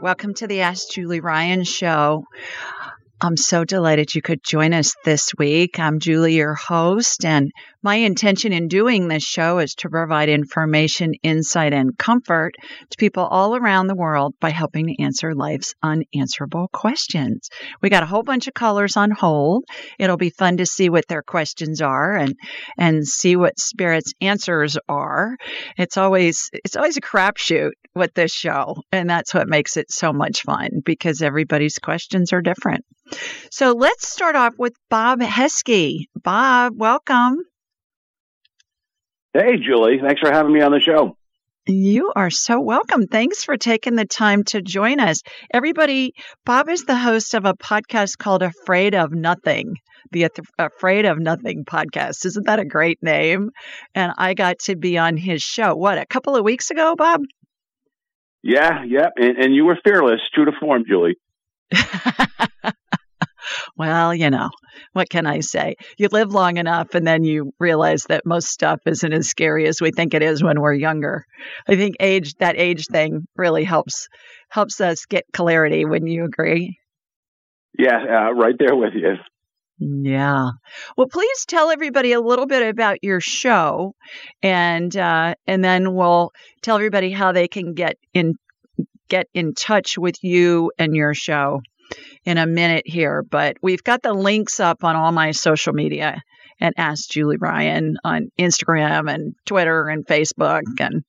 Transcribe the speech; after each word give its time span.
Welcome 0.00 0.34
to 0.34 0.46
the 0.46 0.60
Ask 0.60 0.90
Julie 0.90 1.18
Ryan 1.18 1.64
show. 1.64 2.22
I'm 3.20 3.36
so 3.36 3.64
delighted 3.64 4.14
you 4.14 4.22
could 4.22 4.44
join 4.44 4.72
us 4.72 4.94
this 5.04 5.32
week. 5.36 5.80
I'm 5.80 5.98
Julie, 5.98 6.36
your 6.36 6.54
host, 6.54 7.24
and 7.24 7.50
my 7.82 7.96
intention 7.96 8.52
in 8.52 8.68
doing 8.68 9.08
this 9.08 9.22
show 9.22 9.58
is 9.58 9.74
to 9.76 9.88
provide 9.88 10.28
information, 10.28 11.12
insight, 11.22 11.72
and 11.72 11.96
comfort 11.96 12.54
to 12.90 12.96
people 12.98 13.24
all 13.24 13.54
around 13.54 13.86
the 13.86 13.94
world 13.94 14.34
by 14.40 14.50
helping 14.50 14.86
to 14.86 15.02
answer 15.02 15.34
life's 15.34 15.74
unanswerable 15.82 16.68
questions. 16.72 17.48
We 17.80 17.88
got 17.88 18.02
a 18.02 18.06
whole 18.06 18.24
bunch 18.24 18.48
of 18.48 18.54
callers 18.54 18.96
on 18.96 19.10
hold. 19.10 19.64
It'll 19.98 20.16
be 20.16 20.30
fun 20.30 20.56
to 20.56 20.66
see 20.66 20.88
what 20.88 21.06
their 21.08 21.22
questions 21.22 21.80
are 21.80 22.16
and 22.16 22.34
and 22.76 23.06
see 23.06 23.36
what 23.36 23.58
spirit's 23.60 24.12
answers 24.20 24.76
are. 24.88 25.36
It's 25.76 25.96
always 25.96 26.50
it's 26.52 26.76
always 26.76 26.96
a 26.96 27.00
crapshoot 27.00 27.72
with 27.94 28.12
this 28.14 28.32
show, 28.32 28.76
and 28.90 29.08
that's 29.08 29.32
what 29.32 29.48
makes 29.48 29.76
it 29.76 29.90
so 29.90 30.12
much 30.12 30.42
fun 30.42 30.80
because 30.84 31.22
everybody's 31.22 31.78
questions 31.78 32.32
are 32.32 32.42
different. 32.42 32.84
So 33.50 33.72
let's 33.72 34.08
start 34.08 34.36
off 34.36 34.54
with 34.58 34.74
Bob 34.90 35.20
Heske. 35.20 36.06
Bob, 36.22 36.72
welcome. 36.76 37.36
Hey, 39.34 39.56
Julie. 39.56 39.98
Thanks 40.02 40.20
for 40.20 40.32
having 40.32 40.52
me 40.52 40.62
on 40.62 40.72
the 40.72 40.80
show. 40.80 41.16
You 41.66 42.12
are 42.16 42.30
so 42.30 42.60
welcome. 42.60 43.06
Thanks 43.06 43.44
for 43.44 43.58
taking 43.58 43.94
the 43.94 44.06
time 44.06 44.42
to 44.44 44.62
join 44.62 45.00
us. 45.00 45.22
Everybody, 45.52 46.14
Bob 46.46 46.70
is 46.70 46.84
the 46.84 46.96
host 46.96 47.34
of 47.34 47.44
a 47.44 47.52
podcast 47.52 48.16
called 48.16 48.42
Afraid 48.42 48.94
of 48.94 49.12
Nothing, 49.12 49.74
the 50.10 50.28
Afraid 50.58 51.04
of 51.04 51.18
Nothing 51.18 51.66
podcast. 51.66 52.24
Isn't 52.24 52.46
that 52.46 52.58
a 52.58 52.64
great 52.64 53.02
name? 53.02 53.50
And 53.94 54.12
I 54.16 54.32
got 54.32 54.60
to 54.60 54.76
be 54.76 54.96
on 54.96 55.18
his 55.18 55.42
show, 55.42 55.76
what, 55.76 55.98
a 55.98 56.06
couple 56.06 56.36
of 56.36 56.42
weeks 56.42 56.70
ago, 56.70 56.94
Bob? 56.96 57.20
Yeah, 58.42 58.82
yeah. 58.86 59.08
And, 59.16 59.36
and 59.36 59.54
you 59.54 59.66
were 59.66 59.78
fearless, 59.84 60.20
true 60.34 60.46
to 60.46 60.52
form, 60.58 60.84
Julie. 60.88 61.16
well, 63.76 64.14
you 64.14 64.30
know, 64.30 64.50
what 64.92 65.08
can 65.08 65.26
I 65.26 65.40
say? 65.40 65.74
You 65.98 66.08
live 66.10 66.32
long 66.32 66.56
enough 66.56 66.94
and 66.94 67.06
then 67.06 67.24
you 67.24 67.52
realize 67.58 68.04
that 68.08 68.26
most 68.26 68.48
stuff 68.48 68.80
isn't 68.86 69.12
as 69.12 69.28
scary 69.28 69.66
as 69.66 69.80
we 69.80 69.90
think 69.90 70.14
it 70.14 70.22
is 70.22 70.42
when 70.42 70.60
we're 70.60 70.74
younger. 70.74 71.24
I 71.68 71.76
think 71.76 71.96
age 72.00 72.34
that 72.36 72.56
age 72.58 72.86
thing 72.86 73.26
really 73.36 73.64
helps 73.64 74.08
helps 74.48 74.80
us 74.80 75.06
get 75.06 75.24
clarity, 75.32 75.84
wouldn't 75.84 76.10
you 76.10 76.24
agree? 76.24 76.78
Yeah, 77.78 77.98
uh, 77.98 78.32
right 78.32 78.56
there 78.58 78.74
with 78.74 78.94
you. 78.94 79.14
Yeah. 79.80 80.50
Well, 80.96 81.06
please 81.06 81.44
tell 81.46 81.70
everybody 81.70 82.12
a 82.12 82.20
little 82.20 82.46
bit 82.46 82.68
about 82.68 82.98
your 83.02 83.20
show, 83.20 83.94
and 84.42 84.94
uh, 84.96 85.34
and 85.46 85.62
then 85.62 85.94
we'll 85.94 86.32
tell 86.62 86.76
everybody 86.76 87.12
how 87.12 87.30
they 87.30 87.46
can 87.46 87.74
get 87.74 87.96
in 88.12 88.34
get 89.08 89.26
in 89.34 89.54
touch 89.54 89.96
with 89.96 90.16
you 90.22 90.72
and 90.78 90.94
your 90.94 91.14
show 91.14 91.60
in 92.24 92.38
a 92.38 92.46
minute 92.46 92.84
here, 92.86 93.22
but 93.22 93.56
we've 93.62 93.82
got 93.82 94.02
the 94.02 94.12
links 94.12 94.60
up 94.60 94.84
on 94.84 94.96
all 94.96 95.12
my 95.12 95.30
social 95.30 95.72
media 95.72 96.20
and 96.60 96.74
Ask 96.76 97.10
Julie 97.10 97.36
Ryan 97.38 97.96
on 98.04 98.30
Instagram 98.38 99.12
and 99.12 99.34
Twitter 99.46 99.88
and 99.88 100.06
Facebook 100.06 100.62
and 100.80 101.04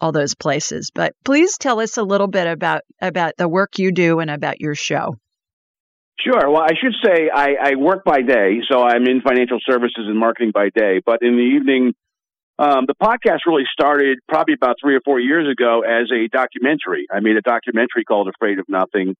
all 0.00 0.12
those 0.12 0.34
places. 0.34 0.90
But 0.94 1.14
please 1.24 1.58
tell 1.58 1.80
us 1.80 1.96
a 1.96 2.02
little 2.02 2.28
bit 2.28 2.46
about 2.46 2.82
about 3.00 3.34
the 3.36 3.48
work 3.48 3.78
you 3.78 3.92
do 3.92 4.20
and 4.20 4.30
about 4.30 4.60
your 4.60 4.74
show. 4.74 5.16
Sure. 6.18 6.50
Well, 6.50 6.62
I 6.62 6.72
should 6.80 6.94
say 7.04 7.28
I, 7.32 7.54
I 7.60 7.74
work 7.76 8.02
by 8.04 8.22
day, 8.22 8.60
so 8.70 8.82
I'm 8.82 9.06
in 9.06 9.20
financial 9.20 9.58
services 9.68 10.06
and 10.06 10.18
marketing 10.18 10.50
by 10.52 10.70
day. 10.74 11.00
But 11.04 11.18
in 11.20 11.36
the 11.36 11.42
evening, 11.42 11.92
um, 12.58 12.86
the 12.86 12.94
podcast 13.00 13.40
really 13.46 13.66
started 13.70 14.18
probably 14.26 14.54
about 14.54 14.76
three 14.82 14.96
or 14.96 15.00
four 15.04 15.20
years 15.20 15.46
ago 15.50 15.82
as 15.82 16.10
a 16.10 16.28
documentary. 16.28 17.06
I 17.12 17.20
made 17.20 17.36
a 17.36 17.42
documentary 17.42 18.04
called 18.04 18.28
Afraid 18.28 18.58
of 18.58 18.64
Nothing 18.66 19.14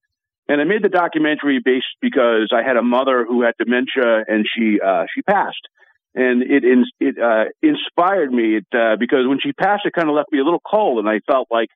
and 0.48 0.60
I 0.60 0.64
made 0.64 0.82
the 0.82 0.88
documentary 0.88 1.60
based 1.64 1.86
because 2.00 2.52
I 2.54 2.62
had 2.66 2.76
a 2.76 2.82
mother 2.82 3.24
who 3.26 3.42
had 3.42 3.54
dementia 3.58 4.24
and 4.26 4.46
she 4.46 4.78
uh, 4.80 5.04
she 5.14 5.22
passed, 5.22 5.66
and 6.14 6.42
it 6.42 6.62
it 7.00 7.16
uh, 7.18 7.44
inspired 7.62 8.32
me 8.32 8.58
it, 8.58 8.66
uh, 8.72 8.96
because 8.98 9.26
when 9.26 9.38
she 9.42 9.52
passed, 9.52 9.86
it 9.86 9.92
kind 9.92 10.08
of 10.08 10.14
left 10.14 10.30
me 10.30 10.38
a 10.38 10.44
little 10.44 10.62
cold, 10.64 10.98
and 10.98 11.08
I 11.08 11.20
felt 11.26 11.48
like 11.50 11.68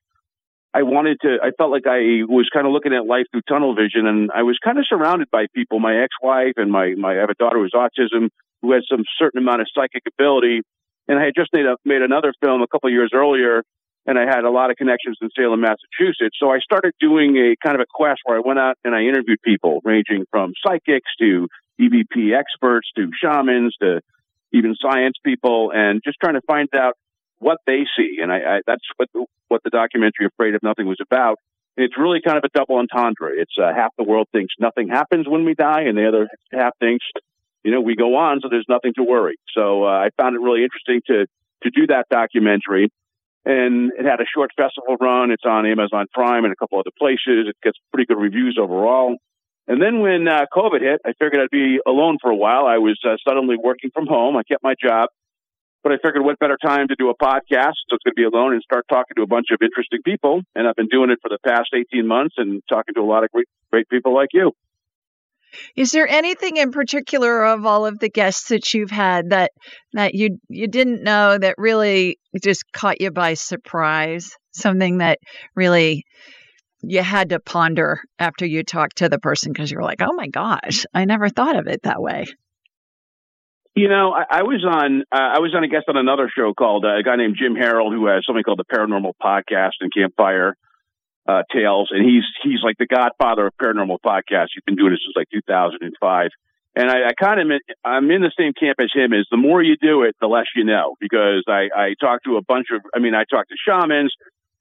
I 0.73 0.83
wanted 0.83 1.19
to. 1.21 1.37
I 1.43 1.51
felt 1.57 1.71
like 1.71 1.85
I 1.85 2.23
was 2.23 2.49
kind 2.53 2.65
of 2.65 2.71
looking 2.71 2.93
at 2.93 3.05
life 3.05 3.25
through 3.31 3.41
tunnel 3.47 3.75
vision, 3.75 4.07
and 4.07 4.31
I 4.33 4.43
was 4.43 4.57
kind 4.63 4.77
of 4.77 4.85
surrounded 4.87 5.29
by 5.31 5.47
people. 5.53 5.79
My 5.79 6.01
ex-wife 6.03 6.53
and 6.55 6.71
my 6.71 6.95
my 6.97 7.17
I 7.17 7.21
have 7.21 7.29
a 7.29 7.35
daughter 7.35 7.57
who 7.57 7.63
has 7.63 7.75
autism 7.75 8.29
who 8.61 8.71
had 8.73 8.83
some 8.89 9.03
certain 9.17 9.39
amount 9.39 9.61
of 9.61 9.67
psychic 9.73 10.03
ability, 10.07 10.61
and 11.07 11.19
I 11.19 11.25
had 11.25 11.33
just 11.35 11.49
made 11.51 11.65
a 11.65 11.75
made 11.83 12.01
another 12.01 12.33
film 12.41 12.61
a 12.61 12.67
couple 12.67 12.89
years 12.89 13.11
earlier 13.13 13.63
and 14.05 14.17
I 14.17 14.25
had 14.25 14.43
a 14.43 14.49
lot 14.49 14.71
of 14.71 14.77
connections 14.77 15.17
in 15.21 15.29
Salem, 15.35 15.61
Massachusetts. 15.61 16.37
So 16.39 16.49
I 16.49 16.59
started 16.59 16.93
doing 16.99 17.37
a 17.37 17.55
kind 17.63 17.75
of 17.75 17.81
a 17.81 17.85
quest 17.91 18.21
where 18.25 18.37
I 18.37 18.41
went 18.43 18.59
out 18.59 18.77
and 18.83 18.95
I 18.95 19.01
interviewed 19.01 19.41
people 19.43 19.81
ranging 19.83 20.25
from 20.31 20.53
psychics 20.65 21.09
to 21.19 21.47
EVP 21.79 22.37
experts 22.37 22.89
to 22.95 23.09
shamans 23.21 23.75
to 23.81 24.01
even 24.51 24.75
science 24.81 25.15
people 25.23 25.71
and 25.73 26.01
just 26.03 26.17
trying 26.21 26.33
to 26.33 26.41
find 26.47 26.67
out 26.75 26.93
what 27.39 27.57
they 27.65 27.85
see. 27.97 28.17
And 28.21 28.31
I, 28.31 28.37
I 28.37 28.61
that's 28.65 28.83
what 28.97 29.09
the, 29.13 29.25
what 29.47 29.61
the 29.63 29.69
documentary 29.69 30.25
Afraid 30.25 30.55
of 30.55 30.63
Nothing 30.63 30.87
was 30.87 30.99
about. 31.01 31.37
And 31.77 31.85
it's 31.85 31.97
really 31.97 32.19
kind 32.25 32.37
of 32.37 32.43
a 32.43 32.49
double 32.57 32.77
entendre. 32.77 33.31
It's 33.35 33.55
uh, 33.61 33.71
half 33.73 33.91
the 33.97 34.03
world 34.03 34.27
thinks 34.31 34.53
nothing 34.59 34.89
happens 34.89 35.27
when 35.27 35.45
we 35.45 35.53
die, 35.53 35.83
and 35.83 35.97
the 35.97 36.05
other 36.05 36.27
half 36.51 36.77
thinks, 36.79 37.05
you 37.63 37.71
know, 37.71 37.79
we 37.79 37.95
go 37.95 38.17
on, 38.17 38.41
so 38.41 38.49
there's 38.49 38.65
nothing 38.67 38.91
to 38.97 39.03
worry. 39.03 39.37
So 39.55 39.85
uh, 39.85 39.87
I 39.87 40.09
found 40.17 40.35
it 40.35 40.39
really 40.39 40.63
interesting 40.63 41.01
to 41.07 41.27
to 41.63 41.69
do 41.69 41.87
that 41.87 42.07
documentary 42.09 42.89
and 43.45 43.91
it 43.97 44.05
had 44.05 44.21
a 44.21 44.25
short 44.33 44.51
festival 44.55 44.97
run. 44.99 45.31
It's 45.31 45.45
on 45.45 45.65
Amazon 45.65 46.05
Prime 46.13 46.43
and 46.45 46.53
a 46.53 46.55
couple 46.55 46.79
other 46.79 46.93
places. 46.97 47.49
It 47.49 47.55
gets 47.63 47.77
pretty 47.91 48.05
good 48.05 48.21
reviews 48.21 48.57
overall. 48.61 49.17
And 49.67 49.81
then 49.81 49.99
when 50.01 50.27
uh, 50.27 50.45
COVID 50.53 50.81
hit, 50.81 51.01
I 51.05 51.13
figured 51.13 51.41
I'd 51.41 51.49
be 51.51 51.79
alone 51.85 52.17
for 52.21 52.29
a 52.29 52.35
while. 52.35 52.65
I 52.65 52.77
was 52.77 52.99
uh, 53.07 53.15
suddenly 53.27 53.55
working 53.61 53.89
from 53.93 54.07
home. 54.07 54.35
I 54.35 54.43
kept 54.43 54.63
my 54.63 54.75
job, 54.81 55.09
But 55.83 55.93
I 55.93 55.97
figured 55.97 56.23
what 56.23 56.39
better 56.39 56.57
time 56.63 56.87
to 56.89 56.95
do 56.95 57.09
a 57.09 57.15
podcast? 57.15 57.77
So 57.89 57.95
it's 57.95 58.03
going 58.03 58.13
to 58.15 58.21
be 58.21 58.25
alone 58.25 58.53
and 58.53 58.61
start 58.61 58.85
talking 58.89 59.15
to 59.17 59.23
a 59.23 59.27
bunch 59.27 59.47
of 59.51 59.59
interesting 59.61 60.01
people. 60.03 60.41
And 60.55 60.67
I've 60.67 60.75
been 60.75 60.89
doing 60.89 61.09
it 61.09 61.19
for 61.21 61.29
the 61.29 61.39
past 61.45 61.69
18 61.73 62.05
months 62.05 62.35
and 62.37 62.61
talking 62.69 62.93
to 62.95 63.01
a 63.01 63.09
lot 63.09 63.23
of 63.23 63.31
great, 63.31 63.47
great 63.71 63.89
people 63.89 64.13
like 64.13 64.29
you. 64.33 64.51
Is 65.75 65.91
there 65.91 66.07
anything 66.07 66.57
in 66.57 66.71
particular 66.71 67.45
of 67.45 67.65
all 67.65 67.85
of 67.85 67.99
the 67.99 68.09
guests 68.09 68.49
that 68.49 68.73
you've 68.73 68.91
had 68.91 69.29
that 69.31 69.51
that 69.93 70.15
you 70.15 70.39
you 70.49 70.67
didn't 70.67 71.03
know 71.03 71.37
that 71.37 71.55
really 71.57 72.19
just 72.41 72.63
caught 72.71 73.01
you 73.01 73.11
by 73.11 73.33
surprise? 73.33 74.35
Something 74.51 74.97
that 74.97 75.19
really 75.55 76.03
you 76.81 77.01
had 77.01 77.29
to 77.29 77.39
ponder 77.39 78.01
after 78.19 78.45
you 78.45 78.63
talked 78.63 78.97
to 78.97 79.09
the 79.09 79.19
person 79.19 79.51
because 79.53 79.71
you 79.71 79.77
were 79.77 79.83
like, 79.83 80.01
"Oh 80.01 80.13
my 80.13 80.27
gosh, 80.27 80.85
I 80.93 81.05
never 81.05 81.29
thought 81.29 81.57
of 81.57 81.67
it 81.67 81.83
that 81.83 82.01
way." 82.01 82.25
You 83.75 83.87
know, 83.87 84.11
I, 84.11 84.39
I 84.39 84.43
was 84.43 84.65
on 84.67 85.03
uh, 85.11 85.37
I 85.37 85.39
was 85.39 85.53
on 85.55 85.63
a 85.63 85.67
guest 85.67 85.85
on 85.87 85.95
another 85.95 86.29
show 86.35 86.53
called 86.53 86.83
uh, 86.83 86.97
a 86.97 87.03
guy 87.03 87.15
named 87.15 87.37
Jim 87.39 87.55
Harold 87.55 87.93
who 87.93 88.07
has 88.07 88.23
something 88.25 88.43
called 88.43 88.59
the 88.59 88.65
Paranormal 88.65 89.13
Podcast 89.21 89.79
and 89.79 89.91
Campfire 89.93 90.57
uh, 91.27 91.43
Tales, 91.53 91.89
and 91.91 92.03
he's 92.03 92.23
he's 92.43 92.61
like 92.63 92.77
the 92.77 92.87
godfather 92.87 93.47
of 93.47 93.53
paranormal 93.61 93.97
podcasts. 94.05 94.53
He's 94.53 94.63
been 94.65 94.75
doing 94.75 94.91
this 94.91 94.99
since 95.05 95.15
like 95.15 95.29
2005. 95.31 96.29
And 96.73 96.89
I, 96.89 97.09
I 97.09 97.13
kind 97.19 97.39
of 97.39 97.59
I'm 97.83 98.09
in 98.11 98.21
the 98.21 98.31
same 98.37 98.53
camp 98.53 98.77
as 98.79 98.91
him. 98.93 99.13
Is 99.13 99.27
the 99.29 99.37
more 99.37 99.61
you 99.61 99.75
do 99.77 100.03
it, 100.03 100.15
the 100.21 100.27
less 100.27 100.47
you 100.55 100.63
know. 100.63 100.95
Because 100.99 101.43
I 101.47 101.69
I 101.75 101.95
talk 101.99 102.23
to 102.23 102.37
a 102.37 102.41
bunch 102.41 102.67
of 102.73 102.81
I 102.95 102.99
mean 102.99 103.13
I 103.13 103.23
talk 103.29 103.47
to 103.49 103.55
shamans. 103.67 104.13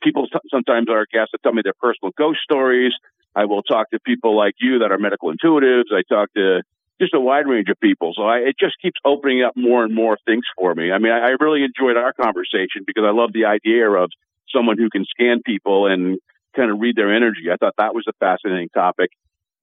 People 0.02 0.26
t- 0.26 0.38
sometimes 0.50 0.88
are 0.90 1.06
guests 1.12 1.30
that 1.32 1.42
tell 1.42 1.52
me 1.52 1.62
their 1.62 1.74
personal 1.80 2.12
ghost 2.16 2.40
stories. 2.42 2.92
I 3.34 3.44
will 3.44 3.62
talk 3.62 3.90
to 3.90 4.00
people 4.00 4.36
like 4.36 4.54
you 4.58 4.80
that 4.80 4.90
are 4.90 4.98
medical 4.98 5.32
intuitives. 5.32 5.92
I 5.92 6.02
talk 6.08 6.32
to 6.34 6.62
just 7.00 7.14
a 7.14 7.20
wide 7.20 7.46
range 7.46 7.68
of 7.70 7.78
people. 7.80 8.12
So 8.14 8.24
I, 8.24 8.38
it 8.38 8.56
just 8.58 8.74
keeps 8.82 8.98
opening 9.04 9.42
up 9.42 9.56
more 9.56 9.84
and 9.84 9.94
more 9.94 10.18
things 10.26 10.44
for 10.58 10.74
me. 10.74 10.90
I 10.90 10.98
mean, 10.98 11.12
I, 11.12 11.28
I 11.28 11.30
really 11.38 11.62
enjoyed 11.62 11.96
our 11.96 12.12
conversation 12.12 12.82
because 12.86 13.04
I 13.06 13.12
love 13.12 13.32
the 13.32 13.46
idea 13.46 13.88
of 13.88 14.10
someone 14.54 14.78
who 14.78 14.90
can 14.90 15.04
scan 15.04 15.42
people 15.44 15.86
and 15.86 16.18
kind 16.60 16.70
of 16.70 16.80
read 16.80 16.96
their 16.96 17.14
energy. 17.14 17.50
I 17.52 17.56
thought 17.56 17.74
that 17.78 17.94
was 17.94 18.04
a 18.08 18.12
fascinating 18.20 18.68
topic. 18.68 19.10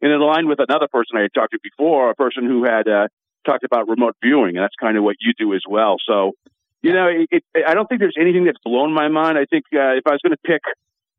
And 0.01 0.11
in 0.11 0.19
line 0.19 0.47
with 0.47 0.59
another 0.59 0.88
person 0.88 1.17
I 1.17 1.21
had 1.21 1.33
talked 1.33 1.51
to 1.51 1.59
before, 1.61 2.09
a 2.09 2.15
person 2.15 2.45
who 2.45 2.63
had 2.63 2.88
uh, 2.88 3.07
talked 3.45 3.63
about 3.63 3.88
remote 3.88 4.15
viewing, 4.21 4.57
and 4.57 4.63
that's 4.63 4.75
kind 4.79 4.97
of 4.97 5.03
what 5.03 5.15
you 5.19 5.33
do 5.38 5.53
as 5.53 5.61
well. 5.67 5.97
So, 6.07 6.33
you 6.81 6.94
know, 6.94 7.07
it, 7.07 7.27
it, 7.31 7.44
I 7.67 7.73
don't 7.73 7.88
think 7.88 7.99
there's 7.99 8.17
anything 8.19 8.45
that's 8.45 8.59
blown 8.63 8.94
my 8.94 9.07
mind. 9.07 9.38
I 9.38 9.45
think 9.45 9.65
uh, 9.73 9.97
if 9.97 10.05
I 10.05 10.11
was 10.11 10.21
going 10.23 10.35
to 10.35 10.44
pick 10.45 10.61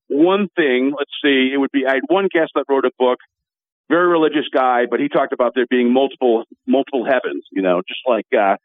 one 0.08 0.48
thing, 0.56 0.94
let's 0.96 1.10
see, 1.22 1.50
it 1.52 1.58
would 1.58 1.72
be 1.72 1.86
I 1.86 1.94
had 1.94 2.04
one 2.06 2.28
guest 2.32 2.52
that 2.54 2.64
wrote 2.68 2.84
a 2.84 2.92
book 2.98 3.18
very 3.88 4.06
religious 4.06 4.46
guy, 4.52 4.84
but 4.88 5.00
he 5.00 5.08
talked 5.08 5.32
about 5.32 5.52
there 5.54 5.66
being 5.68 5.92
multiple 5.92 6.44
multiple 6.66 7.04
heavens. 7.04 7.44
You 7.50 7.62
know, 7.62 7.82
just 7.86 8.00
like 8.06 8.26
uh, 8.38 8.56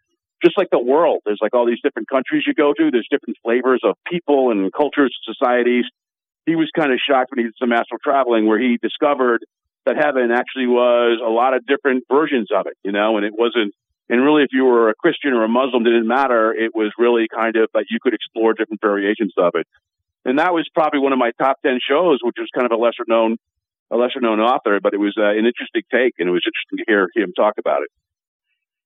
just 0.44 0.58
like 0.58 0.70
the 0.72 0.80
world. 0.80 1.22
There's 1.26 1.40
like 1.42 1.54
all 1.54 1.66
these 1.66 1.82
different 1.82 2.10
countries 2.10 2.44
you 2.46 2.54
go 2.54 2.74
to. 2.74 2.92
There's 2.92 3.08
different 3.10 3.38
flavors 3.44 3.82
of 3.84 3.96
people 4.10 4.52
and 4.52 4.72
cultures, 4.72 5.16
and 5.26 5.36
societies. 5.36 5.86
He 6.46 6.56
was 6.56 6.70
kind 6.76 6.92
of 6.92 7.00
shocked 7.00 7.32
when 7.32 7.40
he 7.40 7.46
did 7.46 7.56
some 7.60 7.72
astral 7.72 8.00
traveling, 8.04 8.48
where 8.48 8.60
he 8.60 8.78
discovered 8.82 9.46
that 9.86 9.98
heaven 9.98 10.32
actually 10.32 10.68
was 10.68 11.20
a 11.24 11.30
lot 11.30 11.54
of 11.54 11.66
different 11.66 12.04
versions 12.12 12.50
of 12.54 12.68
it. 12.68 12.78
You 12.84 12.92
know, 12.92 13.18
and 13.18 13.26
it 13.26 13.34
wasn't. 13.36 13.74
And 14.10 14.22
really, 14.22 14.44
if 14.44 14.50
you 14.52 14.66
were 14.66 14.90
a 14.90 14.96
Christian 14.96 15.34
or 15.34 15.44
a 15.44 15.50
Muslim, 15.50 15.84
didn't 15.84 16.08
matter. 16.08 16.52
It 16.54 16.76
was 16.76 16.92
really 16.98 17.28
kind 17.34 17.56
of 17.56 17.70
like 17.74 17.88
you 17.90 18.00
could 18.02 18.14
explore 18.14 18.54
different 18.54 18.82
variations 18.82 19.34
of 19.38 19.54
it. 19.56 19.66
And 20.26 20.40
that 20.40 20.54
was 20.54 20.68
probably 20.74 21.00
one 21.00 21.14
of 21.14 21.20
my 21.20 21.32
top 21.40 21.62
10 21.66 21.80
shows, 21.88 22.20
which 22.22 22.36
was 22.38 22.48
kind 22.54 22.66
of 22.66 22.72
a 22.72 22.82
lesser 22.82 23.04
known 23.08 23.38
a 23.92 23.98
lesser 23.98 24.20
known 24.20 24.40
author, 24.40 24.80
but 24.82 24.94
it 24.94 25.00
was 25.00 25.14
uh, 25.18 25.30
an 25.30 25.46
interesting 25.46 25.84
take, 25.92 26.16
and 26.18 26.28
it 26.28 26.32
was 26.32 26.42
interesting 26.46 26.80
to 26.80 26.86
hear 26.88 27.10
him 27.16 27.32
talk 27.36 27.56
about 27.60 27.84
it. 27.84 27.90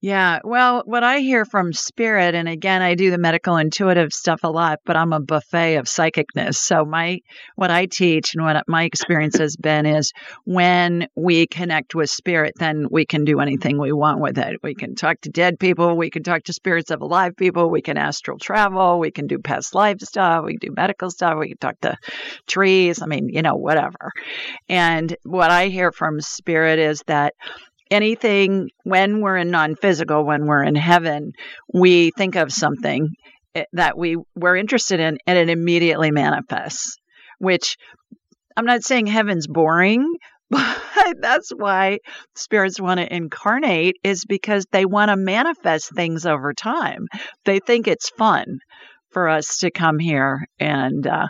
Yeah. 0.00 0.38
Well, 0.44 0.84
what 0.86 1.02
I 1.02 1.18
hear 1.18 1.44
from 1.44 1.72
spirit, 1.72 2.36
and 2.36 2.48
again, 2.48 2.82
I 2.82 2.94
do 2.94 3.10
the 3.10 3.18
medical 3.18 3.56
intuitive 3.56 4.12
stuff 4.12 4.44
a 4.44 4.48
lot, 4.48 4.78
but 4.84 4.96
I'm 4.96 5.12
a 5.12 5.18
buffet 5.18 5.74
of 5.74 5.86
psychicness. 5.86 6.54
So 6.54 6.84
my, 6.84 7.18
what 7.56 7.72
I 7.72 7.86
teach 7.86 8.34
and 8.34 8.44
what 8.44 8.62
my 8.68 8.84
experience 8.84 9.38
has 9.38 9.56
been 9.56 9.86
is 9.86 10.12
when 10.44 11.08
we 11.16 11.48
connect 11.48 11.96
with 11.96 12.10
spirit, 12.10 12.54
then 12.60 12.86
we 12.92 13.06
can 13.06 13.24
do 13.24 13.40
anything 13.40 13.76
we 13.76 13.90
want 13.90 14.20
with 14.20 14.38
it. 14.38 14.60
We 14.62 14.76
can 14.76 14.94
talk 14.94 15.20
to 15.22 15.30
dead 15.30 15.58
people. 15.58 15.96
We 15.96 16.10
can 16.10 16.22
talk 16.22 16.44
to 16.44 16.52
spirits 16.52 16.92
of 16.92 17.00
alive 17.00 17.36
people. 17.36 17.68
We 17.68 17.82
can 17.82 17.98
astral 17.98 18.38
travel. 18.38 19.00
We 19.00 19.10
can 19.10 19.26
do 19.26 19.40
past 19.40 19.74
life 19.74 19.98
stuff. 20.00 20.44
We 20.44 20.58
can 20.58 20.68
do 20.68 20.74
medical 20.76 21.10
stuff. 21.10 21.38
We 21.40 21.48
can 21.48 21.58
talk 21.58 21.80
to 21.80 21.96
trees. 22.46 23.02
I 23.02 23.06
mean, 23.06 23.30
you 23.30 23.42
know, 23.42 23.56
whatever. 23.56 24.12
And 24.68 25.16
what 25.24 25.50
I 25.50 25.66
hear 25.66 25.90
from 25.90 26.20
spirit 26.20 26.78
is 26.78 27.02
that 27.08 27.34
anything 27.90 28.70
when 28.84 29.20
we're 29.20 29.36
in 29.36 29.50
non-physical 29.50 30.24
when 30.24 30.46
we're 30.46 30.62
in 30.62 30.74
heaven 30.74 31.32
we 31.72 32.10
think 32.10 32.36
of 32.36 32.52
something 32.52 33.08
eh, 33.54 33.64
that 33.72 33.96
we 33.96 34.16
we're 34.34 34.56
interested 34.56 35.00
in 35.00 35.18
and 35.26 35.38
it 35.38 35.50
immediately 35.50 36.10
manifests 36.10 36.96
which 37.38 37.76
i'm 38.56 38.66
not 38.66 38.82
saying 38.82 39.06
heaven's 39.06 39.46
boring 39.46 40.16
but 40.50 41.20
that's 41.20 41.50
why 41.50 41.98
spirits 42.34 42.80
want 42.80 43.00
to 43.00 43.14
incarnate 43.14 43.96
is 44.02 44.24
because 44.24 44.64
they 44.72 44.86
want 44.86 45.10
to 45.10 45.16
manifest 45.16 45.94
things 45.94 46.24
over 46.24 46.54
time. 46.54 47.06
They 47.44 47.60
think 47.60 47.86
it's 47.86 48.08
fun 48.08 48.60
for 49.10 49.28
us 49.28 49.58
to 49.58 49.70
come 49.70 49.98
here 49.98 50.46
and 50.58 51.06
uh, 51.06 51.28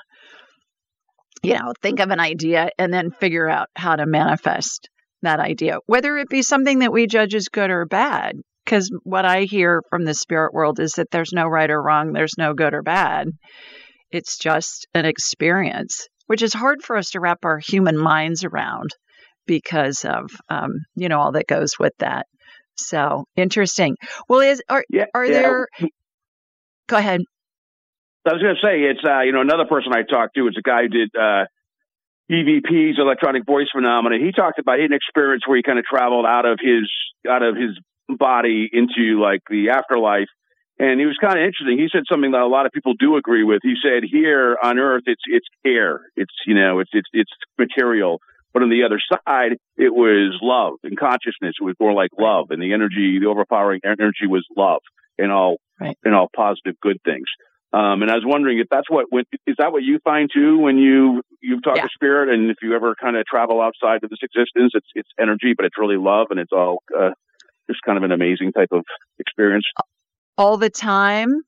you 1.43 1.55
know 1.55 1.73
think 1.83 2.01
of 2.01 2.11
an 2.11 2.21
idea 2.21 2.71
and 2.79 2.93
then 2.93 3.11
figure 3.11 3.49
out 3.49 3.69
how 3.75 3.97
to 3.97 4.07
manifest 4.07 4.89
that 5.23 5.41
idea, 5.41 5.79
whether 5.87 6.17
it 6.17 6.29
be 6.29 6.43
something 6.43 6.81
that 6.81 6.93
we 6.93 7.07
judge 7.07 7.35
as 7.35 7.49
good 7.49 7.71
or 7.71 7.87
bad. 7.87 8.37
Because 8.65 8.91
what 9.03 9.25
I 9.25 9.45
hear 9.45 9.83
from 9.89 10.05
the 10.05 10.13
spirit 10.13 10.53
world 10.53 10.79
is 10.79 10.93
that 10.93 11.11
there's 11.11 11.33
no 11.33 11.47
right 11.47 11.71
or 11.71 11.83
wrong, 11.83 12.13
there's 12.13 12.37
no 12.37 12.53
good 12.53 12.75
or 12.75 12.83
bad. 12.83 13.29
It's 14.11 14.39
just 14.39 14.87
an 14.95 15.07
experience, 15.07 16.07
which 16.27 16.43
is 16.43 16.53
hard 16.53 16.83
for 16.83 16.97
us 16.97 17.11
to 17.11 17.21
wrap 17.21 17.45
our 17.45 17.59
human 17.59 17.97
minds 17.97 18.45
around 18.45 18.91
because 19.47 20.05
of 20.05 20.31
um, 20.51 20.73
you 20.95 21.09
know 21.09 21.19
all 21.19 21.33
that 21.33 21.47
goes 21.47 21.79
with 21.79 21.95
that. 21.99 22.27
So 22.77 23.25
interesting. 23.37 23.97
Well, 24.29 24.41
is 24.41 24.63
are 24.69 24.85
yeah, 24.89 25.07
are 25.15 25.25
yeah. 25.25 25.33
there? 25.33 25.69
Go 26.87 26.97
ahead. 26.97 27.23
I 28.27 28.33
was 28.35 28.43
going 28.43 28.55
to 28.55 28.61
say 28.61 28.83
it's 28.83 29.01
uh, 29.03 29.23
you 29.23 29.33
know 29.33 29.41
another 29.41 29.65
person 29.65 29.93
I 29.93 30.03
talked 30.03 30.37
to. 30.37 30.47
It's 30.47 30.59
a 30.59 30.63
guy 30.63 30.83
who 30.83 30.89
did 30.89 31.11
uh, 31.19 31.45
EVP's 32.31 32.99
electronic 32.99 33.47
voice 33.47 33.69
phenomena. 33.75 34.17
He 34.19 34.33
talked 34.33 34.59
about 34.59 34.81
an 34.81 34.93
experience 34.93 35.43
where 35.47 35.57
he 35.57 35.63
kind 35.63 35.79
of 35.79 35.85
traveled 35.85 36.27
out 36.27 36.45
of 36.45 36.59
his 36.61 36.91
out 37.29 37.43
of 37.43 37.57
his 37.57 37.79
body 38.09 38.69
into 38.73 39.21
like 39.21 39.41
the 39.49 39.71
afterlife. 39.71 40.29
And 40.81 41.01
he 41.01 41.07
was 41.07 41.19
kind 41.21 41.37
of 41.37 41.45
interesting. 41.45 41.77
He 41.77 41.89
said 41.91 42.05
something 42.09 42.31
that 42.33 42.41
a 42.41 42.47
lot 42.47 42.67
of 42.67 42.73
people 42.73 42.95
do 42.95 43.17
agree 43.17 43.43
with. 43.43 43.61
He 43.63 43.75
said, 43.83 44.05
"Here 44.05 44.57
on 44.63 44.79
Earth, 44.79 45.05
it's 45.07 45.23
it's 45.27 45.47
air. 45.65 46.01
It's 46.17 46.35
you 46.47 46.55
know, 46.55 46.79
it's 46.79 46.91
it's 46.93 47.09
it's 47.13 47.33
material. 47.59 48.21
But 48.55 48.63
on 48.63 48.71
the 48.71 48.85
other 48.85 49.01
side, 49.01 49.59
it 49.77 49.93
was 49.93 50.39
love 50.41 50.75
and 50.83 50.99
consciousness. 50.99 51.55
It 51.61 51.65
was 51.65 51.75
more 51.81 51.93
like 51.93 52.11
love, 52.19 52.51
and 52.51 52.63
the 52.63 52.73
energy, 52.73 53.19
the 53.21 53.27
overpowering 53.27 53.81
energy, 53.85 54.27
was 54.27 54.47
love 54.57 54.81
and 55.19 55.33
all 55.33 55.59
right. 55.81 55.99
and 56.05 56.15
all 56.15 56.29
positive 56.35 56.79
good 56.81 56.99
things. 57.05 57.27
Um, 57.73 58.01
and 58.01 58.11
I 58.11 58.15
was 58.15 58.25
wondering 58.25 58.61
if 58.61 58.69
that's 58.71 58.89
what 58.89 59.07
is 59.47 59.57
that 59.59 59.73
what 59.73 59.83
you 59.83 59.99
find 60.03 60.31
too 60.33 60.59
when 60.59 60.79
you 60.79 61.23
you 61.41 61.61
talk 61.61 61.77
yeah. 61.77 61.83
to 61.83 61.89
spirit, 61.95 62.29
and 62.29 62.51
if 62.51 62.57
you 62.63 62.75
ever 62.75 62.95
kind 63.01 63.17
of 63.17 63.25
travel 63.27 63.61
outside 63.61 64.03
of 64.03 64.11
this 64.11 64.21
existence, 64.23 64.73
it's 64.75 64.89
it's 64.95 65.09
energy, 65.21 65.55
but 65.57 65.67
it's 65.67 65.79
really 65.79 65.97
love, 65.97 66.29
and 66.31 66.41
it's 66.41 66.53
all 66.53 66.83
uh, 66.97 67.11
just 67.69 67.81
kind 67.83 67.99
of 67.99 68.05
an 68.05 68.13
amazing 68.13 68.53
type 68.53 68.71
of 68.73 68.85
experience. 69.19 69.65
All 70.37 70.57
the 70.57 70.71
time, 70.71 71.43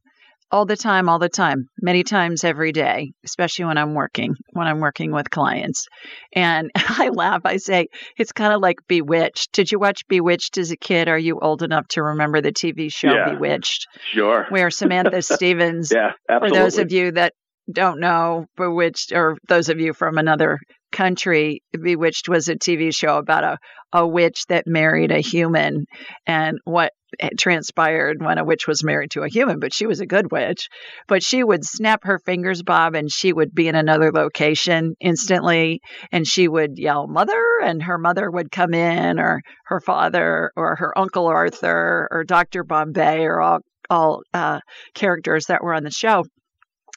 all 0.53 0.67
the 0.67 0.77
time, 0.77 1.09
all 1.09 1.19
the 1.19 1.29
time, 1.29 1.69
many 1.81 2.03
times 2.03 2.45
every 2.45 2.73
day, 2.73 3.13
especially 3.25 3.67
when 3.67 3.79
I'm 3.79 3.95
working, 3.95 4.35
when 4.53 4.67
I'm 4.67 4.81
working 4.81 5.13
with 5.13 5.31
clients. 5.31 5.87
And 6.35 6.71
I 6.77 7.11
laugh. 7.11 7.43
I 7.45 7.59
say, 7.59 7.87
it's 8.19 8.33
kind 8.33 8.53
of 8.53 8.61
like 8.61 8.77
Bewitched. 8.89 9.53
Did 9.53 9.71
you 9.71 9.79
watch 9.79 10.03
Bewitched 10.09 10.59
as 10.59 10.71
a 10.73 10.77
kid? 10.77 11.09
Are 11.09 11.19
you 11.19 11.39
old 11.41 11.63
enough 11.63 11.87
to 11.91 12.03
remember 12.03 12.41
the 12.41 12.53
TV 12.53 12.93
show 12.93 13.13
yeah, 13.13 13.31
Bewitched? 13.31 13.87
Sure. 14.13 14.47
Where 14.49 14.71
Samantha 14.71 15.23
Stephens, 15.23 15.93
yeah, 15.95 16.13
absolutely. 16.29 16.59
for 16.59 16.65
those 16.65 16.79
of 16.79 16.93
you 16.93 17.13
that 17.13 17.33
don't 17.73 18.01
know, 18.01 18.47
Bewitched, 18.57 19.13
or 19.13 19.37
those 19.49 19.69
of 19.69 19.81
you 19.81 19.93
from 19.93 20.19
another 20.19 20.59
country, 20.93 21.63
Bewitched 21.73 22.29
was 22.29 22.49
a 22.49 22.57
TV 22.57 22.95
show 22.95 23.17
about 23.17 23.45
a, 23.45 23.59
a 23.93 24.07
witch 24.07 24.47
that 24.49 24.67
married 24.67 25.13
a 25.13 25.21
human 25.21 25.87
and 26.27 26.59
what 26.65 26.93
transpired 27.39 28.23
when 28.23 28.39
a 28.39 28.45
witch 28.45 28.67
was 28.67 28.85
married 28.85 29.11
to 29.13 29.23
a 29.23 29.29
human, 29.29 29.59
but 29.59 29.75
she 29.75 29.87
was 29.87 30.01
a 30.01 30.07
good 30.07 30.31
witch. 30.31 30.69
But 31.09 31.23
she 31.23 31.43
would 31.43 31.65
snap 31.65 32.05
her 32.05 32.19
fingers, 32.19 32.63
Bob, 32.63 32.95
and 32.95 33.11
she 33.11 33.33
would 33.33 33.55
be 33.55 33.69
in 33.69 33.75
another 33.75 34.13
location 34.13 34.95
instantly. 35.01 35.81
And 36.13 36.27
she 36.27 36.49
would 36.49 36.79
yell, 36.79 37.07
Mother, 37.07 37.43
and 37.63 37.83
her 37.83 37.99
mother 37.99 38.31
would 38.31 38.53
come 38.53 38.75
in, 38.75 39.19
or 39.19 39.41
her 39.67 39.81
father, 39.81 40.53
or 40.57 40.77
her 40.77 40.97
Uncle 40.97 41.27
Arthur, 41.27 42.09
or 42.11 42.25
Dr. 42.25 42.65
Bombay, 42.65 43.25
or 43.25 43.41
all, 43.41 43.59
all 43.89 44.23
uh, 44.33 44.61
characters 44.95 45.47
that 45.47 45.63
were 45.63 45.75
on 45.75 45.85
the 45.85 45.91
show 45.91 46.25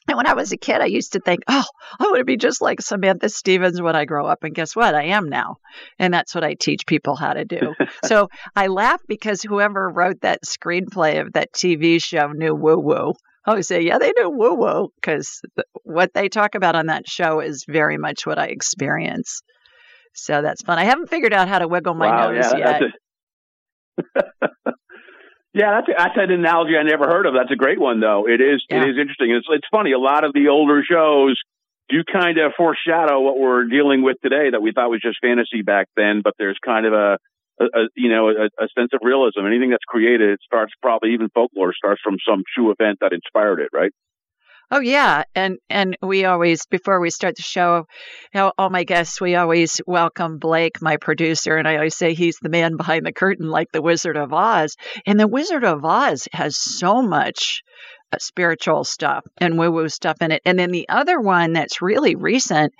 And 0.06 0.18
when 0.18 0.26
I 0.26 0.34
was 0.34 0.52
a 0.52 0.58
kid, 0.58 0.80
I 0.80 0.86
used 0.86 1.14
to 1.14 1.20
think, 1.20 1.40
oh, 1.48 1.64
I 1.98 2.04
want 2.04 2.18
to 2.18 2.24
be 2.24 2.36
just 2.36 2.60
like 2.60 2.82
Samantha 2.82 3.28
Stephens 3.30 3.80
when 3.80 3.96
I 3.96 4.04
grow 4.04 4.26
up. 4.26 4.44
And 4.44 4.54
guess 4.54 4.76
what? 4.76 4.94
I 4.94 5.04
am 5.04 5.30
now. 5.30 5.56
And 5.98 6.12
that's 6.12 6.34
what 6.34 6.44
I 6.44 6.54
teach 6.54 6.86
people 6.86 7.16
how 7.16 7.32
to 7.32 7.44
do. 7.44 7.74
so 8.04 8.28
I 8.54 8.66
laugh 8.66 9.00
because 9.08 9.42
whoever 9.42 9.88
wrote 9.88 10.20
that 10.20 10.40
screenplay 10.44 11.20
of 11.22 11.32
that 11.32 11.52
TV 11.52 12.02
show 12.02 12.28
knew 12.28 12.54
woo 12.54 12.78
woo. 12.78 13.14
I 13.46 13.54
would 13.54 13.64
say, 13.64 13.82
yeah, 13.82 13.98
they 13.98 14.12
knew 14.16 14.30
woo 14.30 14.54
woo 14.54 14.88
because 14.96 15.40
what 15.84 16.12
they 16.14 16.28
talk 16.28 16.54
about 16.54 16.76
on 16.76 16.86
that 16.86 17.08
show 17.08 17.40
is 17.40 17.64
very 17.68 17.98
much 17.98 18.26
what 18.26 18.38
I 18.38 18.46
experience. 18.46 19.42
So 20.14 20.42
that's 20.42 20.62
fun. 20.62 20.78
I 20.78 20.84
haven't 20.84 21.08
figured 21.10 21.32
out 21.32 21.48
how 21.48 21.58
to 21.58 21.68
wiggle 21.68 21.94
my 21.94 22.06
wow, 22.06 22.30
nose 22.30 22.52
yeah, 22.56 22.80
yet. 22.80 22.82
Yeah, 25.54 25.78
that's 25.78 25.86
that's 25.96 26.18
an 26.18 26.32
analogy 26.32 26.76
I 26.76 26.82
never 26.82 27.06
heard 27.06 27.26
of. 27.26 27.34
That's 27.34 27.52
a 27.52 27.56
great 27.56 27.78
one, 27.78 28.00
though. 28.00 28.26
It 28.26 28.40
is 28.40 28.62
yeah. 28.68 28.82
it 28.82 28.90
is 28.90 28.96
interesting. 28.98 29.30
It's 29.30 29.46
it's 29.48 29.66
funny. 29.70 29.92
A 29.92 29.98
lot 29.98 30.24
of 30.24 30.32
the 30.34 30.48
older 30.48 30.82
shows 30.82 31.40
do 31.88 32.02
kind 32.10 32.38
of 32.38 32.52
foreshadow 32.56 33.20
what 33.20 33.38
we're 33.38 33.64
dealing 33.64 34.02
with 34.02 34.16
today 34.20 34.50
that 34.50 34.60
we 34.60 34.72
thought 34.72 34.90
was 34.90 35.00
just 35.00 35.18
fantasy 35.22 35.62
back 35.62 35.86
then, 35.96 36.22
but 36.24 36.34
there's 36.38 36.58
kind 36.64 36.86
of 36.86 36.92
a, 36.92 37.18
a, 37.60 37.64
a 37.64 37.82
you 37.94 38.10
know 38.10 38.30
a, 38.30 38.46
a, 38.58 38.68
sense 38.76 38.90
of 38.92 39.00
realism. 39.02 39.46
Anything 39.46 39.70
that's 39.70 39.84
created, 39.86 40.30
it 40.30 40.40
starts 40.44 40.72
probably 40.82 41.14
even 41.14 41.28
folklore 41.30 41.72
starts 41.72 42.00
from 42.02 42.16
some 42.28 42.42
true 42.54 42.72
event 42.72 42.98
that 43.00 43.12
inspired 43.12 43.60
it, 43.60 43.68
right? 43.72 43.92
Oh 44.76 44.80
yeah, 44.80 45.22
and 45.36 45.58
and 45.70 45.96
we 46.02 46.24
always 46.24 46.66
before 46.66 47.00
we 47.00 47.08
start 47.08 47.36
the 47.36 47.42
show, 47.42 47.84
you 48.34 48.40
know, 48.40 48.52
all 48.58 48.70
my 48.70 48.82
guests, 48.82 49.20
we 49.20 49.36
always 49.36 49.80
welcome 49.86 50.38
Blake, 50.38 50.82
my 50.82 50.96
producer, 50.96 51.56
and 51.56 51.68
I 51.68 51.76
always 51.76 51.96
say 51.96 52.12
he's 52.12 52.38
the 52.42 52.48
man 52.48 52.76
behind 52.76 53.06
the 53.06 53.12
curtain, 53.12 53.48
like 53.48 53.70
the 53.70 53.80
Wizard 53.80 54.16
of 54.16 54.32
Oz. 54.32 54.74
And 55.06 55.20
the 55.20 55.28
Wizard 55.28 55.62
of 55.62 55.84
Oz 55.84 56.26
has 56.32 56.56
so 56.58 57.02
much 57.02 57.62
uh, 58.10 58.16
spiritual 58.18 58.82
stuff 58.82 59.24
and 59.40 59.60
woo 59.60 59.70
woo 59.70 59.88
stuff 59.88 60.16
in 60.20 60.32
it. 60.32 60.42
And 60.44 60.58
then 60.58 60.72
the 60.72 60.88
other 60.88 61.20
one 61.20 61.52
that's 61.52 61.80
really 61.80 62.16
recent 62.16 62.72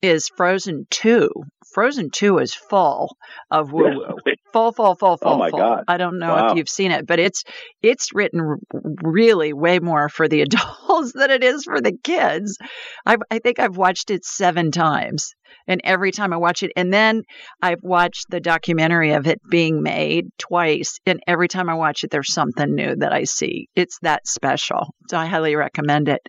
is 0.00 0.30
Frozen 0.34 0.86
2. 0.88 1.28
Frozen 1.72 2.10
2 2.10 2.38
is 2.38 2.54
full 2.54 3.16
of 3.50 3.72
woo 3.72 3.84
woo. 3.84 4.16
Full, 4.52 4.72
full, 4.72 4.94
full, 4.94 5.16
full. 5.16 5.32
Oh 5.32 5.38
my 5.38 5.50
full. 5.50 5.58
God. 5.58 5.84
I 5.88 5.96
don't 5.96 6.18
know 6.18 6.34
wow. 6.34 6.50
if 6.50 6.56
you've 6.56 6.68
seen 6.68 6.90
it, 6.90 7.06
but 7.06 7.18
it's 7.18 7.44
it's 7.82 8.14
written 8.14 8.56
really 9.02 9.52
way 9.52 9.78
more 9.78 10.08
for 10.08 10.28
the 10.28 10.42
adults 10.42 11.12
than 11.12 11.30
it 11.30 11.42
is 11.42 11.64
for 11.64 11.80
the 11.80 11.92
kids. 11.92 12.58
I, 13.06 13.16
I 13.30 13.38
think 13.38 13.58
I've 13.58 13.76
watched 13.76 14.10
it 14.10 14.24
seven 14.24 14.70
times 14.70 15.34
and 15.66 15.80
every 15.84 16.12
time 16.12 16.32
I 16.32 16.36
watch 16.36 16.62
it, 16.62 16.72
and 16.76 16.92
then 16.92 17.22
I've 17.60 17.82
watched 17.82 18.30
the 18.30 18.40
documentary 18.40 19.12
of 19.12 19.26
it 19.26 19.40
being 19.48 19.82
made 19.82 20.26
twice, 20.38 20.98
and 21.06 21.20
every 21.26 21.48
time 21.48 21.68
I 21.68 21.74
watch 21.74 22.04
it, 22.04 22.10
there's 22.10 22.32
something 22.32 22.74
new 22.74 22.96
that 22.96 23.12
I 23.12 23.24
see. 23.24 23.68
It's 23.76 23.98
that 24.02 24.26
special. 24.26 24.94
So 25.08 25.18
I 25.18 25.26
highly 25.26 25.56
recommend 25.56 26.08
it. 26.08 26.20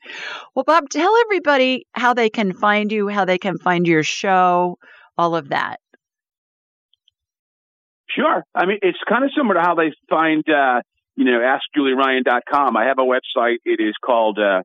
Well, 0.55 0.65
Bob, 0.65 0.89
tell 0.89 1.15
everybody 1.25 1.85
how 1.93 2.13
they 2.13 2.29
can 2.29 2.53
find 2.53 2.91
you, 2.91 3.07
how 3.07 3.25
they 3.25 3.37
can 3.37 3.57
find 3.57 3.87
your 3.87 4.03
show, 4.03 4.77
all 5.17 5.35
of 5.35 5.49
that. 5.49 5.79
Sure. 8.09 8.43
I 8.53 8.65
mean, 8.65 8.79
it's 8.81 8.97
kind 9.07 9.23
of 9.23 9.31
similar 9.35 9.55
to 9.55 9.61
how 9.61 9.75
they 9.75 9.93
find, 10.09 10.43
uh, 10.47 10.81
you 11.15 11.25
know, 11.25 11.39
AskJulieRyan.com. 11.39 12.77
I 12.77 12.85
have 12.85 12.99
a 12.99 13.03
website. 13.03 13.57
It 13.65 13.79
is 13.79 13.95
called 14.03 14.39
uh, 14.39 14.63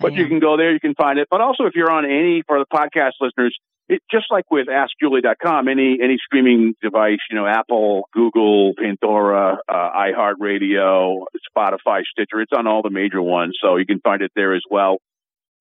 But 0.00 0.14
you 0.14 0.26
can 0.26 0.40
go 0.40 0.56
there, 0.56 0.72
you 0.72 0.80
can 0.80 0.94
find 0.94 1.20
it. 1.20 1.28
But 1.30 1.40
also, 1.40 1.66
if 1.66 1.76
you're 1.76 1.90
on 1.90 2.04
any, 2.04 2.42
for 2.48 2.58
the 2.58 2.66
podcast 2.66 3.12
listeners, 3.20 3.56
it, 3.88 4.02
just 4.10 4.26
like 4.30 4.44
with 4.50 4.66
AskJulie.com, 4.68 5.68
any 5.68 5.98
any 6.02 6.16
streaming 6.24 6.74
device, 6.82 7.18
you 7.30 7.36
know, 7.36 7.46
Apple, 7.46 8.08
Google, 8.12 8.72
Pandora, 8.78 9.58
uh, 9.68 9.72
iHeartRadio, 9.74 11.24
Spotify, 11.56 12.02
Stitcher, 12.10 12.40
it's 12.40 12.52
on 12.56 12.66
all 12.66 12.82
the 12.82 12.90
major 12.90 13.20
ones, 13.20 13.56
so 13.62 13.76
you 13.76 13.86
can 13.86 14.00
find 14.00 14.22
it 14.22 14.32
there 14.34 14.54
as 14.54 14.62
well. 14.70 14.98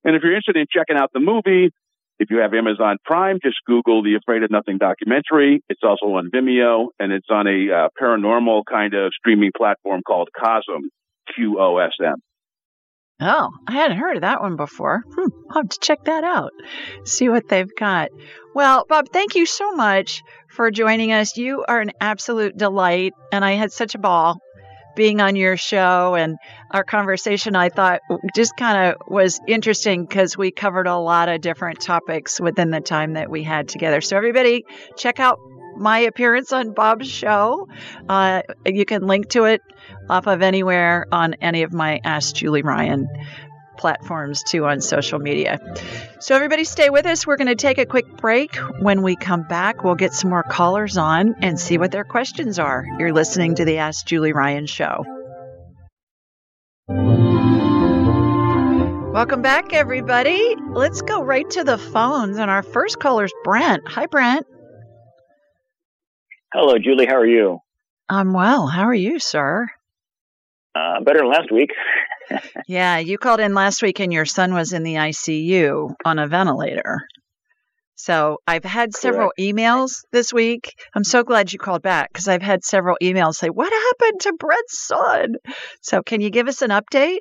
And 0.04 0.16
if 0.16 0.24
you're 0.24 0.36
interested 0.36 0.58
in 0.58 0.66
checking 0.72 0.98
out 0.98 1.12
the 1.14 1.20
movie, 1.20 1.72
if 2.20 2.30
you 2.30 2.38
have 2.40 2.54
Amazon 2.54 2.98
Prime, 3.04 3.40
just 3.44 3.58
Google 3.66 4.04
the 4.04 4.16
Afraid 4.16 4.44
of 4.44 4.52
Nothing 4.52 4.78
documentary. 4.78 5.62
It's 5.68 5.82
also 5.84 6.06
on 6.06 6.30
Vimeo, 6.34 6.88
and 7.00 7.12
it's 7.12 7.28
on 7.30 7.48
a 7.48 7.74
uh, 7.74 7.88
paranormal 8.02 8.64
kind 8.70 8.94
of 8.94 9.12
streaming 9.18 9.52
platform 9.56 10.02
called 10.06 10.30
Qosm, 10.38 10.82
Q 11.36 11.60
O 11.60 11.78
S 11.80 11.92
M. 12.02 12.16
Oh, 13.26 13.52
I 13.66 13.72
hadn't 13.72 13.98
heard 13.98 14.18
of 14.18 14.22
that 14.22 14.42
one 14.42 14.58
before. 14.58 15.04
Hmm, 15.16 15.30
I'll 15.50 15.62
have 15.62 15.70
to 15.70 15.80
check 15.80 16.04
that 16.06 16.26
out, 16.26 16.52
see 17.06 17.30
what 17.30 17.48
they've 17.48 17.74
got. 17.74 18.10
Well, 18.54 18.86
Bob, 18.88 19.10
thank 19.14 19.36
you 19.36 19.46
so 19.46 19.72
much 19.72 20.22
for 20.50 20.70
joining 20.72 21.14
us. 21.14 21.38
You 21.38 21.64
are 21.68 21.80
an 21.80 21.92
absolute 22.02 22.58
delight, 22.58 23.14
and 23.32 23.46
I 23.46 23.54
had 23.54 23.72
such 23.72 23.96
a 23.96 24.00
ball 24.00 24.42
being 24.96 25.22
on 25.22 25.36
your 25.36 25.58
show 25.58 26.16
and 26.16 26.38
our 26.72 26.84
conversation, 26.84 27.56
I 27.56 27.70
thought 27.70 28.02
just 28.36 28.56
kind 28.58 28.90
of 28.94 29.02
was 29.08 29.40
interesting 29.48 30.06
because 30.06 30.38
we 30.38 30.52
covered 30.52 30.88
a 30.88 30.98
lot 30.98 31.30
of 31.30 31.42
different 31.42 31.82
topics 31.82 32.40
within 32.40 32.70
the 32.70 32.82
time 32.82 33.14
that 33.14 33.30
we 33.30 33.44
had 33.44 33.68
together. 33.68 34.02
So, 34.02 34.18
everybody, 34.18 34.66
check 34.98 35.20
out 35.20 35.40
my 35.76 36.00
appearance 36.00 36.52
on 36.54 36.74
Bob's 36.74 37.10
show. 37.10 37.68
Uh, 38.08 38.42
you 38.66 38.86
can 38.86 39.08
link 39.08 39.30
to 39.30 39.46
it 39.46 39.62
off 40.10 40.28
of 40.28 40.42
anywhere 40.42 41.06
on 41.12 41.36
any 41.36 41.64
of 41.64 41.74
my 41.74 42.00
Ask 42.04 42.36
Julie 42.36 42.62
Ryan 42.62 43.08
platforms 43.78 44.44
too 44.44 44.66
on 44.66 44.82
social 44.82 45.20
media. 45.20 45.60
So, 46.20 46.36
everybody, 46.36 46.64
stay 46.64 46.90
with 46.90 47.06
us. 47.06 47.26
We're 47.26 47.38
going 47.38 47.48
to 47.48 47.56
take 47.56 47.78
a 47.78 47.86
quick 47.86 48.18
break. 48.18 48.56
When 48.56 49.02
we 49.02 49.16
come 49.16 49.44
back, 49.44 49.84
we'll 49.84 49.96
get 49.96 50.14
some 50.14 50.30
more 50.30 50.44
callers 50.44 50.98
on 50.98 51.36
and 51.42 51.60
see 51.60 51.78
what 51.78 51.92
their 51.92 52.04
questions 52.04 52.60
are. 52.60 52.86
You're 53.00 53.14
listening 53.14 53.56
to 53.56 53.66
the 53.66 53.80
Ask 53.80 54.06
Julie 54.06 54.34
Ryan 54.34 54.68
Show. 54.68 55.06
Welcome 59.14 59.42
back, 59.44 59.74
everybody. 59.74 60.56
Let's 60.70 61.02
go 61.04 61.24
right 61.24 61.48
to 61.52 61.64
the 61.64 61.78
phones. 61.78 62.40
And 62.40 62.50
our 62.50 62.64
first 62.64 63.00
caller 63.00 63.26
is 63.26 63.34
Brent. 63.44 63.88
Hi, 63.88 64.08
Brent. 64.08 64.48
Hello, 66.54 66.78
Julie. 66.78 67.08
How 67.08 67.16
are 67.16 67.26
you? 67.26 67.58
I'm 68.08 68.32
well. 68.32 68.68
How 68.68 68.84
are 68.84 68.94
you, 68.94 69.18
sir? 69.18 69.66
Uh, 70.76 71.02
better 71.02 71.22
than 71.22 71.30
last 71.30 71.52
week. 71.52 71.72
yeah, 72.68 73.00
you 73.00 73.18
called 73.18 73.40
in 73.40 73.56
last 73.56 73.82
week 73.82 74.00
and 74.00 74.14
your 74.14 74.26
son 74.26 74.54
was 74.54 74.72
in 74.72 74.84
the 74.84 74.94
ICU 74.94 75.96
on 76.06 76.20
a 76.20 76.28
ventilator. 76.28 77.00
So 77.96 78.38
I've 78.46 78.64
had 78.64 78.94
Correct. 78.94 79.02
several 79.02 79.32
emails 79.40 80.02
this 80.12 80.32
week. 80.32 80.76
I'm 80.94 81.04
so 81.04 81.24
glad 81.24 81.52
you 81.52 81.58
called 81.58 81.82
back 81.82 82.14
because 82.14 82.28
I've 82.28 82.44
had 82.44 82.64
several 82.64 82.98
emails 83.02 83.34
say, 83.34 83.48
What 83.50 83.74
happened 83.74 84.22
to 84.22 84.34
Brett's 84.34 84.86
son? 84.86 85.34
So 85.82 86.04
can 86.04 86.22
you 86.22 86.30
give 86.30 86.48
us 86.48 86.62
an 86.62 86.70
update? 86.70 87.20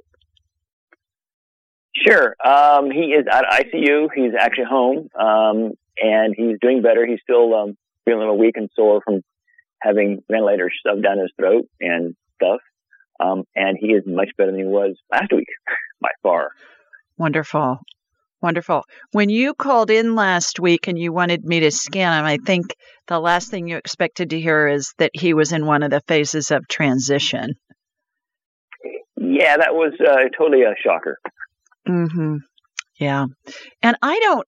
Sure. 2.07 2.37
Um, 2.45 2.91
he 2.91 3.15
is 3.15 3.25
at 3.31 3.45
ICU. 3.45 4.09
He's 4.15 4.33
actually 4.39 4.65
home, 4.65 5.09
um, 5.19 5.73
and 5.97 6.35
he's 6.37 6.59
doing 6.61 6.83
better. 6.83 7.07
He's 7.07 7.21
still 7.23 7.55
um, 7.55 7.77
feeling 8.05 8.19
a 8.23 8.25
little 8.25 8.39
weak 8.39 8.57
and 8.57 8.69
sore 8.75 9.01
from 9.05 9.21
having 9.81 10.23
ventilators 10.31 10.73
shoved 10.87 11.03
down 11.03 11.19
his 11.19 11.33
throat 11.39 11.67
and 11.81 12.15
stuff. 12.37 12.61
Um, 13.21 13.45
and 13.55 13.77
he 13.81 13.89
is 13.89 14.03
much 14.07 14.31
better 14.37 14.51
than 14.51 14.61
he 14.61 14.67
was 14.67 14.97
last 15.11 15.33
week 15.33 15.47
by 16.01 16.09
far. 16.23 16.51
Wonderful. 17.19 17.79
Wonderful. 18.41 18.83
When 19.13 19.29
you 19.29 19.55
called 19.55 19.91
in 19.91 20.17
last 20.17 20.59
week 20.59 20.89
and 20.89 20.99
you 20.99 21.13
wanted 21.13 21.45
me 21.45 21.61
to 21.61 21.71
scan 21.71 22.19
him, 22.19 22.25
I 22.25 22.39
think 22.45 22.75
the 23.07 23.21
last 23.21 23.51
thing 23.51 23.69
you 23.69 23.77
expected 23.77 24.31
to 24.31 24.41
hear 24.41 24.67
is 24.67 24.93
that 24.99 25.13
he 25.15 25.33
was 25.33 25.53
in 25.53 25.65
one 25.65 25.85
of 25.85 25.91
the 25.91 26.01
phases 26.09 26.51
of 26.51 26.67
transition. 26.67 27.55
Yeah, 29.17 29.57
that 29.59 29.75
was 29.75 29.93
uh, 30.01 30.29
totally 30.37 30.63
a 30.63 30.75
shocker. 30.83 31.19
Mhm. 31.87 32.39
Yeah. 32.97 33.27
And 33.83 33.97
I 34.03 34.19
don't 34.21 34.47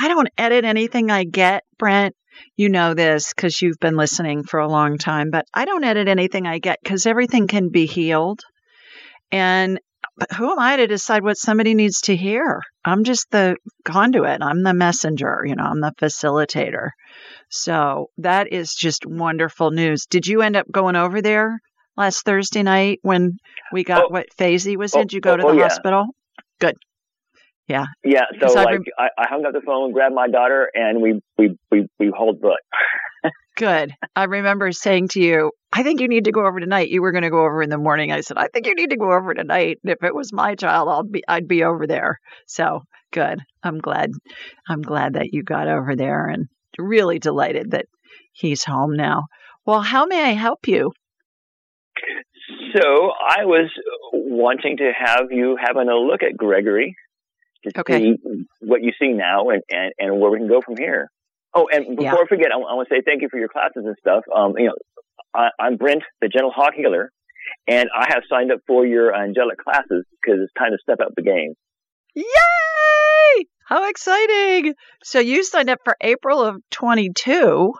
I 0.00 0.08
don't 0.08 0.28
edit 0.38 0.64
anything 0.64 1.10
I 1.10 1.24
get, 1.24 1.64
Brent 1.78 2.14
you 2.56 2.68
know 2.68 2.94
this 2.94 3.32
because 3.34 3.60
you've 3.60 3.78
been 3.78 3.96
listening 3.96 4.44
for 4.44 4.60
a 4.60 4.68
long 4.68 4.98
time, 4.98 5.30
but 5.30 5.46
I 5.52 5.64
don't 5.64 5.84
edit 5.84 6.08
anything 6.08 6.46
I 6.46 6.58
get 6.58 6.78
because 6.82 7.06
everything 7.06 7.46
can 7.46 7.70
be 7.70 7.86
healed. 7.86 8.40
And 9.32 9.80
who 10.36 10.50
am 10.50 10.58
I 10.58 10.76
to 10.76 10.86
decide 10.86 11.22
what 11.22 11.38
somebody 11.38 11.74
needs 11.74 12.02
to 12.02 12.16
hear? 12.16 12.60
I'm 12.84 13.04
just 13.04 13.30
the 13.30 13.56
conduit. 13.84 14.42
I'm 14.42 14.62
the 14.62 14.74
messenger. 14.74 15.42
You 15.46 15.56
know, 15.56 15.64
I'm 15.64 15.80
the 15.80 15.92
facilitator. 15.98 16.90
So 17.48 18.10
that 18.18 18.52
is 18.52 18.74
just 18.74 19.06
wonderful 19.06 19.70
news. 19.70 20.06
Did 20.06 20.26
you 20.26 20.42
end 20.42 20.56
up 20.56 20.66
going 20.70 20.96
over 20.96 21.22
there 21.22 21.60
last 21.96 22.24
Thursday 22.24 22.62
night 22.62 22.98
when 23.02 23.38
we 23.72 23.84
got 23.84 24.04
oh, 24.04 24.08
what 24.08 24.26
he 24.38 24.76
was 24.76 24.94
in? 24.94 25.00
Oh, 25.00 25.04
Did 25.04 25.12
you 25.12 25.20
go 25.20 25.34
oh, 25.34 25.36
to 25.36 25.46
oh, 25.46 25.54
the 25.54 25.60
oh, 25.60 25.62
hospital? 25.62 26.06
Good. 26.60 26.76
Yeah. 27.70 27.84
Yeah. 28.02 28.24
So 28.40 28.52
like 28.54 28.80
I, 28.98 29.08
I 29.16 29.26
hung 29.30 29.46
up 29.46 29.52
the 29.52 29.60
phone, 29.64 29.86
and 29.86 29.94
grabbed 29.94 30.14
my 30.14 30.26
daughter, 30.26 30.68
and 30.74 31.00
we 31.00 31.20
we 31.38 31.56
we 31.70 31.86
we 32.00 32.12
hauled 32.14 32.40
butt. 32.42 32.58
Good. 33.56 33.92
I 34.16 34.24
remember 34.24 34.72
saying 34.72 35.08
to 35.08 35.20
you, 35.20 35.52
I 35.72 35.84
think 35.84 36.00
you 36.00 36.08
need 36.08 36.24
to 36.24 36.32
go 36.32 36.46
over 36.46 36.58
tonight. 36.58 36.88
You 36.88 37.00
were 37.00 37.12
going 37.12 37.22
to 37.22 37.30
go 37.30 37.44
over 37.44 37.62
in 37.62 37.70
the 37.70 37.78
morning. 37.78 38.10
I 38.10 38.22
said, 38.22 38.38
I 38.38 38.48
think 38.48 38.66
you 38.66 38.74
need 38.74 38.90
to 38.90 38.96
go 38.96 39.12
over 39.12 39.34
tonight. 39.34 39.78
And 39.84 39.92
if 39.92 40.02
it 40.02 40.14
was 40.14 40.32
my 40.32 40.56
child, 40.56 40.88
I'll 40.88 41.04
be 41.04 41.22
I'd 41.28 41.46
be 41.46 41.62
over 41.62 41.86
there. 41.86 42.18
So 42.46 42.80
good. 43.12 43.38
I'm 43.62 43.78
glad. 43.78 44.10
I'm 44.68 44.82
glad 44.82 45.14
that 45.14 45.32
you 45.32 45.44
got 45.44 45.68
over 45.68 45.94
there 45.94 46.26
and 46.26 46.48
really 46.76 47.20
delighted 47.20 47.70
that 47.70 47.86
he's 48.32 48.64
home 48.64 48.96
now. 48.96 49.26
Well, 49.64 49.80
how 49.80 50.06
may 50.06 50.24
I 50.24 50.32
help 50.32 50.66
you? 50.66 50.90
So 52.74 52.82
I 52.82 53.44
was 53.44 53.70
wanting 54.12 54.78
to 54.78 54.90
have 54.98 55.26
you 55.30 55.56
having 55.60 55.88
a 55.88 55.94
look 55.94 56.22
at 56.24 56.36
Gregory 56.36 56.96
to 57.64 57.80
Okay. 57.80 57.98
see 57.98 58.16
what 58.60 58.82
you 58.82 58.92
see 59.00 59.12
now 59.12 59.50
and, 59.50 59.62
and, 59.70 59.92
and 59.98 60.20
where 60.20 60.30
we 60.30 60.38
can 60.38 60.48
go 60.48 60.60
from 60.60 60.76
here. 60.76 61.08
Oh, 61.54 61.68
and 61.72 61.96
before 61.96 62.02
Yeah. 62.02 62.24
I 62.24 62.26
forget, 62.28 62.48
I, 62.52 62.56
want 62.56 62.88
to 62.88 62.94
say 62.94 63.02
thank 63.04 63.22
you 63.22 63.28
for 63.30 63.38
your 63.38 63.48
classes 63.48 63.82
and 63.84 63.96
stuff. 64.00 64.24
Um, 64.34 64.54
you 64.56 64.66
know, 64.66 64.74
I, 65.34 65.48
I'm 65.58 65.76
Brent, 65.76 66.02
the 66.20 66.28
Gentle 66.28 66.52
Hawk 66.54 66.74
Healer, 66.76 67.10
and 67.66 67.88
I 67.94 68.06
have 68.08 68.22
signed 68.30 68.52
up 68.52 68.60
for 68.66 68.86
your 68.86 69.14
angelic 69.14 69.58
classes 69.58 70.04
because 70.22 70.40
it's 70.42 70.52
time 70.58 70.70
to 70.72 70.78
step 70.82 70.98
up 71.04 71.12
the 71.16 71.22
game. 71.22 71.54
Yay! 72.14 73.44
How 73.66 73.88
exciting! 73.88 74.74
So 75.04 75.18
you 75.20 75.44
signed 75.44 75.70
up 75.70 75.78
for 75.84 75.96
April 76.00 76.40
of 76.42 76.56
22 76.70 77.72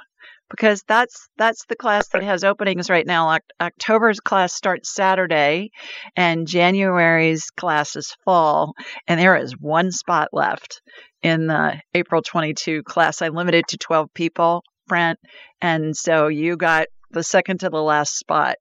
because 0.50 0.83
that's 0.87 1.28
that's 1.38 1.64
the 1.66 1.76
class 1.76 2.09
that 2.09 2.23
has 2.23 2.45
openings 2.45 2.90
right 2.90 3.07
now. 3.07 3.38
October's 3.61 4.21
class 4.21 4.52
starts 4.52 4.92
Saturday 4.92 5.71
and 6.16 6.47
January's 6.47 7.50
class 7.57 7.97
is 7.97 8.14
fall 8.25 8.75
and 9.07 9.19
there 9.19 9.37
is 9.37 9.52
one 9.59 9.90
spot 9.92 10.28
left 10.33 10.83
in 11.23 11.47
the 11.47 11.80
April 11.95 12.23
22 12.23 12.83
class. 12.83 13.23
I 13.23 13.28
limited 13.28 13.66
to 13.69 13.78
12 13.78 14.09
people, 14.12 14.62
Brent, 14.88 15.19
and 15.61 15.97
so 15.97 16.28
you 16.28 16.57
got 16.57 16.87
the 17.11 17.23
second 17.23 17.61
to 17.61 17.71
the 17.71 17.83
last 17.83 18.16
spot 18.19 18.57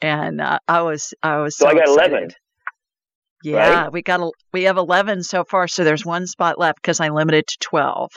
and 0.00 0.40
uh, 0.40 0.58
I 0.68 0.82
was 0.82 1.14
I 1.22 1.38
was 1.38 1.56
so, 1.56 1.66
So 1.66 1.70
I 1.70 1.74
got 1.74 1.88
11. 1.88 2.04
excited. 2.04 2.34
Yeah, 3.44 3.88
we 3.88 4.02
got 4.02 4.20
a, 4.20 4.30
we 4.52 4.64
have 4.64 4.76
11 4.76 5.24
so 5.24 5.44
far, 5.44 5.66
so 5.66 5.82
there's 5.82 6.06
one 6.06 6.28
spot 6.28 6.60
left 6.60 6.80
because 6.80 7.00
I 7.00 7.08
limited 7.08 7.48
to 7.48 7.56
12 7.60 8.10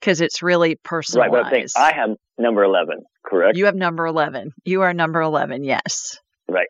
because 0.00 0.20
it's 0.20 0.42
really 0.42 0.70
Right, 0.70 0.82
personalized. 0.82 1.32
but 1.32 1.44
I'm 1.46 1.50
saying 1.52 1.66
I 1.76 1.92
have 1.94 2.10
number 2.38 2.62
11, 2.64 3.02
correct? 3.24 3.56
you 3.56 3.66
have 3.66 3.74
number 3.74 4.06
11. 4.06 4.50
You 4.64 4.82
are 4.82 4.92
number 4.94 5.20
11. 5.20 5.64
Yes. 5.64 6.18
Right. 6.48 6.68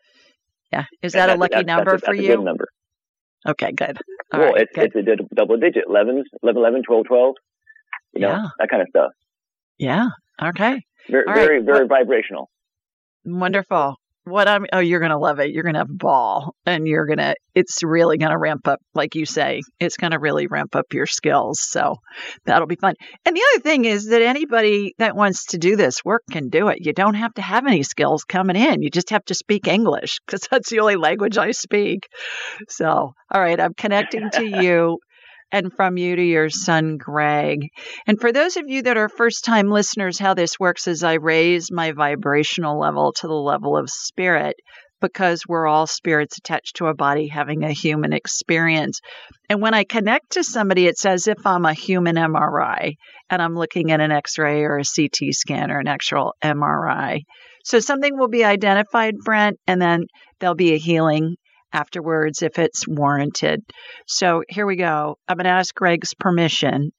Yeah. 0.71 0.85
Is 1.01 1.13
that 1.13 1.29
a 1.29 1.35
lucky 1.35 1.51
that's- 1.55 1.65
number 1.65 1.91
that's 1.91 2.03
a- 2.03 2.05
for 2.07 2.11
that's 2.15 2.19
a 2.19 2.23
you? 2.27 2.35
good 2.37 2.43
number. 2.45 2.67
Okay, 3.47 3.71
good. 3.71 3.97
All 4.33 4.39
well, 4.39 4.51
right, 4.53 4.61
it's, 4.63 4.75
good. 4.75 4.91
it's 4.95 5.21
a 5.21 5.35
double 5.35 5.57
digit, 5.57 5.85
11s, 5.87 6.23
11, 6.43 6.59
11, 6.61 6.83
12, 6.83 7.05
12, 7.07 7.35
you 8.13 8.21
know, 8.21 8.29
Yeah. 8.29 8.47
that 8.59 8.69
kind 8.69 8.81
of 8.81 8.87
stuff. 8.89 9.11
yeah. 9.77 10.07
Okay. 10.41 10.81
Very, 11.09 11.23
All 11.25 11.33
right, 11.33 11.45
very, 11.45 11.61
very 11.63 11.87
vibrational. 11.87 12.49
Wonderful. 13.25 13.95
What 14.27 14.49
I'm 14.49 14.65
oh, 14.73 14.79
you're 14.79 14.99
gonna 14.99 15.17
love 15.17 15.39
it. 15.39 15.51
You're 15.51 15.63
gonna 15.63 15.77
have 15.77 15.89
a 15.89 15.93
ball 15.93 16.53
and 16.65 16.85
you're 16.85 17.05
gonna 17.05 17.35
it's 17.55 17.81
really 17.81 18.17
gonna 18.17 18.37
ramp 18.37 18.67
up, 18.67 18.81
like 18.93 19.15
you 19.15 19.25
say, 19.25 19.61
it's 19.79 19.95
gonna 19.95 20.19
really 20.19 20.47
ramp 20.47 20.75
up 20.75 20.93
your 20.93 21.05
skills. 21.05 21.61
So 21.61 21.95
that'll 22.45 22.67
be 22.67 22.75
fun. 22.75 22.95
And 23.25 23.35
the 23.35 23.41
other 23.53 23.63
thing 23.63 23.85
is 23.85 24.07
that 24.07 24.21
anybody 24.21 24.95
that 24.97 25.15
wants 25.15 25.47
to 25.47 25.57
do 25.57 25.77
this 25.77 26.03
work 26.03 26.23
can 26.29 26.49
do 26.49 26.67
it. 26.67 26.79
You 26.81 26.91
don't 26.91 27.13
have 27.13 27.33
to 27.35 27.41
have 27.41 27.65
any 27.65 27.83
skills 27.83 28.25
coming 28.25 28.57
in. 28.57 28.81
You 28.81 28.89
just 28.89 29.11
have 29.11 29.23
to 29.25 29.33
speak 29.33 29.67
English 29.67 30.19
because 30.25 30.45
that's 30.51 30.69
the 30.69 30.81
only 30.81 30.97
language 30.97 31.37
I 31.37 31.51
speak. 31.51 32.07
So 32.67 33.13
all 33.31 33.41
right, 33.41 33.59
I'm 33.59 33.73
connecting 33.75 34.29
to 34.31 34.45
you 34.63 34.99
and 35.51 35.71
from 35.73 35.97
you 35.97 36.15
to 36.15 36.23
your 36.23 36.49
son, 36.49 36.97
Greg. 36.97 37.67
And 38.05 38.19
for 38.19 38.31
those 38.31 38.57
of 38.57 38.67
you 38.67 38.83
that 38.83 38.97
are 38.97 39.09
first 39.09 39.45
time 39.45 39.69
listeners, 39.69 40.19
how 40.19 40.33
this 40.33 40.59
works 40.59 40.87
is 40.87 41.03
I 41.03 41.13
raise 41.13 41.71
my 41.71 41.91
vibrational 41.93 42.79
level 42.79 43.13
to 43.13 43.27
the 43.27 43.33
level 43.33 43.77
of 43.77 43.89
spirit 43.89 44.55
because 44.99 45.43
we're 45.47 45.67
all 45.67 45.87
spirits 45.87 46.37
attached 46.37 46.77
to 46.77 46.87
a 46.87 46.93
body 46.93 47.27
having 47.27 47.63
a 47.63 47.71
human 47.71 48.13
experience. 48.13 48.99
And 49.49 49.61
when 49.61 49.73
I 49.73 49.83
connect 49.83 50.31
to 50.31 50.43
somebody, 50.43 50.87
it's 50.87 51.05
as 51.05 51.27
if 51.27 51.45
I'm 51.45 51.65
a 51.65 51.73
human 51.73 52.15
MRI 52.17 52.95
and 53.29 53.41
I'm 53.41 53.55
looking 53.55 53.91
at 53.91 54.01
an 54.01 54.11
X 54.11 54.37
ray 54.37 54.63
or 54.63 54.79
a 54.79 54.83
CT 54.83 55.33
scan 55.33 55.71
or 55.71 55.79
an 55.79 55.87
actual 55.87 56.33
MRI. 56.43 57.21
So 57.63 57.79
something 57.79 58.17
will 58.17 58.29
be 58.29 58.43
identified, 58.43 59.15
Brent, 59.23 59.57
and 59.67 59.81
then 59.81 60.05
there'll 60.39 60.55
be 60.55 60.73
a 60.73 60.77
healing 60.77 61.35
afterwards 61.77 62.41
if 62.41 62.57
it's 62.57 62.87
warranted. 62.87 63.61
So 64.07 64.43
here 64.49 64.65
we 64.65 64.75
go. 64.75 65.17
I'm 65.27 65.37
going 65.37 65.45
to 65.45 65.51
ask 65.51 65.73
Greg's 65.75 66.13
permission. 66.13 66.91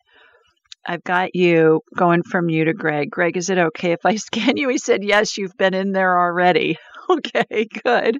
I've 0.86 1.02
got 1.04 1.34
you 1.34 1.80
going 1.96 2.22
from 2.22 2.48
you 2.48 2.64
to 2.66 2.72
Greg. 2.72 3.10
Greg, 3.10 3.36
is 3.36 3.50
it 3.50 3.58
okay 3.58 3.92
if 3.92 4.06
I 4.06 4.16
scan 4.28 4.56
you? 4.56 4.68
He 4.68 4.78
said, 4.78 5.02
Yes, 5.02 5.36
you've 5.36 5.56
been 5.56 5.74
in 5.74 5.92
there 5.92 6.18
already. 6.18 6.76
Okay, 7.10 7.66
good. 7.82 8.18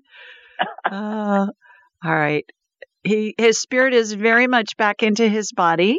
Uh, 0.91 1.47
all 2.03 2.15
right. 2.15 2.47
He 3.05 3.35
his 3.37 3.61
spirit 3.61 3.93
is 3.93 4.15
very 4.15 4.47
much 4.47 4.79
back 4.79 5.03
into 5.03 5.29
his 5.29 5.53
body. 5.53 5.99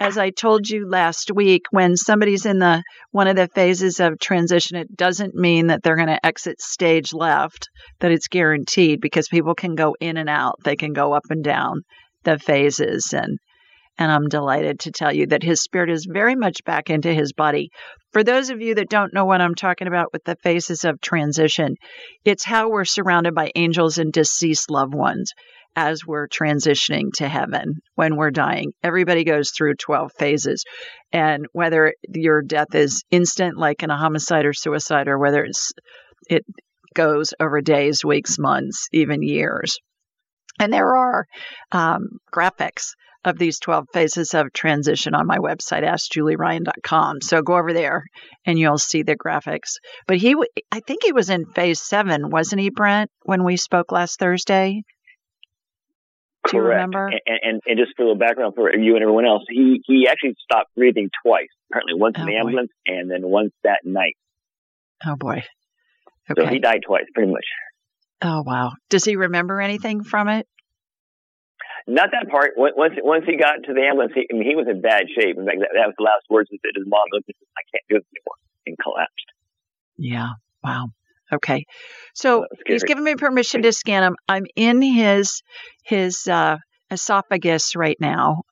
As 0.00 0.18
I 0.18 0.30
told 0.30 0.68
you 0.68 0.88
last 0.88 1.30
week, 1.32 1.66
when 1.70 1.96
somebody's 1.96 2.44
in 2.44 2.58
the 2.58 2.82
one 3.10 3.28
of 3.28 3.36
the 3.36 3.48
phases 3.48 4.00
of 4.00 4.18
transition, 4.18 4.76
it 4.76 4.96
doesn't 4.96 5.34
mean 5.34 5.68
that 5.68 5.82
they're 5.82 5.96
going 5.96 6.08
to 6.08 6.26
exit 6.26 6.60
stage 6.60 7.12
left, 7.12 7.68
that 8.00 8.10
it's 8.10 8.28
guaranteed 8.28 9.00
because 9.00 9.28
people 9.28 9.54
can 9.54 9.74
go 9.74 9.94
in 10.00 10.16
and 10.16 10.28
out. 10.28 10.56
They 10.64 10.76
can 10.76 10.92
go 10.92 11.12
up 11.12 11.24
and 11.30 11.44
down 11.44 11.82
the 12.24 12.38
phases 12.38 13.12
and 13.12 13.38
and 13.98 14.10
I'm 14.10 14.28
delighted 14.28 14.80
to 14.80 14.90
tell 14.90 15.12
you 15.12 15.26
that 15.28 15.42
his 15.42 15.62
spirit 15.62 15.90
is 15.90 16.06
very 16.10 16.34
much 16.34 16.64
back 16.64 16.90
into 16.90 17.12
his 17.12 17.32
body. 17.32 17.70
For 18.12 18.24
those 18.24 18.50
of 18.50 18.60
you 18.60 18.74
that 18.76 18.90
don't 18.90 19.14
know 19.14 19.24
what 19.24 19.40
I'm 19.40 19.54
talking 19.54 19.88
about 19.88 20.12
with 20.12 20.24
the 20.24 20.36
phases 20.42 20.84
of 20.84 21.00
transition, 21.00 21.76
it's 22.24 22.44
how 22.44 22.68
we're 22.68 22.84
surrounded 22.84 23.34
by 23.34 23.50
angels 23.54 23.98
and 23.98 24.12
deceased 24.12 24.70
loved 24.70 24.94
ones 24.94 25.32
as 25.74 26.06
we're 26.06 26.28
transitioning 26.28 27.10
to 27.14 27.28
heaven 27.28 27.80
when 27.94 28.16
we're 28.16 28.30
dying. 28.30 28.72
Everybody 28.82 29.24
goes 29.24 29.50
through 29.50 29.74
12 29.76 30.12
phases. 30.18 30.64
And 31.12 31.46
whether 31.52 31.94
your 32.08 32.42
death 32.42 32.74
is 32.74 33.04
instant, 33.10 33.56
like 33.56 33.82
in 33.82 33.90
a 33.90 33.96
homicide 33.96 34.44
or 34.44 34.52
suicide, 34.52 35.08
or 35.08 35.18
whether 35.18 35.44
it's, 35.44 35.72
it 36.28 36.44
goes 36.94 37.32
over 37.40 37.60
days, 37.60 38.04
weeks, 38.04 38.38
months, 38.38 38.88
even 38.92 39.22
years. 39.22 39.78
And 40.58 40.72
there 40.72 40.94
are 40.94 41.26
um, 41.72 42.18
graphics 42.32 42.90
of 43.24 43.38
these 43.38 43.58
12 43.60 43.86
phases 43.92 44.34
of 44.34 44.52
transition 44.52 45.14
on 45.14 45.26
my 45.26 45.38
website, 45.38 45.84
askjulieryan.com. 45.84 47.20
So 47.20 47.40
go 47.42 47.56
over 47.56 47.72
there 47.72 48.04
and 48.44 48.58
you'll 48.58 48.78
see 48.78 49.02
the 49.02 49.16
graphics. 49.16 49.74
But 50.06 50.16
he, 50.18 50.34
i 50.72 50.80
think 50.80 51.04
he 51.04 51.12
was 51.12 51.30
in 51.30 51.46
phase 51.46 51.80
seven, 51.80 52.30
wasn't 52.30 52.60
he, 52.62 52.70
Brent, 52.70 53.10
when 53.22 53.44
we 53.44 53.56
spoke 53.56 53.92
last 53.92 54.18
Thursday? 54.18 54.82
Do 56.50 56.56
you 56.56 56.62
remember? 56.64 57.06
And, 57.06 57.20
and, 57.42 57.60
and 57.66 57.78
just 57.78 57.92
for 57.96 58.02
a 58.02 58.06
little 58.06 58.18
background 58.18 58.54
for 58.56 58.74
you 58.76 58.94
and 58.94 59.02
everyone 59.02 59.26
else, 59.26 59.44
he, 59.48 59.80
he 59.86 60.08
actually 60.10 60.34
stopped 60.42 60.74
breathing 60.76 61.08
twice. 61.24 61.46
Apparently, 61.70 61.94
once 61.94 62.16
oh, 62.18 62.22
in 62.22 62.24
Oh, 62.24 62.26
the 62.26 62.32
boy. 62.32 62.38
ambulance 62.40 62.70
and 62.86 63.08
then 63.10 63.20
once 63.22 63.52
that 63.62 63.80
night. 63.84 64.16
Oh, 65.06 65.14
boy. 65.16 65.44
So 66.36 66.46
he 66.46 66.58
died 66.58 66.80
twice, 66.86 67.04
pretty 67.14 67.30
much. 67.30 67.44
oh, 68.22 68.42
wow. 68.44 68.72
Does 68.90 69.04
he 69.04 69.16
remember 69.16 69.60
anything 69.60 70.02
from 70.02 70.28
it? 70.28 70.46
Not 71.86 72.10
that 72.12 72.30
part. 72.30 72.52
Once 72.56 72.94
once 73.02 73.24
he 73.26 73.36
got 73.36 73.64
to 73.66 73.74
the 73.74 73.82
ambulance, 73.82 74.12
he, 74.14 74.26
I 74.30 74.34
mean, 74.34 74.48
he 74.48 74.56
was 74.56 74.66
in 74.68 74.80
bad 74.80 75.04
shape. 75.08 75.36
In 75.36 75.44
fact, 75.44 75.58
that, 75.60 75.70
that 75.74 75.86
was 75.86 75.94
the 75.98 76.04
last 76.04 76.24
words 76.30 76.48
he 76.50 76.58
said. 76.62 76.72
His 76.76 76.86
mom 76.86 77.04
looked 77.12 77.28
at 77.28 77.34
him, 77.34 77.48
I 77.56 77.62
can't 77.70 77.84
do 77.88 77.94
this 77.96 78.06
anymore, 78.14 78.38
and 78.66 78.76
collapsed. 78.78 79.28
Yeah. 79.96 80.30
Wow. 80.62 80.88
Okay. 81.32 81.64
So 82.14 82.46
he's 82.66 82.84
given 82.84 83.04
me 83.04 83.14
permission 83.14 83.62
to 83.62 83.72
scan 83.72 84.02
him. 84.02 84.16
I'm 84.28 84.46
in 84.54 84.82
his 84.82 85.42
his 85.82 86.26
uh, 86.28 86.58
esophagus 86.90 87.74
right 87.74 87.96
now, 87.98 88.42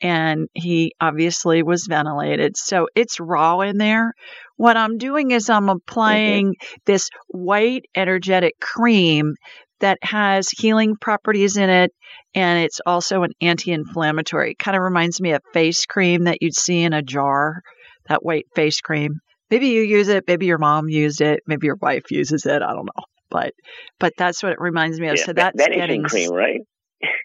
and 0.00 0.48
he 0.54 0.94
obviously 1.00 1.62
was 1.62 1.86
ventilated, 1.86 2.56
so 2.56 2.88
it's 2.94 3.20
raw 3.20 3.60
in 3.60 3.78
there. 3.78 4.14
What 4.56 4.76
I'm 4.76 4.98
doing 4.98 5.30
is 5.30 5.50
I'm 5.50 5.68
applying 5.68 6.54
this 6.86 7.10
white 7.28 7.84
energetic 7.94 8.54
cream 8.60 9.34
that 9.82 9.98
has 10.02 10.48
healing 10.50 10.96
properties 10.96 11.56
in 11.56 11.68
it, 11.70 11.92
and 12.34 12.58
it's 12.64 12.80
also 12.86 13.22
an 13.22 13.32
anti-inflammatory. 13.40 14.52
It 14.52 14.58
kind 14.58 14.76
of 14.76 14.82
reminds 14.82 15.20
me 15.20 15.32
of 15.32 15.42
face 15.52 15.84
cream 15.86 16.24
that 16.24 16.38
you'd 16.40 16.56
see 16.56 16.80
in 16.82 16.92
a 16.92 17.02
jar. 17.02 17.62
That 18.08 18.24
white 18.24 18.46
face 18.56 18.80
cream 18.80 19.20
maybe 19.48 19.68
you 19.68 19.82
use 19.82 20.08
it 20.08 20.24
maybe 20.26 20.46
your 20.46 20.58
mom 20.58 20.88
used 20.88 21.20
it 21.20 21.40
maybe 21.46 21.66
your 21.66 21.76
wife 21.76 22.10
uses 22.10 22.46
it 22.46 22.62
i 22.62 22.72
don't 22.72 22.86
know 22.86 23.04
but 23.30 23.52
but 24.00 24.12
that's 24.18 24.42
what 24.42 24.50
it 24.52 24.60
reminds 24.60 24.98
me 24.98 25.08
of 25.08 25.18
Yeah, 25.18 25.24
so 25.26 25.32
that's 25.32 25.56
that 25.58 25.72
getting 25.72 26.02
cream, 26.02 26.30
right? 26.32 26.60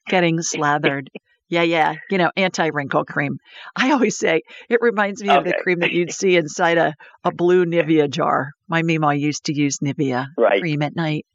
getting 0.07 0.41
slathered 0.53 1.09
yeah 1.49 1.63
yeah 1.63 1.95
you 2.11 2.17
know 2.17 2.29
anti-wrinkle 2.37 3.05
cream 3.05 3.37
i 3.75 3.91
always 3.91 4.17
say 4.17 4.41
it 4.69 4.79
reminds 4.81 5.23
me 5.23 5.29
of 5.29 5.45
the 5.45 5.53
cream 5.63 5.79
that 5.79 5.93
you'd 5.93 6.11
see 6.21 6.35
inside 6.35 6.77
a, 6.77 6.93
a 7.23 7.31
blue 7.31 7.65
nivea 7.65 8.09
jar 8.09 8.51
my 8.67 8.81
mima 8.83 9.13
used 9.15 9.45
to 9.45 9.53
use 9.53 9.79
nivea 9.79 10.27
Right. 10.37 10.59
cream 10.61 10.81
at 10.83 10.95
night 10.95 11.25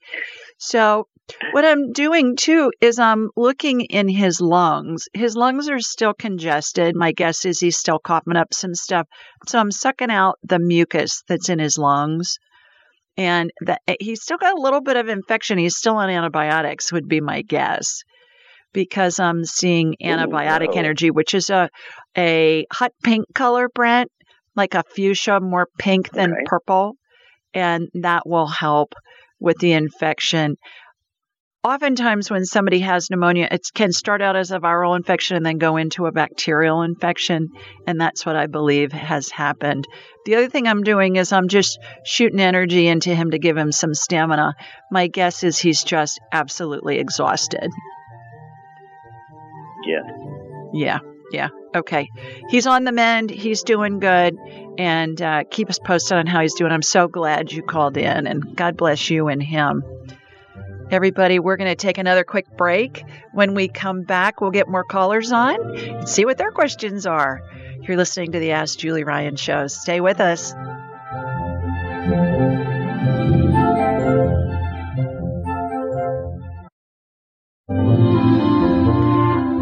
so 0.59 1.07
what 1.53 1.65
I'm 1.65 1.93
doing 1.93 2.37
too 2.37 2.73
is 2.81 2.99
I'm 2.99 3.31
looking 3.37 3.83
in 3.83 4.09
his 4.09 4.41
lungs. 4.41 5.09
His 5.13 5.37
lungs 5.37 5.69
are 5.69 5.81
still 5.81 6.15
congested. 6.15 6.97
My 6.97 7.13
guess 7.13 7.45
is 7.45 7.61
he's 7.61 7.79
still 7.79 7.99
coughing 7.99 8.37
up 8.37 8.53
some 8.53 8.75
stuff. 8.75 9.07
So 9.47 9.59
I'm 9.59 9.71
sucking 9.71 10.11
out 10.11 10.39
the 10.43 10.59
mucus 10.59 11.23
that's 11.29 11.49
in 11.49 11.59
his 11.59 11.79
lungs. 11.79 12.39
And 13.17 13.51
the, 13.61 13.79
eh, 13.87 13.97
he's 14.01 14.23
still 14.23 14.39
got 14.39 14.57
a 14.57 14.61
little 14.61 14.81
bit 14.81 14.97
of 14.97 15.09
infection. 15.09 15.59
He's 15.59 15.77
still 15.77 15.97
on 15.97 16.11
antibiotics, 16.11 16.93
would 16.93 17.09
be 17.09 17.21
my 17.21 17.43
guess, 17.43 18.03
because 18.73 19.19
I'm 19.21 19.45
seeing 19.45 19.97
antibiotic 20.03 20.75
no. 20.75 20.81
energy, 20.81 21.11
which 21.11 21.35
is 21.35 21.51
a 21.51 21.69
a 22.17 22.67
hot 22.73 22.93
pink 23.05 23.27
color, 23.35 23.69
Brent, 23.69 24.11
like 24.57 24.75
a 24.75 24.83
fuchsia, 24.83 25.41
more 25.41 25.69
pink 25.79 26.11
than 26.11 26.33
Okay. 26.33 26.43
purple, 26.47 26.97
and 27.53 27.89
that 27.95 28.27
will 28.27 28.47
help 28.47 28.95
with 29.39 29.59
the 29.59 29.73
infection. 29.73 30.57
Oftentimes, 31.65 32.29
when 32.29 32.45
somebody 32.45 32.81
has 32.81 33.09
pneumonia, 33.09 33.47
it 33.49 33.69
can 33.73 33.93
start 33.93 34.21
out 34.21 34.35
as 34.35 34.51
a 34.51 34.59
viral 34.59 34.97
infection 34.97 35.37
and 35.37 35.47
then 35.47 35.59
go 35.59 35.77
into 35.77 36.07
a 36.07 36.13
bacterial 36.13 36.83
infection. 36.83 37.51
And 37.87 38.01
that's 38.01 38.27
what 38.27 38.35
I 38.35 38.49
believe 38.49 38.91
has 38.91 39.31
happened. 39.31 39.87
The 40.27 40.35
other 40.35 40.49
thing 40.49 40.67
I'm 40.67 40.83
doing 40.83 41.15
is 41.15 41.33
I'm 41.33 41.47
just 41.47 41.79
shooting 42.05 42.41
energy 42.41 42.89
into 42.89 43.15
him 43.15 43.31
to 43.31 43.39
give 43.39 43.57
him 43.57 43.71
some 43.71 43.95
stamina. 43.95 44.55
My 44.91 45.07
guess 45.07 45.45
is 45.45 45.57
he's 45.57 45.85
just 45.85 46.19
absolutely 46.33 46.99
exhausted. 46.99 47.71
Yeah. 49.87 50.03
Yeah, 50.73 50.99
yeah. 51.31 51.49
Okay. 51.77 52.09
He's 52.49 52.67
on 52.67 52.83
the 52.83 52.93
mend. 52.93 53.31
He's 53.31 53.63
doing 53.63 54.01
good. 54.01 54.37
And 54.79 55.23
uh, 55.23 55.45
keep 55.49 55.71
us 55.71 55.79
posted 55.79 56.19
on 56.19 56.27
how 56.27 56.41
he's 56.41 56.55
doing. 56.55 56.73
I'm 56.73 56.83
so 56.83 57.07
glad 57.07 57.53
you 57.53 57.63
called 57.63 57.97
in, 57.97 58.27
and 58.27 58.57
God 58.57 58.77
bless 58.77 59.11
you 59.11 59.29
and 59.29 59.41
him. 59.41 59.85
Everybody, 60.93 61.39
we're 61.39 61.57
going 61.57 61.71
to 61.71 61.75
take 61.75 61.97
another 61.97 62.23
quick 62.23 62.55
break. 62.55 63.03
When 63.33 63.55
we 63.55 63.67
come 63.67 64.03
back, 64.03 64.43
we'll 64.43 64.51
get 64.51 64.69
more 64.69 64.85
callers 64.85 65.33
on 65.33 65.79
and 65.79 66.07
see 66.07 66.27
what 66.27 66.37
their 66.37 66.51
questions 66.51 67.07
are. 67.07 67.41
You're 67.81 67.97
listening 67.97 68.33
to 68.33 68.39
the 68.39 68.51
Ask 68.51 68.79
Julie 68.79 69.03
Ryan 69.03 69.37
show. 69.37 69.69
Stay 69.69 70.03
with 70.03 70.21
us. 70.21 70.53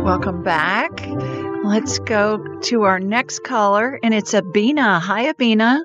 Welcome 0.04 0.42
back. 0.42 0.90
Let's 1.62 2.00
go 2.00 2.58
to 2.62 2.82
our 2.82 2.98
next 2.98 3.44
caller, 3.44 4.00
and 4.02 4.12
it's 4.12 4.32
Abina. 4.32 5.00
Hi, 5.00 5.32
Abina. 5.32 5.78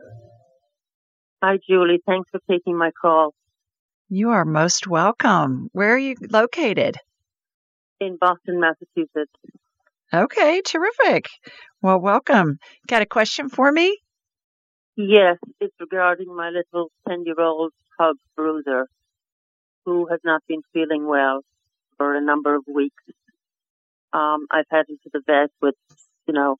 Hi, 1.43 1.59
Julie. 1.69 2.01
Thanks 2.07 2.31
for 2.31 2.39
taking 2.49 2.75
my 2.75 2.89
call. 2.99 3.35
You 4.09 4.29
are 4.29 4.45
most 4.45 4.85
welcome. 4.85 5.69
Where 5.71 5.95
are 5.95 5.97
you 5.97 6.15
located? 6.29 6.97
In 7.99 8.17
Boston, 8.21 8.59
Massachusetts. 8.59 9.31
Okay, 10.13 10.61
terrific. 10.63 11.25
Well, 11.81 11.99
welcome. 11.99 12.59
Got 12.87 13.01
a 13.01 13.07
question 13.07 13.49
for 13.49 13.71
me? 13.71 13.97
Yes, 14.95 15.37
it's 15.59 15.73
regarding 15.79 16.35
my 16.35 16.51
little 16.51 16.91
10 17.09 17.23
year 17.25 17.39
old 17.39 17.73
pug, 17.97 18.17
Bruiser, 18.35 18.87
who 19.85 20.07
has 20.11 20.19
not 20.23 20.43
been 20.47 20.61
feeling 20.71 21.07
well 21.07 21.41
for 21.97 22.15
a 22.15 22.21
number 22.21 22.53
of 22.53 22.63
weeks. 22.71 23.03
Um, 24.13 24.45
I've 24.51 24.65
had 24.69 24.87
him 24.87 24.99
to 25.03 25.09
the 25.11 25.21
vet 25.25 25.49
with, 25.63 25.75
you 26.27 26.33
know, 26.35 26.57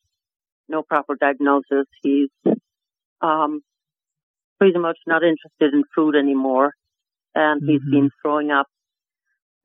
no 0.68 0.82
proper 0.82 1.16
diagnosis. 1.16 1.86
He's 2.02 2.30
um, 3.22 3.62
pretty 4.58 4.80
much 4.80 4.98
not 5.06 5.22
interested 5.24 5.76
in 5.76 5.84
food 5.96 6.16
anymore. 6.16 6.74
And 7.36 7.62
he's 7.68 7.82
Mhm. 7.82 7.92
been 7.92 8.10
throwing 8.22 8.52
up, 8.52 8.68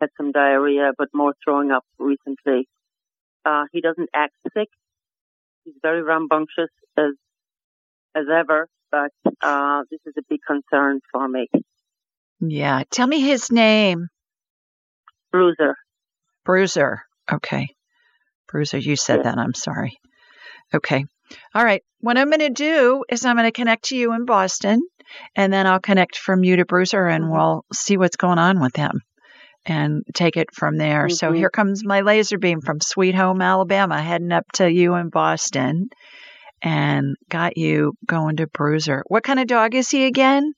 had 0.01 0.11
some 0.17 0.33
diarrhea, 0.33 0.93
but 0.99 1.09
more 1.15 1.35
throwing 1.45 1.71
up 1.71 1.85
recently. 1.99 2.69
Uh, 3.45 3.65
he 3.73 3.81
doesn't 3.81 4.11
act 4.13 4.35
sick. 4.53 4.69
He's 5.65 5.75
very 5.83 6.03
rambunctious 6.03 6.71
as 6.97 7.13
as 8.15 8.27
ever, 8.29 8.67
but 8.91 9.13
uh, 9.41 9.85
this 9.91 10.01
is 10.05 10.15
a 10.19 10.23
big 10.29 10.41
concern 10.45 11.01
for 11.13 11.29
me. 11.29 11.49
Yeah. 12.41 12.83
Tell 12.91 13.07
me 13.07 13.21
his 13.21 13.53
name. 13.53 14.09
Bruiser. 15.31 15.77
Bruiser. 16.45 17.03
Okay. 17.31 17.69
Bruiser, 18.49 18.79
you 18.79 18.97
said 18.97 19.23
that. 19.23 19.39
I'm 19.39 19.55
sorry. 19.55 19.97
Okay. 20.75 21.05
All 21.55 21.65
right. 21.65 21.83
What 22.01 22.17
I'm 22.19 22.29
going 22.29 22.41
to 22.41 22.51
do 22.51 23.05
is 23.11 23.25
I'm 23.25 23.37
going 23.37 23.47
to 23.47 23.53
connect 23.53 23.87
to 23.87 23.97
you 23.97 24.13
in 24.15 24.25
Boston, 24.25 24.81
and 25.37 25.53
then 25.53 25.67
I'll 25.67 25.81
connect 25.81 26.17
from 26.17 26.45
you 26.45 26.57
to 26.57 26.65
Bruiser, 26.65 27.07
and 27.07 27.31
we'll 27.31 27.65
see 27.73 27.97
what's 27.97 28.17
going 28.17 28.39
on 28.39 28.61
with 28.61 28.77
him 28.77 29.01
and 29.67 30.03
take 30.15 30.37
it 30.37 30.55
from 30.55 30.79
there. 30.79 31.09
So 31.09 31.31
Mhm. 31.31 31.37
here 31.37 31.51
comes 31.51 31.85
my 31.85 32.01
laser 32.01 32.39
beam 32.39 32.61
from 32.61 32.81
Sweet 32.81 33.15
Home, 33.15 33.43
Alabama, 33.43 34.01
heading 34.01 34.33
up 34.33 34.47
to 34.55 34.71
you 34.71 34.95
in 34.95 35.11
Boston, 35.11 35.89
and 36.63 37.17
got 37.29 37.57
you 37.59 37.93
going 38.07 38.37
to 38.37 38.47
Bruiser. 38.47 39.03
What 39.07 39.25
kind 39.25 39.39
of 39.39 39.47
dog 39.47 39.75
is 39.75 39.91
he 39.91 40.07
again? 40.07 40.55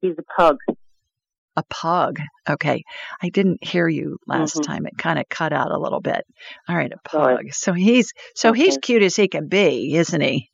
He's 0.00 0.16
a 0.18 0.22
pug. 0.36 0.58
A 1.56 1.62
pug. 1.68 2.18
Okay. 2.48 2.82
I 3.22 3.28
didn't 3.28 3.64
hear 3.64 3.88
you 3.88 4.18
last 4.26 4.56
Mhm. 4.56 4.62
time. 4.62 4.86
It 4.86 4.96
kind 4.96 5.18
of 5.18 5.28
cut 5.28 5.52
out 5.52 5.72
a 5.72 5.78
little 5.78 6.00
bit. 6.00 6.24
All 6.68 6.76
right, 6.76 6.92
a 6.92 7.08
pug. 7.08 7.52
So 7.52 7.72
he's 7.72 8.12
so 8.34 8.52
he's 8.52 8.78
cute 8.78 9.02
as 9.02 9.16
he 9.16 9.28
can 9.28 9.48
be, 9.48 9.94
isn't 9.94 10.20
he? 10.20 10.48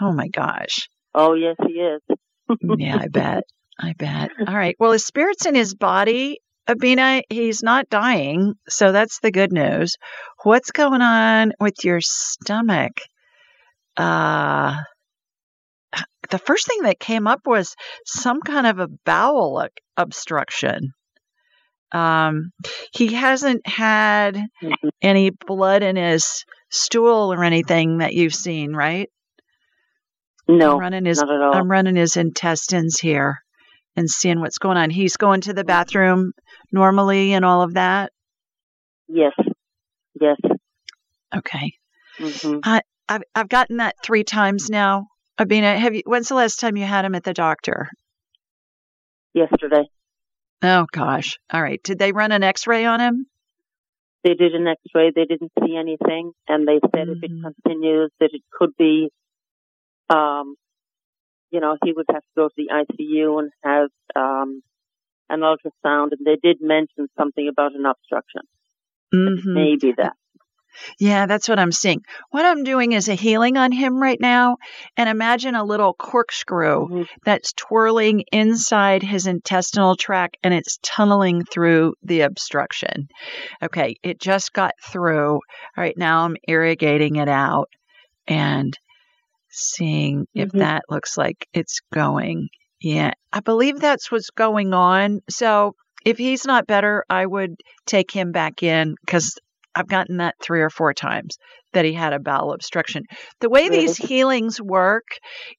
Oh 0.00 0.12
my 0.12 0.28
gosh. 0.28 0.88
Oh 1.14 1.34
yes, 1.34 1.56
he 1.66 1.74
is. 1.74 2.00
Yeah, 2.78 2.98
I 3.00 3.08
bet. 3.08 3.44
I 3.78 3.92
bet. 3.98 4.30
All 4.46 4.54
right. 4.54 4.76
Well, 4.78 4.92
his 4.92 5.04
spirit's 5.06 5.46
in 5.46 5.54
his 5.54 5.74
body. 5.74 6.38
Abina, 6.68 7.22
he's 7.28 7.62
not 7.62 7.88
dying, 7.90 8.54
so 8.68 8.92
that's 8.92 9.18
the 9.20 9.30
good 9.32 9.52
news. 9.52 9.96
What's 10.44 10.70
going 10.70 11.02
on 11.02 11.52
with 11.60 11.84
your 11.84 12.00
stomach? 12.00 12.92
Uh 13.96 14.76
the 16.30 16.38
first 16.38 16.66
thing 16.66 16.82
that 16.82 16.98
came 16.98 17.26
up 17.26 17.40
was 17.46 17.74
some 18.06 18.40
kind 18.40 18.66
of 18.66 18.78
a 18.78 18.88
bowel 19.04 19.66
obstruction. 19.96 20.92
Um, 21.92 22.52
he 22.94 23.12
hasn't 23.12 23.66
had 23.66 24.36
Mhm. 24.62 24.90
any 25.02 25.30
blood 25.30 25.82
in 25.82 25.96
his 25.96 26.44
stool 26.70 27.32
or 27.32 27.44
anything 27.44 27.98
that 27.98 28.14
you've 28.14 28.34
seen, 28.34 28.74
right? 28.74 29.10
No, 30.48 30.72
I'm 30.74 30.80
running 30.80 31.04
his 31.04 31.18
not 31.18 31.30
at 31.30 31.40
all. 31.42 31.54
I'm 31.54 31.70
running 31.70 31.96
his 31.96 32.16
intestines 32.16 32.98
here 32.98 33.42
and 33.94 34.08
seeing 34.08 34.40
what's 34.40 34.58
going 34.58 34.78
on. 34.78 34.90
He's 34.90 35.16
going 35.16 35.42
to 35.42 35.52
the 35.52 35.64
bathroom 35.64 36.32
normally 36.72 37.34
and 37.34 37.44
all 37.44 37.62
of 37.62 37.74
that. 37.74 38.12
yes, 39.08 39.34
yes. 40.18 40.38
Okay. 41.34 41.74
hmm 42.18 42.58
I've 43.08 43.22
I've 43.34 43.48
gotten 43.48 43.78
that 43.78 43.96
three 44.02 44.24
times 44.24 44.70
now. 44.70 45.08
Abina, 45.38 45.76
have 45.76 45.94
you 45.94 46.02
when's 46.04 46.28
the 46.28 46.34
last 46.34 46.60
time 46.60 46.76
you 46.76 46.84
had 46.84 47.04
him 47.04 47.14
at 47.14 47.24
the 47.24 47.32
doctor? 47.34 47.88
Yesterday, 49.34 49.84
Oh 50.62 50.86
gosh. 50.92 51.38
All 51.52 51.62
right. 51.62 51.82
Did 51.82 51.98
they 51.98 52.12
run 52.12 52.32
an 52.32 52.42
x-ray 52.42 52.84
on 52.84 53.00
him? 53.00 53.26
they 54.24 54.34
did 54.34 54.54
an 54.54 54.68
X-ray. 54.68 55.10
They 55.12 55.24
didn't 55.24 55.50
see 55.60 55.74
anything, 55.76 56.30
and 56.46 56.68
they 56.68 56.78
said 56.94 57.08
if 57.08 57.24
it 57.24 57.30
Mhm. 57.32 57.42
continues, 57.42 58.08
that 58.20 58.30
it 58.32 58.42
could 58.52 58.70
be, 58.78 59.10
um, 60.08 60.54
you 61.50 61.58
know, 61.58 61.76
he 61.84 61.92
would 61.92 62.06
have 62.08 62.22
to 62.22 62.28
go 62.36 62.46
to 62.48 62.54
the 62.56 62.68
ICU 62.70 63.38
and 63.40 63.50
have 63.64 63.88
um, 64.14 64.62
an 65.28 65.40
ultrasound. 65.40 66.12
And 66.12 66.24
they 66.24 66.36
did 66.36 66.58
mention 66.60 67.08
something 67.18 67.48
about 67.48 67.72
an 67.74 67.84
obstruction. 67.84 68.42
Mhm. 69.12 69.54
Maybe 69.54 69.90
that. 69.96 70.14
Yeah, 70.98 71.26
that's 71.26 71.48
what 71.48 71.58
I'm 71.58 71.72
seeing. 71.72 72.02
What 72.30 72.44
I'm 72.44 72.64
doing 72.64 72.92
is 72.92 73.08
a 73.08 73.14
healing 73.14 73.56
on 73.56 73.72
him 73.72 74.00
right 74.00 74.20
now. 74.20 74.56
And 74.96 75.08
imagine 75.08 75.54
a 75.54 75.64
little 75.64 75.94
corkscrew 75.94 76.88
Mhm. 76.88 77.06
that's 77.24 77.52
twirling 77.52 78.24
inside 78.32 79.02
his 79.02 79.26
intestinal 79.26 79.96
tract 79.96 80.36
and 80.42 80.52
it's 80.54 80.78
tunneling 80.82 81.44
through 81.44 81.94
the 82.02 82.22
obstruction. 82.22 83.08
Okay, 83.62 83.96
it 84.02 84.20
just 84.20 84.52
got 84.52 84.74
through. 84.82 85.34
All 85.34 85.40
right, 85.76 85.96
now 85.96 86.24
I'm 86.24 86.36
irrigating 86.48 87.16
it 87.16 87.28
out 87.28 87.68
and 88.26 88.76
seeing 89.48 90.26
if 90.34 90.50
Mhm. 90.50 90.60
that 90.60 90.82
looks 90.88 91.16
like 91.16 91.46
it's 91.52 91.80
going. 91.92 92.48
Yeah, 92.80 93.12
I 93.32 93.40
believe 93.40 93.78
that's 93.80 94.10
what's 94.10 94.30
going 94.30 94.74
on. 94.74 95.20
So 95.28 95.74
if 96.04 96.18
he's 96.18 96.44
not 96.44 96.66
better, 96.66 97.04
I 97.08 97.24
would 97.26 97.56
take 97.86 98.10
him 98.10 98.32
back 98.32 98.62
in 98.62 98.96
because 99.04 99.38
I've 99.74 99.88
gotten 99.88 100.18
that 100.18 100.36
three 100.40 100.60
or 100.60 100.70
four 100.70 100.94
times 100.94 101.38
that 101.72 101.84
he 101.84 101.92
had 101.92 102.12
a 102.12 102.18
bowel 102.18 102.52
obstruction. 102.52 103.04
The 103.40 103.48
way 103.48 103.68
these 103.68 103.96
healings 103.96 104.60
work 104.60 105.06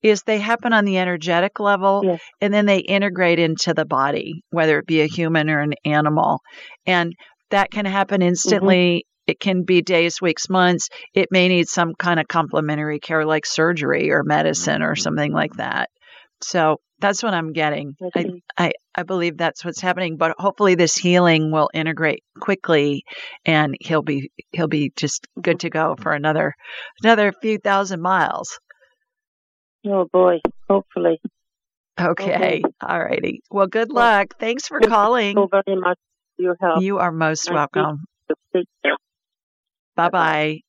is 0.02 0.22
they 0.22 0.40
happen 0.40 0.74
on 0.74 0.86
the 0.86 1.00
energetic 1.00 1.60
level 1.60 2.02
Yes. 2.04 2.22
and 2.40 2.54
then 2.54 2.66
they 2.66 2.80
integrate 2.80 3.40
into 3.40 3.74
the 3.74 3.86
body, 3.86 4.44
whether 4.52 4.78
it 4.80 4.86
be 4.86 5.02
a 5.02 5.08
human 5.08 5.50
or 5.50 5.60
an 5.60 5.74
animal. 5.86 6.42
And 6.86 7.14
that 7.50 7.72
can 7.72 7.86
happen 7.86 8.22
mm-hmm. 8.22 8.30
instantly. 8.30 9.06
It 9.26 9.40
can 9.40 9.64
be 9.64 9.82
days, 9.82 10.22
weeks, 10.22 10.50
months. 10.50 10.90
It 11.14 11.30
may 11.32 11.48
need 11.48 11.68
some 11.68 11.94
kind 11.98 12.20
of 12.20 12.28
complementary 12.28 13.00
care 13.00 13.26
like 13.26 13.46
surgery 13.46 14.12
or 14.12 14.24
medicine 14.24 14.82
or 14.82 14.96
something 14.96 15.32
like 15.32 15.54
that. 15.54 15.90
So 16.42 16.82
That's 17.04 17.22
what 17.22 17.34
I'm 17.34 17.52
getting. 17.52 17.98
I. 18.16 18.28
I, 18.58 18.72
I 18.96 19.04
believe 19.04 19.36
that's 19.36 19.66
what's 19.66 19.82
happening, 19.82 20.16
but 20.16 20.36
hopefully 20.38 20.76
this 20.76 20.96
healing 20.96 21.52
will 21.52 21.70
integrate 21.74 22.24
quickly 22.40 23.04
and 23.44 23.76
he'll 23.82 24.02
be 24.02 24.32
he'll 24.54 24.70
be 24.70 24.94
just 24.96 25.28
good 25.42 25.60
to 25.60 25.70
go 25.70 25.98
for 26.02 26.14
another 26.14 26.54
another 27.04 27.34
few 27.34 27.58
thousand 27.58 28.02
miles. 28.02 28.58
Oh 29.86 30.08
boy, 30.14 30.40
hopefully. 30.70 31.20
Okay. 32.00 32.64
All 32.82 33.04
righty. 33.04 33.42
Well, 33.52 33.68
good 33.68 33.92
luck. 33.92 34.36
Thanks 34.40 34.70
for 34.70 34.80
calling. 34.80 35.36
So 35.36 35.50
very 35.52 35.78
much 35.78 36.00
for 36.38 36.42
your 36.42 36.56
help. 36.62 36.82
You 36.82 37.00
are 37.00 37.12
most 37.12 37.50
Thank 37.50 37.56
welcome. 37.56 38.06
Bye 39.98 40.10
bye. 40.10 40.60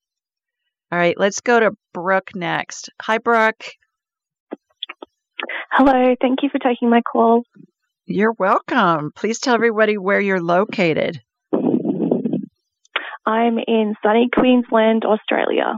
All 0.90 0.98
right, 0.98 1.16
let's 1.16 1.40
go 1.42 1.60
to 1.60 1.70
Brooke 1.92 2.30
next. 2.34 2.90
Hi, 3.02 3.18
Brooke. 3.18 3.64
Hello, 5.70 6.14
thank 6.20 6.42
you 6.42 6.48
for 6.50 6.58
taking 6.58 6.88
my 6.90 7.00
call. 7.02 7.42
You're 8.06 8.34
welcome. 8.38 9.12
Please 9.14 9.38
tell 9.38 9.54
everybody 9.54 9.96
where 9.98 10.20
you're 10.20 10.40
located. 10.42 11.20
I'm 13.26 13.58
in 13.58 13.94
sunny 14.02 14.28
Queensland, 14.32 15.04
Australia. 15.04 15.76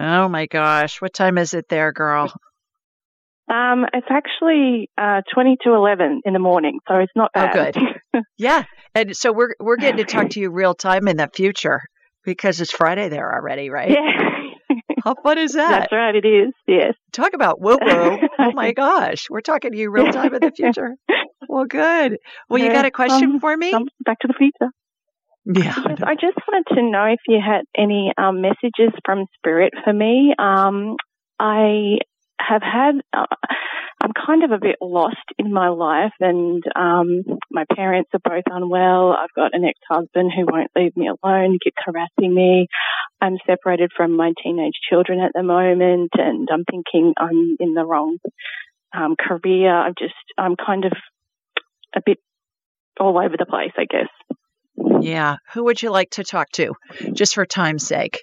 Oh 0.00 0.28
my 0.28 0.46
gosh, 0.46 1.00
what 1.02 1.12
time 1.12 1.36
is 1.38 1.52
it 1.54 1.66
there, 1.68 1.92
girl? 1.92 2.32
Um, 3.50 3.86
it's 3.92 4.06
actually 4.10 4.90
uh, 4.98 5.22
20 5.32 5.56
to 5.64 5.74
11 5.74 6.22
in 6.24 6.32
the 6.32 6.38
morning, 6.38 6.78
so 6.88 6.96
it's 6.96 7.12
not 7.16 7.30
Oh, 7.34 7.40
bad. 7.46 7.74
good. 7.74 7.84
Yeah, 8.36 8.64
and 8.94 9.14
so 9.16 9.32
we're 9.32 9.54
we're 9.60 9.76
getting 9.76 9.98
to 10.04 10.10
talk 10.10 10.30
to 10.30 10.40
you 10.40 10.50
real 10.50 10.74
time 10.74 11.06
in 11.08 11.16
the 11.18 11.28
future 11.32 11.80
because 12.24 12.60
it's 12.60 12.72
Friday 12.72 13.08
there 13.10 13.32
already, 13.32 13.68
right? 13.70 13.90
yeah, 13.90 14.40
How 15.16 15.22
fun 15.22 15.38
is 15.38 15.52
that? 15.52 15.70
that's 15.80 15.92
right, 15.92 16.14
it 16.14 16.26
is, 16.26 16.52
yes. 16.66 16.94
Talk 17.12 17.32
about 17.34 17.60
woo. 17.60 17.78
Oh 18.38 18.52
my 18.52 18.72
gosh, 18.72 19.28
we're 19.30 19.40
talking 19.40 19.72
to 19.72 19.78
you 19.78 19.90
real 19.90 20.12
time 20.12 20.34
in 20.34 20.40
the 20.40 20.52
future. 20.52 20.94
Well, 21.48 21.64
good. 21.64 22.18
Well, 22.48 22.62
you 22.62 22.70
got 22.70 22.84
a 22.84 22.90
question 22.90 23.32
um, 23.32 23.40
for 23.40 23.56
me? 23.56 23.72
Um, 23.72 23.88
back 24.04 24.18
to 24.20 24.28
the 24.28 24.34
future. 24.34 24.70
Yeah. 25.46 25.74
Yes, 25.88 25.98
I 26.02 26.14
just 26.14 26.36
wanted 26.46 26.74
to 26.74 26.82
know 26.90 27.04
if 27.06 27.20
you 27.26 27.40
had 27.44 27.62
any 27.76 28.12
um, 28.18 28.42
messages 28.42 28.92
from 29.04 29.24
Spirit 29.38 29.72
for 29.82 29.92
me. 29.92 30.34
Um, 30.38 30.96
I 31.40 31.98
have 32.38 32.62
had, 32.62 32.94
uh, 33.12 33.26
I'm 34.00 34.12
kind 34.26 34.44
of 34.44 34.52
a 34.52 34.58
bit 34.60 34.76
lost 34.80 35.16
in 35.38 35.52
my 35.52 35.68
life, 35.68 36.12
and 36.20 36.62
um, 36.76 37.22
my 37.50 37.64
parents 37.74 38.10
are 38.14 38.20
both 38.22 38.44
unwell. 38.46 39.12
I've 39.12 39.34
got 39.34 39.54
an 39.54 39.64
ex 39.64 39.78
husband 39.88 40.32
who 40.34 40.46
won't 40.50 40.70
leave 40.76 40.96
me 40.96 41.08
alone, 41.08 41.58
keeps 41.62 41.76
harassing 41.84 42.34
me. 42.34 42.68
I'm 43.20 43.38
separated 43.46 43.90
from 43.96 44.16
my 44.16 44.32
teenage 44.42 44.74
children 44.88 45.20
at 45.20 45.32
the 45.34 45.42
moment, 45.42 46.10
and 46.14 46.48
I'm 46.52 46.64
thinking 46.70 47.14
I'm 47.18 47.56
in 47.58 47.74
the 47.74 47.84
wrong 47.84 48.18
um, 48.96 49.16
career. 49.18 49.74
I'm 49.74 49.94
just, 49.98 50.14
I'm 50.38 50.54
kind 50.54 50.84
of 50.84 50.92
a 51.96 52.00
bit 52.04 52.18
all 53.00 53.18
over 53.18 53.36
the 53.36 53.46
place, 53.46 53.72
I 53.76 53.86
guess. 53.90 55.00
Yeah. 55.00 55.36
Who 55.54 55.64
would 55.64 55.82
you 55.82 55.90
like 55.90 56.10
to 56.10 56.24
talk 56.24 56.50
to, 56.52 56.74
just 57.12 57.34
for 57.34 57.44
time's 57.44 57.86
sake? 57.86 58.22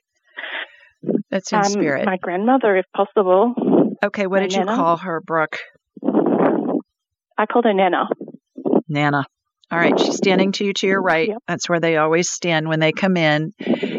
That's 1.29 1.51
in 1.51 1.59
Um, 1.59 1.65
spirit. 1.65 2.05
My 2.05 2.17
grandmother, 2.17 2.77
if 2.77 2.85
possible. 2.95 3.53
Okay. 4.05 4.27
What 4.27 4.41
my 4.41 4.47
did 4.47 4.53
you 4.53 4.65
call 4.65 4.97
her, 4.97 5.21
Brooke? 5.21 5.59
I 7.37 7.45
called 7.45 7.65
her 7.65 7.73
Nana. 7.73 8.07
Nana. 8.87 9.25
All 9.71 9.79
right. 9.79 9.99
She's 9.99 10.15
standing 10.15 10.51
to 10.53 10.65
you 10.65 10.73
to 10.73 10.87
your 10.87 11.01
right. 11.01 11.29
Yep. 11.29 11.37
That's 11.47 11.67
where 11.67 11.79
they 11.79 11.97
always 11.97 12.29
stand 12.29 12.67
when 12.67 12.79
they 12.79 12.91
come 12.91 13.17
in. 13.17 13.51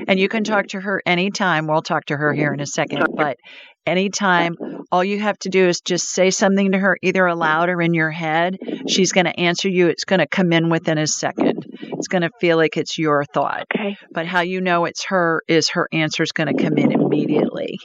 And 0.09 0.19
you 0.19 0.29
can 0.29 0.45
talk 0.45 0.69
to 0.69 0.81
her 0.81 1.03
anytime. 1.05 1.66
We'll 1.66 1.83
talk 1.83 2.07
to 2.07 2.16
her 2.16 2.33
here 2.33 2.53
in 2.55 2.61
a 2.61 2.66
second. 2.66 3.05
But 3.16 3.37
anytime, 3.85 4.55
all 4.92 5.03
you 5.03 5.19
have 5.19 5.38
to 5.40 5.49
do 5.49 5.66
is 5.66 5.81
just 5.81 6.09
say 6.09 6.31
something 6.31 6.73
to 6.73 6.79
her, 6.79 6.97
either 7.03 7.27
aloud 7.27 7.69
or 7.69 7.83
in 7.83 7.95
your 7.95 8.12
head. 8.12 8.59
She's 8.87 9.11
going 9.11 9.27
to 9.27 9.38
answer 9.38 9.69
you. 9.69 9.88
It's 9.88 10.05
going 10.05 10.21
to 10.21 10.29
come 10.29 10.53
in 10.53 10.71
within 10.71 10.99
a 10.99 11.07
second. 11.09 11.66
It's 11.81 12.09
going 12.09 12.23
to 12.23 12.31
feel 12.40 12.57
like 12.57 12.77
it's 12.77 12.97
your 12.97 13.25
thought. 13.25 13.66
Okay. 13.75 13.97
But 14.12 14.27
how 14.27 14.42
you 14.42 14.61
know 14.61 14.85
it's 14.85 15.07
her 15.07 15.42
is 15.49 15.71
her 15.71 15.88
answer 15.92 16.23
is 16.23 16.31
going 16.31 16.57
to 16.57 16.62
come 16.62 16.79
in 16.79 16.92
immediately. 16.92 17.81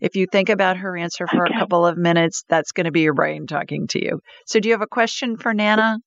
If 0.00 0.16
you 0.16 0.26
think 0.30 0.48
about 0.48 0.78
her 0.78 0.96
answer 0.96 1.26
for 1.26 1.44
Okay. 1.44 1.54
a 1.54 1.58
couple 1.58 1.86
of 1.86 1.96
minutes, 1.96 2.44
that's 2.48 2.72
going 2.72 2.84
to 2.86 2.90
be 2.90 3.02
your 3.02 3.14
brain 3.14 3.46
talking 3.46 3.86
to 3.88 4.02
you. 4.04 4.20
So, 4.46 4.60
do 4.60 4.68
you 4.68 4.74
have 4.74 4.82
a 4.82 4.86
question 4.86 5.36
for 5.36 5.52
Nana? 5.54 5.98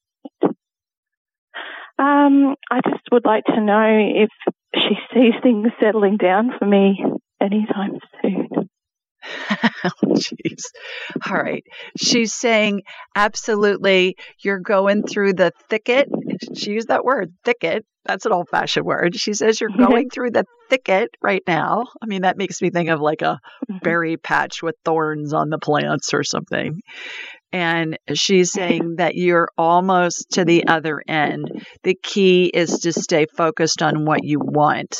Um, 2.00 2.56
I 2.72 2.82
just 2.90 3.04
would 3.12 3.26
like 3.26 3.46
to 3.46 3.62
know 3.62 3.86
if 4.16 4.30
she 4.76 4.96
sees 5.14 5.34
things 5.44 5.68
settling 5.82 6.18
down 6.18 6.52
for 6.58 6.66
me 6.66 7.04
anytime 7.40 8.00
soon. 8.22 8.70
Oh, 9.84 9.90
Jeez. 10.14 10.64
All 11.30 11.36
right. 11.38 11.64
She's 11.98 12.34
saying, 12.34 12.82
absolutely, 13.16 14.16
you're 14.44 14.60
going 14.60 15.04
through 15.04 15.34
the 15.34 15.52
thicket. 15.70 16.08
She 16.56 16.72
used 16.72 16.88
that 16.90 17.04
word, 17.06 17.34
thicket. 17.44 17.86
That's 18.06 18.26
an 18.26 18.34
old 18.34 18.50
fashioned 18.50 18.86
word. 18.86 19.16
She 19.16 19.34
says 19.34 19.62
you're 19.62 19.70
going 19.78 20.10
through 20.10 20.32
the 20.32 20.46
thicket 20.70 21.10
right 21.22 21.44
now. 21.48 21.86
I 22.02 22.06
mean, 22.06 22.24
that 22.24 22.38
makes 22.38 22.62
me 22.62 22.70
think 22.70 22.90
of 22.90 23.00
like 23.00 23.22
a 23.22 23.40
Mhm. 23.72 23.82
berry 23.82 24.18
patch 24.18 24.62
with 24.62 24.76
thorns 24.84 25.34
on 25.34 25.50
the 25.50 25.58
plants 25.58 26.14
or 26.14 26.24
something. 26.24 26.82
And 27.54 27.98
she's 28.14 28.52
saying 28.52 28.96
that 28.98 29.16
you're 29.16 29.50
almost 29.58 30.32
to 30.32 30.44
the 30.44 30.68
other 30.68 31.02
end. 31.08 31.50
The 31.84 31.96
key 32.02 32.46
is 32.54 32.80
to 32.80 32.92
stay 32.92 33.26
focused 33.38 33.82
on 33.82 34.06
what 34.06 34.24
you 34.24 34.40
want. 34.40 34.98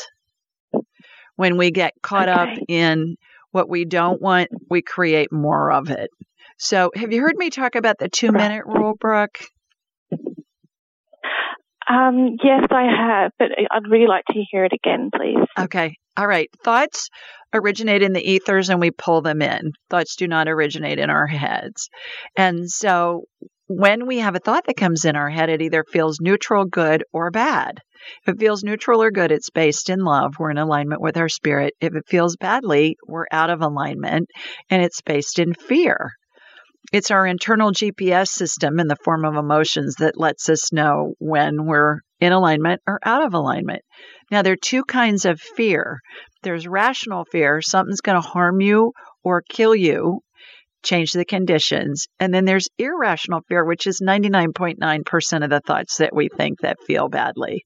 When 1.36 1.56
we 1.58 1.70
get 1.72 1.92
caught 2.02 2.28
up 2.28 2.48
in 2.68 3.16
what 3.54 3.68
we 3.68 3.84
don't 3.84 4.20
want, 4.20 4.48
we 4.68 4.82
create 4.82 5.32
more 5.32 5.70
of 5.70 5.90
it. 5.90 6.10
So, 6.58 6.90
have 6.94 7.12
you 7.12 7.20
heard 7.22 7.36
me 7.36 7.50
talk 7.50 7.74
about 7.74 7.98
the 7.98 8.08
two 8.08 8.32
minute 8.32 8.64
rule, 8.66 8.94
Brooke? 8.98 9.38
Um, 11.88 12.36
yes, 12.42 12.66
I 12.70 12.84
have, 12.84 13.32
but 13.38 13.48
I'd 13.70 13.90
really 13.90 14.06
like 14.06 14.24
to 14.30 14.42
hear 14.50 14.64
it 14.64 14.72
again, 14.72 15.10
please. 15.14 15.46
Okay. 15.58 15.96
All 16.16 16.26
right. 16.26 16.48
Thoughts 16.64 17.10
originate 17.52 18.02
in 18.02 18.12
the 18.12 18.32
ethers 18.32 18.70
and 18.70 18.80
we 18.80 18.90
pull 18.90 19.20
them 19.20 19.42
in. 19.42 19.72
Thoughts 19.90 20.16
do 20.16 20.26
not 20.26 20.48
originate 20.48 20.98
in 20.98 21.10
our 21.10 21.26
heads. 21.26 21.90
And 22.36 22.70
so 22.70 23.24
when 23.66 24.06
we 24.06 24.18
have 24.18 24.34
a 24.34 24.40
thought 24.40 24.64
that 24.66 24.76
comes 24.76 25.04
in 25.04 25.16
our 25.16 25.30
head, 25.30 25.50
it 25.50 25.62
either 25.62 25.84
feels 25.84 26.20
neutral, 26.20 26.64
good, 26.64 27.04
or 27.12 27.30
bad. 27.30 27.80
If 28.26 28.34
it 28.34 28.40
feels 28.40 28.62
neutral 28.62 29.02
or 29.02 29.10
good, 29.10 29.32
it's 29.32 29.50
based 29.50 29.90
in 29.90 30.00
love. 30.00 30.34
We're 30.38 30.50
in 30.50 30.58
alignment 30.58 31.00
with 31.00 31.16
our 31.16 31.28
spirit. 31.28 31.74
If 31.80 31.94
it 31.94 32.08
feels 32.08 32.36
badly, 32.36 32.96
we're 33.06 33.26
out 33.30 33.50
of 33.50 33.62
alignment 33.62 34.28
and 34.70 34.82
it's 34.82 35.00
based 35.00 35.38
in 35.38 35.54
fear. 35.54 36.12
It's 36.92 37.10
our 37.10 37.26
internal 37.26 37.72
GPS 37.72 38.28
system 38.28 38.78
in 38.78 38.88
the 38.88 38.96
form 39.04 39.24
of 39.24 39.36
emotions 39.36 39.96
that 39.96 40.18
lets 40.18 40.48
us 40.48 40.72
know 40.72 41.14
when 41.18 41.66
we're 41.66 42.00
in 42.20 42.32
alignment 42.32 42.82
or 42.86 43.00
out 43.04 43.24
of 43.24 43.34
alignment. 43.34 43.82
Now, 44.30 44.42
there 44.42 44.52
are 44.52 44.56
two 44.56 44.84
kinds 44.84 45.24
of 45.24 45.40
fear 45.40 46.00
there's 46.44 46.68
rational 46.68 47.24
fear, 47.32 47.60
something's 47.62 48.02
going 48.02 48.20
to 48.20 48.28
harm 48.28 48.60
you 48.60 48.92
or 49.24 49.42
kill 49.48 49.74
you, 49.74 50.20
change 50.84 51.12
the 51.12 51.24
conditions. 51.24 52.06
And 52.20 52.32
then 52.32 52.44
there's 52.44 52.68
irrational 52.78 53.40
fear, 53.48 53.64
which 53.64 53.86
is 53.86 54.00
99.9% 54.00 55.44
of 55.44 55.50
the 55.50 55.60
thoughts 55.60 55.96
that 55.96 56.14
we 56.14 56.28
think 56.28 56.60
that 56.60 56.82
feel 56.86 57.08
badly. 57.08 57.64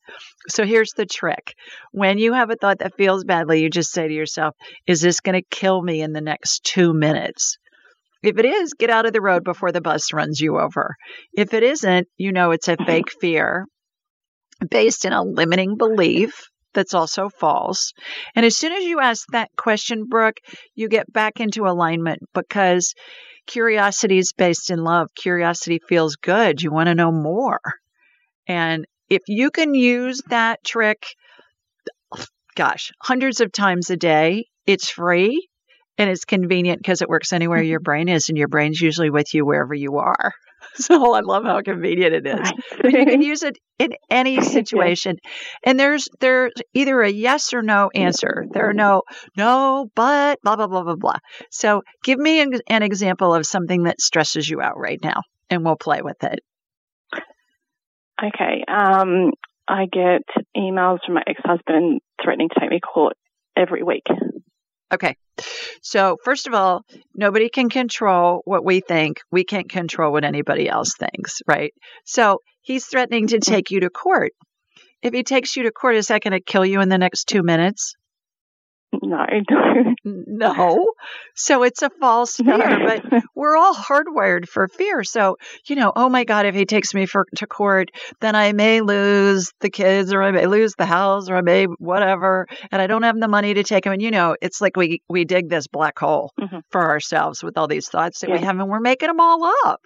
So 0.48 0.64
here's 0.64 0.92
the 0.92 1.06
trick 1.06 1.54
when 1.92 2.18
you 2.18 2.32
have 2.32 2.50
a 2.50 2.56
thought 2.56 2.78
that 2.78 2.96
feels 2.96 3.24
badly, 3.24 3.62
you 3.62 3.70
just 3.70 3.92
say 3.92 4.08
to 4.08 4.14
yourself, 4.14 4.54
Is 4.86 5.00
this 5.00 5.20
going 5.20 5.40
to 5.40 5.46
kill 5.50 5.82
me 5.82 6.00
in 6.00 6.12
the 6.12 6.20
next 6.20 6.64
two 6.64 6.94
minutes? 6.94 7.58
If 8.22 8.38
it 8.38 8.44
is, 8.44 8.74
get 8.74 8.90
out 8.90 9.06
of 9.06 9.12
the 9.12 9.20
road 9.20 9.44
before 9.44 9.70
the 9.70 9.80
bus 9.80 10.12
runs 10.12 10.40
you 10.40 10.58
over. 10.58 10.96
If 11.32 11.54
it 11.54 11.62
isn't, 11.62 12.08
you 12.16 12.32
know 12.32 12.50
it's 12.50 12.68
a 12.68 12.76
fake 12.76 13.12
fear 13.20 13.66
based 14.70 15.04
in 15.04 15.12
a 15.12 15.22
limiting 15.22 15.76
belief 15.76 16.48
that's 16.74 16.94
also 16.94 17.28
false. 17.28 17.92
And 18.34 18.44
as 18.44 18.56
soon 18.56 18.72
as 18.72 18.84
you 18.84 19.00
ask 19.00 19.26
that 19.32 19.50
question, 19.56 20.06
Brooke, 20.08 20.38
you 20.74 20.88
get 20.88 21.12
back 21.12 21.40
into 21.40 21.66
alignment 21.66 22.20
because 22.34 22.94
curiosity 23.46 24.18
is 24.18 24.32
based 24.32 24.70
in 24.70 24.84
love. 24.84 25.08
Curiosity 25.14 25.80
feels 25.88 26.16
good. 26.16 26.62
You 26.62 26.70
want 26.70 26.88
to 26.88 26.94
know 26.94 27.12
more. 27.12 27.60
And 28.46 28.86
if 29.08 29.22
you 29.26 29.50
can 29.50 29.74
use 29.74 30.20
that 30.28 30.62
trick, 30.64 31.06
gosh, 32.54 32.92
hundreds 33.02 33.40
of 33.40 33.52
times 33.52 33.90
a 33.90 33.96
day, 33.96 34.46
it's 34.66 34.90
free 34.90 35.48
and 35.96 36.08
it's 36.08 36.24
convenient 36.24 36.80
because 36.80 37.02
it 37.02 37.08
works 37.08 37.32
anywhere 37.32 37.62
your 37.62 37.80
mm-hmm. 37.80 37.84
brain 37.84 38.08
is, 38.08 38.28
and 38.28 38.38
your 38.38 38.48
brain's 38.48 38.80
usually 38.80 39.10
with 39.10 39.34
you 39.34 39.44
wherever 39.44 39.74
you 39.74 39.96
are. 39.96 40.32
So 40.88 41.12
I 41.12 41.20
love 41.20 41.44
how 41.44 41.60
convenient 41.60 42.14
it 42.14 42.26
is. 42.26 42.52
But 42.80 42.92
you 42.92 43.04
can 43.04 43.22
use 43.32 43.42
it 43.42 43.58
in 43.78 43.94
any 44.10 44.40
situation. 44.56 45.16
And 45.64 45.78
there's 45.78 46.08
there's 46.20 46.52
either 46.72 47.00
a 47.00 47.10
yes 47.10 47.52
or 47.52 47.62
no 47.62 47.90
answer. 47.94 48.44
There 48.52 48.68
are 48.68 48.74
no 48.74 49.02
no, 49.36 49.90
but 49.94 50.38
blah 50.42 50.56
blah 50.56 50.68
blah 50.68 50.84
blah 50.84 50.96
blah. 50.96 51.18
So 51.50 51.82
give 52.04 52.18
me 52.18 52.40
an, 52.40 52.52
an 52.68 52.82
example 52.82 53.34
of 53.34 53.44
something 53.44 53.84
that 53.84 54.00
stresses 54.00 54.48
you 54.48 54.60
out 54.60 54.78
right 54.78 55.00
now, 55.02 55.22
and 55.50 55.64
we'll 55.64 55.76
play 55.76 56.00
with 56.02 56.22
it. 56.22 56.40
Okay. 58.22 58.64
Um, 58.68 59.32
I 59.68 59.86
get 59.86 60.22
emails 60.56 60.98
from 61.04 61.14
my 61.14 61.22
ex-husband 61.26 62.00
threatening 62.22 62.48
to 62.48 62.60
take 62.60 62.70
me 62.70 62.78
to 62.78 62.80
court 62.80 63.16
every 63.56 63.82
week. 63.82 64.06
Okay. 64.92 65.16
So, 65.82 66.16
first 66.24 66.46
of 66.46 66.54
all, 66.54 66.84
nobody 67.14 67.48
can 67.48 67.68
control 67.68 68.42
what 68.44 68.64
we 68.64 68.80
think. 68.80 69.20
We 69.30 69.44
can't 69.44 69.68
control 69.68 70.12
what 70.12 70.24
anybody 70.24 70.68
else 70.68 70.94
thinks, 70.98 71.40
right? 71.46 71.72
So, 72.04 72.38
he's 72.62 72.86
threatening 72.86 73.28
to 73.28 73.38
take 73.38 73.70
you 73.70 73.80
to 73.80 73.90
court. 73.90 74.32
If 75.02 75.14
he 75.14 75.22
takes 75.22 75.56
you 75.56 75.64
to 75.64 75.70
court, 75.70 75.96
is 75.96 76.08
that 76.08 76.22
going 76.22 76.32
to 76.32 76.40
kill 76.40 76.64
you 76.64 76.80
in 76.80 76.88
the 76.88 76.98
next 76.98 77.26
two 77.26 77.42
minutes? 77.42 77.94
No, 78.92 79.26
no. 79.50 79.94
No. 80.04 80.92
So 81.34 81.62
it's 81.62 81.82
a 81.82 81.90
false 82.00 82.36
fear, 82.36 82.56
but 82.56 83.04
we're 83.34 83.56
all 83.56 83.74
hardwired 83.74 84.46
for 84.48 84.66
fear. 84.68 85.04
So, 85.04 85.36
you 85.66 85.76
know, 85.76 85.92
oh 85.94 86.08
my 86.08 86.24
God, 86.24 86.46
if 86.46 86.54
he 86.54 86.64
takes 86.64 86.94
me 86.94 87.04
for, 87.06 87.26
to 87.36 87.46
court, 87.46 87.90
then 88.20 88.34
I 88.34 88.52
may 88.52 88.80
lose 88.80 89.52
the 89.60 89.68
kids 89.70 90.12
or 90.12 90.22
I 90.22 90.30
may 90.30 90.46
lose 90.46 90.74
the 90.78 90.86
house 90.86 91.28
or 91.28 91.36
I 91.36 91.42
may 91.42 91.64
whatever. 91.64 92.46
And 92.72 92.80
I 92.80 92.86
don't 92.86 93.02
have 93.02 93.18
the 93.20 93.28
money 93.28 93.54
to 93.54 93.62
take 93.62 93.84
him. 93.84 93.92
And, 93.92 94.02
you 94.02 94.10
know, 94.10 94.36
it's 94.40 94.60
like 94.60 94.76
we, 94.76 95.02
we 95.08 95.24
dig 95.24 95.48
this 95.50 95.66
black 95.66 95.98
hole 95.98 96.32
Mhm. 96.40 96.62
for 96.70 96.88
ourselves 96.88 97.42
with 97.42 97.58
all 97.58 97.68
these 97.68 97.88
thoughts 97.88 98.20
that 98.20 98.30
we 98.30 98.38
have 98.38 98.58
and 98.58 98.68
we're 98.68 98.80
making 98.80 99.08
them 99.08 99.20
all 99.20 99.44
up. 99.66 99.80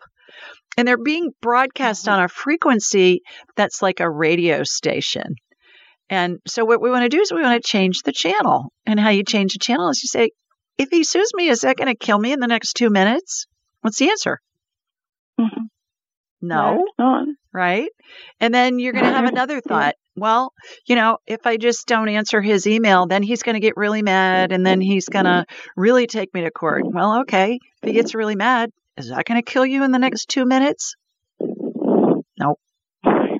And 0.78 0.86
they're 0.88 0.96
being 1.02 1.30
broadcast 1.42 2.06
Mhm. 2.06 2.12
on 2.12 2.22
a 2.22 2.28
frequency 2.28 3.22
that's 3.56 3.82
like 3.82 4.00
a 4.00 4.08
radio 4.10 4.62
station. 4.64 5.34
And 6.12 6.40
so 6.46 6.66
what 6.66 6.82
we 6.82 6.90
want 6.90 7.04
to 7.04 7.08
do 7.08 7.22
is 7.22 7.32
we 7.32 7.40
want 7.40 7.64
to 7.64 7.66
change 7.66 8.02
the 8.02 8.12
channel. 8.12 8.70
And 8.84 9.00
how 9.00 9.08
you 9.08 9.24
change 9.24 9.54
the 9.54 9.58
channel 9.58 9.88
is 9.88 10.02
you 10.02 10.08
say, 10.08 10.32
if 10.76 10.90
he 10.90 11.04
sues 11.04 11.30
me, 11.34 11.48
is 11.48 11.62
that 11.62 11.78
going 11.78 11.88
to 11.88 11.94
kill 11.94 12.18
me 12.18 12.32
in 12.32 12.38
the 12.38 12.46
next 12.46 12.74
two 12.74 12.90
minutes? 12.90 13.46
What's 13.80 13.96
the 13.96 14.10
answer? 14.10 14.38
Mhm. 15.40 15.70
No, 16.42 16.84
right? 17.50 17.88
And 18.40 18.52
then 18.52 18.78
you're 18.78 18.92
going 18.92 19.06
to 19.06 19.10
have 19.10 19.24
another 19.24 19.62
thought. 19.62 19.94
Well, 20.14 20.52
you 20.86 20.96
know, 20.96 21.16
if 21.26 21.46
I 21.46 21.56
just 21.56 21.86
don't 21.86 22.10
answer 22.10 22.42
his 22.42 22.66
email, 22.66 23.06
then 23.06 23.22
he's 23.22 23.42
going 23.42 23.54
to 23.54 23.60
get 23.60 23.78
really 23.78 24.02
mad 24.02 24.52
and 24.52 24.66
then 24.66 24.82
he's 24.82 25.08
going 25.08 25.24
to 25.24 25.46
really 25.76 26.06
take 26.06 26.34
me 26.34 26.42
to 26.42 26.50
court. 26.50 26.82
Well, 26.84 27.20
okay. 27.20 27.58
If 27.82 27.86
he 27.86 27.94
gets 27.94 28.14
really 28.14 28.36
mad, 28.36 28.70
is 28.98 29.08
that 29.08 29.24
going 29.24 29.42
to 29.42 29.50
kill 29.50 29.64
you 29.64 29.82
in 29.82 29.92
the 29.92 29.98
next 29.98 30.28
two 30.28 30.44
minutes? 30.44 30.94
No. 31.40 32.56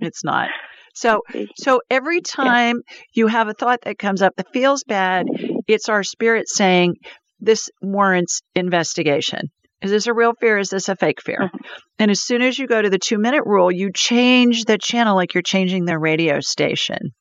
It's 0.01 0.25
not. 0.25 0.49
So 0.95 1.23
so 1.57 1.81
every 1.91 2.21
time 2.21 2.83
you 3.15 3.27
have 3.27 3.49
a 3.49 3.55
thought 3.55 3.81
that 3.85 3.99
comes 3.99 4.23
up 4.23 4.35
that 4.37 4.53
feels 4.53 4.85
bad, 4.85 5.27
it's 5.67 5.89
our 5.89 6.03
spirit 6.03 6.49
saying 6.49 6.97
this 7.41 7.71
warrants 7.81 8.43
investigation. 8.55 9.51
Is 9.81 9.91
this 9.91 10.07
a 10.07 10.15
real 10.15 10.33
fear? 10.39 10.59
Is 10.59 10.69
this 10.69 10.89
a 10.89 10.95
fake 10.97 11.21
fear? 11.23 11.51
Mhm. 11.53 11.61
And 11.99 12.11
as 12.11 12.23
soon 12.23 12.43
as 12.43 12.59
you 12.59 12.67
go 12.69 12.81
to 12.81 12.91
the 12.91 12.99
two 12.99 13.19
minute 13.19 13.43
rule, 13.45 13.73
you 13.73 13.91
change 13.93 14.65
the 14.65 14.79
channel 14.79 15.17
like 15.17 15.35
you're 15.35 15.43
changing 15.43 15.85
the 15.85 15.99
radio 15.99 16.41
station. 16.41 17.13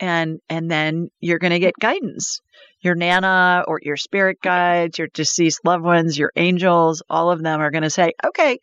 And 0.00 0.40
and 0.48 0.70
then 0.70 1.08
you're 1.20 1.38
gonna 1.38 1.58
get 1.58 1.74
guidance. 1.80 2.40
Your 2.80 2.94
nana 2.94 3.64
or 3.66 3.78
your 3.82 3.96
spirit 3.96 4.38
guides, 4.42 4.98
your 4.98 5.08
deceased 5.14 5.60
loved 5.64 5.84
ones, 5.84 6.18
your 6.18 6.32
angels, 6.36 7.02
all 7.08 7.30
of 7.30 7.42
them 7.42 7.60
are 7.60 7.70
gonna 7.70 7.90
say, 7.90 8.12
Okay, 8.24 8.58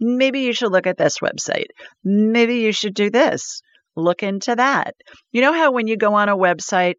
maybe 0.00 0.40
you 0.40 0.52
should 0.52 0.72
look 0.72 0.86
at 0.86 0.96
this 0.96 1.18
website. 1.18 1.66
Maybe 2.04 2.56
you 2.60 2.72
should 2.72 2.94
do 2.94 3.10
this 3.10 3.60
look 3.98 4.22
into 4.22 4.54
that. 4.56 4.94
You 5.32 5.40
know 5.42 5.52
how 5.52 5.72
when 5.72 5.86
you 5.86 5.96
go 5.96 6.14
on 6.14 6.28
a 6.28 6.36
website 6.36 6.94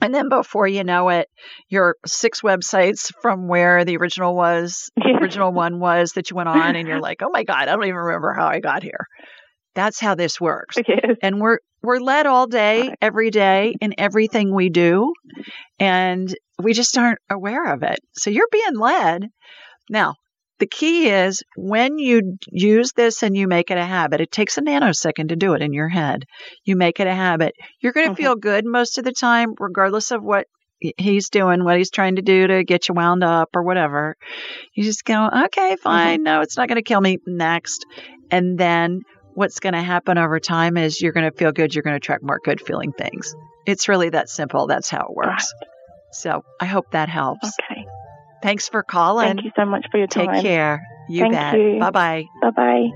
and 0.00 0.14
then 0.14 0.28
before 0.28 0.66
you 0.66 0.82
know 0.84 1.08
it, 1.10 1.28
you're 1.68 1.96
six 2.06 2.40
websites 2.40 3.12
from 3.20 3.48
where 3.48 3.84
the 3.84 3.96
original 3.96 4.34
was, 4.34 4.90
Yeah. 4.96 5.18
original 5.20 5.52
one 5.52 5.78
was 5.78 6.12
that 6.12 6.30
you 6.30 6.36
went 6.36 6.48
on 6.48 6.74
and 6.76 6.88
you're 6.88 7.00
like, 7.00 7.22
oh 7.22 7.30
my 7.30 7.44
God, 7.44 7.68
I 7.68 7.72
don't 7.72 7.84
even 7.84 7.96
remember 7.96 8.32
how 8.32 8.46
I 8.46 8.60
got 8.60 8.82
here. 8.82 9.06
That's 9.74 10.00
how 10.00 10.14
this 10.14 10.40
works. 10.40 10.76
Yes. 10.88 11.16
And 11.22 11.40
we're 11.40 11.58
we're 11.82 11.98
led 12.00 12.26
all 12.26 12.46
day, 12.46 12.94
every 13.00 13.30
day 13.30 13.74
in 13.80 13.94
everything 13.98 14.54
we 14.54 14.68
do. 14.68 15.12
And 15.78 16.34
we 16.62 16.72
just 16.74 16.96
aren't 16.98 17.20
aware 17.30 17.72
of 17.72 17.82
it. 17.82 17.98
So 18.12 18.30
you're 18.30 18.48
being 18.50 18.76
led. 18.76 19.28
Now, 19.88 20.14
the 20.60 20.66
key 20.66 21.08
is 21.08 21.42
when 21.56 21.98
you 21.98 22.36
use 22.50 22.92
this 22.92 23.22
and 23.22 23.36
you 23.36 23.48
make 23.48 23.70
it 23.70 23.78
a 23.78 23.84
habit, 23.84 24.20
it 24.20 24.30
takes 24.30 24.56
a 24.58 24.62
nanosecond 24.62 25.30
to 25.30 25.36
do 25.36 25.54
it 25.54 25.62
in 25.62 25.72
your 25.72 25.88
head. 25.88 26.24
You 26.64 26.76
make 26.76 27.00
it 27.00 27.06
a 27.06 27.14
habit. 27.14 27.54
You're 27.80 27.92
going 27.92 28.08
to 28.08 28.12
Mhm. 28.14 28.16
feel 28.16 28.36
good 28.36 28.64
most 28.64 28.98
of 28.98 29.04
the 29.04 29.12
time, 29.12 29.54
regardless 29.58 30.10
of 30.12 30.22
what 30.22 30.46
he's 30.96 31.28
doing, 31.28 31.62
what 31.64 31.76
he's 31.76 31.90
trying 31.90 32.16
to 32.16 32.22
do 32.22 32.46
to 32.46 32.64
get 32.64 32.88
you 32.88 32.94
wound 32.94 33.22
up 33.24 33.48
or 33.54 33.62
whatever. 33.62 34.16
You 34.74 34.84
just 34.84 35.04
go, 35.04 35.28
okay, 35.46 35.76
fine. 35.76 36.22
No, 36.22 36.40
it's 36.40 36.56
not 36.56 36.68
going 36.68 36.76
to 36.76 36.82
kill 36.82 37.00
me. 37.00 37.18
Next. 37.26 37.84
And 38.30 38.56
then 38.56 39.00
what's 39.34 39.60
going 39.60 39.74
to 39.74 39.82
happen 39.82 40.16
over 40.18 40.40
time 40.40 40.76
is 40.76 41.00
you're 41.00 41.12
going 41.12 41.30
to 41.30 41.36
feel 41.36 41.52
good. 41.52 41.74
You're 41.74 41.82
going 41.82 41.92
to 41.94 41.98
attract 41.98 42.22
more 42.22 42.40
good 42.44 42.60
feeling 42.60 42.92
things. 42.92 43.34
It's 43.66 43.88
really 43.88 44.10
that 44.10 44.28
simple. 44.30 44.66
That's 44.66 44.88
how 44.88 45.00
it 45.08 45.14
works. 45.14 45.52
So 46.12 46.42
I 46.60 46.64
hope 46.66 46.86
that 46.92 47.08
helps. 47.08 47.50
Okay. 47.70 47.84
Thanks 48.42 48.68
for 48.68 48.82
calling. 48.82 49.26
Thank 49.26 49.44
you 49.44 49.52
so 49.56 49.64
much 49.64 49.86
for 49.90 49.98
your 49.98 50.06
Take 50.06 50.26
time. 50.26 50.34
Take 50.36 50.44
care. 50.44 50.86
You 51.08 51.22
Thank 51.22 51.34
bet. 51.34 51.54
you. 51.54 51.78
Bye 51.80 51.90
bye. 51.90 52.24
Bye 52.42 52.50
bye. 52.50 52.86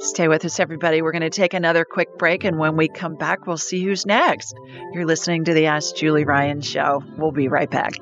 Stay 0.00 0.26
with 0.28 0.44
us, 0.44 0.58
everybody. 0.58 1.02
We're 1.02 1.12
going 1.12 1.22
to 1.22 1.30
take 1.30 1.54
another 1.54 1.84
quick 1.84 2.18
break, 2.18 2.44
and 2.44 2.58
when 2.58 2.76
we 2.76 2.88
come 2.88 3.14
back, 3.14 3.46
we'll 3.46 3.56
see 3.56 3.82
who's 3.82 4.04
next. 4.04 4.54
You're 4.92 5.06
listening 5.06 5.44
to 5.44 5.54
the 5.54 5.66
Ask 5.66 5.94
Julie 5.94 6.24
Ryan 6.24 6.60
show. 6.60 7.02
We'll 7.16 7.30
be 7.30 7.48
right 7.48 7.70
back. 7.70 7.92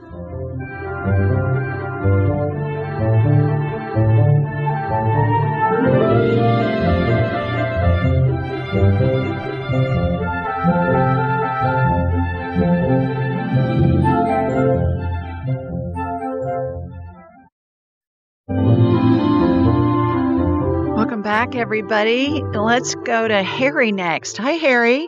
Welcome 21.23 21.51
back, 21.53 21.55
everybody. 21.55 22.43
Let's 22.43 22.97
go 22.97 23.29
to 23.29 23.45
Harry 23.45 23.93
next. 23.93 24.39
Hi, 24.39 24.53
Harry. 24.53 25.07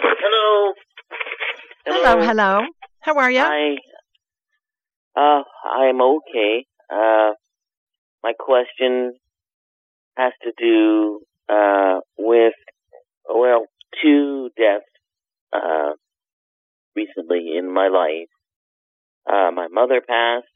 Hello. 0.00 0.72
Hello, 1.84 2.24
hello. 2.24 2.60
How 3.00 3.16
are 3.16 3.28
you? 3.28 3.40
Hi. 3.40 3.74
Uh, 5.16 5.42
I'm 5.64 6.00
okay. 6.00 6.64
Uh, 6.88 7.32
my 8.22 8.34
question 8.38 9.14
has 10.16 10.32
to 10.44 10.52
do 10.56 11.20
uh 11.48 11.98
with 12.16 12.54
well 13.28 13.66
two 14.00 14.50
deaths 14.56 14.84
uh 15.52 15.94
recently 16.94 17.56
in 17.58 17.68
my 17.72 17.88
life. 17.88 18.28
Uh, 19.28 19.50
my 19.52 19.66
mother 19.72 20.00
passed 20.06 20.46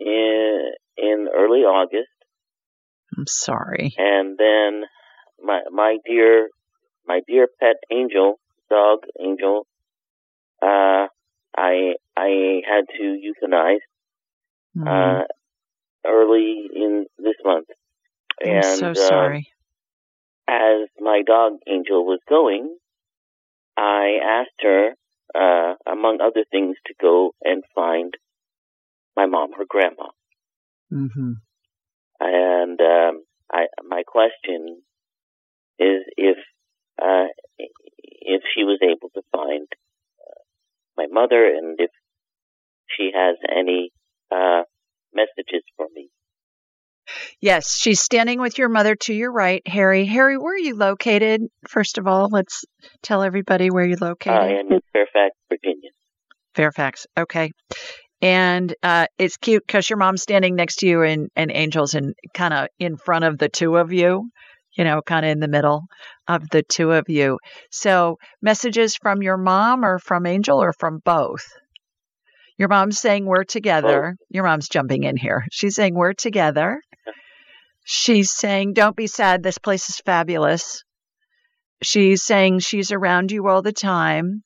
in 0.00 0.72
in 0.96 1.28
early 1.32 1.60
August, 1.60 2.08
I'm 3.16 3.26
sorry. 3.26 3.94
and 3.98 4.38
then 4.38 4.84
my 5.42 5.60
my 5.70 5.98
dear 6.06 6.48
my 7.06 7.20
dear 7.26 7.46
pet 7.60 7.76
angel 7.90 8.38
dog 8.70 9.00
angel 9.20 9.66
uh 10.62 11.06
i 11.56 11.94
i 12.16 12.60
had 12.70 12.84
to 12.98 13.04
euthanize 13.26 13.84
Mm, 14.74 14.88
uh 14.88 15.22
early 16.06 16.64
in 16.74 17.04
this 17.18 17.36
month 17.44 17.68
I'm 18.42 18.62
and 18.62 18.80
so 18.80 18.88
uh, 18.88 18.94
sorry. 18.94 19.48
as 20.48 20.88
my 20.98 21.22
dog 21.26 21.52
angel 21.68 22.06
was 22.06 22.20
going 22.28 22.76
i 23.76 24.18
asked 24.38 24.60
her 24.62 24.94
uh 25.34 25.74
among 25.86 26.20
other 26.22 26.44
things 26.50 26.76
to 26.86 26.94
go 27.00 27.32
and 27.42 27.62
find 27.74 28.14
my 29.16 29.26
mom 29.26 29.52
her 29.58 29.66
grandma 29.68 30.08
hmm 30.90 31.32
and 32.24 32.80
um, 32.80 33.22
I, 33.52 33.66
my 33.86 34.02
question 34.06 34.82
is 35.78 36.02
if 36.16 36.36
uh, 37.00 37.26
if 37.58 38.42
she 38.54 38.64
was 38.64 38.78
able 38.82 39.10
to 39.14 39.22
find 39.32 39.66
uh, 40.20 40.40
my 40.96 41.06
mother 41.10 41.44
and 41.44 41.78
if 41.78 41.90
she 42.96 43.10
has 43.14 43.36
any 43.50 43.90
uh, 44.30 44.62
messages 45.14 45.62
for 45.76 45.86
me. 45.94 46.08
Yes, 47.40 47.74
she's 47.76 48.00
standing 48.00 48.40
with 48.40 48.58
your 48.58 48.68
mother 48.68 48.94
to 48.94 49.12
your 49.12 49.32
right, 49.32 49.62
Harry. 49.66 50.06
Harry, 50.06 50.38
where 50.38 50.54
are 50.54 50.58
you 50.58 50.76
located? 50.76 51.42
First 51.68 51.98
of 51.98 52.06
all, 52.06 52.28
let's 52.30 52.64
tell 53.02 53.22
everybody 53.22 53.70
where 53.70 53.84
you're 53.84 53.98
located. 53.98 54.36
I 54.36 54.50
am 54.60 54.72
in 54.72 54.80
Fairfax, 54.92 55.34
Virginia. 55.48 55.90
Fairfax. 56.54 57.06
Okay. 57.18 57.50
And 58.22 58.72
uh, 58.84 59.06
it's 59.18 59.36
cute 59.36 59.64
because 59.66 59.90
your 59.90 59.96
mom's 59.98 60.22
standing 60.22 60.54
next 60.54 60.76
to 60.76 60.86
you 60.86 61.02
and, 61.02 61.28
and 61.34 61.50
Angel's 61.50 61.94
in 61.94 62.14
kind 62.32 62.54
of 62.54 62.68
in 62.78 62.96
front 62.96 63.24
of 63.24 63.36
the 63.36 63.48
two 63.48 63.76
of 63.76 63.92
you, 63.92 64.30
you 64.76 64.84
know, 64.84 65.02
kind 65.02 65.26
of 65.26 65.32
in 65.32 65.40
the 65.40 65.48
middle 65.48 65.82
of 66.28 66.48
the 66.50 66.62
two 66.62 66.92
of 66.92 67.08
you. 67.08 67.38
So 67.72 68.18
messages 68.40 68.94
from 68.96 69.22
your 69.22 69.36
mom 69.36 69.84
or 69.84 69.98
from 69.98 70.24
Angel 70.24 70.62
or 70.62 70.72
from 70.72 71.00
both? 71.04 71.44
Your 72.58 72.68
mom's 72.68 73.00
saying 73.00 73.26
we're 73.26 73.42
together. 73.42 74.14
Your 74.30 74.44
mom's 74.44 74.68
jumping 74.68 75.02
in 75.02 75.16
here. 75.16 75.44
She's 75.50 75.74
saying 75.74 75.96
we're 75.96 76.12
together. 76.12 76.80
She's 77.84 78.30
saying, 78.30 78.74
don't 78.74 78.94
be 78.94 79.08
sad. 79.08 79.42
This 79.42 79.58
place 79.58 79.88
is 79.88 80.00
fabulous. 80.06 80.84
She's 81.82 82.22
saying 82.22 82.60
she's 82.60 82.92
around 82.92 83.32
you 83.32 83.48
all 83.48 83.62
the 83.62 83.72
time. 83.72 84.44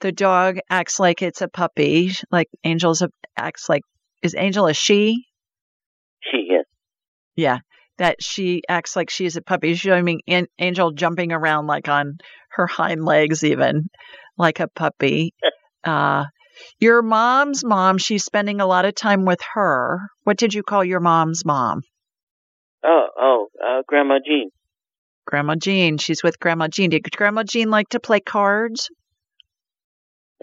The 0.00 0.12
dog 0.12 0.58
acts 0.70 0.98
like 0.98 1.22
it's 1.22 1.42
a 1.42 1.48
puppy, 1.48 2.12
like 2.30 2.48
Angel's 2.64 3.02
a, 3.02 3.10
acts 3.36 3.68
like 3.68 3.82
is 4.22 4.34
Angel 4.36 4.66
a 4.66 4.74
she? 4.74 5.24
She 6.20 6.38
is. 6.38 6.66
Yeah, 7.36 7.58
that 7.98 8.22
she 8.22 8.62
acts 8.68 8.96
like 8.96 9.10
she's 9.10 9.36
a 9.36 9.42
puppy. 9.42 9.72
She's 9.72 9.80
showing 9.80 10.20
An- 10.26 10.48
Angel 10.58 10.92
jumping 10.92 11.32
around 11.32 11.66
like 11.66 11.88
on 11.88 12.18
her 12.50 12.66
hind 12.66 13.04
legs, 13.04 13.44
even 13.44 13.88
like 14.36 14.60
a 14.60 14.68
puppy. 14.68 15.34
uh, 15.84 16.24
your 16.80 17.02
mom's 17.02 17.64
mom, 17.64 17.98
she's 17.98 18.24
spending 18.24 18.60
a 18.60 18.66
lot 18.66 18.84
of 18.84 18.94
time 18.94 19.24
with 19.24 19.40
her. 19.54 20.00
What 20.24 20.36
did 20.36 20.54
you 20.54 20.62
call 20.62 20.84
your 20.84 21.00
mom's 21.00 21.44
mom? 21.44 21.82
Oh, 22.84 23.06
oh, 23.16 23.46
uh, 23.64 23.82
Grandma 23.86 24.18
Jean. 24.24 24.50
Grandma 25.26 25.54
Jean. 25.56 25.98
She's 25.98 26.22
with 26.22 26.40
Grandma 26.40 26.68
Jean. 26.68 26.90
Did 26.90 27.04
Grandma 27.14 27.42
Jean 27.42 27.70
like 27.70 27.90
to 27.90 28.00
play 28.00 28.20
cards? 28.20 28.88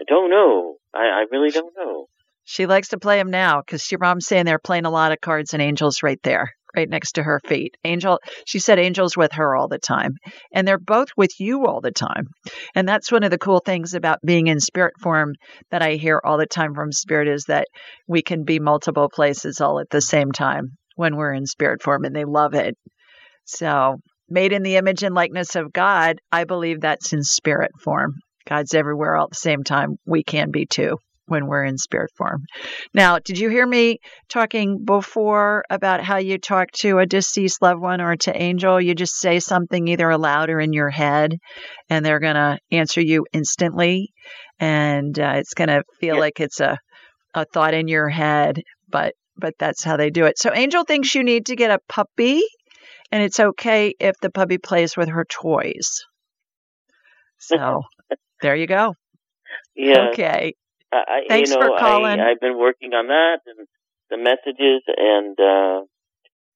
I 0.00 0.04
don't 0.06 0.30
know. 0.30 0.76
I, 0.94 0.98
I 0.98 1.24
really 1.30 1.50
don't 1.50 1.72
know. 1.76 2.06
She 2.44 2.66
likes 2.66 2.88
to 2.88 2.98
play 2.98 3.18
them 3.18 3.30
now 3.30 3.60
because 3.60 3.90
your 3.90 3.98
mom's 3.98 4.26
saying 4.26 4.44
they're 4.44 4.58
playing 4.60 4.84
a 4.84 4.90
lot 4.90 5.10
of 5.10 5.20
cards 5.20 5.52
and 5.52 5.60
Angel's 5.60 6.04
right 6.04 6.20
there, 6.22 6.52
right 6.76 6.88
next 6.88 7.12
to 7.12 7.24
her 7.24 7.40
feet. 7.44 7.76
Angel, 7.82 8.20
she 8.46 8.60
said 8.60 8.78
Angel's 8.78 9.16
with 9.16 9.32
her 9.32 9.56
all 9.56 9.66
the 9.66 9.80
time. 9.80 10.12
And 10.54 10.66
they're 10.66 10.78
both 10.78 11.08
with 11.16 11.40
you 11.40 11.66
all 11.66 11.80
the 11.80 11.90
time. 11.90 12.28
And 12.74 12.88
that's 12.88 13.10
one 13.10 13.24
of 13.24 13.32
the 13.32 13.38
cool 13.38 13.58
things 13.58 13.94
about 13.94 14.20
being 14.24 14.46
in 14.46 14.60
spirit 14.60 14.94
form 15.00 15.32
that 15.72 15.82
I 15.82 15.94
hear 15.94 16.20
all 16.22 16.38
the 16.38 16.46
time 16.46 16.74
from 16.74 16.92
spirit 16.92 17.26
is 17.26 17.46
that 17.48 17.66
we 18.06 18.22
can 18.22 18.44
be 18.44 18.60
multiple 18.60 19.08
places 19.08 19.60
all 19.60 19.80
at 19.80 19.90
the 19.90 20.00
same 20.00 20.30
time 20.30 20.76
when 20.94 21.16
we're 21.16 21.32
in 21.32 21.46
spirit 21.46 21.82
form 21.82 22.04
and 22.04 22.14
they 22.14 22.24
love 22.24 22.54
it. 22.54 22.76
So, 23.44 23.96
made 24.28 24.52
in 24.52 24.62
the 24.62 24.76
image 24.76 25.02
and 25.02 25.14
likeness 25.14 25.56
of 25.56 25.72
God, 25.72 26.18
I 26.30 26.44
believe 26.44 26.80
that's 26.80 27.12
in 27.12 27.22
spirit 27.22 27.70
form. 27.82 28.14
God's 28.48 28.74
everywhere 28.74 29.16
all 29.16 29.24
at 29.24 29.30
the 29.30 29.36
same 29.36 29.64
time. 29.64 29.96
We 30.06 30.22
can 30.22 30.50
be 30.50 30.66
too 30.66 30.98
when 31.26 31.46
we're 31.46 31.64
in 31.64 31.76
spirit 31.76 32.10
form. 32.16 32.44
Now, 32.94 33.18
did 33.18 33.38
you 33.38 33.48
hear 33.48 33.66
me 33.66 33.98
talking 34.28 34.84
before 34.84 35.64
about 35.68 36.02
how 36.02 36.18
you 36.18 36.38
talk 36.38 36.70
to 36.82 36.98
a 36.98 37.06
deceased 37.06 37.60
loved 37.60 37.80
one 37.80 38.00
or 38.00 38.16
to 38.16 38.36
angel? 38.40 38.80
You 38.80 38.94
just 38.94 39.16
say 39.18 39.40
something 39.40 39.88
either 39.88 40.08
aloud 40.08 40.50
or 40.50 40.60
in 40.60 40.72
your 40.72 40.90
head, 40.90 41.38
and 41.90 42.04
they're 42.04 42.20
going 42.20 42.36
to 42.36 42.58
answer 42.70 43.00
you 43.00 43.26
instantly. 43.32 44.12
And 44.60 45.18
uh, 45.18 45.34
it's 45.36 45.54
going 45.54 45.68
to 45.68 45.82
feel 46.00 46.14
Yeah. 46.14 46.20
like 46.20 46.40
it's 46.40 46.60
a, 46.60 46.78
a 47.34 47.44
thought 47.44 47.74
in 47.74 47.88
your 47.88 48.08
head, 48.08 48.62
but 48.88 49.14
but 49.38 49.54
that's 49.58 49.84
how 49.84 49.96
they 49.98 50.08
do 50.10 50.24
it. 50.24 50.38
So 50.38 50.50
Angel 50.54 50.84
thinks 50.84 51.14
you 51.14 51.22
need 51.22 51.46
to 51.46 51.56
get 51.56 51.70
a 51.70 51.78
puppy, 51.88 52.40
and 53.12 53.22
it's 53.22 53.38
okay 53.38 53.94
if 54.00 54.16
the 54.22 54.30
puppy 54.30 54.58
plays 54.58 54.96
with 54.96 55.08
her 55.08 55.26
toys. 55.28 56.04
So 57.38 57.82
there 58.42 58.56
you 58.56 58.66
go. 58.66 58.94
Yeah. 59.74 60.08
Okay. 60.12 60.54
I, 60.92 60.96
I, 60.96 61.20
Thanks 61.28 61.50
you 61.50 61.58
know, 61.58 61.66
for 61.66 61.78
calling. 61.78 62.20
I, 62.20 62.30
I've 62.32 62.40
been 62.40 62.58
working 62.58 62.92
on 62.92 63.08
that 63.08 63.38
and 63.46 63.66
the 64.10 64.16
messages, 64.16 64.82
and 64.96 65.38
uh, 65.38 65.84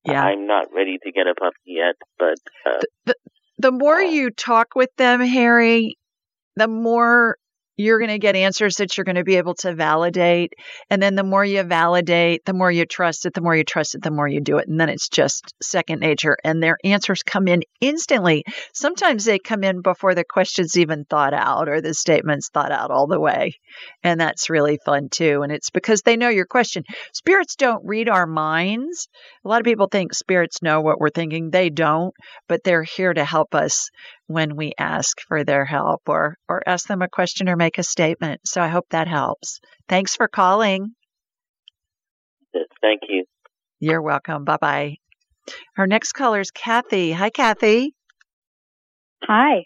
Yeah. 0.05 0.25
I'm 0.25 0.47
not 0.47 0.73
ready 0.75 0.99
to 1.03 1.13
get 1.13 1.27
a 1.27 1.35
puppy 1.35 1.57
yet. 1.67 1.97
But 2.19 2.39
uh, 2.67 3.13
the 3.59 3.73
more 3.73 4.01
you 4.01 4.31
talk 4.31 4.75
with 4.75 4.91
them, 4.97 5.21
Harry, 5.21 5.99
the 6.57 6.69
more 6.69 7.37
you're 7.81 7.99
going 7.99 8.11
to 8.11 8.19
get 8.19 8.37
answers 8.37 8.77
that 8.77 8.97
you're 8.97 9.05
going 9.05 9.17
to 9.17 9.25
be 9.25 9.37
able 9.37 9.55
to 9.55 9.75
validate. 9.75 10.53
And 10.91 11.03
then 11.03 11.15
the 11.15 11.25
more 11.25 11.45
you 11.45 11.63
validate, 11.63 12.45
the 12.45 12.53
more 12.53 12.71
you 12.71 12.85
trust 12.85 13.27
it, 13.27 13.35
the 13.35 13.41
more 13.41 13.57
you 13.57 13.65
trust 13.65 13.95
it, 13.95 14.03
the 14.03 14.11
more 14.11 14.29
you 14.29 14.41
do 14.41 14.59
it. 14.59 14.69
And 14.69 14.79
then 14.79 14.89
it's 14.89 15.09
just 15.09 15.55
second 15.63 16.01
nature. 16.01 16.37
And 16.45 16.63
their 16.63 16.77
answers 16.85 17.23
come 17.23 17.49
in 17.49 17.63
instantly. 17.81 18.45
Sometimes 18.75 19.25
they 19.25 19.39
come 19.39 19.65
in 19.65 19.81
before 19.81 20.15
the 20.15 20.25
question's 20.25 20.77
even 20.77 21.05
thought 21.05 21.33
out 21.35 21.69
or 21.69 21.81
the 21.81 21.95
statement's 21.95 22.51
thought 22.53 22.73
out 22.73 22.91
all 22.91 23.07
the 23.07 23.21
way. 23.21 23.53
And 24.03 24.21
that's 24.21 24.51
really 24.51 24.79
fun 24.85 25.09
too. 25.11 25.41
And 25.43 25.51
it's 25.51 25.71
because 25.71 26.03
they 26.03 26.17
know 26.17 26.29
your 26.29 26.47
question. 26.47 26.85
Spirits 27.15 27.57
don't 27.57 27.85
read 27.85 28.09
our 28.09 28.27
minds. 28.27 29.09
A 29.45 29.49
lot 29.49 29.61
of 29.61 29.65
people 29.65 29.89
think 29.91 30.13
spirits 30.13 30.63
know 30.63 30.81
what 30.83 31.01
we're 31.01 31.09
thinking. 31.11 31.51
They 31.51 31.71
don't, 31.71 32.13
but 32.49 32.63
they're 32.63 32.83
here 32.83 33.15
to 33.15 33.25
help 33.25 33.55
us 33.55 33.89
when 34.31 34.55
we 34.55 34.73
ask 34.79 35.21
for 35.27 35.43
their 35.43 35.65
help 35.65 36.03
or 36.07 36.37
or 36.49 36.63
ask 36.65 36.87
them 36.87 37.03
a 37.03 37.09
question 37.09 37.49
or 37.49 37.57
make 37.57 37.79
a 37.79 37.83
statement. 37.83 38.41
So 38.47 38.63
I 38.63 38.69
hope 38.69 38.87
that 38.91 39.09
helps. 39.09 39.59
Thanks 39.89 40.15
for 40.15 40.29
calling. 40.29 40.95
thank 42.81 43.01
you. 43.09 43.25
You're 43.81 44.03
welcome. 44.03 44.45
Bye-bye. 44.45 44.97
Our 45.77 45.87
next 45.89 46.13
caller 46.13 46.41
is 46.41 46.51
Kathy. 46.53 47.11
Hi 47.13 47.31
Kathy. 47.31 47.95
Hi, 49.25 49.65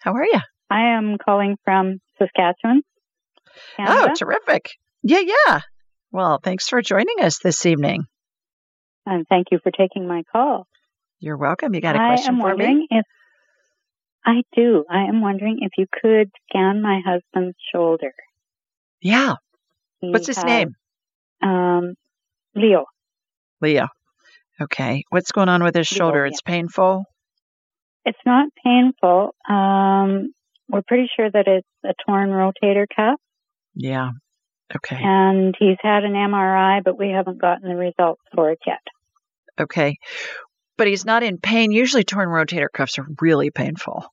How 0.00 0.14
are 0.14 0.24
you? 0.24 0.40
I 0.68 0.96
am 0.96 1.16
calling 1.24 1.56
from 1.64 1.98
Saskatchewan. 2.18 2.82
Canada, 3.76 4.08
Oh, 4.10 4.14
terrific. 4.14 4.70
Yeah, 5.02 5.20
yeah. 5.20 5.60
Well, 6.10 6.40
thanks 6.42 6.68
for 6.68 6.82
joining 6.82 7.20
us 7.22 7.38
this 7.38 7.64
evening. 7.66 8.04
and 9.06 9.26
thank 9.28 9.46
you 9.52 9.58
for 9.62 9.70
taking 9.70 10.08
my 10.08 10.24
call. 10.32 10.66
You're 11.20 11.36
welcome. 11.36 11.72
You 11.74 11.80
got 11.80 11.94
a 11.94 11.98
question 11.98 12.34
am 12.34 12.40
for 12.40 12.48
wondering 12.48 12.78
me? 12.80 12.88
if 12.90 13.06
I 14.26 14.42
do. 14.56 14.84
I 14.90 15.04
am 15.04 15.20
wondering 15.22 15.58
if 15.60 15.70
you 15.78 15.86
could 16.02 16.30
scan 16.50 16.82
my 16.82 17.00
husband's 17.06 17.56
shoulder. 17.72 18.12
Yeah. 19.00 19.34
He 20.00 20.10
What's 20.10 20.26
his 20.26 20.36
has, 20.36 20.44
name? 20.44 20.74
Um, 21.42 21.94
Leo. 22.54 22.84
Leo. 23.62 23.86
Okay. 24.60 25.04
What's 25.10 25.30
going 25.32 25.48
on 25.48 25.62
with 25.62 25.74
his 25.76 25.90
Leo, 25.92 25.98
shoulder? 25.98 26.24
yeah. 26.26 26.30
It's 26.32 26.42
painful. 26.42 27.04
It's 28.04 28.18
not 28.26 28.48
painful. 28.64 29.34
Um, 29.48 30.32
we're 30.68 30.82
pretty 30.86 31.08
sure 31.16 31.30
that 31.30 31.46
it's 31.46 31.66
a 31.84 31.94
torn 32.06 32.30
rotator 32.30 32.86
cuff, 32.94 33.20
Yeah. 33.74 34.10
Okay. 34.74 34.98
and 35.00 35.54
he's 35.58 35.76
had 35.80 36.02
an 36.02 36.14
MRI, 36.14 36.82
but 36.84 36.98
we 36.98 37.10
haven't 37.10 37.40
gotten 37.40 37.68
the 37.68 37.76
results 37.76 38.22
for 38.34 38.50
it 38.50 38.58
yet. 38.66 38.80
Okay. 39.60 39.96
But 40.76 40.88
he's 40.88 41.04
not 41.04 41.22
in 41.22 41.38
pain. 41.38 41.70
Usually 41.72 42.04
torn 42.04 42.28
rotator 42.28 42.66
cuffs 42.72 42.98
are 42.98 43.06
really 43.20 43.50
painful. 43.50 44.04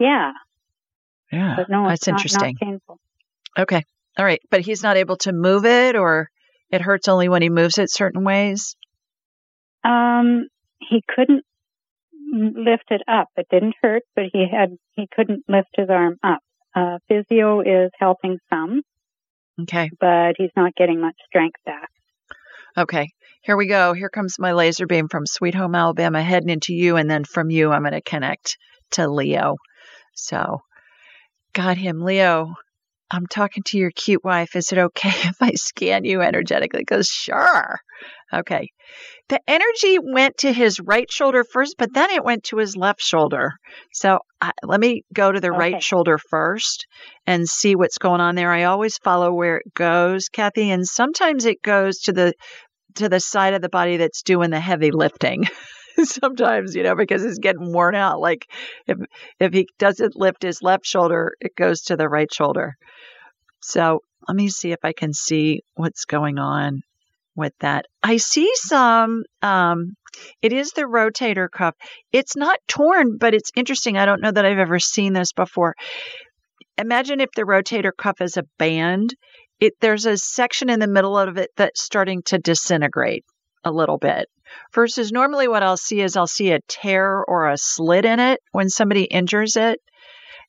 Yeah, 0.00 0.32
Yeah. 1.30 1.54
but 1.56 1.68
no, 1.70 1.86
That's 1.88 2.06
not, 2.08 2.14
interesting. 2.14 2.56
not 2.60 2.66
painful. 2.68 2.98
Okay. 3.58 3.84
All 4.18 4.24
right. 4.24 4.40
But 4.50 4.62
he's 4.62 4.82
not 4.82 4.96
able 4.96 5.16
to 5.18 5.32
move 5.32 5.64
it 5.64 5.94
or 5.94 6.28
it 6.70 6.80
hurts 6.80 7.06
only 7.08 7.28
when 7.28 7.42
he 7.42 7.48
moves 7.50 7.78
it 7.78 7.90
certain 7.92 8.24
ways? 8.24 8.76
Um, 9.84 10.48
he 10.80 11.02
couldn't 11.14 11.44
lift 12.32 12.84
it 12.90 13.02
up. 13.08 13.28
It 13.36 13.46
didn't 13.50 13.74
hurt, 13.82 14.02
but 14.14 14.24
he 14.32 14.46
had 14.50 14.70
he 14.92 15.06
couldn't 15.14 15.44
lift 15.48 15.68
his 15.76 15.88
arm 15.90 16.16
up. 16.22 16.40
Uh, 16.74 16.98
physio 17.08 17.60
is 17.60 17.90
helping 17.98 18.38
some, 18.48 18.82
Okay. 19.62 19.90
but 19.98 20.34
he's 20.38 20.50
not 20.56 20.74
getting 20.76 21.00
much 21.00 21.16
strength 21.26 21.58
back. 21.66 21.88
Okay. 22.78 23.08
Here 23.42 23.56
we 23.56 23.66
go. 23.66 23.94
Here 23.94 24.10
comes 24.10 24.38
my 24.38 24.52
laser 24.52 24.86
beam 24.86 25.08
from 25.08 25.26
Sweet 25.26 25.54
Home, 25.54 25.74
Alabama, 25.74 26.22
heading 26.22 26.50
into 26.50 26.72
you. 26.74 26.96
And 26.96 27.10
then 27.10 27.24
from 27.24 27.50
you, 27.50 27.72
I'm 27.72 27.82
going 27.82 27.92
to 27.92 28.02
connect 28.02 28.56
to 28.92 29.08
Leo. 29.08 29.56
So, 30.20 30.60
got 31.52 31.76
him. 31.76 32.00
Leo, 32.00 32.54
I'm 33.10 33.26
talking 33.26 33.62
to 33.66 33.78
your 33.78 33.90
cute 33.90 34.24
wife. 34.24 34.56
Is 34.56 34.72
it 34.72 34.78
okay 34.78 35.08
if 35.28 35.36
I 35.40 35.52
scan 35.52 36.04
you 36.04 36.20
energetically? 36.22 36.84
Goes, 36.84 37.08
sure. 37.08 37.78
Okay. 38.32 38.68
The 39.28 39.40
energy 39.48 39.98
went 40.00 40.38
to 40.38 40.52
his 40.52 40.80
right 40.80 41.10
shoulder 41.10 41.44
first, 41.44 41.76
but 41.78 41.92
then 41.92 42.10
it 42.10 42.24
went 42.24 42.44
to 42.44 42.58
his 42.58 42.76
left 42.76 43.00
shoulder. 43.02 43.52
So 43.92 44.20
I, 44.40 44.52
let 44.62 44.80
me 44.80 45.02
go 45.12 45.30
to 45.32 45.40
the 45.40 45.50
Okay. 45.50 45.58
right 45.58 45.82
shoulder 45.82 46.18
first 46.18 46.86
and 47.26 47.48
see 47.48 47.76
what's 47.76 47.98
going 47.98 48.20
on 48.20 48.34
there. 48.34 48.52
I 48.52 48.64
always 48.64 48.98
follow 48.98 49.32
where 49.32 49.58
it 49.58 49.74
goes, 49.74 50.28
Kathy, 50.28 50.70
and 50.70 50.86
sometimes 50.86 51.44
it 51.44 51.62
goes 51.62 51.98
to 52.00 52.12
the 52.12 52.34
to 52.96 53.08
the 53.08 53.20
side 53.20 53.54
of 53.54 53.62
the 53.62 53.68
body 53.68 53.96
that's 53.98 54.22
doing 54.22 54.50
the 54.50 54.60
heavy 54.60 54.90
lifting. 54.90 55.44
sometimes, 56.22 56.74
you 56.74 56.82
know, 56.82 56.94
because 56.94 57.24
it's 57.24 57.38
getting 57.38 57.72
worn 57.72 57.94
out. 57.94 58.20
Like 58.20 58.46
if 58.86 58.98
if 59.38 59.52
he 59.52 59.68
doesn't 59.78 60.16
lift 60.16 60.42
his 60.42 60.62
left 60.62 60.86
shoulder, 60.86 61.34
it 61.40 61.54
goes 61.56 61.82
to 61.82 61.96
the 61.96 62.08
right 62.08 62.32
shoulder. 62.32 62.76
So 63.60 64.00
let 64.28 64.36
me 64.36 64.48
see 64.48 64.72
if 64.72 64.80
I 64.84 64.92
can 64.92 65.12
see 65.12 65.62
what's 65.74 66.04
going 66.04 66.38
on 66.38 66.82
with 67.36 67.52
that. 67.60 67.86
I 68.02 68.16
see 68.16 68.50
some 68.54 69.24
um 69.42 69.94
it 70.42 70.52
is 70.52 70.72
the 70.72 70.82
rotator 70.82 71.48
cuff. 71.50 71.74
It's 72.12 72.36
not 72.36 72.58
torn, 72.68 73.16
but 73.18 73.34
it's 73.34 73.52
interesting. 73.54 73.96
I 73.96 74.06
don't 74.06 74.20
know 74.20 74.32
that 74.32 74.44
I've 74.44 74.58
ever 74.58 74.78
seen 74.78 75.12
this 75.12 75.32
before. 75.32 75.74
Imagine 76.78 77.20
if 77.20 77.30
the 77.32 77.42
rotator 77.42 77.92
cuff 77.96 78.20
is 78.20 78.36
a 78.36 78.44
band. 78.58 79.14
It 79.60 79.74
there's 79.80 80.06
a 80.06 80.16
section 80.16 80.70
in 80.70 80.80
the 80.80 80.88
middle 80.88 81.18
of 81.18 81.36
it 81.36 81.50
that's 81.56 81.82
starting 81.82 82.22
to 82.24 82.38
disintegrate 82.38 83.24
a 83.64 83.70
little 83.70 83.98
bit. 83.98 84.28
Versus 84.74 85.12
normally 85.12 85.48
what 85.48 85.62
I'll 85.62 85.76
see 85.76 86.00
is 86.00 86.16
I'll 86.16 86.26
see 86.26 86.50
a 86.50 86.60
tear 86.68 87.24
or 87.24 87.48
a 87.48 87.56
slit 87.56 88.04
in 88.04 88.18
it 88.18 88.40
when 88.52 88.68
somebody 88.68 89.04
injures 89.04 89.56
it 89.56 89.80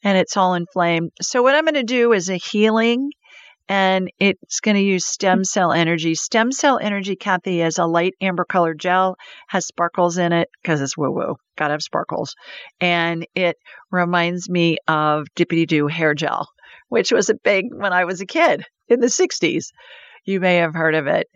and 0.03 0.17
it's 0.17 0.37
all 0.37 0.55
inflamed. 0.55 1.11
So 1.21 1.43
what 1.43 1.55
I'm 1.55 1.65
going 1.65 1.75
to 1.75 1.83
do 1.83 2.13
is 2.13 2.29
a 2.29 2.37
healing 2.37 3.11
and 3.69 4.11
it's 4.19 4.59
going 4.59 4.75
to 4.75 4.81
use 4.81 5.05
stem 5.05 5.41
mm. 5.41 5.45
cell 5.45 5.71
energy. 5.71 6.15
Stem 6.15 6.51
cell 6.51 6.79
energy, 6.81 7.15
Kathy, 7.15 7.61
is 7.61 7.77
a 7.77 7.85
light 7.85 8.15
amber 8.19 8.43
colored 8.43 8.79
gel, 8.79 9.17
has 9.47 9.67
sparkles 9.67 10.17
in 10.17 10.33
it 10.33 10.49
because 10.61 10.81
it's 10.81 10.97
woo 10.97 11.11
woo. 11.11 11.35
Gotta 11.57 11.73
have 11.73 11.83
sparkles. 11.83 12.33
And 12.79 13.27
it 13.35 13.57
reminds 13.91 14.49
me 14.49 14.77
of 14.87 15.27
Dippity 15.35 15.67
Doo 15.67 15.87
hair 15.87 16.15
gel 16.15 16.47
which 16.91 17.13
was 17.13 17.29
a 17.29 17.35
big 17.35 17.73
when 17.73 17.93
I 17.93 18.03
was 18.03 18.19
a 18.19 18.25
kid 18.25 18.65
in 18.89 18.99
the 18.99 19.07
60s. 19.07 19.67
You 20.25 20.41
may 20.41 20.57
have 20.57 20.73
heard 20.73 20.93
of 20.93 21.07
it. 21.07 21.27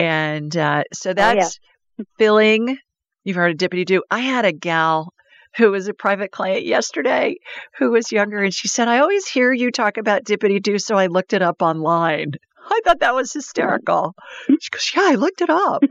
And 0.00 0.56
uh, 0.56 0.84
so 0.92 1.12
that's 1.12 1.58
oh, 1.58 1.62
yeah. 1.98 2.04
filling. 2.18 2.78
You've 3.24 3.36
heard 3.36 3.52
of 3.52 3.58
Dippity 3.58 3.84
Doo. 3.84 4.02
I 4.10 4.20
had 4.20 4.44
a 4.44 4.52
gal 4.52 5.12
who 5.56 5.70
was 5.70 5.88
a 5.88 5.94
private 5.94 6.30
client 6.30 6.64
yesterday 6.64 7.36
who 7.78 7.90
was 7.90 8.12
younger 8.12 8.42
and 8.42 8.54
she 8.54 8.68
said, 8.68 8.88
I 8.88 9.00
always 9.00 9.28
hear 9.28 9.52
you 9.52 9.70
talk 9.70 9.96
about 9.98 10.24
Dippity 10.24 10.62
Doo, 10.62 10.78
so 10.78 10.96
I 10.96 11.06
looked 11.06 11.32
it 11.32 11.42
up 11.42 11.60
online. 11.60 12.32
I 12.70 12.80
thought 12.84 13.00
that 13.00 13.14
was 13.14 13.32
hysterical. 13.32 14.14
She 14.48 14.70
goes, 14.70 14.92
Yeah, 14.94 15.02
I 15.04 15.14
looked 15.16 15.42
it 15.42 15.50
up. 15.50 15.82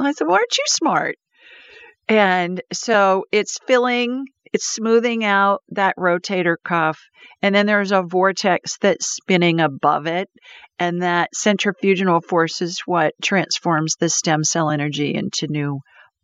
I 0.00 0.12
said, 0.12 0.26
Well, 0.26 0.36
aren't 0.36 0.58
you 0.58 0.64
smart? 0.66 1.16
And 2.08 2.62
so 2.72 3.24
it's 3.30 3.58
filling, 3.66 4.24
it's 4.52 4.66
smoothing 4.66 5.24
out 5.24 5.62
that 5.70 5.96
rotator 5.98 6.56
cuff. 6.64 6.98
And 7.42 7.54
then 7.54 7.66
there's 7.66 7.92
a 7.92 8.02
vortex 8.02 8.78
that's 8.78 9.06
spinning 9.06 9.60
above 9.60 10.06
it. 10.06 10.28
And 10.78 11.02
that 11.02 11.34
centrifugal 11.34 12.20
force 12.20 12.62
is 12.62 12.80
what 12.86 13.14
transforms 13.22 13.96
the 13.98 14.08
stem 14.08 14.42
cell 14.42 14.70
energy 14.70 15.14
into 15.14 15.48
new 15.48 15.80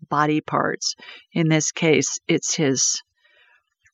body 0.08 0.40
parts. 0.40 0.94
In 1.32 1.48
this 1.48 1.70
case, 1.70 2.18
it's 2.28 2.54
his 2.54 3.02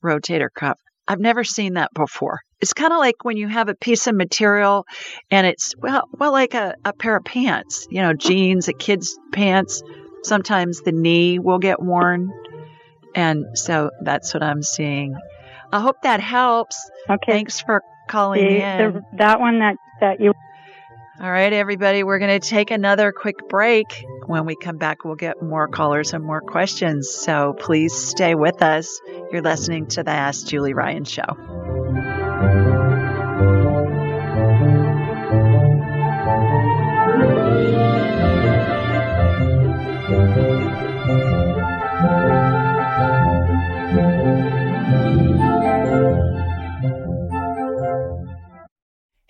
rotator 0.04 0.48
cuff. 0.54 0.78
I've 1.08 1.18
never 1.18 1.42
seen 1.42 1.74
that 1.74 1.90
before. 1.92 2.40
It's 2.60 2.72
kind 2.72 2.92
of 2.92 2.98
like 2.98 3.24
when 3.24 3.36
you 3.36 3.48
have 3.48 3.68
a 3.68 3.74
piece 3.74 4.06
of 4.06 4.14
material 4.14 4.84
and 5.30 5.46
it's, 5.46 5.74
well, 5.76 6.04
well 6.12 6.30
like 6.30 6.54
a, 6.54 6.74
a 6.84 6.92
pair 6.92 7.16
of 7.16 7.24
pants, 7.24 7.88
you 7.90 8.00
know, 8.00 8.12
jeans, 8.12 8.68
a 8.68 8.72
kid's 8.72 9.18
pants 9.32 9.82
Sometimes 10.22 10.82
the 10.82 10.92
knee 10.92 11.38
will 11.38 11.58
get 11.58 11.82
worn. 11.82 12.32
And 13.14 13.58
so 13.58 13.90
that's 14.02 14.32
what 14.34 14.42
I'm 14.42 14.62
seeing. 14.62 15.16
I 15.72 15.80
hope 15.80 16.02
that 16.02 16.20
helps. 16.20 16.90
Okay. 17.08 17.32
Thanks 17.32 17.60
for 17.60 17.82
calling 18.08 18.44
the, 18.44 18.62
in. 18.62 18.92
The, 18.92 19.02
that 19.18 19.40
one 19.40 19.60
that, 19.60 19.76
that 20.00 20.20
you. 20.20 20.32
All 21.20 21.30
right, 21.30 21.52
everybody, 21.52 22.02
we're 22.02 22.18
going 22.18 22.40
to 22.40 22.48
take 22.48 22.70
another 22.70 23.12
quick 23.12 23.46
break. 23.48 24.06
When 24.24 24.46
we 24.46 24.56
come 24.56 24.78
back, 24.78 25.04
we'll 25.04 25.16
get 25.16 25.42
more 25.42 25.68
callers 25.68 26.14
and 26.14 26.24
more 26.24 26.40
questions. 26.40 27.10
So 27.10 27.54
please 27.58 27.94
stay 27.94 28.34
with 28.34 28.62
us. 28.62 29.00
You're 29.30 29.42
listening 29.42 29.88
to 29.88 30.02
the 30.02 30.12
Ask 30.12 30.46
Julie 30.46 30.72
Ryan 30.72 31.04
Show. 31.04 32.69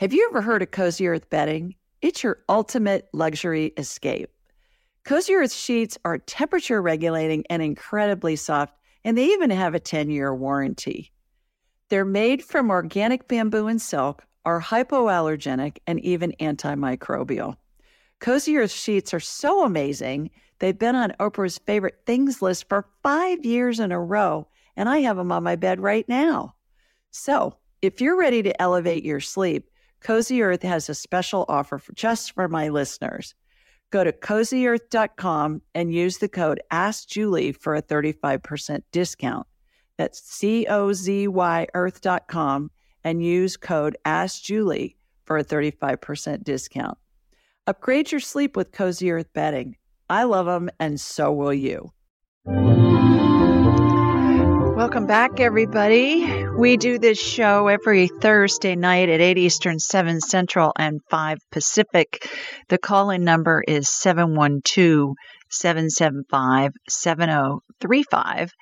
Have 0.00 0.14
you 0.14 0.26
ever 0.30 0.40
heard 0.40 0.62
of 0.62 0.70
Cozy 0.70 1.08
Earth 1.08 1.28
bedding? 1.28 1.74
It's 2.00 2.22
your 2.22 2.38
ultimate 2.48 3.10
luxury 3.12 3.74
escape. 3.76 4.30
Cozy 5.04 5.34
Earth 5.34 5.52
sheets 5.52 5.98
are 6.06 6.16
temperature 6.16 6.80
regulating 6.80 7.44
and 7.50 7.60
incredibly 7.60 8.34
soft, 8.34 8.72
and 9.04 9.18
they 9.18 9.26
even 9.26 9.50
have 9.50 9.74
a 9.74 9.78
10 9.78 10.08
year 10.08 10.34
warranty. 10.34 11.12
They're 11.90 12.06
made 12.06 12.42
from 12.42 12.70
organic 12.70 13.28
bamboo 13.28 13.66
and 13.66 13.78
silk, 13.78 14.24
are 14.46 14.62
hypoallergenic, 14.62 15.80
and 15.86 16.00
even 16.00 16.32
antimicrobial. 16.40 17.58
Cozy 18.20 18.56
Earth 18.56 18.72
sheets 18.72 19.12
are 19.12 19.20
so 19.20 19.66
amazing, 19.66 20.30
they've 20.60 20.78
been 20.78 20.96
on 20.96 21.12
Oprah's 21.20 21.58
favorite 21.58 22.00
things 22.06 22.40
list 22.40 22.70
for 22.70 22.88
five 23.02 23.44
years 23.44 23.78
in 23.78 23.92
a 23.92 24.00
row, 24.00 24.48
and 24.78 24.88
I 24.88 25.00
have 25.00 25.18
them 25.18 25.30
on 25.30 25.42
my 25.42 25.56
bed 25.56 25.78
right 25.78 26.08
now. 26.08 26.54
So, 27.10 27.56
if 27.82 28.00
you're 28.00 28.18
ready 28.18 28.42
to 28.42 28.62
elevate 28.62 29.04
your 29.04 29.20
sleep, 29.20 29.69
Cozy 30.00 30.42
Earth 30.42 30.62
has 30.62 30.88
a 30.88 30.94
special 30.94 31.44
offer 31.48 31.78
for 31.78 31.92
just 31.92 32.32
for 32.32 32.48
my 32.48 32.68
listeners. 32.68 33.34
Go 33.90 34.04
to 34.04 34.12
cozyearth.com 34.12 35.62
and 35.74 35.92
use 35.92 36.18
the 36.18 36.28
code 36.28 36.60
AskJulie 36.72 37.56
for 37.56 37.74
a 37.74 37.82
35% 37.82 38.82
discount. 38.92 39.46
That's 39.98 40.22
C 40.22 40.66
O 40.66 40.92
Z 40.92 41.28
Y 41.28 41.66
earth.com 41.74 42.70
and 43.04 43.22
use 43.22 43.56
code 43.56 43.96
AskJulie 44.06 44.94
for 45.24 45.38
a 45.38 45.44
35% 45.44 46.44
discount. 46.44 46.98
Upgrade 47.66 48.10
your 48.10 48.20
sleep 48.20 48.56
with 48.56 48.72
Cozy 48.72 49.10
Earth 49.10 49.32
bedding. 49.32 49.76
I 50.08 50.24
love 50.24 50.46
them, 50.46 50.70
and 50.80 51.00
so 51.00 51.30
will 51.32 51.54
you. 51.54 51.92
Welcome 54.90 55.06
back, 55.06 55.38
everybody. 55.38 56.48
We 56.48 56.76
do 56.76 56.98
this 56.98 57.16
show 57.16 57.68
every 57.68 58.08
Thursday 58.08 58.74
night 58.74 59.08
at 59.08 59.20
8 59.20 59.38
Eastern, 59.38 59.78
7 59.78 60.20
Central, 60.20 60.72
and 60.74 61.00
5 61.08 61.38
Pacific. 61.52 62.28
The 62.66 62.76
call 62.76 63.10
in 63.10 63.22
number 63.22 63.62
is 63.68 63.88
712 63.88 65.14
775 65.48 66.72
7035 66.88 68.52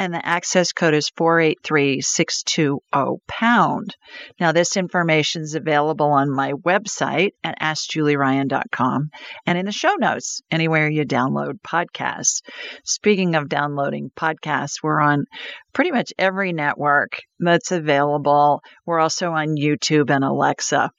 and 0.00 0.12
the 0.14 0.26
access 0.26 0.72
code 0.72 0.94
is 0.94 1.12
483620 1.16 3.20
pound. 3.28 3.94
Now, 4.40 4.50
this 4.52 4.78
information 4.78 5.42
is 5.42 5.54
available 5.54 6.06
on 6.06 6.34
my 6.34 6.54
website 6.54 7.32
at 7.44 7.60
AskJulieRyan.com 7.60 9.10
and 9.46 9.58
in 9.58 9.66
the 9.66 9.72
show 9.72 9.94
notes, 9.98 10.40
anywhere 10.50 10.88
you 10.88 11.04
download 11.04 11.60
podcasts. 11.60 12.40
Speaking 12.82 13.34
of 13.34 13.50
downloading 13.50 14.10
podcasts, 14.16 14.76
we're 14.82 15.00
on 15.00 15.26
pretty 15.72 15.90
much 15.90 16.14
every 16.18 16.54
network 16.54 17.18
that's 17.38 17.70
available. 17.70 18.62
We're 18.86 19.00
also 19.00 19.32
on 19.32 19.56
YouTube 19.56 20.08
and 20.10 20.24
Alexa. 20.24 20.90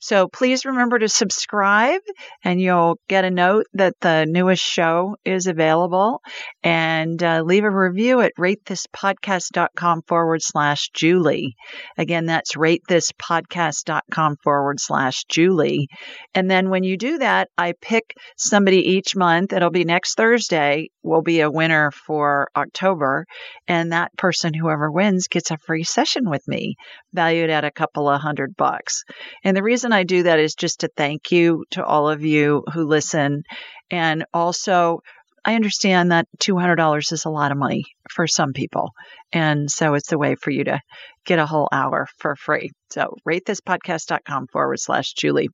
So 0.00 0.28
please 0.28 0.64
remember 0.64 0.98
to 0.98 1.08
subscribe 1.08 2.00
and 2.44 2.60
you'll 2.60 2.98
get 3.08 3.24
a 3.24 3.30
note 3.30 3.66
that 3.74 3.94
the 4.00 4.26
newest 4.28 4.62
show 4.62 5.16
is 5.24 5.46
available 5.46 6.20
and 6.62 7.22
uh, 7.22 7.42
leave 7.44 7.64
a 7.64 7.70
review 7.70 8.20
at 8.20 8.32
ratethispodcast.com 8.44 10.02
forward 10.02 10.42
slash 10.42 10.90
Julie. 10.94 11.56
Again, 11.96 12.26
that's 12.26 12.56
ratethispodcast.com 12.56 14.36
forward 14.42 14.80
slash 14.80 15.24
Julie. 15.24 15.88
And 16.34 16.50
then 16.50 16.70
when 16.70 16.84
you 16.84 16.96
do 16.96 17.18
that, 17.18 17.48
I 17.56 17.72
pick 17.80 18.14
somebody 18.36 18.78
each 18.96 19.16
month. 19.16 19.52
It'll 19.52 19.70
be 19.70 19.84
next 19.84 20.16
Thursday 20.16 20.88
will 21.04 21.22
be 21.22 21.40
a 21.40 21.50
winner 21.50 21.90
for 21.90 22.48
October. 22.56 23.26
And 23.68 23.92
that 23.92 24.16
person, 24.16 24.54
whoever 24.54 24.90
wins, 24.90 25.28
gets 25.28 25.50
a 25.50 25.58
free 25.58 25.84
session 25.84 26.28
with 26.28 26.46
me, 26.48 26.76
valued 27.12 27.50
at 27.50 27.64
a 27.64 27.70
couple 27.70 28.08
of 28.08 28.20
hundred 28.20 28.56
bucks. 28.56 29.04
And 29.44 29.56
the 29.56 29.62
reason 29.62 29.92
I 29.92 30.04
do 30.04 30.24
that 30.24 30.40
is 30.40 30.54
just 30.54 30.80
to 30.80 30.90
thank 30.96 31.30
you 31.30 31.64
to 31.72 31.84
all 31.84 32.08
of 32.08 32.24
you 32.24 32.64
who 32.72 32.86
listen. 32.86 33.42
And 33.90 34.24
also, 34.32 35.00
I 35.44 35.54
understand 35.54 36.10
that 36.10 36.26
$200 36.40 37.12
is 37.12 37.24
a 37.24 37.30
lot 37.30 37.52
of 37.52 37.58
money 37.58 37.84
for 38.10 38.26
some 38.26 38.52
people. 38.52 38.92
And 39.32 39.70
so 39.70 39.94
it's 39.94 40.12
a 40.12 40.18
way 40.18 40.36
for 40.36 40.50
you 40.50 40.64
to 40.64 40.80
get 41.26 41.38
a 41.38 41.46
whole 41.46 41.68
hour 41.70 42.06
for 42.18 42.36
free. 42.36 42.70
So 42.90 43.14
ratethispodcast.com 43.28 44.46
forward 44.52 44.80
slash 44.80 45.12
Julie. 45.12 45.48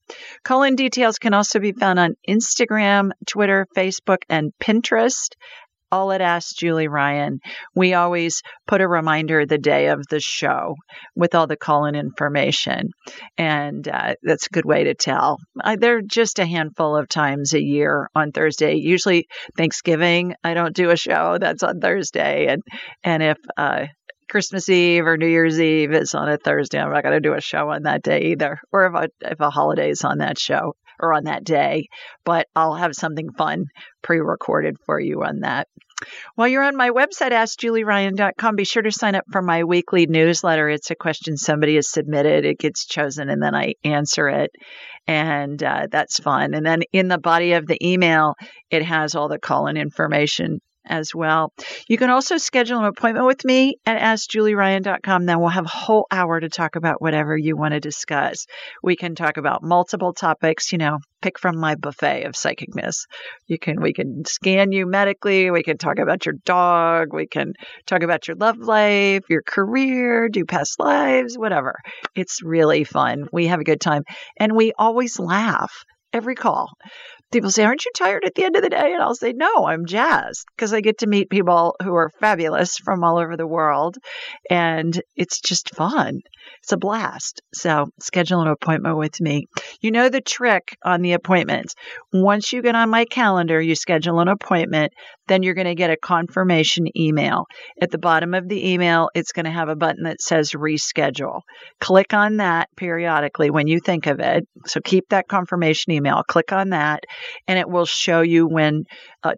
Call 0.44 0.62
in 0.62 0.76
details 0.76 1.18
can 1.18 1.34
also 1.34 1.58
be 1.58 1.72
found 1.72 1.98
on 1.98 2.14
Instagram, 2.28 3.10
Twitter, 3.26 3.66
Facebook, 3.76 4.18
and 4.28 4.52
Pinterest 4.62 5.30
all 5.92 6.12
at 6.12 6.20
Ask 6.20 6.56
Julie 6.56 6.88
Ryan. 6.88 7.40
We 7.74 7.94
always 7.94 8.42
put 8.66 8.80
a 8.80 8.88
reminder 8.88 9.44
the 9.44 9.58
day 9.58 9.88
of 9.88 10.02
the 10.10 10.20
show 10.20 10.74
with 11.14 11.34
all 11.34 11.46
the 11.46 11.56
call 11.56 11.84
in 11.86 11.94
information. 11.94 12.90
And 13.36 13.86
uh, 13.88 14.14
that's 14.22 14.46
a 14.46 14.54
good 14.54 14.64
way 14.64 14.84
to 14.84 14.94
tell. 14.94 15.38
I, 15.62 15.76
there 15.76 15.98
are 15.98 16.02
just 16.02 16.38
a 16.38 16.46
handful 16.46 16.96
of 16.96 17.08
times 17.08 17.54
a 17.54 17.62
year 17.62 18.08
on 18.14 18.32
Thursday. 18.32 18.74
Usually 18.76 19.26
Thanksgiving, 19.56 20.34
I 20.44 20.54
don't 20.54 20.74
do 20.74 20.90
a 20.90 20.96
show 20.96 21.38
that's 21.40 21.62
on 21.62 21.80
Thursday. 21.80 22.46
And, 22.46 22.62
and 23.02 23.22
if, 23.22 23.38
uh, 23.56 23.86
Christmas 24.30 24.68
Eve 24.68 25.06
or 25.06 25.16
New 25.16 25.26
Year's 25.26 25.60
Eve 25.60 25.92
is 25.92 26.14
on 26.14 26.28
a 26.28 26.38
Thursday. 26.38 26.78
I'm 26.78 26.92
not 26.92 27.02
going 27.02 27.20
to 27.20 27.28
do 27.28 27.34
a 27.34 27.40
show 27.40 27.70
on 27.70 27.82
that 27.82 28.02
day 28.02 28.26
either, 28.26 28.60
or 28.70 28.86
if 28.86 28.94
a, 28.94 29.28
if 29.32 29.40
a 29.40 29.50
holiday 29.50 29.90
is 29.90 30.04
on 30.04 30.18
that 30.18 30.38
show 30.38 30.74
or 31.00 31.14
on 31.14 31.24
that 31.24 31.44
day, 31.44 31.88
but 32.24 32.46
I'll 32.54 32.74
have 32.74 32.94
something 32.94 33.32
fun 33.32 33.66
pre 34.02 34.20
recorded 34.20 34.76
for 34.84 35.00
you 35.00 35.22
on 35.22 35.40
that. 35.40 35.68
While 36.34 36.48
you're 36.48 36.62
on 36.62 36.76
my 36.76 36.90
website, 36.90 37.32
askjulieryan.com, 37.32 38.56
be 38.56 38.64
sure 38.64 38.82
to 38.82 38.90
sign 38.90 39.14
up 39.14 39.24
for 39.30 39.42
my 39.42 39.64
weekly 39.64 40.06
newsletter. 40.06 40.68
It's 40.68 40.90
a 40.90 40.94
question 40.94 41.36
somebody 41.36 41.74
has 41.74 41.90
submitted, 41.90 42.44
it 42.44 42.58
gets 42.58 42.86
chosen, 42.86 43.28
and 43.28 43.42
then 43.42 43.54
I 43.54 43.74
answer 43.84 44.28
it. 44.28 44.50
And 45.06 45.62
uh, 45.62 45.88
that's 45.90 46.18
fun. 46.18 46.54
And 46.54 46.64
then 46.64 46.82
in 46.92 47.08
the 47.08 47.18
body 47.18 47.52
of 47.52 47.66
the 47.66 47.78
email, 47.86 48.34
it 48.70 48.82
has 48.82 49.14
all 49.14 49.28
the 49.28 49.38
call 49.38 49.66
in 49.66 49.76
information 49.76 50.60
as 50.84 51.14
well. 51.14 51.52
You 51.88 51.98
can 51.98 52.10
also 52.10 52.36
schedule 52.36 52.78
an 52.78 52.84
appointment 52.84 53.26
with 53.26 53.44
me 53.44 53.76
at 53.86 54.00
AskJulieRyan.com. 54.00 55.26
Then 55.26 55.40
we'll 55.40 55.48
have 55.48 55.66
a 55.66 55.68
whole 55.68 56.06
hour 56.10 56.40
to 56.40 56.48
talk 56.48 56.76
about 56.76 57.00
whatever 57.00 57.36
you 57.36 57.56
want 57.56 57.74
to 57.74 57.80
discuss. 57.80 58.46
We 58.82 58.96
can 58.96 59.14
talk 59.14 59.36
about 59.36 59.62
multiple 59.62 60.12
topics, 60.12 60.72
you 60.72 60.78
know, 60.78 60.98
pick 61.20 61.38
from 61.38 61.58
my 61.58 61.74
buffet 61.74 62.24
of 62.24 62.32
psychicness. 62.32 63.06
You 63.46 63.58
can 63.58 63.80
we 63.80 63.92
can 63.92 64.24
scan 64.26 64.72
you 64.72 64.86
medically, 64.86 65.50
we 65.50 65.62
can 65.62 65.78
talk 65.78 65.98
about 65.98 66.26
your 66.26 66.34
dog, 66.44 67.12
we 67.12 67.26
can 67.26 67.52
talk 67.86 68.02
about 68.02 68.26
your 68.26 68.36
love 68.36 68.58
life, 68.58 69.24
your 69.28 69.42
career, 69.42 70.28
do 70.28 70.44
past 70.44 70.80
lives, 70.80 71.36
whatever. 71.36 71.76
It's 72.14 72.42
really 72.42 72.84
fun. 72.84 73.26
We 73.32 73.46
have 73.48 73.60
a 73.60 73.64
good 73.64 73.80
time 73.80 74.02
and 74.38 74.56
we 74.56 74.72
always 74.78 75.18
laugh 75.18 75.84
every 76.12 76.34
call 76.34 76.70
people 77.30 77.50
say, 77.50 77.64
Aren't 77.64 77.84
you 77.84 77.92
tired 77.96 78.24
at 78.24 78.34
the 78.34 78.44
end 78.44 78.56
of 78.56 78.62
the 78.62 78.70
day? 78.70 78.92
And 78.92 79.02
I'll 79.02 79.14
say, 79.14 79.32
No, 79.32 79.66
I'm 79.66 79.86
jazzed 79.86 80.46
because 80.56 80.72
I 80.72 80.80
get 80.80 80.98
to 80.98 81.06
meet 81.06 81.30
people 81.30 81.76
who 81.82 81.94
are 81.94 82.10
fabulous 82.20 82.76
from 82.78 83.04
all 83.04 83.18
over 83.18 83.36
the 83.36 83.46
world. 83.46 83.96
And 84.48 85.00
it's 85.16 85.40
just 85.40 85.74
fun. 85.74 86.20
It's 86.62 86.72
a 86.72 86.76
blast. 86.76 87.42
So 87.54 87.86
schedule 88.00 88.42
an 88.42 88.48
appointment 88.48 88.96
with 88.96 89.20
me. 89.20 89.46
You 89.80 89.90
know 89.90 90.08
the 90.08 90.20
trick 90.20 90.76
on 90.84 91.02
the 91.02 91.12
appointments. 91.12 91.74
Once 92.12 92.52
you 92.52 92.62
get 92.62 92.74
on 92.74 92.90
my 92.90 93.04
calendar, 93.04 93.60
you 93.60 93.74
schedule 93.74 94.20
an 94.20 94.28
appointment, 94.28 94.92
then 95.28 95.42
you're 95.42 95.54
going 95.54 95.66
to 95.66 95.74
get 95.74 95.90
a 95.90 95.96
confirmation 95.96 96.86
email. 96.96 97.46
At 97.80 97.90
the 97.90 97.98
bottom 97.98 98.34
of 98.34 98.48
the 98.48 98.72
email, 98.72 99.10
it's 99.14 99.32
going 99.32 99.46
to 99.46 99.50
have 99.50 99.68
a 99.68 99.76
button 99.76 100.04
that 100.04 100.20
says 100.20 100.50
reschedule. 100.52 101.40
Click 101.80 102.12
on 102.12 102.38
that 102.38 102.68
periodically 102.76 103.50
when 103.50 103.66
you 103.66 103.80
think 103.80 104.06
of 104.06 104.20
it. 104.20 104.46
So 104.66 104.80
keep 104.80 105.08
that 105.10 105.28
confirmation 105.28 105.92
email. 105.92 106.22
Click 106.28 106.52
on 106.52 106.70
that 106.70 107.04
and 107.46 107.58
it 107.58 107.68
will 107.68 107.86
show 107.86 108.20
you 108.20 108.46
when 108.46 108.84
uh, 109.22 109.34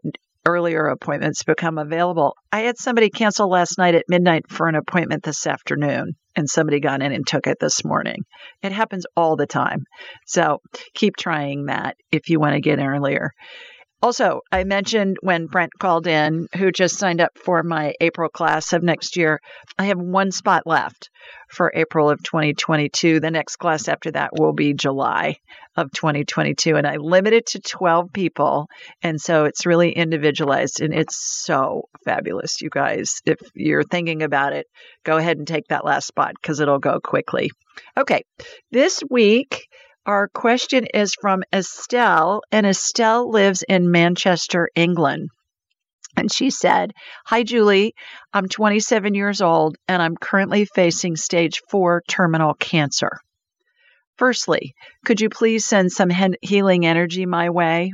earlier 0.47 0.87
appointments 0.87 1.45
become 1.45 1.79
available. 1.79 2.35
I 2.51 2.61
had 2.61 2.79
somebody 2.79 3.11
cancel 3.11 3.49
last 3.49 3.79
night 3.79 3.95
at 3.95 4.05
midnight 4.09 4.45
for 4.49 4.69
an 4.69 4.75
appointment 4.75 5.23
this 5.23 5.47
afternoon, 5.47 6.15
and 6.37 6.49
somebody 6.49 6.81
got 6.81 7.03
in 7.03 7.13
and 7.13 7.27
took 7.27 7.47
it 7.47 7.59
this 7.61 7.85
morning. 7.85 8.25
It 8.63 8.73
happens 8.73 9.07
all 9.17 9.37
the 9.37 9.47
time. 9.47 9.85
So 10.27 10.61
keep 10.95 11.17
trying 11.17 11.67
that 11.67 11.97
if 12.11 12.29
you 12.29 12.41
want 12.41 12.55
to 12.55 12.61
get 12.61 12.79
earlier. 12.79 13.33
Also, 14.03 14.41
I 14.51 14.65
mentioned 14.65 15.19
when 15.21 15.47
Brent 15.47 15.79
called 15.79 16.09
in, 16.09 16.49
who 16.57 16.73
just 16.73 16.99
signed 16.99 17.21
up 17.21 17.39
for 17.39 17.63
my 17.63 17.95
April 18.01 18.29
class 18.29 18.73
of 18.73 18.83
next 18.83 19.17
year, 19.17 19.41
I 19.79 19.87
have 19.87 19.99
one 19.99 20.33
spot 20.33 20.67
left 20.67 21.09
for 21.49 21.71
April 21.73 22.11
of 22.11 22.21
2022. 22.21 23.21
The 23.21 23.31
next 23.31 23.57
class 23.57 23.87
after 23.87 24.11
that 24.11 24.31
will 24.33 24.55
be 24.55 24.75
July 24.75 25.37
of 25.77 25.93
2022. 25.93 26.75
And 26.75 26.85
I 26.85 26.97
limit 26.97 27.33
it 27.33 27.47
to 27.49 27.61
12 27.61 28.13
people. 28.13 28.67
And 29.05 29.21
so 29.21 29.45
it's 29.45 29.67
really 29.67 29.93
individualized 29.93 30.81
and 30.81 30.93
it's 30.93 31.17
so 31.17 31.85
fabulous, 32.05 32.61
you 32.61 32.71
guys. 32.71 33.21
If 33.25 33.39
you're 33.55 33.85
thinking 33.85 34.25
about 34.25 34.53
it, 34.53 34.67
go 35.05 35.17
ahead 35.17 35.39
and 35.39 35.47
take 35.47 35.69
that 35.69 35.85
last 35.85 36.09
spot 36.09 36.33
because 36.35 36.59
it'll 36.59 36.81
go 36.81 36.99
quickly. 36.99 37.53
Okay. 37.97 38.25
This 38.73 39.01
week, 39.09 39.69
our 40.05 40.27
question 40.29 40.87
is 40.93 41.15
from 41.15 41.45
Estelle, 41.53 42.43
and 42.51 42.67
Estelle 42.67 43.31
lives 43.31 43.63
in 43.69 43.91
Manchester, 43.91 44.69
England. 44.75 45.31
And 46.17 46.31
she 46.31 46.51
said, 46.51 46.93
Hi, 47.27 47.43
Julie. 47.45 47.95
I'm 48.33 48.49
27 48.49 49.15
years 49.15 49.41
old 49.41 49.77
and 49.89 50.03
I'm 50.03 50.17
currently 50.17 50.65
facing 50.65 51.17
stage 51.17 51.63
four 51.71 52.03
terminal 52.09 52.55
cancer. 52.55 53.13
Firstly, 54.19 54.75
could 55.07 55.21
you 55.21 55.31
please 55.31 55.65
send 55.65 55.91
some 55.91 56.11
healing 56.43 56.85
energy 56.85 57.25
my 57.25 57.51
way? 57.51 57.93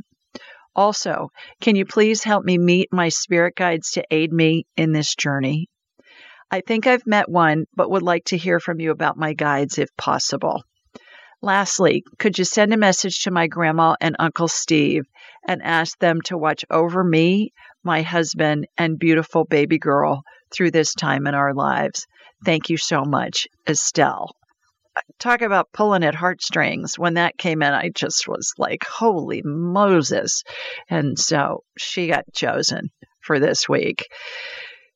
Also, 0.74 1.28
can 1.60 1.76
you 1.76 1.84
please 1.84 2.24
help 2.24 2.44
me 2.44 2.58
meet 2.58 2.88
my 2.90 3.08
spirit 3.08 3.54
guides 3.54 3.92
to 3.92 4.04
aid 4.10 4.32
me 4.32 4.64
in 4.76 4.92
this 4.92 5.14
journey? 5.14 5.68
I 6.50 6.62
think 6.62 6.86
I've 6.86 7.06
met 7.06 7.28
one, 7.28 7.66
but 7.74 7.90
would 7.90 8.02
like 8.02 8.24
to 8.26 8.36
hear 8.36 8.58
from 8.58 8.80
you 8.80 8.90
about 8.90 9.16
my 9.16 9.34
guides 9.34 9.78
if 9.78 9.94
possible. 9.96 10.62
Lastly, 11.40 12.02
could 12.18 12.36
you 12.38 12.44
send 12.44 12.74
a 12.74 12.76
message 12.76 13.22
to 13.22 13.30
my 13.30 13.46
grandma 13.46 13.94
and 14.00 14.16
Uncle 14.18 14.48
Steve 14.48 15.04
and 15.46 15.62
ask 15.62 15.98
them 15.98 16.20
to 16.22 16.36
watch 16.36 16.64
over 16.68 17.04
me, 17.04 17.52
my 17.84 18.02
husband, 18.02 18.66
and 18.76 18.98
beautiful 18.98 19.44
baby 19.44 19.78
girl 19.78 20.22
through 20.52 20.72
this 20.72 20.94
time 20.94 21.26
in 21.28 21.34
our 21.34 21.54
lives? 21.54 22.06
Thank 22.44 22.70
you 22.70 22.76
so 22.76 23.04
much, 23.04 23.46
Estelle. 23.68 24.34
Uh, 24.96 25.00
talk 25.20 25.42
about 25.42 25.72
pulling 25.72 26.02
at 26.02 26.16
heartstrings. 26.16 26.98
When 26.98 27.14
that 27.14 27.38
came 27.38 27.62
in, 27.62 27.72
I 27.72 27.90
just 27.94 28.26
was 28.26 28.52
like, 28.58 28.84
holy 28.84 29.42
Moses. 29.44 30.42
And 30.90 31.16
so 31.16 31.62
she 31.78 32.08
got 32.08 32.24
chosen 32.34 32.90
for 33.20 33.38
this 33.38 33.68
week. 33.68 34.08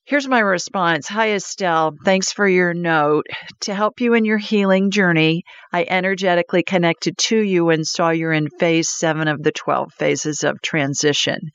Here's 0.05 0.27
my 0.27 0.41
response 0.41 1.07
Hi, 1.07 1.33
Estelle. 1.35 1.95
Thanks 2.05 2.33
for 2.33 2.49
your 2.49 2.75
note. 2.75 3.25
To 3.61 3.75
help 3.75 4.01
you 4.01 4.15
in 4.15 4.25
your 4.25 4.37
healing 4.37 4.91
journey, 4.91 5.45
I 5.73 5.87
energetically 5.89 6.65
connected 6.65 7.17
to 7.19 7.39
you 7.39 7.71
and 7.71 7.87
saw 7.87 8.11
you're 8.11 8.33
in 8.33 8.49
phase 8.49 8.91
seven 8.91 9.29
of 9.29 9.45
the 9.45 9.53
12 9.53 9.93
phases 9.93 10.43
of 10.43 10.61
transition. 10.61 11.53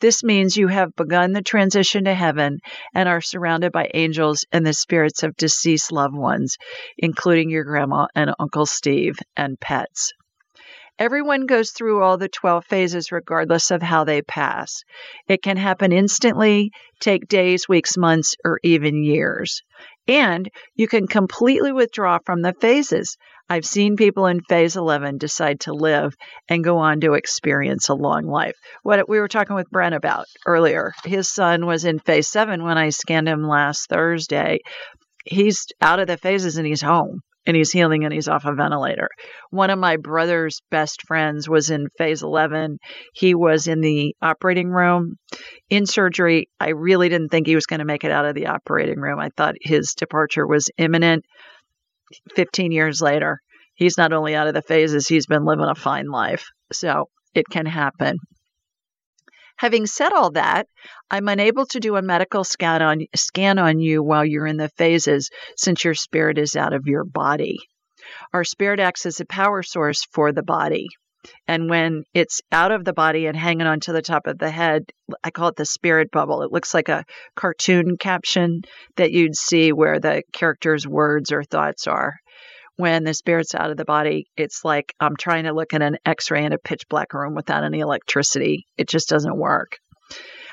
This 0.00 0.24
means 0.24 0.56
you 0.56 0.66
have 0.66 0.96
begun 0.96 1.32
the 1.32 1.42
transition 1.42 2.04
to 2.04 2.14
heaven 2.14 2.58
and 2.92 3.08
are 3.08 3.20
surrounded 3.20 3.70
by 3.70 3.88
angels 3.94 4.44
and 4.50 4.66
the 4.66 4.74
spirits 4.74 5.22
of 5.22 5.36
deceased 5.36 5.92
loved 5.92 6.16
ones, 6.16 6.56
including 6.98 7.50
your 7.50 7.62
grandma 7.62 8.08
and 8.16 8.34
Uncle 8.40 8.66
Steve 8.66 9.16
and 9.36 9.60
pets. 9.60 10.12
Everyone 10.98 11.44
goes 11.44 11.72
through 11.72 12.02
all 12.02 12.16
the 12.16 12.28
12 12.28 12.64
phases 12.64 13.12
regardless 13.12 13.70
of 13.70 13.82
how 13.82 14.04
they 14.04 14.22
pass. 14.22 14.82
It 15.28 15.42
can 15.42 15.58
happen 15.58 15.92
instantly, 15.92 16.70
take 17.00 17.28
days, 17.28 17.68
weeks, 17.68 17.98
months, 17.98 18.34
or 18.42 18.58
even 18.62 19.04
years. 19.04 19.60
And 20.08 20.48
you 20.74 20.88
can 20.88 21.06
completely 21.06 21.70
withdraw 21.70 22.18
from 22.24 22.40
the 22.40 22.54
phases. 22.54 23.18
I've 23.46 23.66
seen 23.66 23.96
people 23.96 24.24
in 24.26 24.40
phase 24.40 24.74
11 24.74 25.18
decide 25.18 25.60
to 25.60 25.74
live 25.74 26.14
and 26.48 26.64
go 26.64 26.78
on 26.78 27.00
to 27.00 27.12
experience 27.12 27.90
a 27.90 27.94
long 27.94 28.24
life. 28.24 28.56
What 28.82 29.06
we 29.06 29.20
were 29.20 29.28
talking 29.28 29.54
with 29.54 29.70
Brent 29.70 29.94
about 29.94 30.24
earlier, 30.46 30.94
his 31.04 31.28
son 31.28 31.66
was 31.66 31.84
in 31.84 31.98
phase 31.98 32.28
7 32.28 32.62
when 32.62 32.78
I 32.78 32.88
scanned 32.88 33.28
him 33.28 33.46
last 33.46 33.90
Thursday. 33.90 34.60
He's 35.26 35.66
out 35.82 36.00
of 36.00 36.06
the 36.06 36.16
phases 36.16 36.56
and 36.56 36.66
he's 36.66 36.80
home 36.80 37.20
and 37.46 37.56
he's 37.56 37.70
healing 37.70 38.04
and 38.04 38.12
he's 38.12 38.28
off 38.28 38.44
a 38.44 38.54
ventilator. 38.54 39.08
One 39.50 39.70
of 39.70 39.78
my 39.78 39.96
brother's 39.96 40.60
best 40.70 41.02
friends 41.06 41.48
was 41.48 41.70
in 41.70 41.86
phase 41.96 42.22
11. 42.22 42.78
He 43.14 43.34
was 43.34 43.68
in 43.68 43.80
the 43.80 44.14
operating 44.20 44.68
room 44.68 45.16
in 45.70 45.86
surgery. 45.86 46.48
I 46.58 46.70
really 46.70 47.08
didn't 47.08 47.28
think 47.28 47.46
he 47.46 47.54
was 47.54 47.66
going 47.66 47.78
to 47.78 47.86
make 47.86 48.04
it 48.04 48.10
out 48.10 48.26
of 48.26 48.34
the 48.34 48.46
operating 48.46 48.98
room. 48.98 49.18
I 49.18 49.30
thought 49.36 49.54
his 49.60 49.94
departure 49.96 50.46
was 50.46 50.70
imminent. 50.76 51.24
15 52.34 52.72
years 52.72 53.00
later, 53.00 53.40
he's 53.74 53.98
not 53.98 54.12
only 54.12 54.34
out 54.34 54.48
of 54.48 54.54
the 54.54 54.62
phases, 54.62 55.06
he's 55.06 55.26
been 55.26 55.44
living 55.44 55.66
a 55.66 55.74
fine 55.74 56.08
life. 56.08 56.44
So 56.72 57.08
it 57.34 57.46
can 57.50 57.66
happen. 57.66 58.16
Having 59.58 59.86
said 59.86 60.12
all 60.12 60.32
that, 60.32 60.66
I'm 61.10 61.28
unable 61.28 61.66
to 61.66 61.80
do 61.80 61.96
a 61.96 62.02
medical 62.02 62.44
scan 62.44 62.82
on, 62.82 63.06
scan 63.14 63.58
on 63.58 63.80
you 63.80 64.02
while 64.02 64.24
you're 64.24 64.46
in 64.46 64.58
the 64.58 64.68
phases 64.68 65.30
since 65.56 65.84
your 65.84 65.94
spirit 65.94 66.38
is 66.38 66.56
out 66.56 66.74
of 66.74 66.86
your 66.86 67.04
body. 67.04 67.58
Our 68.32 68.44
spirit 68.44 68.80
acts 68.80 69.06
as 69.06 69.20
a 69.20 69.26
power 69.26 69.62
source 69.62 70.06
for 70.12 70.32
the 70.32 70.42
body. 70.42 70.88
And 71.48 71.68
when 71.68 72.04
it's 72.14 72.40
out 72.52 72.70
of 72.70 72.84
the 72.84 72.92
body 72.92 73.26
and 73.26 73.36
hanging 73.36 73.66
onto 73.66 73.92
the 73.92 74.02
top 74.02 74.26
of 74.26 74.38
the 74.38 74.50
head, 74.50 74.84
I 75.24 75.30
call 75.30 75.48
it 75.48 75.56
the 75.56 75.64
spirit 75.64 76.10
bubble. 76.10 76.42
It 76.42 76.52
looks 76.52 76.72
like 76.72 76.88
a 76.88 77.04
cartoon 77.34 77.96
caption 77.98 78.62
that 78.96 79.10
you'd 79.10 79.36
see 79.36 79.72
where 79.72 79.98
the 79.98 80.22
character's 80.32 80.86
words 80.86 81.32
or 81.32 81.42
thoughts 81.42 81.86
are 81.86 82.14
when 82.76 83.04
the 83.04 83.14
spirit's 83.14 83.54
out 83.54 83.70
of 83.70 83.76
the 83.76 83.84
body, 83.84 84.26
it's 84.36 84.64
like 84.64 84.94
I'm 85.00 85.16
trying 85.16 85.44
to 85.44 85.52
look 85.52 85.72
at 85.74 85.82
an 85.82 85.98
x 86.04 86.30
ray 86.30 86.44
in 86.44 86.52
a 86.52 86.58
pitch 86.58 86.88
black 86.88 87.14
room 87.14 87.34
without 87.34 87.64
any 87.64 87.80
electricity. 87.80 88.66
It 88.76 88.88
just 88.88 89.08
doesn't 89.08 89.36
work. 89.36 89.78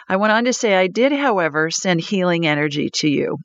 I 0.07 0.17
went 0.17 0.33
on 0.33 0.45
to 0.45 0.53
say, 0.53 0.75
I 0.75 0.87
did, 0.87 1.11
however, 1.11 1.69
send 1.69 2.01
healing 2.01 2.45
energy 2.45 2.89
to 2.95 3.07
you. 3.07 3.37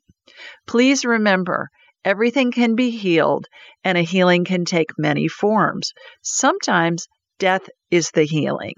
Please 0.67 1.05
remember, 1.05 1.69
everything 2.03 2.51
can 2.51 2.75
be 2.75 2.89
healed, 2.91 3.47
and 3.83 3.97
a 3.97 4.01
healing 4.01 4.45
can 4.45 4.65
take 4.65 4.97
many 4.97 5.27
forms. 5.27 5.93
Sometimes 6.21 7.07
death 7.37 7.69
is 7.91 8.11
the 8.11 8.23
healing. 8.23 8.73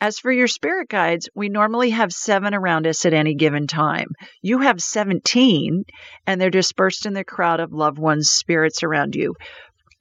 As 0.00 0.18
for 0.18 0.32
your 0.32 0.48
spirit 0.48 0.88
guides, 0.88 1.28
we 1.34 1.48
normally 1.48 1.90
have 1.90 2.12
seven 2.12 2.54
around 2.54 2.86
us 2.86 3.04
at 3.04 3.14
any 3.14 3.34
given 3.34 3.66
time. 3.66 4.08
You 4.42 4.60
have 4.60 4.80
17, 4.80 5.84
and 6.26 6.40
they're 6.40 6.50
dispersed 6.50 7.06
in 7.06 7.12
the 7.12 7.24
crowd 7.24 7.60
of 7.60 7.72
loved 7.72 7.98
ones' 7.98 8.30
spirits 8.30 8.82
around 8.82 9.14
you. 9.14 9.34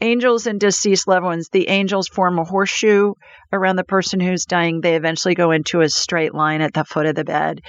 Angels 0.03 0.47
and 0.47 0.59
deceased 0.59 1.07
loved 1.07 1.25
ones, 1.25 1.49
the 1.51 1.69
angels 1.69 2.07
form 2.07 2.39
a 2.39 2.43
horseshoe 2.43 3.13
around 3.53 3.75
the 3.75 3.83
person 3.83 4.19
who's 4.19 4.45
dying. 4.45 4.81
They 4.81 4.95
eventually 4.95 5.35
go 5.35 5.51
into 5.51 5.81
a 5.81 5.89
straight 5.89 6.33
line 6.33 6.61
at 6.61 6.73
the 6.73 6.83
foot 6.83 7.05
of 7.05 7.15
the 7.15 7.23
bed 7.23 7.61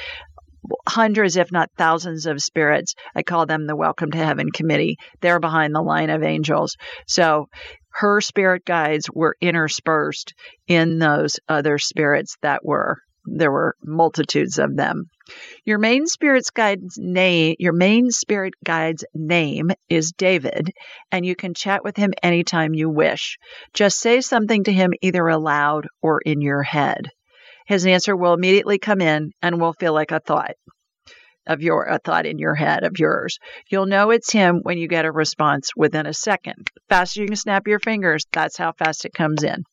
hundreds, 0.89 1.37
if 1.37 1.51
not 1.51 1.71
thousands, 1.77 2.27
of 2.27 2.43
spirits. 2.43 2.95
I 3.15 3.23
call 3.23 3.47
them 3.47 3.67
the 3.67 3.77
Welcome 3.77 4.11
to 4.13 4.19
Heaven 4.19 4.51
Committee. 4.51 4.97
They're 5.21 5.41
behind 5.41 5.75
the 5.75 5.83
line 5.83 6.11
of 6.11 6.23
angels. 6.23 6.77
So 7.07 7.49
her 7.93 8.21
spirit 8.21 8.65
guides 8.65 9.09
were 9.13 9.37
interspersed 9.41 10.35
in 10.67 10.99
those 10.99 11.39
other 11.49 11.79
spirits 11.79 12.37
that 12.43 12.65
were 12.65 12.99
there 13.25 13.53
were 13.53 13.77
multitudes 13.85 14.59
of 14.59 14.77
them. 14.77 15.09
Your 15.65 15.79
main 15.79 16.07
spirit's 16.07 16.51
guide's 16.51 16.99
name, 16.99 17.55
your 17.61 17.73
main 17.73 18.11
spirit 18.11 18.55
guide's 18.65 19.05
name 19.15 19.71
is 19.89 20.11
David, 20.11 20.73
and 21.13 21.25
you 21.25 21.37
can 21.37 21.55
chat 21.55 21.85
with 21.85 21.97
him 21.97 22.13
anytime 22.21 22.75
you 22.75 22.91
wish. 22.91 23.39
Just 23.75 24.01
say 24.01 24.21
something 24.23 24.65
to 24.65 24.73
him 24.73 24.93
either 25.03 25.29
aloud 25.29 25.87
or 26.01 26.21
in 26.21 26.41
your 26.41 26.65
head. 26.65 27.11
His 27.65 27.87
answer 27.87 28.17
will 28.17 28.35
immediately 28.35 28.79
come 28.79 29.01
in 29.01 29.31
and 29.41 29.61
will 29.61 29.73
feel 29.73 29.93
like 29.93 30.11
a 30.11 30.19
thought 30.19 30.57
of 31.47 31.63
your 31.63 31.85
a 31.85 31.99
thought 31.99 32.27
in 32.27 32.39
your 32.39 32.55
head 32.55 32.85
of 32.85 32.99
yours. 32.99 33.39
You'll 33.69 33.87
know 33.87 34.11
it's 34.11 34.33
him 34.33 34.61
when 34.63 34.79
you 34.79 34.89
get 34.89 35.05
a 35.05 35.13
response 35.13 35.71
within 35.77 36.07
a 36.07 36.15
second. 36.15 36.71
Faster 36.89 37.21
you 37.21 37.27
can 37.27 37.37
snap 37.37 37.67
your 37.67 37.81
fingers, 37.81 38.27
that's 38.33 38.57
how 38.57 38.73
fast 38.73 39.05
it 39.05 39.13
comes 39.15 39.43
in. 39.43 39.65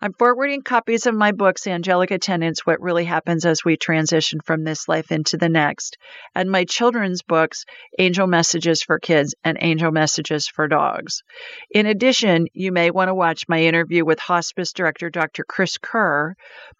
I'm 0.00 0.12
forwarding 0.12 0.62
copies 0.62 1.06
of 1.06 1.14
my 1.14 1.32
books, 1.32 1.66
Angelic 1.66 2.10
Attendants 2.10 2.66
What 2.66 2.80
Really 2.80 3.04
Happens 3.04 3.46
as 3.46 3.64
We 3.64 3.76
Transition 3.76 4.40
from 4.40 4.64
This 4.64 4.88
Life 4.88 5.12
into 5.12 5.36
the 5.36 5.48
Next, 5.48 5.96
and 6.34 6.50
my 6.50 6.64
children's 6.64 7.22
books, 7.22 7.64
Angel 7.98 8.26
Messages 8.26 8.82
for 8.82 8.98
Kids 8.98 9.34
and 9.44 9.56
Angel 9.60 9.92
Messages 9.92 10.48
for 10.48 10.68
Dogs. 10.68 11.22
In 11.70 11.86
addition, 11.86 12.46
you 12.52 12.72
may 12.72 12.90
want 12.90 13.08
to 13.08 13.14
watch 13.14 13.48
my 13.48 13.62
interview 13.62 14.04
with 14.04 14.18
hospice 14.18 14.72
director 14.72 15.10
Dr. 15.10 15.44
Chris 15.44 15.78
Kerr, 15.78 16.34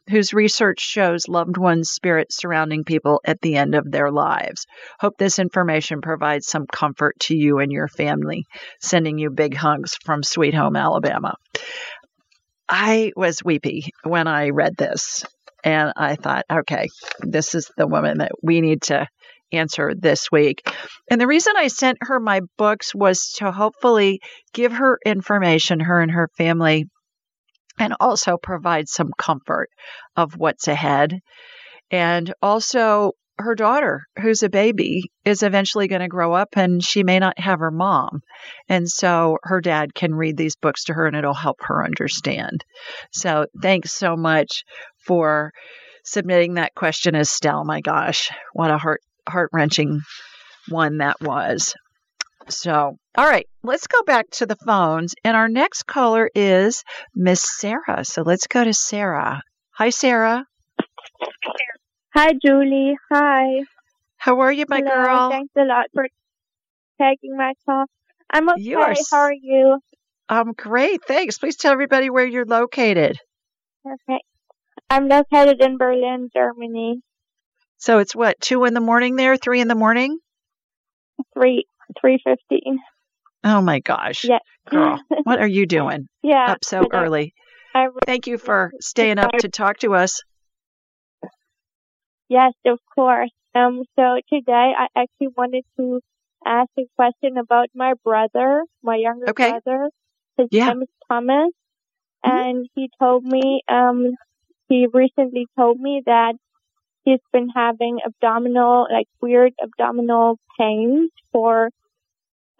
whose 0.09 0.35
research 0.35 0.81
shows 0.81 1.29
loved 1.29 1.57
ones' 1.57 1.91
spirits 1.91 2.37
surrounding 2.37 2.85
people 2.85 3.21
at 3.25 3.41
the 3.41 3.57
end 3.57 3.75
of 3.75 3.91
their 3.91 4.11
lives. 4.11 4.67
Hope 4.99 5.17
this 5.17 5.39
information 5.39 6.01
provides 6.01 6.47
some 6.47 6.67
comfort 6.67 7.19
to 7.21 7.37
you 7.37 7.59
and 7.59 7.71
your 7.71 7.89
family. 7.89 8.47
Sending 8.81 9.19
you 9.19 9.31
big 9.31 9.55
hugs 9.55 9.97
from 10.05 10.23
Sweet 10.23 10.55
Home, 10.55 10.77
Alabama. 10.77 11.37
I 12.75 13.13
was 13.15 13.45
weepy 13.45 13.93
when 14.03 14.27
I 14.27 14.49
read 14.49 14.79
this. 14.79 15.27
And 15.63 15.93
I 15.95 16.17
thought, 16.17 16.47
okay, 16.51 16.89
this 17.21 17.55
is 17.55 17.71
the 17.77 17.87
woman 17.87 18.19
that 18.19 18.33
we 18.43 18.63
need 18.63 18.83
to 18.85 19.07
answer 19.53 19.93
this 19.95 20.33
week. 20.33 20.67
And 21.11 21.21
the 21.21 21.27
reason 21.27 21.53
I 21.57 21.69
sent 21.69 21.99
her 22.01 22.19
my 22.19 22.41
books 22.57 22.95
was 22.95 23.35
to 23.37 23.53
hopefully 23.53 24.21
give 24.55 24.73
her 24.73 24.99
information, 25.05 25.81
her 25.81 26.01
and 26.01 26.11
her 26.11 26.31
family, 26.39 26.87
and 27.79 27.95
also 28.01 28.39
provide 28.43 28.89
some 28.89 29.11
comfort 29.19 29.69
of 30.17 30.33
what's 30.37 30.67
ahead. 30.67 31.21
And 31.91 32.33
also 32.41 33.13
her 33.39 33.55
daughter, 33.55 34.07
who's 34.21 34.43
a 34.43 34.49
baby, 34.49 35.11
is 35.25 35.43
eventually 35.43 35.89
going 35.89 36.01
to 36.01 36.09
grow 36.09 36.33
up 36.33 36.51
and 36.57 36.83
she 36.83 37.03
may 37.03 37.19
not 37.19 37.39
have 37.39 37.61
her 37.61 37.71
mom. 37.71 38.23
And 38.69 38.89
so 38.89 39.39
her 39.43 39.61
dad 39.61 39.95
can 39.95 40.15
read 40.15 40.37
these 40.37 40.57
books 40.57 40.85
to 40.85 40.95
her 40.95 41.07
and 41.07 41.17
it'll 41.17 41.35
help 41.35 41.59
her 41.63 41.85
understand. 41.85 42.65
So 43.13 43.47
thanks 43.61 43.93
so 43.93 44.17
much 44.17 44.65
for 45.07 45.53
submitting 46.05 46.55
that 46.55 46.75
question, 46.75 47.15
Estelle. 47.15 47.65
My 47.65 47.81
gosh, 47.81 48.31
what 48.53 48.71
a 48.71 48.79
heart 48.79 49.01
heart 49.29 49.51
wrenching 49.53 50.01
one 50.69 50.99
that 50.99 51.21
was. 51.21 51.75
So, 52.49 52.97
all 53.17 53.27
right, 53.27 53.47
let's 53.63 53.87
go 53.87 54.03
back 54.03 54.31
to 54.33 54.47
the 54.47 54.57
phones. 54.57 55.15
And 55.25 55.37
our 55.37 55.49
next 55.49 55.85
caller 55.85 56.29
is 56.35 56.83
Miss 57.15 57.45
Sarah. 57.59 58.05
So 58.05 58.23
let's 58.23 58.47
go 58.47 58.65
to 58.65 58.75
Sarah. 58.75 59.43
Hi, 59.73 59.91
Sarah. 59.91 60.45
Hi, 62.15 62.33
Julie. 62.45 62.97
Hi. 63.11 63.63
How 64.17 64.41
are 64.41 64.53
you, 64.53 64.67
my 64.69 64.81
Hello. 64.81 64.91
girl? 64.91 65.31
Thanks 65.31 65.53
a 65.57 65.65
lot 65.65 65.87
for 65.95 66.07
taking 67.01 67.37
my 67.37 67.55
call. 67.67 67.87
I'm 68.31 68.49
okay. 68.51 68.61
You 68.61 68.81
are 68.81 68.95
How 69.11 69.19
are 69.19 69.33
you? 69.33 69.79
I'm 70.29 70.53
great. 70.53 71.05
Thanks. 71.07 71.39
Please 71.39 71.57
tell 71.57 71.73
everybody 71.73 72.11
where 72.11 72.27
you're 72.27 72.45
located. 72.45 73.19
Okay. 73.87 74.21
I'm 74.91 75.09
located 75.09 75.61
in 75.61 75.79
Berlin, 75.79 76.29
Germany. 76.35 77.01
So 77.79 77.99
it's 77.99 78.15
what, 78.15 78.39
two 78.41 78.65
in 78.65 78.75
the 78.75 78.81
morning 78.81 79.17
there, 79.17 79.37
three 79.37 79.61
in 79.61 79.69
the 79.69 79.75
morning? 79.75 80.19
Three 81.35 81.67
three 82.01 82.19
fifteen. 82.23 82.79
Oh 83.45 83.61
my 83.61 83.81
gosh. 83.81 84.25
Yeah. 84.25 84.39
Girl, 84.69 85.01
what 85.25 85.41
are 85.41 85.49
you 85.49 85.67
doing 85.79 86.09
yeah. 86.23 86.53
up 86.53 86.65
so 86.65 86.83
I- 86.93 86.97
uh, 86.97 87.03
early? 87.03 87.35
I, 87.75 87.89
Thank 88.07 88.27
you 88.27 88.37
for 88.39 88.71
staying 88.81 89.19
up 89.19 89.33
to 89.41 89.49
talk 89.49 89.79
to 89.79 89.95
us. 89.95 90.23
Yes, 92.33 92.53
of 92.67 92.79
course. 92.95 93.31
Um. 93.55 93.85
So 93.97 94.05
today 94.33 94.73
I 94.85 94.87
actually 94.97 95.33
wanted 95.37 95.65
to 95.79 96.01
ask 96.47 96.71
a 96.79 96.87
question 96.97 97.37
about 97.39 97.69
my 97.75 97.93
brother, 98.05 98.65
my 98.83 98.97
younger 98.97 99.31
Okay. 99.31 99.37
brother. 99.41 99.91
His 100.39 100.49
Yeah. 100.51 100.73
name 100.73 100.83
is 100.83 100.89
Thomas, 101.09 101.51
Mhm. 102.25 102.43
and 102.43 102.69
he 102.75 102.91
told 103.01 103.25
me 103.25 103.63
um 103.69 104.15
he 104.69 104.87
recently 104.93 105.47
told 105.59 105.81
me 105.81 106.03
that 106.07 106.35
he's 107.05 107.25
been 107.33 107.49
having 107.51 107.99
abdominal 108.07 108.87
like 108.91 109.09
weird 109.21 109.53
abdominal 109.63 110.39
pains 110.59 111.11
for 111.33 111.71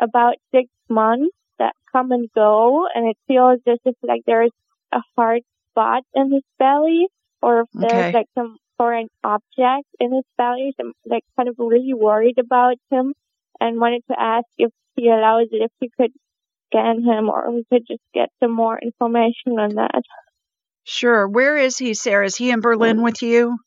about 0.01 0.35
six 0.55 0.69
months 0.89 1.35
that 1.59 1.75
come 1.93 2.13
and 2.13 2.29
go, 2.35 2.87
and 2.95 3.09
it 3.09 3.17
feels 3.29 3.61
as 3.67 3.79
if 3.85 3.95
like 4.03 4.23
there's 4.27 4.51
a 4.93 5.01
hard 5.17 5.43
spot 5.71 6.03
in 6.15 6.33
his 6.33 6.43
belly, 6.59 7.09
or 7.43 7.61
if 7.63 7.69
there's 7.81 8.07
Okay. 8.07 8.13
like 8.13 8.27
some 8.37 8.57
foreign 8.83 9.09
object 9.23 9.87
in 10.01 10.13
his 10.13 10.25
values. 10.37 10.75
I'm 10.81 10.93
like 11.07 11.23
kind 11.37 11.49
of 11.49 11.55
really 11.59 11.95
worried 11.95 12.39
about 12.39 12.77
him, 12.91 13.15
and 13.61 13.79
wanted 13.79 14.03
to 14.11 14.17
ask 14.19 14.47
if 14.59 14.73
he 14.97 15.09
allows 15.09 15.47
it, 15.53 15.63
if 15.63 15.71
he 15.79 15.89
could 15.97 16.11
scan 16.67 17.05
him, 17.05 17.29
or 17.29 17.49
we 17.53 17.65
could 17.71 17.87
just 17.87 18.03
get 18.13 18.31
some 18.43 18.51
more 18.51 18.79
information 18.79 19.53
on 19.65 19.77
that. 19.77 20.03
Sure. 20.85 21.29
Where 21.29 21.57
is 21.57 21.79
he, 21.79 21.95
Sarah? 21.95 22.27
Is 22.27 22.37
he 22.37 22.51
in 22.51 22.61
Berlin 22.61 23.03
with 23.03 23.23
you? 23.23 23.59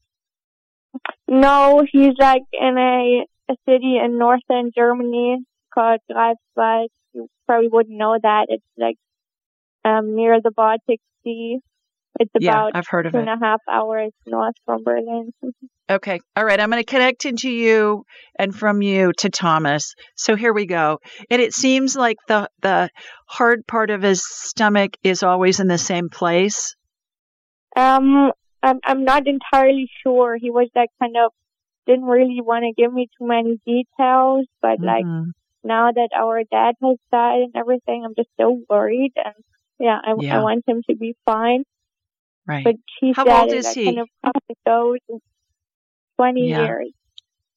No, 1.27 1.83
he's 1.89 2.15
like 2.19 2.43
in 2.51 2.77
a, 2.77 3.53
a 3.53 3.55
city 3.67 3.97
in 4.03 4.17
northern 4.17 4.71
Germany 4.75 5.45
called 5.73 5.99
Greifswald. 6.11 6.87
You 7.13 7.29
probably 7.45 7.69
wouldn't 7.69 7.97
know 7.97 8.17
that. 8.21 8.47
It's 8.49 8.65
like 8.77 8.97
um 9.85 10.15
near 10.15 10.41
the 10.41 10.51
Baltic 10.51 10.99
Sea. 11.23 11.59
It's 12.19 12.31
Yeah, 12.39 12.53
about 12.57 12.71
I've 12.75 12.87
heard 12.87 13.05
of 13.05 13.13
two 13.13 13.19
it. 13.19 13.27
and 13.27 13.29
a 13.29 13.45
half 13.45 13.61
hours 13.69 14.11
north 14.25 14.55
from 14.65 14.83
Berlin. 14.83 15.31
Okay. 15.87 16.19
All 16.35 16.43
right. 16.43 16.59
I'm 16.59 16.71
going 16.71 16.81
to 16.83 16.91
connect 16.91 17.25
into 17.25 17.47
you 17.47 18.05
and 18.39 18.55
from 18.55 18.81
you 18.81 19.13
to 19.19 19.29
Thomas. 19.29 19.93
So 20.15 20.35
here 20.35 20.51
we 20.51 20.65
go. 20.65 20.97
And 21.29 21.39
it 21.39 21.53
seems 21.53 21.95
like 21.95 22.17
the 22.27 22.49
the 22.63 22.89
hard 23.27 23.67
part 23.67 23.91
of 23.91 24.01
his 24.01 24.23
stomach 24.27 24.93
is 25.03 25.21
always 25.21 25.59
in 25.59 25.67
the 25.67 25.77
same 25.77 26.09
place. 26.09 26.73
Um, 27.75 28.31
I'm 28.63 28.79
I'm 28.83 29.03
not 29.03 29.27
entirely 29.27 29.87
sure. 30.01 30.37
He 30.41 30.49
was 30.49 30.69
like 30.75 30.89
kind 30.99 31.15
of 31.23 31.31
didn't 31.85 32.05
really 32.05 32.41
want 32.41 32.63
to 32.63 32.73
give 32.81 32.91
me 32.91 33.07
too 33.19 33.27
many 33.27 33.59
details, 33.63 34.47
but 34.63 34.79
like 34.81 35.05
Mhm. 35.05 35.33
now 35.63 35.91
that 35.91 36.09
our 36.17 36.41
dad 36.49 36.73
has 36.81 36.97
died 37.11 37.41
and 37.41 37.55
everything, 37.55 38.03
I'm 38.03 38.15
just 38.15 38.29
so 38.41 38.59
worried. 38.67 39.13
And 39.23 39.35
yeah, 39.79 39.99
I, 40.03 40.15
Yeah. 40.19 40.39
I 40.39 40.41
want 40.41 40.63
him 40.65 40.81
to 40.89 40.95
be 40.95 41.15
fine. 41.27 41.63
Right. 42.47 42.63
But 42.63 42.75
he 42.99 43.13
How 43.13 43.25
old 43.27 43.49
is 43.53 43.71
he? 43.73 43.85
kind 43.85 43.99
of 43.99 44.09
and 44.23 44.57
goes 44.65 44.97
in 45.09 45.19
20 46.17 46.41
Yeah. 46.41 46.65
years. 46.65 46.91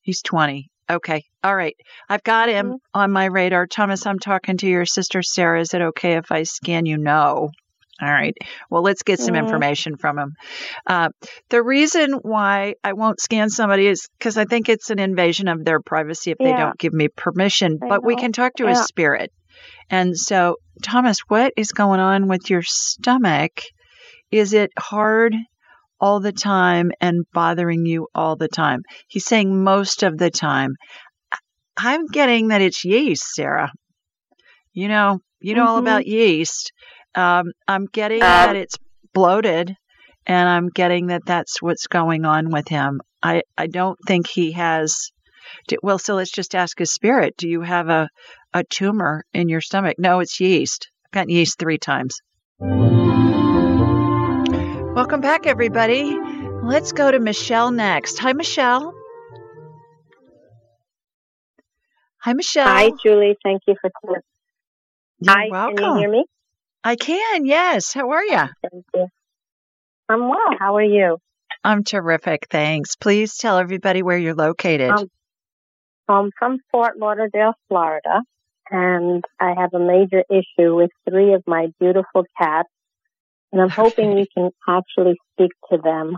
He's 0.03 0.23
20. 0.23 0.69
Okay. 0.91 1.23
All 1.45 1.55
right. 1.55 1.77
I've 2.09 2.23
got 2.23 2.49
him 2.49 2.73
Mhm. 2.73 2.79
on 2.95 3.13
my 3.13 3.27
radar. 3.27 3.67
Thomas, 3.67 4.07
I'm 4.07 4.19
talking 4.19 4.57
to 4.59 4.67
your 4.67 4.87
sister 4.87 5.23
Sarah. 5.23 5.61
Is 5.61 5.75
it 5.75 5.83
okay 5.83 6.15
if 6.17 6.33
I 6.33 6.45
scan 6.45 6.87
you? 6.87 6.97
No. 6.97 7.51
All 8.01 8.09
right. 8.09 8.35
Well, 8.71 8.83
let's 8.83 9.03
get 9.03 9.19
some 9.19 9.35
Mhm. 9.35 9.41
information 9.41 9.97
from 9.97 10.19
him. 10.19 10.35
Uh, 10.87 11.09
the 11.51 11.63
reason 11.63 12.13
why 12.13 12.75
I 12.85 12.93
won't 12.95 13.21
scan 13.21 13.51
somebody 13.51 13.87
is 13.89 14.09
because 14.19 14.39
I 14.39 14.45
think 14.45 14.69
it's 14.69 14.91
an 14.91 15.01
invasion 15.01 15.49
of 15.49 15.65
their 15.65 15.81
privacy 15.81 16.31
if 16.31 16.39
they 16.39 16.55
don't 16.55 16.79
give 16.79 16.93
me 16.93 17.09
permission. 17.09 17.79
I 17.83 17.89
But 17.89 18.05
we 18.05 18.15
can 18.17 18.33
talk 18.33 18.55
to 18.55 18.65
Yeah. 18.65 18.71
his 18.71 18.85
spirit. 18.87 19.31
And 19.91 20.17
so, 20.17 20.57
Thomas, 20.83 21.19
what 21.29 21.53
is 21.57 21.73
going 21.73 22.01
on 22.01 22.29
with 22.29 22.49
your 22.49 22.63
stomach? 22.63 23.61
Is 24.31 24.53
it 24.53 24.71
hard 24.79 25.35
all 26.01 26.21
the 26.21 26.33
time 26.33 26.91
and 27.01 27.25
bothering 27.33 27.87
you 27.87 28.09
all 28.15 28.37
the 28.37 28.49
time? 28.49 28.83
He's 29.09 29.25
saying 29.25 29.63
most 29.65 30.03
of 30.03 30.19
the 30.19 30.31
time. 30.31 30.75
I'm 31.77 32.07
getting 32.07 32.49
that 32.49 32.61
it's 32.61 32.85
yeast, 32.85 33.35
Sarah. 33.35 33.71
You 34.73 34.89
know, 34.89 35.21
you 35.41 35.55
know 35.55 35.67
all 35.67 35.79
Mhm. 35.79 35.83
about 35.83 36.07
yeast. 36.07 36.73
Um, 37.15 37.53
I'm 37.67 37.87
getting 37.87 38.37
that 38.41 38.57
it's 38.57 38.77
bloated, 39.15 39.75
and 40.27 40.49
I'm 40.49 40.69
getting 40.69 41.07
that 41.07 41.25
that's 41.25 41.63
what's 41.63 41.87
going 41.87 42.25
on 42.25 42.51
with 42.51 42.69
him. 42.69 43.01
I, 43.23 43.43
I 43.57 43.67
don't 43.67 43.99
think 44.07 44.29
he 44.29 44.53
has. 44.53 45.11
Well, 45.83 45.99
so 45.99 46.15
let's 46.15 46.31
just 46.31 46.55
ask 46.55 46.79
his 46.79 46.93
spirit. 46.93 47.35
Do 47.37 47.49
you 47.49 47.63
have 47.63 47.89
a, 47.89 48.09
a 48.53 48.65
tumor 48.65 49.25
in 49.33 49.49
your 49.49 49.61
stomach? 49.61 49.97
No, 49.99 50.21
it's 50.21 50.39
yeast. 50.41 50.91
I've 51.07 51.13
gotten 51.13 51.31
yeast 51.31 51.59
three 51.59 51.79
times. 51.79 52.21
Welcome 54.99 55.21
back, 55.21 55.47
everybody. 55.47 56.19
Let's 56.65 56.91
go 56.91 57.09
to 57.09 57.21
Michelle 57.21 57.71
next. 57.71 58.19
Hi, 58.19 58.33
Michelle. 58.33 58.93
Hi, 62.19 62.33
Michelle. 62.33 62.67
Hi, 62.67 62.91
Julie. 63.01 63.37
Thank 63.45 63.63
you 63.69 63.77
for 63.81 63.91
calling. 63.91 64.23
You're 65.21 65.37
Hi, 65.37 65.49
welcome. 65.53 65.77
can 65.77 65.93
you 65.93 65.99
hear 65.99 66.11
me? 66.11 66.25
I 66.83 66.97
can, 66.97 67.47
yes. 67.47 67.93
How 67.93 68.11
are 68.11 68.25
you? 68.25 68.43
Thank 68.73 68.85
you. 68.93 69.07
I'm 70.09 70.29
well. 70.29 70.57
How 70.59 70.75
are 70.75 70.83
you? 70.83 71.19
I'm 71.63 71.85
terrific. 71.85 72.49
Thanks. 72.51 72.97
Please 72.97 73.37
tell 73.37 73.59
everybody 73.59 74.03
where 74.03 74.19
you're 74.19 74.35
located. 74.35 74.91
Um, 74.91 75.09
I'm 76.09 76.31
from 76.37 76.59
Fort 76.73 76.99
Lauderdale, 76.99 77.53
Florida, 77.69 78.23
and 78.69 79.23
I 79.39 79.55
have 79.57 79.75
a 79.75 79.79
major 79.79 80.25
issue 80.29 80.75
with 80.75 80.91
three 81.09 81.35
of 81.35 81.45
my 81.47 81.69
beautiful 81.79 82.25
cats, 82.37 82.69
and 83.53 83.61
I'm 83.61 83.71
hoping 83.71 84.17
you 84.19 84.27
can 84.35 84.51
actually 84.69 85.17
speak 85.35 85.53
to 85.71 85.79
them. 85.79 86.17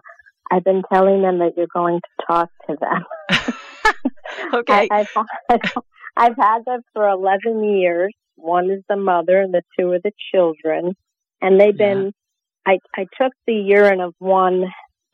I've 0.51 0.65
been 0.65 0.83
telling 0.93 1.23
them 1.23 1.39
that 1.39 1.53
you're 1.57 1.69
going 1.73 2.01
to 2.01 2.27
talk 2.27 2.51
to 2.69 2.77
them. 2.81 3.05
okay. 4.55 4.89
I, 4.91 5.05
have 5.49 5.63
I've 6.17 6.37
had 6.37 6.65
them 6.65 6.81
for 6.93 7.09
11 7.09 7.63
years. 7.65 8.13
One 8.37 8.71
is 8.71 8.83
the 8.89 8.97
mother 8.97 9.41
and 9.41 9.55
the 9.55 9.63
two 9.79 9.93
are 9.93 10.01
the 10.03 10.13
children. 10.33 10.97
And 11.41 11.61
they've 11.61 11.79
Yeah. 11.79 11.95
been, 11.95 12.13
I, 12.67 12.79
I 12.97 13.07
took 13.21 13.33
the 13.47 13.55
urine 13.55 14.01
of 14.01 14.15
one 14.19 14.65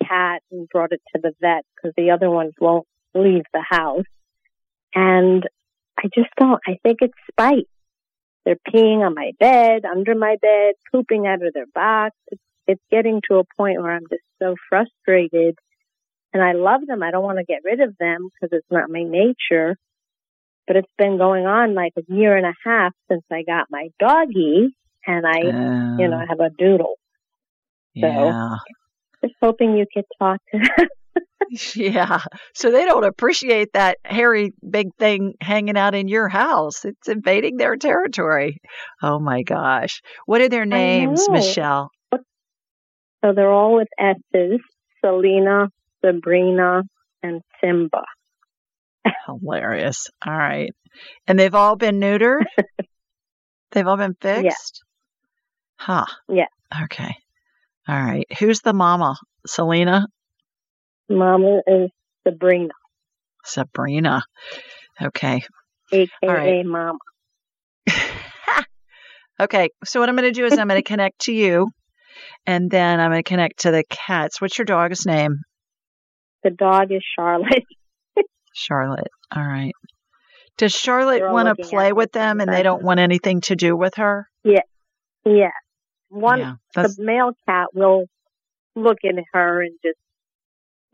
cat 0.07 0.43
and 0.51 0.69
brought 0.69 0.93
it 0.93 1.03
to 1.15 1.21
the 1.23 1.33
vet 1.41 1.65
because 1.75 1.93
the 1.97 2.11
other 2.13 2.31
ones 2.31 2.55
won't 2.61 2.87
leave 3.15 3.45
the 3.53 3.65
house. 3.69 4.05
And 4.95 5.45
I 5.99 6.05
just 6.15 6.31
don't, 6.39 6.61
I 6.67 6.79
think 6.83 6.99
it's 7.03 7.15
spite. 7.31 7.69
They're 8.47 8.57
peeing 8.73 9.05
on 9.05 9.15
my 9.15 9.33
bed, 9.41 9.85
under 9.85 10.15
my 10.15 10.37
bed, 10.41 10.75
pooping 10.93 11.27
out 11.27 11.45
of 11.45 11.53
their 11.53 11.67
box. 11.75 12.17
It's, 12.29 12.41
it's 12.69 12.83
getting 12.93 13.21
to 13.29 13.39
a 13.39 13.45
point 13.57 13.83
where 13.83 13.91
I'm 13.91 14.07
just 14.09 14.23
so 14.41 14.55
frustrated. 14.69 15.59
And 16.33 16.43
I 16.43 16.53
love 16.53 16.83
them. 16.87 17.03
I 17.03 17.11
don't 17.11 17.25
want 17.25 17.39
to 17.39 17.45
get 17.45 17.63
rid 17.65 17.81
of 17.81 17.97
them 17.99 18.29
because 18.31 18.57
it's 18.57 18.71
not 18.71 18.89
my 18.89 19.03
nature. 19.03 19.77
But 20.69 20.77
it's 20.77 20.93
been 20.97 21.19
going 21.19 21.47
on 21.47 21.75
like 21.75 21.93
a 21.99 22.03
year 22.09 22.37
and 22.37 22.47
a 22.47 22.55
half 22.65 22.93
since 23.11 23.25
I 23.33 23.43
got 23.43 23.67
my 23.69 23.89
doggy 23.99 24.77
and 25.05 25.27
I, 25.27 25.39
you 25.99 26.09
know, 26.09 26.17
I 26.17 26.27
have 26.29 26.41
a 26.41 26.51
doodle. 26.51 26.95
So 28.01 28.07
yeah. 28.07 28.57
just 29.25 29.35
hoping 29.43 29.77
you 29.77 29.87
could 29.93 30.05
talk 30.21 30.41
to. 30.53 30.61
Yeah. 31.77 32.23
So 32.55 32.71
they 32.71 32.85
don't 32.85 33.05
appreciate 33.05 33.75
that 33.75 33.99
hairy 34.05 34.53
big 34.69 34.89
thing 34.99 35.35
hanging 35.41 35.77
out 35.77 35.95
in 35.95 36.09
your 36.09 36.29
house. 36.29 36.85
It's 36.85 37.09
invading 37.09 37.57
their 37.57 37.77
territory. 37.77 38.59
Oh 39.03 39.19
my 39.19 39.43
gosh. 39.43 40.01
What 40.25 40.41
are 40.41 40.49
their 40.49 40.65
names. 40.65 41.29
Michelle? 41.29 41.91
So 42.13 43.33
they're 43.35 43.53
all 43.53 43.75
with 43.77 43.89
S's. 43.99 44.61
Selena, 45.05 45.69
Sabrina, 46.05 46.83
and 47.23 47.43
Simba. 47.61 48.03
Hilarious. 49.27 50.09
All 50.27 50.37
right. 50.37 50.71
And 51.27 51.39
they've 51.39 51.55
all 51.55 51.77
been 51.77 52.01
neutered? 52.01 52.45
they've 53.73 53.87
all 53.87 53.97
been 53.97 54.17
fixed? 54.21 54.83
Yeah. 55.81 55.85
Huh. 55.85 56.07
Yeah. 56.29 56.83
Okay. 56.85 57.15
All 57.89 58.01
right. 58.01 58.27
Who's 58.39 58.61
the 58.61 58.73
mama? 58.73 59.17
Selena? 59.47 60.07
Mama 61.09 61.61
is 61.67 61.91
Sabrina, 62.27 62.75
Sabrina. 63.45 64.23
Okay. 65.03 65.43
aka 65.93 66.09
right. 66.23 66.67
Mama. 66.67 66.99
Okay. 69.39 69.69
So 69.85 70.01
what 70.01 70.09
I'm 70.09 70.17
going 70.17 70.33
to 70.33 70.39
do 70.39 70.47
is 70.47 70.59
I'm 70.59 70.69
going 70.69 70.83
to 70.83 70.89
connect 70.89 71.21
to 71.23 71.33
you 71.33 71.69
and 72.47 72.71
then 72.71 73.01
I'm 73.01 73.11
going 73.11 73.23
to 73.23 73.29
connect 73.29 73.61
to 73.61 73.71
the 73.71 73.85
cats. 73.89 74.41
What's 74.41 74.59
your 74.59 74.65
dog's 74.65 75.05
name? 75.07 75.41
The 76.43 76.51
dog 76.51 76.93
is 76.93 77.03
Charlotte. 77.19 77.65
Charlotte. 78.55 79.11
All 79.35 79.45
right. 79.45 79.73
Does 80.57 80.73
Charlotte 80.73 81.23
want 81.31 81.55
to 81.55 81.67
play 81.67 81.93
with 81.93 82.13
them 82.13 82.41
and 82.41 82.51
they 82.51 82.63
don't 82.63 82.83
want 82.83 82.99
anything 82.99 83.43
to 83.43 83.57
do 83.57 83.77
with 83.77 83.97
her? 83.97 84.27
Yeah. 84.43 84.63
Yeah. 85.27 85.51
One, 86.09 86.39
Yeah, 86.39 86.55
the 86.75 86.95
male 86.99 87.33
cat 87.47 87.67
will 87.75 88.05
look 88.75 88.99
at 89.05 89.17
her 89.35 89.63
and 89.63 89.73
just, 89.85 89.99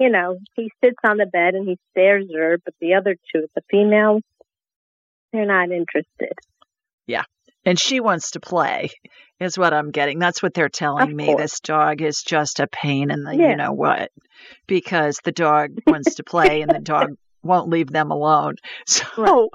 you 0.02 0.10
know, 0.10 0.36
he 0.56 0.70
sits 0.84 0.98
on 1.04 1.16
the 1.16 1.26
bed 1.26 1.54
and 1.54 1.68
he 1.68 1.78
stares 1.92 2.24
at 2.28 2.36
her, 2.38 2.58
but 2.64 2.74
the 2.80 2.94
other 2.94 3.14
two, 3.32 3.46
the 3.54 3.62
females, 3.70 4.22
they're 5.32 5.46
not 5.46 5.70
interested. 5.70 6.32
Yeah. 7.06 7.22
And 7.64 7.78
she 7.78 8.00
wants 8.00 8.32
to 8.32 8.40
play, 8.40 8.90
is 9.38 9.56
what 9.56 9.72
I'm 9.72 9.90
getting. 9.92 10.18
That's 10.18 10.42
what 10.42 10.54
they're 10.54 10.68
telling 10.68 11.10
Of 11.10 11.14
me. 11.14 11.26
course. 11.26 11.40
This 11.40 11.60
dog 11.60 12.02
is 12.02 12.22
just 12.22 12.58
a 12.58 12.66
pain 12.66 13.10
in 13.12 13.22
the 13.22 13.36
Yeah. 13.36 13.50
you 13.50 13.56
know 13.56 13.72
what, 13.72 14.10
because 14.66 15.18
the 15.24 15.32
dog 15.32 15.70
wants 15.86 16.16
to 16.16 16.24
play 16.24 16.62
and 16.62 16.70
the 16.70 16.80
dog 16.94 17.10
won't 17.42 17.68
leave 17.70 17.90
them 17.90 18.10
alone. 18.10 18.56
So 18.86 19.48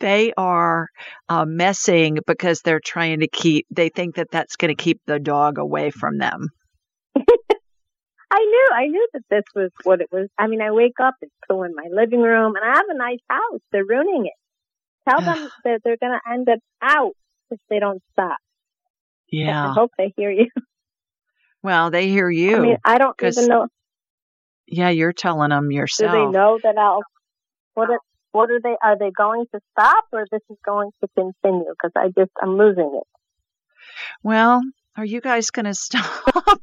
they 0.00 0.32
are 0.36 0.88
uh, 1.28 1.44
messing 1.46 2.18
because 2.26 2.60
they're 2.60 2.80
trying 2.84 3.20
to 3.20 3.28
keep, 3.28 3.66
they 3.70 3.88
think 3.88 4.16
that 4.16 4.32
that's 4.32 4.56
going 4.56 4.74
to 4.76 4.82
keep 4.82 5.00
the 5.06 5.20
dog 5.20 5.58
away 5.58 5.90
from 5.90 6.18
them. 6.18 6.48
I 8.30 8.38
knew, 8.38 8.68
I 8.74 8.86
knew 8.86 9.08
that 9.12 9.22
this 9.30 9.44
was 9.54 9.70
what 9.84 10.00
it 10.00 10.08
was. 10.10 10.28
I 10.38 10.46
mean, 10.46 10.60
I 10.60 10.70
wake 10.72 10.98
up, 11.02 11.14
it's 11.20 11.32
poo 11.48 11.62
in 11.62 11.74
my 11.74 11.88
living 11.90 12.20
room, 12.20 12.54
and 12.56 12.64
I 12.64 12.76
have 12.76 12.86
a 12.88 12.96
nice 12.96 13.18
house. 13.28 13.60
They're 13.70 13.84
ruining 13.84 14.26
it. 14.26 14.32
Tell 15.08 15.20
them 15.20 15.48
that 15.64 15.80
they're 15.84 15.98
going 15.98 16.12
to 16.18 16.32
end 16.32 16.48
up 16.48 16.58
out 16.82 17.12
if 17.50 17.60
they 17.68 17.78
don't 17.78 18.02
stop. 18.12 18.38
Yeah. 19.30 19.70
I 19.70 19.72
hope 19.72 19.92
they 19.98 20.12
hear 20.16 20.30
you. 20.30 20.48
Well, 21.62 21.90
they 21.90 22.08
hear 22.08 22.28
you. 22.28 22.56
I 22.56 22.60
mean, 22.60 22.76
I 22.84 22.98
don't 22.98 23.16
even 23.22 23.46
know. 23.46 23.68
yeah, 24.66 24.90
you're 24.90 25.12
telling 25.14 25.50
them 25.50 25.70
yourself. 25.70 26.12
Do 26.12 26.18
they 26.18 26.26
know 26.26 26.58
that 26.62 26.76
I'll? 26.76 27.00
What? 27.72 27.90
Are, 27.90 28.00
what 28.32 28.50
are 28.50 28.60
they? 28.62 28.76
Are 28.82 28.98
they 28.98 29.10
going 29.10 29.46
to 29.54 29.60
stop, 29.72 30.04
or 30.12 30.26
this 30.30 30.42
is 30.50 30.58
going 30.64 30.90
to 31.02 31.08
continue? 31.16 31.64
Because 31.70 31.92
I 31.96 32.08
just 32.08 32.30
I'm 32.42 32.58
losing 32.58 33.00
it. 33.00 33.06
Well, 34.22 34.60
are 34.96 35.04
you 35.04 35.20
guys 35.22 35.50
going 35.50 35.64
to 35.72 35.74
stop? 35.74 36.60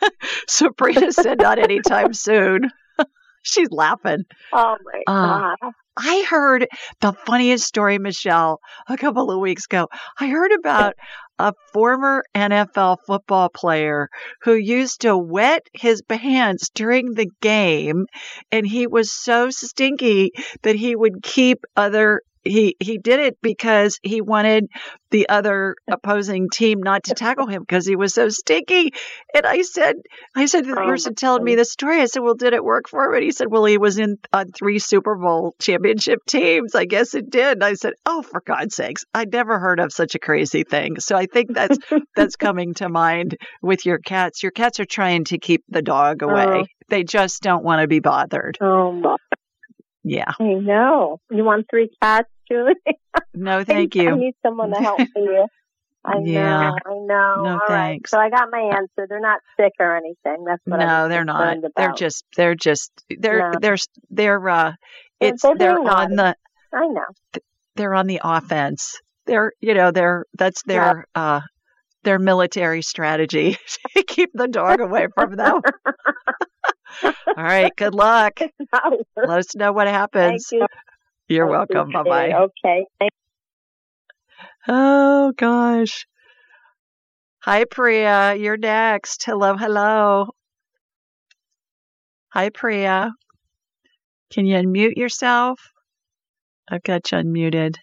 Sabrina 0.48 1.12
said 1.12 1.38
not 1.38 1.58
anytime 1.58 2.12
soon. 2.12 2.70
She's 3.42 3.70
laughing. 3.70 4.24
Oh 4.52 4.76
my 4.84 5.02
Uh, 5.06 5.54
god! 5.62 5.72
I 5.96 6.24
heard 6.28 6.66
the 7.00 7.12
funniest 7.26 7.64
story, 7.66 7.98
Michelle, 7.98 8.60
a 8.88 8.96
couple 8.96 9.30
of 9.30 9.40
weeks 9.40 9.64
ago. 9.64 9.88
I 10.18 10.28
heard 10.28 10.52
about 10.52 10.94
a 11.38 11.52
former 11.72 12.22
NFL 12.36 12.98
football 13.06 13.48
player 13.48 14.08
who 14.42 14.54
used 14.54 15.00
to 15.02 15.16
wet 15.16 15.62
his 15.72 16.02
pants 16.02 16.68
during 16.74 17.14
the 17.14 17.30
game, 17.40 18.04
and 18.52 18.66
he 18.66 18.86
was 18.86 19.10
so 19.10 19.48
stinky 19.50 20.32
that 20.62 20.76
he 20.76 20.94
would 20.94 21.22
keep 21.22 21.64
other. 21.76 22.20
He 22.42 22.76
he 22.80 22.98
did 22.98 23.20
it 23.20 23.36
because 23.42 23.98
he 24.02 24.20
wanted 24.20 24.66
the 25.10 25.28
other 25.28 25.74
opposing 25.90 26.48
team 26.50 26.82
not 26.82 27.04
to 27.04 27.14
tackle 27.14 27.46
him 27.46 27.62
because 27.62 27.86
he 27.86 27.96
was 27.96 28.14
so 28.14 28.28
stinky. 28.28 28.92
And 29.34 29.44
I 29.44 29.62
said, 29.62 29.96
I 30.36 30.46
said 30.46 30.64
to 30.64 30.70
the 30.74 30.80
Oh, 30.80 30.86
person 30.86 31.14
telling 31.14 31.44
me 31.44 31.54
the 31.54 31.64
story, 31.64 32.00
I 32.00 32.06
said, 32.06 32.20
"Well, 32.20 32.34
did 32.34 32.54
it 32.54 32.64
work 32.64 32.88
for 32.88 33.04
him?" 33.04 33.14
And 33.14 33.24
he 33.24 33.32
said, 33.32 33.48
"Well, 33.50 33.64
he 33.64 33.76
was 33.76 33.98
in 33.98 34.16
on 34.32 34.52
three 34.52 34.78
Super 34.78 35.16
Bowl 35.16 35.54
championship 35.60 36.20
teams. 36.26 36.74
I 36.74 36.86
guess 36.86 37.14
it 37.14 37.28
did." 37.28 37.58
And 37.58 37.64
I 37.64 37.74
said, 37.74 37.94
"Oh, 38.06 38.22
for 38.22 38.40
God's 38.40 38.74
sakes! 38.74 39.04
I'd 39.12 39.32
never 39.32 39.58
heard 39.58 39.80
of 39.80 39.92
such 39.92 40.14
a 40.14 40.18
crazy 40.18 40.64
thing." 40.64 40.98
So 41.00 41.16
I 41.16 41.26
think 41.26 41.52
that's 41.52 41.76
that's 42.16 42.36
coming 42.36 42.74
to 42.74 42.88
mind 42.88 43.36
with 43.62 43.84
your 43.84 43.98
cats. 43.98 44.42
Your 44.42 44.52
cats 44.52 44.80
are 44.80 44.86
trying 44.86 45.24
to 45.24 45.38
keep 45.38 45.62
the 45.68 45.82
dog 45.82 46.22
away. 46.22 46.46
Oh. 46.46 46.64
They 46.88 47.04
just 47.04 47.42
don't 47.42 47.62
want 47.62 47.82
to 47.82 47.86
be 47.88 48.00
bothered. 48.00 48.58
Oh 48.60 48.90
my! 48.92 49.16
Yeah. 50.02 50.32
I 50.38 50.44
know. 50.54 51.18
You 51.30 51.44
want 51.44 51.66
three 51.70 51.90
cats, 52.02 52.28
Julie? 52.50 52.74
No, 53.34 53.64
thank 53.64 53.96
I 53.96 54.02
you. 54.02 54.10
I 54.10 54.16
need 54.16 54.34
someone 54.44 54.70
to 54.70 54.76
help 54.80 55.00
you. 55.16 55.46
I 56.04 56.18
Yeah. 56.20 56.70
know. 56.70 56.78
I 56.86 56.94
know. 56.94 57.34
No, 57.44 57.52
All 57.52 57.58
right. 57.68 57.92
thanks. 57.92 58.10
So 58.10 58.18
I 58.18 58.30
got 58.30 58.48
my 58.50 58.60
answer. 58.76 59.06
They're 59.08 59.20
not 59.20 59.40
sick 59.58 59.72
or 59.78 59.96
anything. 59.96 60.44
That's 60.44 60.62
what 60.64 60.80
No, 60.80 61.08
they're 61.08 61.24
not. 61.24 61.58
concerned 61.58 61.72
They're 61.76 61.92
just 61.92 62.24
they're 62.36 62.54
just 62.54 62.92
they're 63.18 63.50
No. 63.52 63.58
they're 63.60 63.76
they're 64.10 64.48
uh 64.48 64.72
it's 65.20 65.42
they're 65.42 65.56
they're 65.56 65.78
on 65.78 65.84
naughty. 65.84 66.16
the 66.16 66.36
I 66.72 66.86
know. 66.86 67.40
they're 67.76 67.94
on 67.94 68.06
the 68.06 68.20
offense. 68.22 69.00
They're 69.26 69.52
you 69.60 69.74
know 69.74 69.90
they're 69.90 70.24
that's 70.36 70.62
their 70.64 71.04
uh 71.14 71.40
their 72.04 72.18
military 72.18 72.82
strategy 72.82 73.58
to 73.96 74.02
keep 74.02 74.30
the 74.34 74.48
dog 74.48 74.80
away 74.80 75.06
from 75.14 75.36
them. 75.36 75.60
All 77.26 77.34
right, 77.36 77.72
good 77.76 77.94
luck. 77.94 78.40
Let 79.16 79.38
us 79.38 79.54
know 79.54 79.72
what 79.72 79.86
happens. 79.86 80.46
Thank 80.48 80.62
you. 80.62 80.66
You're 81.28 81.46
I 81.46 81.50
welcome. 81.50 81.90
Bye 81.90 82.02
bye. 82.02 82.32
Okay. 82.32 82.86
Thank 82.98 83.10
Oh 84.68 85.32
gosh. 85.36 86.06
Hi 87.42 87.64
Priya, 87.64 88.34
you're 88.34 88.58
next. 88.58 89.24
Hello, 89.24 89.56
hello. 89.56 90.28
Hi 92.28 92.50
Priya. 92.50 93.12
Can 94.30 94.46
you 94.46 94.56
unmute 94.56 94.96
yourself? 94.96 95.58
I've 96.68 96.82
got 96.82 97.10
you 97.10 97.18
unmuted. 97.18 97.76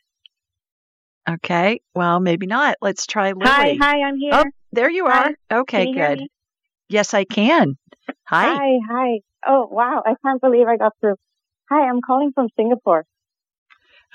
Okay. 1.30 1.82
Well, 1.94 2.20
maybe 2.20 2.46
not. 2.46 2.78
Let's 2.82 3.06
try 3.06 3.32
Lily. 3.34 3.50
Hi, 3.50 3.76
hi, 3.80 4.02
I'm 4.02 4.18
here. 4.18 4.32
Oh, 4.34 4.46
there 4.72 4.90
you 4.90 5.08
Hi. 5.08 5.34
are. 5.50 5.60
Okay, 5.62 5.88
you 5.88 5.94
hear 5.94 6.16
good. 6.16 6.28
Yes, 6.90 7.14
I 7.14 7.26
can. 7.26 7.78
Hi. 8.28 8.46
Hi, 8.54 8.80
hi. 8.90 9.20
Oh, 9.48 9.68
wow. 9.72 10.04
I 10.06 10.16
can't 10.22 10.42
believe 10.42 10.68
I 10.68 10.76
got 10.78 10.94
through. 11.00 11.16
Hi, 11.70 11.88
I'm 11.88 12.02
calling 12.02 12.32
from 12.34 12.50
Singapore. 12.58 13.06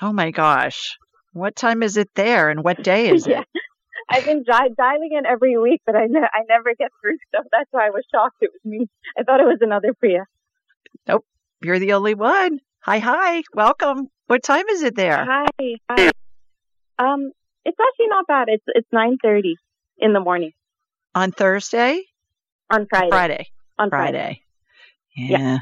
Oh 0.01 0.13
my 0.13 0.31
gosh. 0.31 0.97
What 1.33 1.55
time 1.55 1.81
is 1.81 1.97
it 1.97 2.09
there 2.13 2.49
and 2.49 2.63
what 2.63 2.83
day 2.83 3.09
is 3.09 3.25
yeah. 3.27 3.41
it? 3.41 3.47
I've 4.11 4.23
been 4.25 4.43
di- 4.43 4.69
dialing 4.77 5.11
in 5.17 5.25
every 5.25 5.57
week, 5.57 5.81
but 5.85 5.95
I, 5.95 6.05
ne- 6.05 6.19
I 6.19 6.41
never 6.47 6.75
get 6.77 6.91
through. 7.01 7.17
So 7.33 7.39
that's 7.51 7.69
why 7.71 7.87
I 7.87 7.89
was 7.89 8.03
shocked 8.13 8.37
it 8.41 8.51
was 8.53 8.61
me. 8.63 8.87
I 9.17 9.23
thought 9.23 9.39
it 9.39 9.45
was 9.45 9.57
another 9.61 9.93
Priya. 9.99 10.25
Nope, 11.07 11.25
you're 11.63 11.79
the 11.79 11.93
only 11.93 12.13
one. 12.13 12.59
Hi, 12.81 12.99
hi, 12.99 13.41
welcome. 13.55 14.09
What 14.27 14.43
time 14.43 14.67
is 14.69 14.83
it 14.83 14.95
there? 14.95 15.25
Hi, 15.25 15.47
hi. 15.89 16.11
Um, 16.99 17.31
it's 17.65 17.77
actually 17.79 18.07
not 18.07 18.27
bad. 18.27 18.49
It's 18.49 18.63
it's 18.67 18.87
nine 18.91 19.17
thirty 19.23 19.55
in 19.97 20.13
the 20.13 20.19
morning 20.19 20.51
On 21.15 21.31
Thursday? 21.31 22.03
on 22.69 22.85
Friday. 22.89 23.09
Friday. 23.09 23.45
On 23.79 23.89
Friday. 23.89 24.11
Friday. 24.11 24.41
Yeah. 25.15 25.57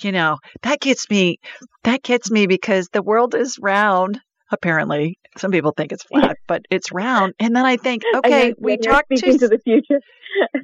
You 0.00 0.12
know, 0.12 0.38
that 0.62 0.80
gets 0.80 1.10
me 1.10 1.38
that 1.84 2.02
gets 2.02 2.30
me 2.30 2.46
because 2.46 2.88
the 2.92 3.02
world 3.02 3.34
is 3.34 3.58
round, 3.60 4.20
apparently. 4.50 5.18
Some 5.36 5.50
people 5.50 5.72
think 5.76 5.92
it's 5.92 6.04
flat, 6.04 6.38
but 6.48 6.62
it's 6.70 6.90
round. 6.92 7.34
And 7.38 7.54
then 7.54 7.66
I 7.66 7.76
think, 7.76 8.02
okay, 8.14 8.54
we 8.58 8.78
talked 8.78 9.10
to, 9.14 9.38
to 9.38 9.48
the 9.48 9.58
future. 9.62 10.00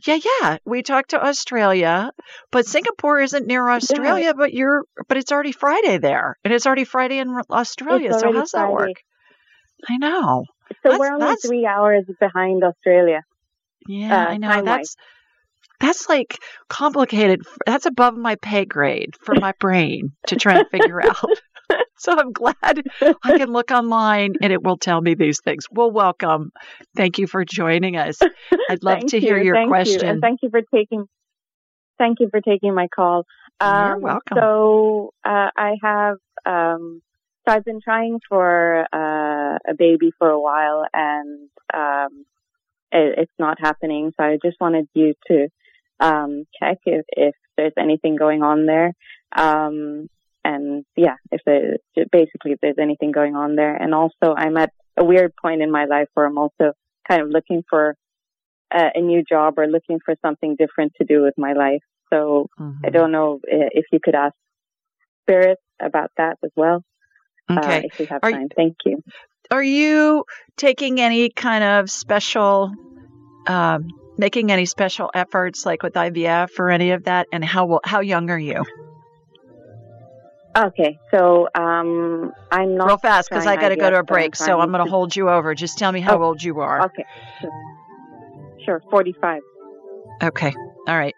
Yeah, 0.06 0.18
yeah. 0.42 0.58
We 0.66 0.82
talked 0.82 1.10
to 1.10 1.24
Australia, 1.24 2.10
but 2.50 2.66
Singapore 2.66 3.20
isn't 3.20 3.46
near 3.46 3.66
Australia, 3.70 4.34
but 4.34 4.52
you're 4.52 4.82
but 5.08 5.16
it's 5.16 5.32
already 5.32 5.52
Friday 5.52 5.96
there. 5.96 6.36
And 6.44 6.52
it's 6.52 6.66
already 6.66 6.84
Friday 6.84 7.18
in 7.18 7.34
Australia. 7.50 8.12
So 8.12 8.32
how's 8.34 8.50
that 8.50 8.70
work? 8.70 8.90
I 9.88 9.96
know. 9.96 10.44
So 10.68 10.74
That's- 10.90 11.00
we're 11.00 11.12
only 11.14 11.20
that's- 11.20 11.46
three 11.46 11.64
hours 11.64 12.04
behind 12.20 12.62
Australia. 12.62 13.22
Yeah, 13.88 14.14
uh, 14.26 14.28
I 14.30 14.36
know. 14.36 14.48
time-wise. 14.48 14.64
That's 14.64 14.96
that's 15.82 16.08
like 16.08 16.38
complicated. 16.68 17.42
That's 17.66 17.86
above 17.86 18.16
my 18.16 18.36
pay 18.36 18.64
grade 18.64 19.16
for 19.20 19.34
my 19.34 19.52
brain 19.58 20.12
to 20.28 20.36
try 20.36 20.58
and 20.60 20.68
figure 20.70 21.02
out. 21.06 21.28
so 21.98 22.16
I'm 22.16 22.32
glad 22.32 22.82
I 23.22 23.36
can 23.36 23.52
look 23.52 23.70
online 23.70 24.34
and 24.40 24.52
it 24.52 24.62
will 24.62 24.78
tell 24.78 25.00
me 25.00 25.14
these 25.14 25.40
things. 25.44 25.66
Well, 25.70 25.90
welcome. 25.90 26.52
Thank 26.96 27.18
you 27.18 27.26
for 27.26 27.44
joining 27.44 27.96
us. 27.96 28.20
I'd 28.70 28.82
love 28.82 29.06
to 29.06 29.20
hear 29.20 29.36
you, 29.36 29.44
your 29.44 29.54
thank 29.56 29.68
question. 29.68 30.04
You, 30.04 30.10
and 30.12 30.20
thank 30.20 30.40
you 30.42 30.50
for 30.50 30.62
taking 30.74 31.06
thank 31.98 32.20
you 32.20 32.28
for 32.30 32.40
taking 32.40 32.74
my 32.74 32.88
call. 32.88 33.26
You're 33.60 33.96
Um, 33.96 34.00
welcome. 34.00 34.38
So 34.38 35.10
uh, 35.24 35.50
I 35.56 35.74
have 35.82 36.16
um, 36.46 37.02
so 37.46 37.54
I've 37.54 37.64
been 37.64 37.80
trying 37.82 38.20
for 38.28 38.86
uh, 38.92 39.58
a 39.68 39.74
baby 39.76 40.12
for 40.16 40.28
a 40.28 40.40
while, 40.40 40.84
and 40.92 41.48
um, 41.74 42.24
it, 42.92 43.18
it's 43.18 43.32
not 43.38 43.58
happening. 43.60 44.12
So 44.16 44.24
I 44.24 44.38
just 44.44 44.60
wanted 44.60 44.86
you 44.94 45.14
to 45.26 45.48
um, 46.02 46.44
check 46.58 46.78
if, 46.84 47.04
if 47.26 47.34
there's 47.56 47.72
anything 47.78 48.16
going 48.16 48.42
on 48.42 48.66
there. 48.66 48.92
Um, 49.34 50.08
and 50.44 50.84
yeah, 50.96 51.16
if 51.30 51.40
there, 51.46 51.76
basically 52.10 52.52
if 52.52 52.58
there's 52.60 52.80
anything 52.80 53.12
going 53.12 53.34
on 53.36 53.54
there. 53.54 53.74
And 53.82 53.94
also 53.94 54.34
I'm 54.36 54.56
at 54.56 54.70
a 54.96 55.04
weird 55.04 55.32
point 55.40 55.62
in 55.62 55.70
my 55.70 55.84
life 55.84 56.08
where 56.14 56.26
I'm 56.26 56.38
also 56.38 56.72
kind 57.08 57.22
of 57.22 57.28
looking 57.30 57.62
for 57.70 57.94
a, 58.74 58.82
a 58.94 59.00
new 59.00 59.22
job 59.22 59.54
or 59.58 59.66
looking 59.66 59.98
for 60.04 60.14
something 60.24 60.56
different 60.58 60.92
to 60.98 61.04
do 61.06 61.22
with 61.22 61.34
my 61.38 61.52
life. 61.52 61.84
So 62.12 62.48
Mm-hmm. 62.60 62.84
I 62.86 62.90
don't 62.90 63.12
know 63.12 63.40
if 63.44 63.86
you 63.92 63.98
could 64.04 64.14
ask 64.14 64.34
Spirit 65.24 65.58
about 65.80 66.10
that 66.16 66.36
as 66.44 66.50
well. 66.56 66.82
uh, 67.48 67.58
Okay. 67.58 67.82
if 67.84 67.92
you 67.98 68.06
have 68.10 68.20
Are 68.22 68.30
time. 68.30 68.48
Thank 68.54 68.76
you. 68.84 69.02
Are 69.50 69.62
you 69.62 70.24
taking 70.56 71.00
any 71.00 71.30
kind 71.30 71.64
of 71.64 71.90
special, 71.90 72.72
um, 73.46 73.88
making 74.18 74.50
any 74.52 74.66
special 74.66 75.10
efforts 75.14 75.64
like 75.66 75.82
with 75.82 75.94
IVF 75.94 76.58
or 76.58 76.70
any 76.70 76.90
of 76.92 77.04
that? 77.04 77.26
And 77.32 77.44
how 77.44 77.80
how 77.84 78.00
young 78.00 78.30
are 78.30 78.38
you? 78.38 78.64
Okay, 80.54 80.98
so 81.10 81.48
um, 81.54 82.30
I'm 82.50 82.76
not 82.76 82.86
Real 82.88 82.98
fast 82.98 83.30
because 83.30 83.46
I 83.46 83.56
got 83.56 83.70
to 83.70 83.76
go 83.76 83.88
to 83.88 84.00
a 84.00 84.02
break. 84.02 84.36
So 84.36 84.60
I'm 84.60 84.70
going 84.70 84.84
to 84.84 84.90
hold 84.90 85.16
you 85.16 85.30
over. 85.30 85.54
Just 85.54 85.78
tell 85.78 85.90
me 85.90 86.00
how 86.00 86.18
Oh, 86.18 86.24
old 86.24 86.42
you 86.42 86.60
are. 86.60 86.84
Okay, 86.84 87.04
sure. 87.40 87.50
Sure, 88.64 88.82
45. 88.90 89.40
Okay. 90.22 90.52
All 90.86 90.96
right. 90.98 91.14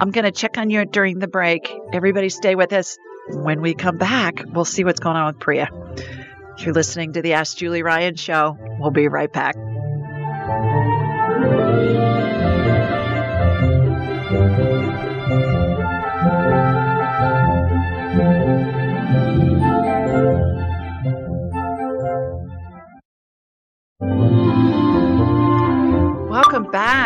I'm 0.00 0.10
going 0.10 0.24
to 0.24 0.32
check 0.32 0.56
on 0.56 0.70
you 0.70 0.84
during 0.86 1.18
the 1.18 1.28
break. 1.28 1.70
Everybody 1.92 2.30
stay 2.30 2.54
with 2.54 2.72
us. 2.72 2.96
When 3.30 3.60
we 3.60 3.74
come 3.74 3.98
back, 3.98 4.42
we'll 4.46 4.64
see 4.64 4.82
what's 4.82 5.00
going 5.00 5.16
on 5.16 5.26
with 5.26 5.40
Priya. 5.40 5.68
If 6.56 6.64
you're 6.64 6.74
listening 6.74 7.12
to 7.12 7.22
the 7.22 7.34
Ask 7.34 7.56
Julie 7.58 7.82
Ryan 7.82 8.16
show. 8.16 8.56
We'll 8.80 8.90
be 8.90 9.08
right 9.08 9.32
back. 9.32 9.54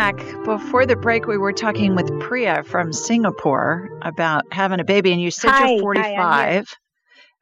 Back. 0.03 0.43
Before 0.43 0.85
the 0.85 0.97
break, 0.97 1.27
we 1.27 1.37
were 1.37 1.53
talking 1.53 1.95
with 1.95 2.19
Priya 2.19 2.63
from 2.63 2.91
Singapore 2.91 3.87
about 4.01 4.43
having 4.51 4.81
a 4.81 4.83
baby, 4.83 5.13
and 5.13 5.21
you 5.21 5.31
said 5.31 5.51
Hi, 5.51 5.59
hi, 5.59 5.67
you're 5.69 5.77
I'm 5.77 6.63
45. 6.63 6.75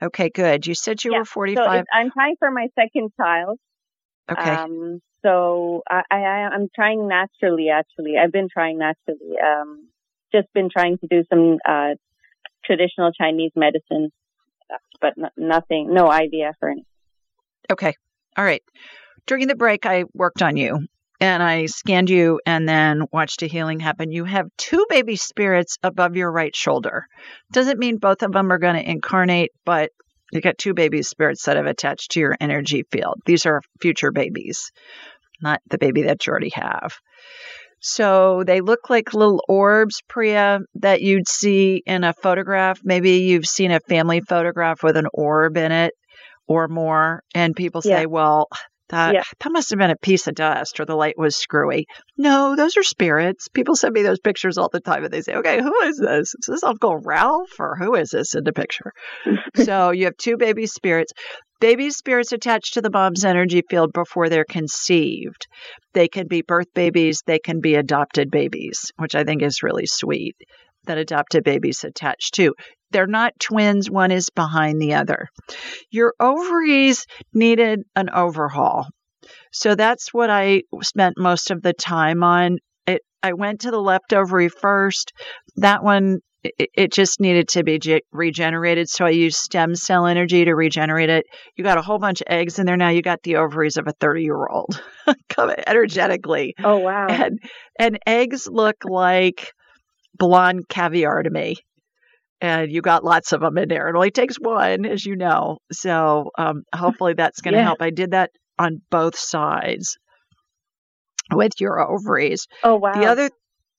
okay, 0.03 0.29
good. 0.29 0.67
You 0.67 0.75
said 0.75 1.03
you 1.03 1.13
Yeah, 1.13 1.19
were 1.19 1.25
45. 1.25 1.79
it, 1.79 1.87
I'm 1.91 2.11
trying 2.11 2.35
for 2.37 2.51
my 2.51 2.67
second 2.79 3.13
child. 3.19 3.57
okay. 4.31 4.53
Um, 4.53 5.01
so 5.23 5.81
I, 5.89 6.03
I, 6.11 6.17
I'm 6.53 6.67
trying 6.75 7.07
naturally, 7.07 7.69
actually. 7.69 8.13
I've 8.21 8.31
been 8.31 8.47
trying 8.53 8.77
naturally. 8.77 9.39
Um, 9.43 9.87
just 10.31 10.47
been 10.53 10.69
trying 10.69 10.99
to 10.99 11.07
do 11.07 11.23
some, 11.33 11.57
uh, 11.67 11.95
traditional 12.63 13.11
Chinese 13.11 13.51
medicine, 13.55 14.11
but 15.01 15.13
n- 15.17 15.31
nothing, 15.35 15.95
no 15.95 16.09
IVF 16.09 16.53
or 16.61 16.69
anything. 16.69 16.85
Okay. 17.71 17.95
All 18.37 18.45
right. 18.45 18.61
During 19.25 19.47
the 19.47 19.55
break, 19.55 19.87
I 19.87 20.03
worked 20.13 20.43
on 20.43 20.57
you 20.57 20.85
and 21.21 21.43
I 21.43 21.67
scanned 21.67 22.09
you 22.09 22.41
and 22.47 22.67
then 22.67 23.03
watched 23.13 23.43
a 23.43 23.47
healing 23.47 23.79
happen. 23.79 24.11
You 24.11 24.25
have 24.25 24.47
two 24.57 24.85
baby 24.89 25.15
spirits 25.15 25.77
above 25.83 26.15
your 26.15 26.31
right 26.31 26.55
shoulder. 26.55 27.05
Doesn't 27.53 27.79
mean 27.79 27.97
both 27.97 28.23
of 28.23 28.31
them 28.31 28.51
are 28.51 28.57
going 28.57 28.75
to 28.75 28.89
incarnate, 28.89 29.51
but 29.63 29.91
you 30.33 30.41
got 30.41 30.57
two 30.57 30.73
baby 30.73 31.03
spirits 31.03 31.45
that 31.45 31.57
have 31.57 31.67
attached 31.67 32.11
to 32.11 32.19
your 32.19 32.35
energy 32.41 32.83
field. 32.91 33.19
These 33.25 33.45
are 33.45 33.61
future 33.81 34.11
babies, 34.11 34.71
not 35.41 35.61
the 35.69 35.77
baby 35.77 36.01
that 36.03 36.25
you 36.25 36.31
already 36.31 36.51
have. 36.55 36.93
So 37.81 38.43
they 38.45 38.61
look 38.61 38.89
like 38.89 39.13
little 39.13 39.43
orbs, 39.47 40.01
Priya, 40.07 40.59
that 40.75 41.01
you'd 41.01 41.27
see 41.27 41.83
in 41.85 42.03
a 42.03 42.13
photograph. 42.13 42.79
Maybe 42.83 43.19
you've 43.19 43.45
seen 43.47 43.71
a 43.71 43.79
family 43.79 44.21
photograph 44.21 44.83
with 44.83 44.97
an 44.97 45.07
orb 45.13 45.57
in 45.57 45.71
it 45.71 45.93
or 46.47 46.67
more. 46.67 47.21
And 47.35 47.55
people 47.55 47.81
say, 47.81 48.01
Yeah. 48.01 48.05
well, 48.05 48.47
that, 48.91 49.13
Yeah. 49.13 49.23
that 49.39 49.51
must 49.51 49.69
have 49.71 49.79
been 49.79 49.89
a 49.89 49.97
piece 49.97 50.27
of 50.27 50.35
dust 50.35 50.79
or 50.79 50.85
the 50.85 50.95
light 50.95 51.17
was 51.17 51.35
screwy. 51.35 51.87
No, 52.17 52.55
those 52.55 52.77
are 52.77 52.83
spirits. 52.83 53.47
People 53.49 53.75
send 53.75 53.93
me 53.93 54.03
those 54.03 54.19
pictures 54.19 54.57
all 54.57 54.69
the 54.71 54.79
time 54.79 55.03
and 55.03 55.11
they 55.11 55.21
say, 55.21 55.33
okay, 55.35 55.59
who 55.61 55.73
is 55.81 55.97
this? 55.97 56.33
Is 56.35 56.45
this 56.47 56.63
Uncle 56.63 56.97
Ralph 56.97 57.59
or 57.59 57.75
who 57.75 57.95
is 57.95 58.09
this 58.11 58.35
in 58.35 58.43
the 58.43 58.53
picture? 58.53 58.91
so 59.55 59.91
you 59.91 60.05
have 60.05 60.17
two 60.17 60.37
baby 60.37 60.67
spirits. 60.67 61.11
Baby 61.59 61.89
spirits 61.91 62.31
attached 62.31 62.73
to 62.75 62.81
the 62.81 62.89
mom's 62.89 63.25
energy 63.25 63.61
field 63.69 63.91
before 63.93 64.29
they're 64.29 64.45
conceived. 64.45 65.47
They 65.93 66.07
can 66.07 66.27
be 66.27 66.41
birth 66.41 66.73
babies, 66.73 67.21
they 67.25 67.39
can 67.39 67.59
be 67.59 67.75
adopted 67.75 68.31
babies, 68.31 68.91
which 68.97 69.15
I 69.15 69.23
think 69.23 69.41
is 69.41 69.61
really 69.63 69.85
sweet 69.85 70.35
that 70.85 70.97
adopted 70.97 71.43
babies 71.43 71.83
attached 71.83 72.33
to. 72.35 72.55
They're 72.91 73.07
not 73.07 73.33
twins, 73.39 73.89
one 73.89 74.11
is 74.11 74.29
behind 74.29 74.81
the 74.81 74.95
other. 74.95 75.27
Your 75.89 76.13
ovaries 76.19 77.05
needed 77.33 77.81
an 77.95 78.09
overhaul. 78.09 78.87
So 79.51 79.75
that's 79.75 80.13
what 80.13 80.29
I 80.29 80.63
spent 80.81 81.17
most 81.17 81.51
of 81.51 81.61
the 81.61 81.73
time 81.73 82.23
on. 82.23 82.57
It, 82.87 83.01
I 83.21 83.33
went 83.33 83.61
to 83.61 83.71
the 83.71 83.81
left 83.81 84.13
ovary 84.13 84.49
first. 84.49 85.13
That 85.57 85.83
one, 85.83 86.19
it, 86.43 86.69
it 86.73 86.91
just 86.91 87.19
needed 87.19 87.49
to 87.49 87.63
be 87.63 87.77
ge- 87.79 88.01
regenerated. 88.11 88.89
So 88.89 89.05
I 89.05 89.09
used 89.09 89.37
stem 89.37 89.75
cell 89.75 90.05
energy 90.05 90.45
to 90.45 90.55
regenerate 90.55 91.09
it. 91.09 91.25
You 91.55 91.63
got 91.63 91.77
a 91.77 91.81
whole 91.81 91.99
bunch 91.99 92.21
of 92.21 92.27
eggs 92.29 92.59
in 92.59 92.65
there 92.65 92.77
now. 92.77 92.89
You 92.89 93.01
got 93.01 93.23
the 93.23 93.37
ovaries 93.37 93.77
of 93.77 93.87
a 93.87 93.93
30 93.93 94.23
year 94.23 94.47
old 94.47 94.81
coming 95.29 95.57
energetically. 95.67 96.55
Oh, 96.63 96.79
wow. 96.79 97.07
And, 97.07 97.39
and 97.77 97.99
eggs 98.07 98.47
look 98.49 98.77
like 98.85 99.51
blonde 100.17 100.67
caviar 100.69 101.23
to 101.23 101.29
me. 101.29 101.57
And 102.41 102.71
you 102.71 102.81
got 102.81 103.03
lots 103.03 103.33
of 103.33 103.41
them 103.41 103.57
in 103.59 103.69
there. 103.69 103.87
It 103.87 103.95
only 103.95 104.11
takes 104.11 104.35
one, 104.37 104.85
as 104.85 105.05
you 105.05 105.15
know. 105.15 105.59
So 105.71 106.31
um, 106.37 106.63
hopefully 106.73 107.13
that's 107.13 107.41
going 107.41 107.53
to 107.53 107.59
Yeah. 107.59 107.65
help. 107.65 107.81
I 107.81 107.91
did 107.91 108.11
that 108.11 108.31
on 108.57 108.81
both 108.89 109.17
sides 109.17 109.97
with 111.31 111.53
your 111.59 111.79
ovaries. 111.79 112.47
Oh, 112.63 112.75
wow. 112.77 112.93
The 112.99 113.05
other 113.07 113.29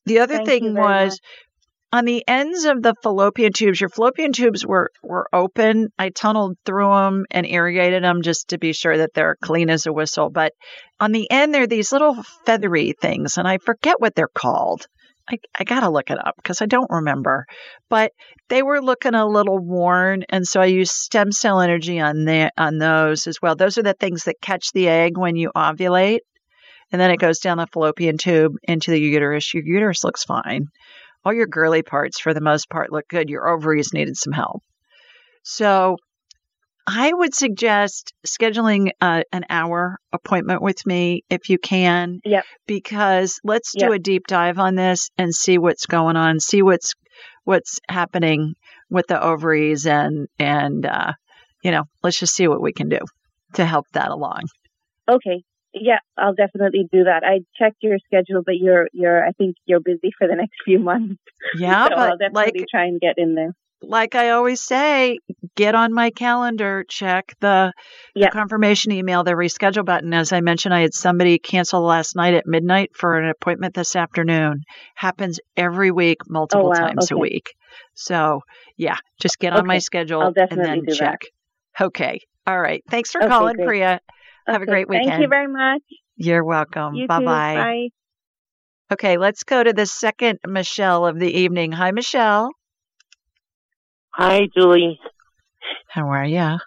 the 0.07 0.19
other 0.21 0.37
Thank 0.37 0.47
thing 0.49 0.75
was 0.75 1.13
much. 1.13 1.19
on 1.93 2.05
the 2.05 2.25
ends 2.27 2.65
of 2.65 2.83
the 2.83 2.95
fallopian 3.03 3.53
tubes. 3.53 3.81
Your 3.81 3.91
fallopian 3.91 4.33
tubes 4.33 4.65
were 4.67 4.91
were 5.03 5.27
open. 5.33 5.89
I 5.99 6.09
tunneled 6.11 6.57
through 6.65 6.89
them 6.89 7.27
and 7.31 7.47
irrigated 7.47 8.03
them 8.03 8.23
just 8.23 8.49
to 8.49 8.59
be 8.59 8.73
sure 8.73 8.97
that 8.99 9.11
they're 9.15 9.37
clean 9.43 9.71
as 9.71 9.87
a 9.87 9.93
whistle. 9.93 10.31
But 10.31 10.53
on 11.01 11.13
the 11.13 11.31
end, 11.31 11.53
there 11.55 11.63
are 11.65 11.67
these 11.69 11.93
little 11.93 12.17
feathery 12.47 12.95
things, 13.01 13.37
and 13.39 13.47
I 13.47 13.59
forget 13.59 14.01
what 14.01 14.15
they're 14.15 14.29
called. 14.33 14.87
I, 15.33 15.39
I 15.59 15.65
gotta 15.65 15.91
look 15.91 16.11
it 16.11 16.19
up 16.25 16.37
because 16.37 16.61
I 16.63 16.67
don't 16.67 16.91
remember. 16.91 17.47
But 17.89 18.13
they 18.49 18.63
were 18.63 18.83
looking 18.83 19.15
a 19.15 19.27
little 19.27 19.59
worn, 19.59 20.25
and 20.29 20.47
so 20.47 20.61
I 20.61 20.67
used 20.67 20.93
stem 20.93 21.33
cell 21.33 21.61
energy 21.61 21.99
on 22.01 22.25
the 22.25 22.51
on 22.59 22.79
those 22.79 23.27
as 23.27 23.39
well. 23.41 23.57
Those 23.57 23.79
are 23.79 23.83
the 23.83 23.95
things 23.95 24.25
that 24.25 24.41
catch 24.41 24.73
the 24.73 24.89
egg 24.89 25.17
when 25.17 25.37
you 25.37 25.51
ovulate 25.57 26.21
and 26.93 27.01
then 27.01 27.11
it 27.11 27.19
goes 27.19 27.39
down 27.39 27.57
the 27.57 27.67
fallopian 27.67 28.19
tube 28.19 28.53
into 28.63 28.91
the 28.91 29.01
uterus. 29.01 29.53
Your 29.55 29.65
uterus 29.65 30.05
looks 30.05 30.25
fine. 30.25 30.67
All 31.25 31.33
your 31.33 31.47
girly 31.47 31.83
parts, 31.83 32.21
for 32.21 32.35
the 32.35 32.41
most 32.41 32.69
part, 32.69 32.93
look 32.93 33.09
good. 33.09 33.31
Your 33.31 33.49
ovaries 33.49 33.95
needed 33.95 34.17
some 34.17 34.33
help. 34.33 34.63
So 35.43 35.97
I 36.87 37.13
would 37.13 37.35
suggest 37.35 38.13
scheduling 38.27 38.91
uh, 39.01 39.23
an 39.33 39.45
hour 39.49 39.99
appointment 40.13 40.63
with 40.63 40.85
me 40.85 41.23
if 41.31 41.49
you 41.49 41.59
can. 41.59 42.21
Yep. 42.25 42.45
Because 42.67 43.41
let's 43.45 43.73
do 43.73 43.87
Yep. 43.87 43.95
a 43.95 43.99
deep 43.99 44.27
dive 44.27 44.59
on 44.59 44.75
this 44.75 45.11
and 45.17 45.35
see 45.35 45.59
what's 45.59 45.87
going 45.87 46.17
on, 46.17 46.41
see 46.41 46.63
what's 46.63 46.95
what's 47.45 47.81
happening 47.89 48.55
with 48.91 49.07
the 49.07 49.23
ovaries 49.23 49.87
and 49.87 50.29
and 50.39 50.87
uh, 50.87 51.13
you 51.63 51.71
know, 51.71 51.85
let's 52.03 52.19
just 52.19 52.35
see 52.35 52.49
what 52.49 52.61
we 52.61 52.73
can 52.73 52.89
do 52.89 52.99
to 53.55 53.65
help 53.65 53.87
that 53.93 54.11
along. 54.11 54.43
Okay. 55.09 55.45
Yeah, 55.75 55.99
I'll 56.19 56.35
definitely 56.35 56.87
do 56.93 57.05
that. 57.05 57.23
I 57.25 57.41
checked 57.59 57.79
your 57.81 57.99
schedule, 58.05 58.43
but 58.45 58.57
you're 58.57 58.89
you're 58.93 59.25
I 59.25 59.33
think 59.33 59.57
you're 59.65 59.81
busy 59.81 60.11
for 60.19 60.29
the 60.29 60.37
next 60.37 60.57
few 60.65 60.79
months. 60.79 61.17
Yeah, 61.57 61.89
so 61.89 61.95
I'll 61.97 62.17
definitely 62.17 62.61
like 62.61 62.67
try 62.71 62.85
and 62.85 63.01
get 63.01 63.19
in 63.19 63.35
there. 63.35 63.53
Like 63.83 64.15
I 64.15 64.31
always 64.31 64.61
say, 64.61 65.19
get 65.57 65.75
on 65.75 65.93
my 65.93 66.11
calendar, 66.11 66.85
check 66.89 67.35
the, 67.41 67.73
the 68.15 68.31
confirmation 68.33 68.93
email, 68.93 69.25
the 69.25 69.33
reschedule 69.33 69.85
button. 69.85 70.15
As 70.15 70.33
I 70.33 70.41
mentioned, 70.41 70.75
I 70.75 70.81
had 70.81 70.95
somebody 70.95 71.39
cancel 71.39 71.83
last 71.83 72.17
night 72.17 72.35
at 72.35 72.47
midnight 72.47 72.91
for 72.97 73.19
an 73.19 73.29
appointment 73.29 73.75
this 73.75 73.97
afternoon. 73.97 74.63
Happens 74.95 75.41
every 75.57 75.91
week, 75.91 76.19
oh, 76.23 76.27
multiple 76.31 76.67
Oh, 76.67 76.69
wow. 76.81 76.87
times 76.89 77.11
a 77.11 77.17
week. 77.17 77.55
So, 77.95 78.41
yeah, 78.77 78.97
just 79.21 79.39
get 79.39 79.53
on 79.53 79.67
my 79.67 79.79
schedule 79.79 80.23
and 80.23 80.65
then 80.65 80.81
do 80.81 80.87
that. 80.87 80.95
check. 80.97 81.21
Okay. 81.81 82.21
All 82.47 82.61
right. 82.61 82.83
Thanks 82.91 83.11
for 83.11 83.21
Okay, 83.23 83.29
calling, 83.29 83.57
great. 83.57 83.67
Priya. 83.67 84.01
Have 84.47 84.63
a 84.63 84.67
great 84.67 84.89
weekend. 84.89 85.11
Thank 85.11 85.23
you 85.23 85.29
very 85.29 85.49
much. 85.49 85.83
You're 86.17 86.45
welcome. 86.45 86.95
You 86.95 87.07
Bye 87.07 87.19
too. 87.21 87.25
bye. 87.25 87.55
Bye. 87.55 87.89
Okay, 88.93 89.17
let's 89.17 89.45
go 89.45 89.63
to 89.63 89.73
the 89.73 89.87
second 89.87 90.39
Michelle 90.47 91.07
of 91.07 91.19
the 91.19 91.31
evening. 91.41 91.73
Hi, 91.73 91.93
Michelle. 91.93 92.51
Hi, 94.15 94.49
Julie. 94.55 94.99
How 95.89 96.09
are 96.11 96.25
you? 96.25 96.59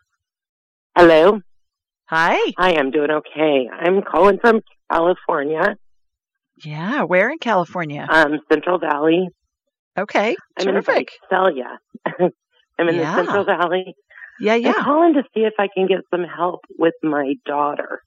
Hello. 0.97 1.39
Hi. 2.05 2.37
Hi, 2.57 2.75
I'm 2.75 2.91
doing 2.91 3.11
okay. 3.11 3.67
I'm 3.71 4.01
calling 4.01 4.37
from 4.39 4.61
California, 4.91 5.75
Yeah, 6.63 7.03
where 7.03 7.29
in 7.29 7.37
California? 7.39 8.07
um, 8.09 8.39
Central 8.51 8.79
Valley. 8.79 9.27
Okay, 9.97 10.35
I'm 10.57 10.65
terrific. 10.65 11.09
in 11.09 11.27
Visalia. 11.29 11.79
I'm 12.79 12.89
in 12.89 12.97
Yeah. 12.97 13.15
the 13.15 13.21
Central 13.23 13.45
Valley. 13.45 13.95
Yeah, 14.39 14.55
yeah. 14.55 14.73
I'm 14.77 14.83
calling 14.83 15.13
to 15.15 15.23
see 15.33 15.41
if 15.41 15.53
I 15.59 15.67
can 15.73 15.87
get 15.87 15.99
some 16.11 16.23
help 16.23 16.61
with 16.77 16.93
my 17.03 17.33
daughter. 17.45 17.99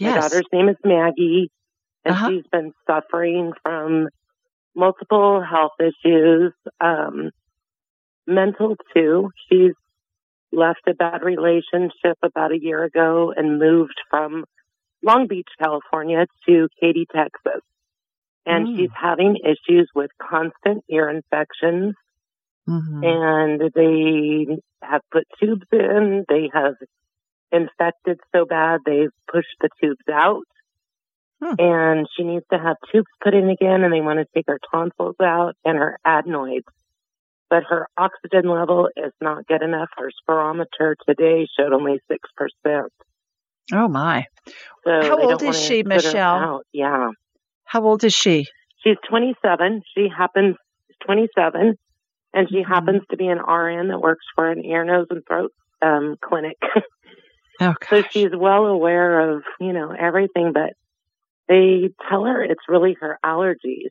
My 0.00 0.12
daughter's 0.12 0.46
name 0.52 0.68
is 0.68 0.76
Maggie, 0.84 1.50
and 2.04 2.14
Uh-huh. 2.14 2.28
she's 2.28 2.44
been 2.52 2.72
suffering 2.86 3.52
from 3.62 4.08
multiple 4.76 5.42
health 5.42 5.72
issues, 5.80 6.52
um, 6.80 7.30
mental 8.26 8.76
too. 8.94 9.30
She's 9.48 9.72
left 10.52 10.82
a 10.88 10.94
bad 10.94 11.22
relationship 11.22 12.16
about 12.22 12.52
a 12.52 12.58
year 12.60 12.84
ago 12.84 13.32
and 13.36 13.58
moved 13.58 14.00
from 14.10 14.44
Long 15.02 15.26
Beach, 15.26 15.48
California 15.60 16.26
to 16.48 16.68
Katy, 16.80 17.06
Texas. 17.14 17.60
And 18.46 18.68
Mm. 18.68 18.76
she's 18.76 18.90
having 18.94 19.36
issues 19.36 19.90
with 19.94 20.10
constant 20.18 20.84
ear 20.88 21.08
infections 21.08 21.94
Mhm. 22.68 23.04
and 23.04 23.72
they 23.74 24.62
have 24.82 25.02
put 25.10 25.24
tubes 25.38 25.66
in. 25.72 26.24
They 26.28 26.50
have 26.52 26.76
infected 27.52 28.20
so 28.34 28.44
bad 28.46 28.80
they've 28.84 29.12
pushed 29.30 29.56
the 29.60 29.68
tubes 29.80 30.08
out. 30.10 30.44
Hmm. 31.42 31.54
And 31.58 32.06
she 32.16 32.24
needs 32.24 32.44
to 32.52 32.58
have 32.58 32.76
tubes 32.90 33.10
put 33.22 33.34
in 33.34 33.48
again, 33.50 33.82
and 33.84 33.92
they 33.92 34.00
want 34.00 34.18
to 34.18 34.26
take 34.34 34.46
her 34.46 34.58
tonsils 34.70 35.16
out 35.20 35.56
and 35.64 35.76
her 35.76 35.98
adenoids. 36.04 36.66
But 37.50 37.64
her 37.68 37.86
oxygen 37.96 38.48
level 38.48 38.88
is 38.96 39.12
not 39.20 39.46
good 39.46 39.62
enough. 39.62 39.88
Her 39.96 40.10
spirometer 40.28 40.94
today 41.06 41.46
showed 41.58 41.72
only 41.72 42.00
6%. 42.10 42.82
Oh 43.72 43.88
my. 43.88 44.26
So 44.84 44.90
How 45.02 45.18
old 45.18 45.42
is 45.42 45.56
she, 45.60 45.82
Michelle? 45.82 46.62
Yeah. 46.72 47.10
How 47.64 47.82
old 47.84 48.04
is 48.04 48.14
she? 48.14 48.46
She's 48.82 48.96
27. 49.08 49.82
She 49.94 50.08
happens 50.14 50.56
27, 51.06 51.76
and 52.34 52.48
she 52.48 52.56
Mhm. 52.62 52.66
happens 52.66 53.02
to 53.10 53.16
be 53.16 53.28
an 53.28 53.38
RN 53.38 53.88
that 53.88 54.00
works 54.00 54.24
for 54.34 54.50
an 54.50 54.64
ear, 54.64 54.84
nose, 54.84 55.06
and 55.10 55.22
throat 55.26 55.52
um, 55.82 56.16
clinic. 56.22 56.56
Oh 57.60 57.72
gosh. 57.78 57.88
so 57.88 58.02
she's 58.10 58.34
well 58.34 58.66
aware 58.66 59.30
of 59.30 59.44
you 59.60 59.72
know 59.72 59.92
everything, 59.96 60.52
but 60.52 60.72
they 61.46 61.90
tell 62.08 62.24
her 62.24 62.42
it's 62.42 62.68
really 62.68 62.94
her 63.00 63.16
allergies, 63.24 63.90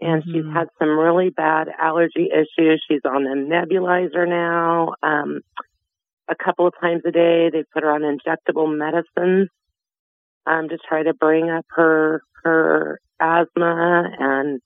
and 0.00 0.24
she's 0.24 0.44
Mhm. 0.44 0.52
had 0.52 0.68
some 0.78 0.98
really 0.98 1.30
bad 1.30 1.68
allergy 1.78 2.30
issues. 2.30 2.84
She's 2.88 3.04
on 3.04 3.26
a 3.26 3.34
nebulizer 3.34 4.26
now. 4.28 4.94
Um, 5.02 5.42
a 6.28 6.34
couple 6.34 6.66
of 6.66 6.74
times 6.80 7.02
a 7.04 7.10
day, 7.10 7.50
they 7.50 7.64
put 7.72 7.82
her 7.82 7.90
on 7.90 8.02
injectable 8.02 8.76
medicines 8.76 9.48
um, 10.46 10.68
to 10.68 10.78
try 10.78 11.02
to 11.02 11.14
bring 11.14 11.50
up 11.50 11.66
her 11.70 12.22
her 12.44 13.00
asthma 13.20 14.10
and 14.18 14.60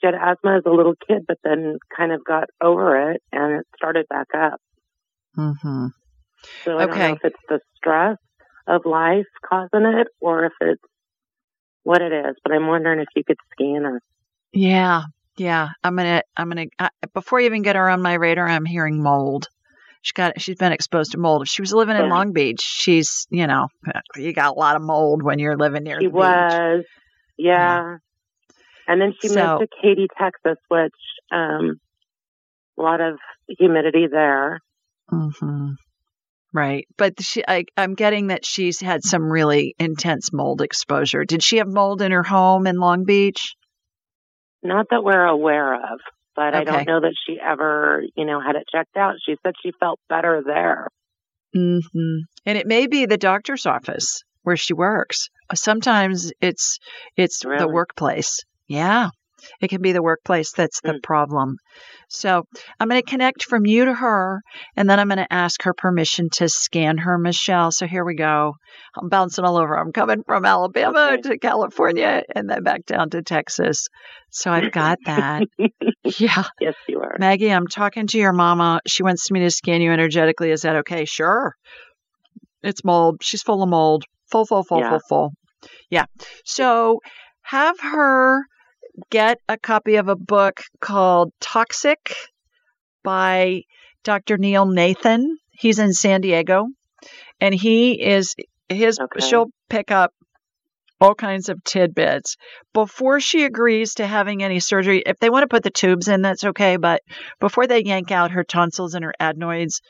she 0.00 0.06
had 0.06 0.14
asthma 0.14 0.56
as 0.56 0.62
a 0.66 0.70
little 0.70 0.94
kid, 1.06 1.24
but 1.26 1.38
then 1.44 1.78
kind 1.96 2.12
of 2.12 2.24
got 2.24 2.48
over 2.60 3.12
it 3.12 3.22
and 3.32 3.60
it 3.60 3.66
started 3.76 4.06
back 4.08 4.28
up. 4.34 4.60
Mhm. 5.36 5.90
So 6.64 6.78
I 6.78 6.86
don't 6.86 6.98
know 6.98 7.12
if 7.12 7.24
it's 7.24 7.42
the 7.48 7.60
stress 7.76 8.18
of 8.66 8.86
life 8.86 9.26
causing 9.48 9.84
it 9.86 10.08
or 10.20 10.44
if 10.46 10.52
it's 10.60 10.82
what 11.84 12.00
it 12.02 12.12
is, 12.12 12.36
but 12.42 12.52
I'm 12.52 12.66
wondering 12.66 13.00
if 13.00 13.08
you 13.14 13.24
could 13.24 13.38
scan 13.52 13.84
her. 13.84 14.00
Yeah. 14.52 15.02
Yeah. 15.36 15.68
I'm 15.82 15.96
going 15.96 16.18
to 16.18 16.24
I'm 16.36 16.50
going 16.50 16.68
to 16.78 16.90
before 17.14 17.40
you 17.40 17.46
even 17.46 17.62
get 17.62 17.76
her 17.76 17.88
on 17.88 18.02
my 18.02 18.14
radar, 18.14 18.46
I'm 18.48 18.64
hearing 18.64 19.02
mold. 19.02 19.48
She 20.02 20.12
got 20.14 20.40
she's 20.40 20.56
been 20.56 20.72
exposed 20.72 21.12
to 21.12 21.18
mold. 21.18 21.42
If 21.42 21.48
she 21.48 21.62
was 21.62 21.72
living 21.72 21.96
in 21.96 22.08
Long 22.08 22.32
Beach, 22.32 22.60
she's, 22.60 23.26
you 23.30 23.46
know, 23.46 23.68
you 24.16 24.32
got 24.32 24.56
a 24.56 24.58
lot 24.58 24.74
of 24.76 24.82
mold 24.82 25.22
when 25.22 25.38
you're 25.38 25.56
living 25.56 25.84
near 25.84 26.00
She 26.00 26.06
the 26.06 26.10
beach. 26.10 26.16
was, 26.18 26.84
yeah. 27.38 27.96
And 28.88 29.00
then 29.00 29.14
she 29.20 29.28
So- 29.28 29.58
moved 29.60 29.70
to 29.70 29.78
Katy, 29.80 30.08
Texas, 30.18 30.58
which 30.68 30.92
um, 31.30 31.76
a 32.76 32.82
lot 32.82 33.00
of 33.00 33.18
humidity 33.58 34.08
there. 34.10 34.58
Mhm. 35.12 35.74
Right. 36.52 36.86
But 36.98 37.22
she 37.22 37.44
I 37.46 37.64
I'm 37.76 37.94
getting 37.94 38.26
that 38.26 38.44
she's 38.44 38.80
had 38.80 39.04
some 39.04 39.30
really 39.30 39.74
intense 39.78 40.32
mold 40.32 40.62
exposure. 40.62 41.24
Did 41.24 41.44
she 41.44 41.58
have 41.58 41.68
mold 41.68 42.02
in 42.02 42.10
her 42.10 42.24
home 42.24 42.66
in 42.66 42.76
Long 42.76 43.04
Beach? 43.04 43.54
Not 44.62 44.86
that 44.90 45.02
we're 45.02 45.24
aware 45.24 45.74
of, 45.74 46.00
but 46.36 46.54
I 46.54 46.64
don't 46.64 46.86
know 46.86 47.00
that 47.00 47.14
she 47.26 47.38
ever, 47.40 48.02
you 48.16 48.24
know, 48.24 48.40
had 48.40 48.56
it 48.56 48.64
checked 48.70 48.96
out. 48.96 49.16
She 49.24 49.36
said 49.42 49.54
she 49.62 49.72
felt 49.78 50.00
better 50.08 50.42
there. 50.44 50.88
hmm 51.52 51.78
And 52.46 52.58
it 52.58 52.66
may 52.66 52.86
be 52.86 53.06
the 53.06 53.18
doctor's 53.18 53.66
office 53.66 54.22
where 54.42 54.56
she 54.56 54.74
works. 54.74 55.28
Sometimes 55.54 56.32
it's 56.40 56.78
it's 57.16 57.40
the 57.40 57.68
workplace. 57.68 58.40
Yeah. 58.66 59.10
It 59.60 59.68
can 59.68 59.82
be 59.82 59.92
the 59.92 60.02
workplace 60.02 60.52
that's 60.52 60.80
the 60.80 60.92
Mm. 60.94 61.02
problem. 61.02 61.56
So 62.08 62.44
I'm 62.78 62.88
going 62.88 63.02
to 63.02 63.10
connect 63.10 63.44
from 63.44 63.64
you 63.66 63.86
to 63.86 63.94
her, 63.94 64.42
and 64.76 64.88
then 64.88 65.00
I'm 65.00 65.08
going 65.08 65.18
to 65.18 65.32
ask 65.32 65.62
her 65.62 65.72
permission 65.72 66.28
to 66.34 66.48
scan 66.48 66.98
her, 66.98 67.16
Michelle. 67.18 67.70
So 67.72 67.86
here 67.86 68.04
we 68.04 68.14
go. 68.14 68.54
I'm 69.00 69.08
bouncing 69.08 69.44
all 69.44 69.56
over. 69.56 69.74
I'm 69.78 69.92
coming 69.92 70.22
from 70.24 70.44
Alabama 70.44 71.12
Okay. 71.14 71.22
to 71.22 71.38
California 71.38 72.22
and 72.34 72.48
then 72.50 72.62
back 72.62 72.84
down 72.86 73.10
to 73.10 73.22
Texas. 73.22 73.88
So 74.30 74.50
I've 74.52 74.70
got 74.72 74.98
that. 75.06 75.44
yeah. 76.18 76.44
yes, 76.60 76.74
you 76.88 77.00
are. 77.00 77.16
Maggie, 77.18 77.50
I'm 77.52 77.66
talking 77.66 78.06
to 78.08 78.18
your 78.18 78.32
mama. 78.32 78.80
She 78.86 79.02
wants 79.02 79.30
me 79.30 79.40
to 79.40 79.50
scan 79.50 79.80
you 79.80 79.90
energetically. 79.92 80.50
Is 80.50 80.62
that 80.62 80.76
okay? 80.76 81.04
Sure. 81.06 81.54
It's 82.62 82.84
mold. 82.84 83.20
She's 83.22 83.42
full 83.42 83.62
of 83.62 83.68
mold. 83.68 84.04
Full, 84.30 84.46
full, 84.46 84.62
full, 84.64 84.78
Yeah. 84.80 84.90
full, 84.90 85.00
full. 85.08 85.32
Yeah. 85.90 86.04
So 86.44 87.00
have 87.42 87.78
her 87.80 88.44
get 89.10 89.38
a 89.48 89.56
copy 89.58 89.96
of 89.96 90.08
a 90.08 90.16
book 90.16 90.60
called 90.80 91.32
Toxic 91.40 92.14
by 93.02 93.62
Dr. 94.04 94.36
Neil 94.38 94.66
Nathan. 94.66 95.38
He's 95.50 95.78
in 95.78 95.92
San 95.92 96.20
Diego. 96.20 96.68
And 97.40 97.54
he 97.54 98.00
is 98.00 98.34
his 98.68 98.98
Okay. 98.98 99.26
she'll 99.26 99.50
pick 99.68 99.90
up 99.90 100.12
all 101.00 101.14
kinds 101.16 101.48
of 101.48 101.62
tidbits 101.64 102.36
before 102.72 103.18
she 103.18 103.44
agrees 103.44 103.94
to 103.94 104.06
having 104.06 104.42
any 104.42 104.60
surgery. 104.60 105.02
If 105.04 105.18
they 105.18 105.30
want 105.30 105.42
to 105.42 105.48
put 105.48 105.64
the 105.64 105.70
tubes 105.70 106.06
in, 106.06 106.22
that's 106.22 106.44
okay. 106.44 106.76
But 106.76 107.02
before 107.40 107.66
they 107.66 107.82
yank 107.82 108.12
out 108.12 108.30
her 108.30 108.44
tonsils 108.44 108.94
and 108.94 109.04
her 109.04 109.14
adenoids, 109.18 109.80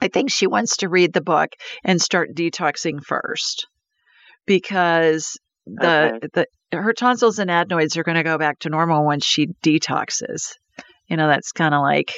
I 0.00 0.08
think 0.08 0.30
she 0.30 0.48
wants 0.48 0.78
to 0.78 0.88
read 0.88 1.12
the 1.12 1.20
book 1.20 1.50
and 1.84 2.00
start 2.00 2.34
detoxing 2.34 3.04
first 3.04 3.68
because 4.46 5.38
the 5.76 6.12
Okay. 6.32 6.46
the 6.72 6.78
her 6.78 6.92
tonsils 6.92 7.38
and 7.38 7.50
adenoids 7.50 7.96
are 7.96 8.02
going 8.04 8.16
to 8.16 8.22
go 8.22 8.38
back 8.38 8.60
to 8.60 8.68
normal 8.68 9.04
when 9.06 9.20
she 9.20 9.48
detoxes. 9.64 10.52
You 11.08 11.16
know, 11.16 11.26
that's 11.28 11.52
kind 11.52 11.74
of 11.74 11.82
like 11.82 12.12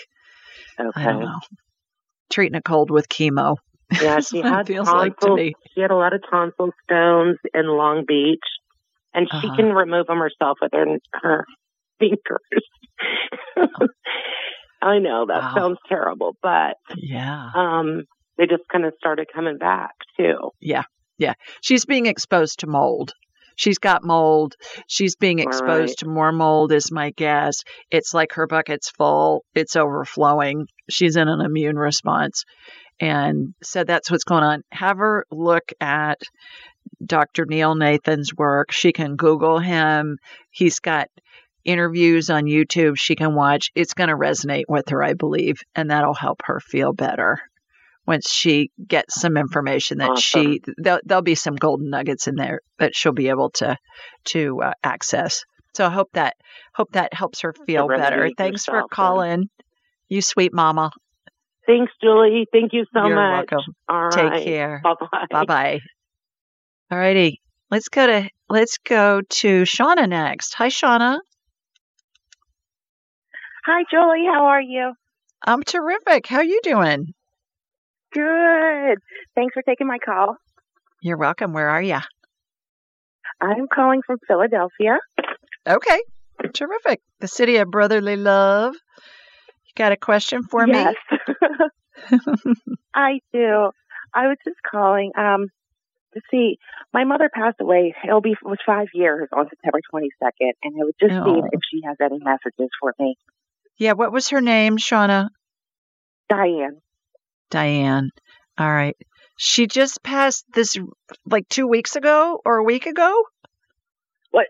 Okay. 0.80 0.90
I 0.96 1.04
don't 1.04 1.20
know, 1.20 1.40
treating 2.30 2.56
a 2.56 2.62
cold 2.62 2.90
with 2.90 3.08
chemo, 3.08 3.56
Yeah, 3.90 3.98
she 4.00 4.04
That's 4.10 4.32
what 4.34 4.46
it 4.46 4.48
had 4.50 4.66
feels 4.66 4.88
like 4.92 5.18
to 5.20 5.34
me. 5.34 5.54
she 5.74 5.80
had 5.80 5.90
a 5.90 5.96
lot 5.96 6.12
of 6.14 6.22
tonsil 6.30 6.70
stones 6.84 7.38
in 7.54 7.66
Long 7.66 8.04
Beach, 8.06 8.40
and 9.14 9.26
she 9.40 9.48
Uh-huh. 9.48 9.56
can 9.56 9.66
remove 9.66 10.06
them 10.06 10.18
herself 10.18 10.58
with 10.60 10.72
her 10.74 10.86
her 11.14 11.44
fingers. 11.98 12.18
I 14.82 14.98
know 14.98 15.26
that 15.28 15.42
Wow. 15.42 15.54
sounds 15.54 15.78
terrible, 15.88 16.36
but 16.42 16.76
Yeah. 16.96 17.50
um, 17.54 18.02
they 18.36 18.46
just 18.46 18.62
kind 18.70 18.84
of 18.84 18.94
started 18.98 19.28
coming 19.32 19.58
back 19.58 19.92
too. 20.18 20.50
Yeah. 20.60 20.82
Yeah. 21.18 21.34
She's 21.60 21.84
being 21.84 22.06
exposed 22.06 22.60
to 22.60 22.66
mold. 22.66 23.12
She's 23.56 23.78
got 23.78 24.04
mold. 24.04 24.54
She's 24.86 25.16
being 25.16 25.38
exposed 25.38 25.90
right. 25.90 25.96
to 25.98 26.08
more 26.08 26.32
mold, 26.32 26.72
is 26.72 26.90
my 26.90 27.10
guess. 27.10 27.64
It's 27.90 28.14
like 28.14 28.32
her 28.32 28.46
bucket's 28.46 28.90
full, 28.90 29.44
it's 29.54 29.76
overflowing. 29.76 30.66
She's 30.90 31.16
in 31.16 31.28
an 31.28 31.40
immune 31.40 31.76
response. 31.76 32.44
And 33.00 33.54
so 33.62 33.84
that's 33.84 34.10
what's 34.10 34.24
going 34.24 34.44
on. 34.44 34.62
Have 34.70 34.98
her 34.98 35.26
look 35.30 35.72
at 35.80 36.20
Dr. 37.04 37.46
Neil 37.46 37.74
Nathan's 37.74 38.34
work. 38.34 38.72
She 38.72 38.92
can 38.92 39.16
Google 39.16 39.58
him. 39.58 40.18
He's 40.50 40.78
got 40.78 41.08
interviews 41.64 42.28
on 42.30 42.44
YouTube 42.44 42.96
she 42.96 43.14
can 43.14 43.34
watch. 43.34 43.70
It's 43.74 43.94
going 43.94 44.08
to 44.08 44.16
resonate 44.16 44.64
with 44.68 44.88
her, 44.88 45.02
I 45.02 45.14
believe, 45.14 45.62
and 45.74 45.90
that'll 45.90 46.14
help 46.14 46.42
her 46.44 46.60
feel 46.60 46.92
better 46.92 47.40
once 48.06 48.28
she 48.30 48.70
gets 48.86 49.20
some 49.20 49.36
information 49.36 49.98
that 49.98 50.18
she 50.18 50.60
there'll, 50.78 51.00
there'll 51.04 51.22
be 51.22 51.34
some 51.34 51.54
golden 51.54 51.90
nuggets 51.90 52.26
in 52.26 52.34
there 52.34 52.60
that 52.78 52.94
she'll 52.94 53.12
be 53.12 53.28
able 53.28 53.50
to 53.50 53.76
to 54.26 54.60
uh, 54.62 54.72
access. 54.82 55.44
So 55.74 55.86
I 55.86 55.90
hope 55.90 56.10
that 56.14 56.34
hope 56.74 56.92
that 56.92 57.14
helps 57.14 57.40
her 57.42 57.54
feel 57.66 57.88
better. 57.88 58.16
remedy 58.16 58.34
Thanks 58.36 58.64
for 58.64 58.74
yourself, 58.74 58.90
then. 58.90 58.96
calling. 58.96 59.50
You 60.08 60.20
sweet 60.20 60.52
mama. 60.52 60.90
Thanks, 61.66 61.92
Julie. 62.02 62.46
Thank 62.52 62.72
you 62.72 62.84
so 62.92 63.06
You're 63.06 63.16
much. 63.16 63.48
welcome. 63.50 63.74
All 63.88 64.10
Take 64.10 64.24
right. 64.24 64.44
care. 64.44 64.80
Bye 64.82 64.94
bye. 65.00 65.26
Bye 65.30 65.44
bye. 65.44 65.78
All 66.90 66.98
righty. 66.98 67.40
Let's 67.70 67.88
go 67.88 68.06
to 68.06 68.28
let's 68.50 68.78
go 68.78 69.22
to 69.22 69.62
Shauna 69.62 70.08
next. 70.08 70.54
Hi 70.54 70.68
Shauna. 70.68 71.18
Hi, 73.64 73.84
Julie. 73.90 74.26
How 74.26 74.46
are 74.46 74.60
you? 74.60 74.92
I'm 75.46 75.62
terrific. 75.62 76.26
How 76.26 76.38
are 76.38 76.44
you 76.44 76.60
doing? 76.64 77.14
Good. 78.12 78.98
Thanks 79.34 79.54
for 79.54 79.62
taking 79.62 79.86
my 79.86 79.98
call. 79.98 80.36
You're 81.00 81.16
welcome. 81.16 81.52
Where 81.52 81.68
are 81.68 81.82
you? 81.82 81.98
I'm 83.40 83.66
calling 83.72 84.02
from 84.06 84.18
Philadelphia. 84.26 84.98
Okay. 85.66 86.00
Terrific. 86.54 87.00
The 87.20 87.28
city 87.28 87.56
of 87.56 87.70
brotherly 87.70 88.16
love. 88.16 88.74
You 88.74 89.72
got 89.76 89.92
a 89.92 89.96
question 89.96 90.42
for 90.42 90.66
me? 90.66 90.72
yes. 90.74 90.94
me? 92.10 92.54
I 92.94 93.20
do. 93.32 93.70
I 94.14 94.26
was 94.28 94.36
just 94.44 94.58
calling 94.70 95.12
um, 95.16 95.46
to 96.14 96.20
see. 96.30 96.58
My 96.92 97.04
mother 97.04 97.30
passed 97.32 97.56
away. 97.60 97.94
It'll 98.04 98.20
be 98.20 98.32
it 98.32 98.38
was 98.44 98.58
five 98.66 98.88
years 98.92 99.28
on 99.34 99.48
September 99.48 99.78
22nd, 99.92 100.52
and 100.62 100.74
I 100.78 100.84
was 100.84 100.94
just 101.00 101.12
seeing 101.12 101.42
Oh. 101.44 101.48
if 101.52 101.60
she 101.70 101.80
has 101.86 101.96
any 102.02 102.18
messages 102.22 102.68
for 102.80 102.94
me. 102.98 103.16
Yeah, 103.78 103.92
what 103.92 104.12
was 104.12 104.28
her 104.28 104.40
name, 104.42 104.76
Shauna? 104.76 105.28
Diane. 106.28 106.80
Diane. 107.52 108.10
All 108.58 108.72
right. 108.72 108.96
She 109.36 109.66
just 109.66 110.02
passed 110.02 110.44
this 110.54 110.76
like 111.26 111.48
two 111.48 111.68
weeks 111.68 111.94
ago 111.96 112.40
or 112.44 112.56
a 112.56 112.64
week 112.64 112.86
ago? 112.86 113.22
What? 114.30 114.46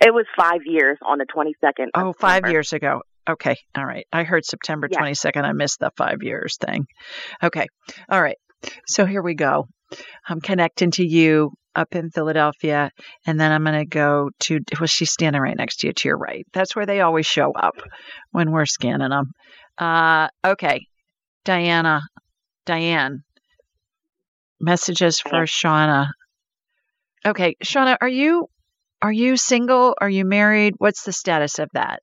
It 0.00 0.14
was 0.14 0.26
five 0.36 0.60
years 0.64 0.98
on 1.04 1.18
the 1.18 1.26
22nd. 1.26 1.88
Oh, 1.94 2.14
five 2.18 2.48
years 2.48 2.72
ago. 2.72 3.02
Okay. 3.28 3.56
All 3.76 3.84
right. 3.84 4.06
I 4.12 4.22
heard 4.22 4.44
September 4.44 4.88
Yes. 4.90 5.00
22nd. 5.00 5.44
I 5.44 5.52
missed 5.52 5.80
the 5.80 5.90
five 5.96 6.22
years 6.22 6.56
thing. 6.58 6.86
Okay. 7.42 7.66
All 8.08 8.22
right. 8.22 8.36
So 8.86 9.04
here 9.04 9.22
we 9.22 9.34
go. 9.34 9.66
I'm 10.28 10.40
connecting 10.40 10.90
to 10.92 11.06
you 11.06 11.52
up 11.74 11.94
in 11.94 12.10
Philadelphia, 12.10 12.90
and 13.26 13.38
then 13.38 13.52
I'm 13.52 13.64
going 13.64 13.78
to 13.78 13.84
go 13.86 14.30
to, 14.40 14.60
well, 14.80 14.86
she's 14.86 15.10
standing 15.12 15.42
right 15.42 15.56
next 15.56 15.78
to 15.80 15.88
you 15.88 15.92
to 15.92 16.08
your 16.08 16.16
right. 16.16 16.46
That's 16.52 16.74
where 16.74 16.86
they 16.86 17.00
always 17.00 17.26
show 17.26 17.52
up 17.52 17.74
when 18.30 18.50
we're 18.50 18.66
scanning 18.66 19.10
them. 19.10 19.32
Uh, 19.78 20.28
okay. 20.44 20.86
Diana, 21.46 22.02
Diane, 22.66 23.22
messages 24.60 25.20
for 25.20 25.44
Shauna. 25.44 26.08
Okay. 27.24 27.54
Shauna, 27.62 27.96
are 28.00 28.08
you, 28.08 28.48
are 29.00 29.12
you 29.12 29.36
single? 29.36 29.94
Are 30.00 30.10
you 30.10 30.24
married? 30.24 30.74
What's 30.78 31.04
the 31.04 31.12
status 31.12 31.60
of 31.60 31.68
that? 31.74 32.02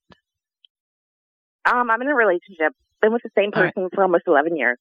Um, 1.66 1.92
I'm 1.92 2.02
in 2.02 2.08
a 2.08 2.16
relationship. 2.16 2.74
Been 3.02 3.12
with 3.12 3.24
the 3.24 3.32
same 3.38 3.52
All 3.54 3.64
right. 3.64 3.76
person 3.76 3.90
for 3.94 4.04
almost 4.04 4.24
11 4.28 4.56
years. 4.56 4.78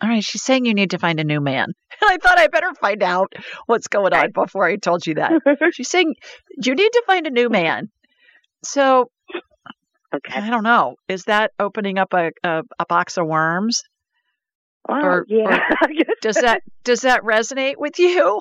All 0.00 0.08
right, 0.08 0.24
she's 0.24 0.42
saying 0.42 0.64
you 0.64 0.72
need 0.72 0.92
to 0.92 0.98
find 0.98 1.20
a 1.20 1.24
new 1.24 1.40
man. 1.40 1.64
And 1.64 1.74
I 2.10 2.16
thought 2.16 2.38
I 2.38 2.46
better 2.46 2.72
find 2.80 3.02
out 3.02 3.34
what's 3.66 3.88
going 3.88 4.14
on 4.14 4.30
before 4.32 4.64
I 4.64 4.76
told 4.76 5.06
you 5.06 5.16
that. 5.16 5.32
she's 5.72 5.90
saying 5.90 6.14
you 6.56 6.74
need 6.74 6.92
to 6.92 7.02
find 7.06 7.26
a 7.26 7.30
new 7.30 7.50
man. 7.50 7.90
So, 8.64 9.10
okay. 10.14 10.40
I 10.40 10.48
don't 10.48 10.62
know. 10.62 10.94
Is 11.08 11.24
that 11.24 11.50
opening 11.58 11.98
up 11.98 12.14
a 12.14 12.30
a, 12.42 12.62
a 12.78 12.86
box 12.88 13.18
of 13.18 13.26
worms? 13.26 13.82
Well, 14.88 15.04
or, 15.04 15.24
yeah. 15.28 15.60
or 15.82 15.88
does 16.22 16.36
that 16.36 16.62
does 16.84 17.02
that 17.02 17.22
resonate 17.22 17.74
with 17.76 17.98
you? 17.98 18.40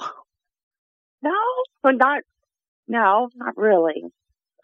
No, 1.22 1.32
well, 1.84 1.94
not. 1.96 2.24
No, 2.88 3.30
not 3.36 3.58
really. 3.58 4.04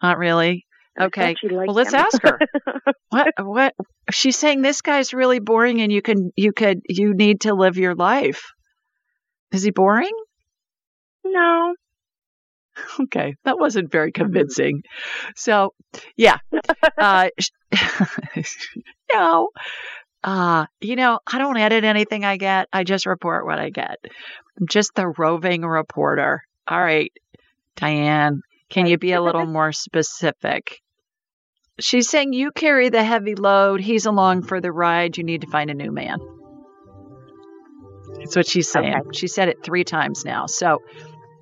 Not 0.02 0.18
really. 0.18 0.64
Okay. 0.98 1.32
thought 1.34 1.38
she 1.40 1.48
liked 1.48 1.68
Well, 1.68 1.76
let's 1.76 1.92
him. 1.92 2.00
ask 2.00 2.22
her. 2.22 2.38
what 3.10 3.28
what 3.38 3.74
she's 4.12 4.36
saying 4.36 4.62
this 4.62 4.80
guy's 4.80 5.12
really 5.12 5.40
boring 5.40 5.80
and 5.80 5.90
you 5.92 6.00
can 6.02 6.30
you 6.36 6.52
could 6.52 6.80
you 6.88 7.12
need 7.14 7.42
to 7.42 7.54
live 7.54 7.76
your 7.76 7.94
life. 7.94 8.42
Is 9.52 9.62
he 9.62 9.70
boring? 9.70 10.12
no. 11.24 11.74
Okay, 13.00 13.36
that 13.44 13.56
wasn't 13.56 13.92
very 13.92 14.10
convincing. 14.10 14.82
So, 15.36 15.74
yeah, 16.16 16.38
uh, 16.98 17.28
no, 19.12 19.50
uh, 20.24 20.64
you 20.80 20.96
know, 20.96 21.20
I 21.30 21.38
don't 21.38 21.58
edit 21.58 21.84
anything 21.84 22.24
I 22.24 22.38
get. 22.38 22.68
I 22.72 22.82
just 22.82 23.04
report 23.04 23.44
what 23.44 23.58
I 23.58 23.68
get. 23.68 23.98
I'm 24.58 24.66
just 24.66 24.94
the 24.94 25.06
roving 25.06 25.62
reporter. 25.62 26.42
All 26.66 26.80
right, 26.80 27.12
Diane, 27.76 28.40
can 28.70 28.86
you 28.86 28.96
be 28.96 29.12
a 29.12 29.22
little 29.22 29.44
more 29.44 29.72
specific? 29.72 30.80
She's 31.78 32.08
saying 32.08 32.32
you 32.32 32.52
carry 32.52 32.88
the 32.88 33.04
heavy 33.04 33.34
load. 33.34 33.80
He's 33.80 34.06
along 34.06 34.42
for 34.44 34.60
the 34.60 34.72
ride. 34.72 35.18
You 35.18 35.24
need 35.24 35.42
to 35.42 35.50
find 35.50 35.70
a 35.70 35.74
new 35.74 35.92
man. 35.92 36.18
That's 38.18 38.36
what 38.36 38.46
she's 38.46 38.70
saying. 38.70 39.12
She 39.12 39.26
said 39.26 39.48
it 39.48 39.62
three 39.62 39.84
times 39.84 40.24
now. 40.24 40.46
So 40.46 40.78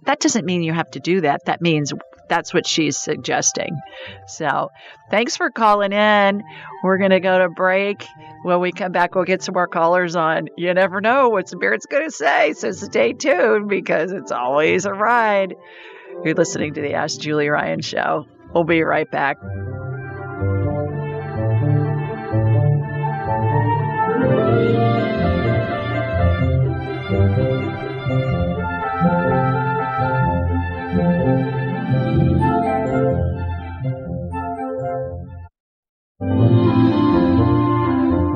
that 0.04 0.18
doesn't 0.18 0.44
mean 0.44 0.62
you 0.62 0.72
have 0.72 0.90
to 0.92 1.00
do 1.00 1.20
that. 1.20 1.44
That 1.46 1.60
means 1.60 1.92
that's 2.32 2.54
what 2.54 2.66
she's 2.66 2.96
suggesting. 2.96 3.78
So 4.26 4.70
thanks 5.10 5.36
for 5.36 5.50
calling 5.50 5.92
in. 5.92 6.42
We're 6.82 6.96
going 6.96 7.10
to 7.10 7.20
go 7.20 7.38
to 7.40 7.50
break. 7.50 8.06
When 8.42 8.58
we 8.60 8.72
come 8.72 8.90
back, 8.90 9.14
we'll 9.14 9.24
get 9.24 9.42
some 9.42 9.52
more 9.52 9.66
callers 9.66 10.16
on. 10.16 10.48
You 10.56 10.72
never 10.72 11.02
know 11.02 11.28
what 11.28 11.50
Spirit's 11.50 11.84
going 11.84 12.06
to 12.06 12.10
say. 12.10 12.54
So 12.54 12.72
stay 12.72 13.12
tuned 13.12 13.68
because 13.68 14.12
it's 14.12 14.32
always 14.32 14.86
a 14.86 14.94
ride. 14.94 15.54
You're 16.24 16.34
listening 16.34 16.72
to 16.74 16.80
the 16.80 16.94
Ask 16.94 17.20
Julie 17.20 17.50
Ryan 17.50 17.82
show. 17.82 18.26
We'll 18.54 18.64
be 18.64 18.82
right 18.82 19.10
back. 19.10 19.36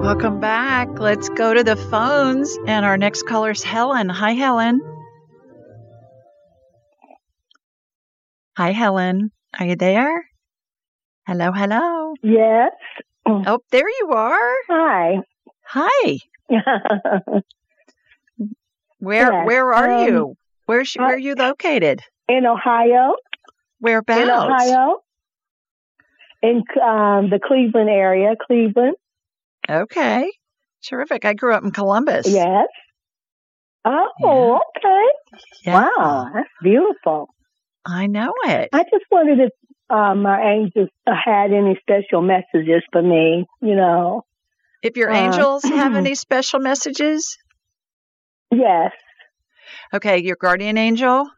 Welcome 0.07 0.39
back. 0.39 1.01
Let's 1.01 1.29
go 1.31 1.53
to 1.53 1.65
the 1.65 1.75
phones. 1.75 2.57
And 2.69 2.87
our 2.87 2.97
next 2.97 3.25
caller 3.25 3.51
is 3.51 3.65
Helen. 3.65 4.09
Hi, 4.09 4.35
Helen. 4.35 4.81
Hi, 8.57 8.71
Helen. 8.71 9.33
Are 9.59 9.67
you 9.67 9.75
there? 9.75 10.25
Hello, 11.27 11.51
hello. 11.51 12.15
Yes. 12.23 12.71
Oh, 13.27 13.59
there 13.73 13.89
you 13.89 14.11
are. 14.13 14.55
Hi. 14.69 15.17
Hi. 15.65 16.19
Where 19.01 19.33
Yes, 19.33 19.47
where 19.47 19.75
are 19.75 19.91
um, 19.91 20.07
you? 20.07 20.35
Where's 20.67 20.95
where 20.95 21.15
are 21.15 21.19
you 21.19 21.35
located? 21.35 22.01
In 22.29 22.47
Ohio. 22.47 23.17
Whereabouts? 23.81 24.21
In 24.21 24.31
Ohio. 24.31 25.01
In 26.45 26.63
um, 26.81 27.29
the 27.29 27.41
Cleveland 27.45 27.91
area, 27.91 28.37
Cleveland. 28.47 28.95
Okay. 29.69 30.31
Terrific. 30.85 31.25
I 31.25 31.35
grew 31.35 31.55
up 31.55 31.65
in 31.65 31.71
Columbus. 31.73 32.27
Yes. 32.29 32.67
Oh, 33.85 34.61
okay. 34.77 35.73
Wow, 35.73 36.31
that's 36.35 36.49
beautiful. 36.63 37.29
I 37.85 38.07
know 38.07 38.33
it. 38.45 38.69
I 38.73 38.83
just 38.85 39.05
wondered 39.11 39.39
if 39.39 39.51
um, 39.91 40.23
my 40.23 40.41
angels 40.43 40.89
had 41.07 41.53
any 41.53 41.79
special 41.81 42.21
messages 42.23 42.83
for 42.93 43.03
me. 43.03 43.47
You 43.61 43.77
know, 43.77 44.23
If 44.83 44.97
your 44.97 45.11
Uh, 45.11 45.17
angels 45.17 45.65
have 45.69 45.95
any 45.95 46.15
special 46.15 46.61
messages, 46.61 47.37
Yes. 48.53 48.93
Okay, 49.93 50.23
your 50.23 50.37
guardian 50.37 50.79
angel? 50.79 51.29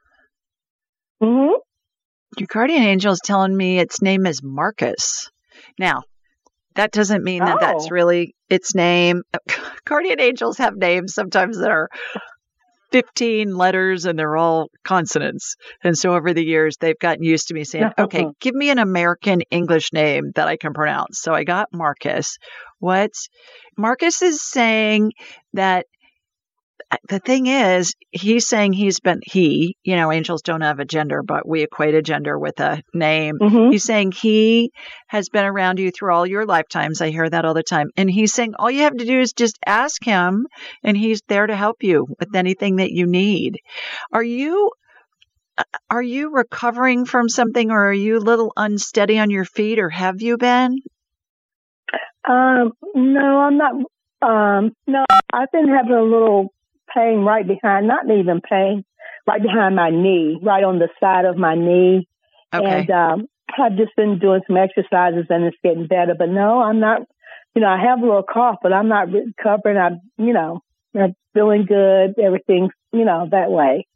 Mm-hmm. 1.22 1.54
Your 2.36 2.46
guardian 2.46 2.82
angel 2.82 3.12
is 3.12 3.20
telling 3.24 3.56
me 3.56 3.78
its 3.78 4.02
name 4.02 4.26
is 4.26 4.42
Marcus. 4.42 5.30
Now, 5.78 6.02
that 6.74 6.92
doesn't 6.92 7.24
mean 7.24 7.44
that 7.44 7.60
that's 7.60 7.86
Oh. 7.86 7.90
really 7.90 8.34
its 8.48 8.74
name. 8.74 9.22
Guardian 9.84 10.20
angels 10.20 10.58
have 10.58 10.76
names 10.76 11.14
sometimes 11.14 11.58
that 11.58 11.70
are 11.70 11.88
15 12.92 13.54
letters 13.54 14.06
and 14.06 14.18
they're 14.18 14.36
all 14.36 14.68
consonants. 14.82 15.56
And 15.84 15.96
so 15.96 16.14
over 16.14 16.32
the 16.32 16.44
years, 16.44 16.76
they've 16.80 16.98
gotten 16.98 17.22
used 17.22 17.48
to 17.48 17.54
me 17.54 17.64
saying, 17.64 17.90
okay, 17.98 18.26
give 18.40 18.54
me 18.54 18.70
an 18.70 18.78
American 18.78 19.42
English 19.50 19.92
name 19.92 20.32
that 20.36 20.48
I 20.48 20.56
can 20.56 20.72
pronounce. 20.72 21.20
So 21.20 21.34
I 21.34 21.44
got 21.44 21.68
Marcus. 21.72 22.38
What? 22.78 23.10
Marcus 23.76 24.22
is 24.22 24.42
saying 24.42 25.12
that 25.52 25.84
the 27.08 27.18
thing 27.18 27.46
is, 27.46 27.94
he's 28.12 28.48
saying 28.48 28.72
he's 28.72 29.00
been, 29.00 29.20
he, 29.24 29.76
you 29.84 29.96
know, 29.96 30.10
angels 30.10 30.42
don't 30.42 30.62
have 30.62 30.78
a 30.78 30.84
gender, 30.86 31.22
but 31.22 31.46
we 31.46 31.62
equate 31.62 31.94
a 31.94 32.02
gender 32.02 32.38
with 32.38 32.58
a 32.60 32.82
name. 32.94 33.38
Mhm. 33.40 33.70
He's 33.72 33.84
saying 33.84 34.12
he 34.12 34.72
has 35.08 35.28
been 35.28 35.44
around 35.44 35.78
you 35.78 35.90
through 35.90 36.14
all 36.14 36.26
your 36.26 36.46
lifetimes. 36.46 37.00
I 37.02 37.10
hear 37.10 37.28
that 37.28 37.44
all 37.44 37.54
the 37.54 37.62
time. 37.62 37.88
And 37.96 38.10
he's 38.10 38.32
saying 38.32 38.54
all 38.58 38.70
you 38.70 38.82
have 38.82 38.96
to 38.96 39.04
do 39.04 39.20
is 39.20 39.32
just 39.34 39.58
ask 39.66 40.02
him, 40.02 40.46
and 40.82 40.96
he's 40.96 41.20
there 41.28 41.46
to 41.46 41.56
help 41.56 41.82
you 41.82 42.06
with 42.18 42.34
anything 42.34 42.76
that 42.76 42.90
you 42.90 43.06
need. 43.06 43.58
Are 44.12 44.22
you. 44.24 44.70
uh, 45.58 45.64
Are 45.90 46.02
you 46.02 46.30
recovering 46.32 47.04
from 47.04 47.28
something 47.28 47.70
or 47.70 47.88
are 47.88 47.92
you 47.92 48.16
a 48.18 48.20
little 48.30 48.52
unsteady 48.56 49.18
on 49.18 49.28
your 49.30 49.44
feet 49.44 49.78
or 49.78 49.90
have 49.90 50.22
you 50.22 50.36
been? 50.38 50.78
Um, 52.28 52.72
no, 52.94 53.40
I'm 53.40 53.56
not. 53.56 53.72
Um, 54.20 54.72
no, 54.86 55.04
I've 55.32 55.50
been 55.52 55.68
having 55.68 55.92
a 55.92 56.02
little 56.02 56.48
pain 56.94 57.20
right 57.20 57.46
behind, 57.46 57.86
not 57.86 58.04
even 58.10 58.40
pain, 58.40 58.84
right 59.26 59.42
behind 59.42 59.76
my 59.76 59.90
knee, 59.90 60.38
right 60.42 60.64
on 60.64 60.78
the 60.78 60.88
side 61.00 61.24
of 61.24 61.36
my 61.36 61.54
knee. 61.54 62.06
Okay. 62.54 62.86
And 62.86 62.90
um, 62.90 63.26
I've 63.58 63.76
just 63.76 63.94
been 63.96 64.18
doing 64.18 64.40
some 64.46 64.56
exercises 64.56 65.26
and 65.30 65.44
it's 65.44 65.56
getting 65.62 65.86
better. 65.86 66.14
But 66.18 66.28
no, 66.28 66.60
I'm 66.62 66.80
not. 66.80 67.02
You 67.54 67.62
know, 67.62 67.68
I 67.68 67.78
have 67.82 67.98
a 67.98 68.06
little 68.06 68.22
cough, 68.22 68.56
but 68.62 68.72
I'm 68.72 68.88
not 68.88 69.08
recovering. 69.10 69.76
I'm, 69.78 70.00
you 70.18 70.32
know, 70.32 70.60
I'm 70.94 71.14
feeling 71.34 71.64
good. 71.66 72.14
Everything, 72.22 72.70
you 72.92 73.04
know, 73.04 73.26
that 73.30 73.50
way. 73.50 73.86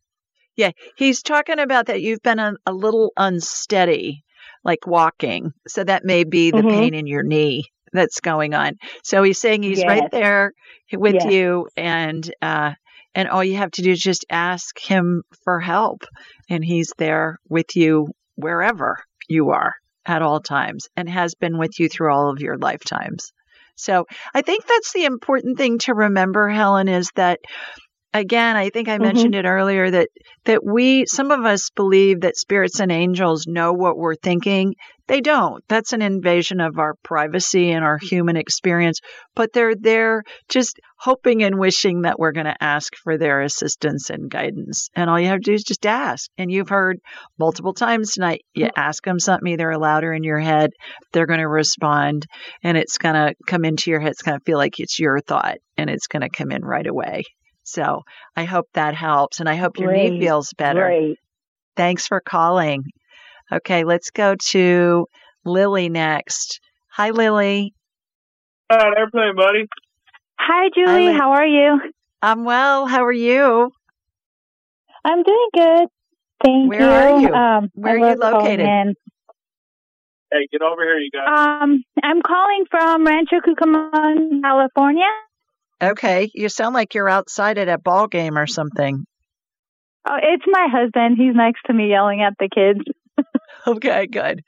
Yeah, 0.57 0.71
he's 0.97 1.23
talking 1.23 1.59
about 1.59 1.87
that 1.87 2.03
you've 2.03 2.23
been 2.23 2.39
a, 2.39 2.55
a 2.67 2.73
little 2.73 3.13
unsteady, 3.17 4.25
like 4.65 4.87
walking. 4.87 5.53
So 5.67 5.85
that 5.85 6.05
may 6.05 6.25
be 6.25 6.51
the 6.51 6.63
Mhm. 6.63 6.69
pain 6.71 6.95
in 6.95 7.07
your 7.07 7.23
knee 7.23 7.65
that's 7.93 8.21
going 8.21 8.55
on. 8.55 8.77
So 9.03 9.23
he's 9.23 9.39
saying 9.39 9.63
he's 9.63 9.87
right 9.87 10.11
there 10.11 10.53
with 10.93 11.15
Yes. 11.15 11.33
you, 11.33 11.69
and 11.77 12.35
uh, 12.43 12.73
and 13.15 13.29
all 13.29 13.45
you 13.45 13.57
have 13.57 13.71
to 13.73 13.83
do 13.83 13.91
is 13.93 14.01
just 14.01 14.25
ask 14.31 14.79
him 14.79 15.23
for 15.45 15.61
help, 15.61 16.05
and 16.49 16.65
he's 16.65 16.93
there 16.99 17.39
with 17.49 17.77
you 17.77 18.09
wherever 18.37 18.99
you 19.29 19.51
are 19.51 19.75
at 20.07 20.23
all 20.23 20.41
times, 20.41 20.89
and 20.97 21.09
has 21.09 21.35
been 21.35 21.59
with 21.59 21.79
you 21.79 21.89
through 21.89 22.13
all 22.13 22.31
of 22.31 22.41
your 22.41 22.59
lifetimes. 22.59 23.33
So 23.77 24.07
I 24.35 24.43
think 24.43 24.67
that's 24.67 24.93
the 24.93 25.05
important 25.05 25.57
thing 25.59 25.79
to 25.81 25.95
remember, 25.95 26.49
Helen, 26.49 26.89
is 26.89 27.11
that 27.17 27.41
again, 28.15 28.57
I 28.57 28.71
think 28.71 28.89
I 28.89 28.99
Mhm. 28.99 29.03
mentioned 29.03 29.35
it 29.35 29.45
earlier 29.45 29.91
that 29.91 30.09
that 30.45 30.65
we 30.65 31.07
some 31.07 31.31
of 31.31 31.45
us 31.45 31.71
believe 31.71 32.21
that 32.23 32.37
spirits 32.37 32.81
and 32.81 32.93
angels 32.93 33.47
know 33.47 33.73
what 33.73 33.97
we're 33.97 34.17
thinking. 34.17 34.75
They 35.09 35.21
don't. 35.21 35.65
That's 35.69 35.93
an 35.93 36.03
invasion 36.03 36.61
of 36.61 36.79
our 36.79 36.95
privacy 37.03 37.71
and 37.71 37.85
our 37.85 37.99
human 37.99 38.37
experience, 38.37 39.01
but 39.35 39.53
they're 39.53 39.75
there 39.75 40.23
just 40.49 40.79
hoping 40.99 41.43
and 41.43 41.59
wishing 41.59 42.03
that 42.03 42.19
we're 42.19 42.33
going 42.33 42.47
to 42.47 42.63
ask 42.63 42.95
for 43.03 43.19
their 43.19 43.41
assistance 43.41 44.11
and 44.11 44.31
guidance. 44.31 44.89
And 44.95 45.11
all 45.11 45.19
you 45.19 45.27
have 45.27 45.41
to 45.41 45.51
do 45.51 45.55
is 45.55 45.65
just 45.65 45.85
ask. 45.87 46.31
And 46.39 46.51
you've 46.51 46.69
heard 46.69 47.01
multiple 47.39 47.75
times 47.75 48.13
tonight, 48.13 48.43
you 48.55 48.67
mm. 48.67 48.71
ask 48.77 49.05
them 49.05 49.19
something 49.19 49.57
they're 49.57 49.77
louder 49.77 50.13
in 50.13 50.23
your 50.23 50.39
head, 50.39 50.71
they're 51.13 51.27
going 51.27 51.41
to 51.41 51.49
respond 51.49 52.27
and 52.63 52.79
it's 52.79 52.99
going 52.99 53.17
to 53.17 53.35
come 53.47 53.65
into 53.65 53.91
your 53.91 54.01
head. 54.01 54.13
It's 54.13 54.23
going 54.23 54.39
to 54.39 54.45
feel 54.45 54.59
like 54.59 54.79
it's 54.79 54.99
your 54.99 55.21
thought 55.21 55.59
and 55.77 55.91
it's 55.91 56.07
going 56.07 56.23
to 56.23 56.31
come 56.31 56.53
in 56.53 56.65
right 56.65 56.87
away. 56.87 57.25
So 57.65 58.03
I 58.37 58.45
hope 58.45 58.67
that 58.75 58.95
helps. 58.95 59.41
And 59.41 59.49
I 59.49 59.57
hope 59.57 59.79
your 59.79 59.93
knee 59.93 60.21
feels 60.21 60.53
better. 60.57 60.87
Great. 60.87 61.19
Thanks 61.77 62.07
for 62.07 62.21
calling. 62.21 62.85
Okay, 63.53 63.85
let's 63.85 64.11
go 64.11 64.35
to 64.51 65.07
Lily 65.45 65.91
next. 65.91 66.61
Hi, 66.89 67.11
Lily. 67.11 67.75
Hi, 68.71 68.89
airplane, 68.97 69.37
buddy. 69.37 69.69
Hi, 70.39 70.71
Julie. 70.75 71.07
Lynn. 71.09 71.17
How 71.17 71.33
are 71.33 71.47
you? 71.47 71.81
I'm 72.23 72.45
well. 72.45 72.87
How 72.87 73.05
are 73.05 73.13
you? 73.13 73.71
I'm 75.05 75.23
doing 75.23 75.49
good. 75.53 75.89
Thank 76.43 76.71
Where 76.71 76.81
you. 76.81 76.87
Where 76.87 77.09
are 77.09 77.21
you? 77.21 77.35
Um, 77.35 77.71
Where 77.75 77.93
I 77.93 78.01
are 78.01 78.11
you 78.13 78.17
located? 78.19 78.97
Hey, 80.33 80.49
get 80.51 80.63
over 80.63 80.83
here, 80.83 80.99
you 80.99 81.11
guys. 81.11 81.29
Um, 81.29 81.85
I'm 82.03 82.23
calling 82.23 82.65
from 82.71 83.05
Rancho 83.05 83.37
Cucamonga, 83.47 84.41
California. 84.41 85.05
Okay, 85.83 86.31
you 86.33 86.49
sound 86.49 86.75
like 86.75 86.95
you're 86.95 87.09
outside 87.09 87.59
at 87.59 87.69
a 87.69 87.77
ball 87.77 88.07
game 88.07 88.39
or 88.39 88.47
something. 88.47 89.05
Oh, 90.09 90.17
it's 90.23 90.45
my 90.47 90.69
husband. 90.73 91.17
He's 91.19 91.35
next 91.35 91.61
to 91.67 91.75
me 91.75 91.91
yelling 91.91 92.23
at 92.23 92.35
the 92.39 92.49
kids. 92.49 92.81
Okay, 93.67 94.07
good. 94.07 94.43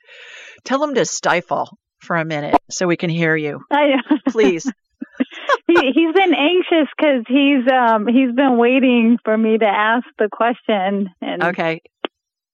Tell 0.63 0.83
him 0.83 0.95
to 0.95 1.05
stifle 1.05 1.69
for 1.99 2.15
a 2.17 2.25
minute 2.25 2.57
so 2.69 2.85
we 2.87 2.97
can 2.97 3.09
hear 3.09 3.35
you. 3.35 3.61
I, 3.71 3.93
Please. 4.29 4.63
he 5.67 5.91
he's 5.93 6.13
been 6.13 6.33
anxious 6.33 6.89
because 6.97 7.23
he's 7.27 7.71
um 7.71 8.07
he's 8.07 8.33
been 8.35 8.57
waiting 8.57 9.17
for 9.23 9.37
me 9.37 9.57
to 9.57 9.65
ask 9.65 10.05
the 10.19 10.27
question. 10.31 11.09
And 11.21 11.43
Okay. 11.43 11.81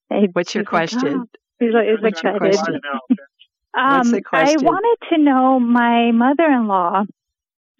he- 0.09 0.27
What's 0.33 0.53
your 0.53 0.63
he's 0.63 0.71
like, 0.71 0.89
question? 0.91 1.15
"Oh." 1.21 1.25
He's, 1.59 1.73
like- 1.73 1.87
he's 1.87 2.01
What's 2.01 2.23
your 2.23 2.35
excited. 2.35 2.55
question? 2.59 2.81
Um, 3.73 3.97
What's 3.99 4.11
the 4.11 4.21
I 4.33 4.55
wanted 4.59 4.97
to 5.15 5.17
know 5.23 5.57
my 5.57 6.11
mother-in-law, 6.11 7.03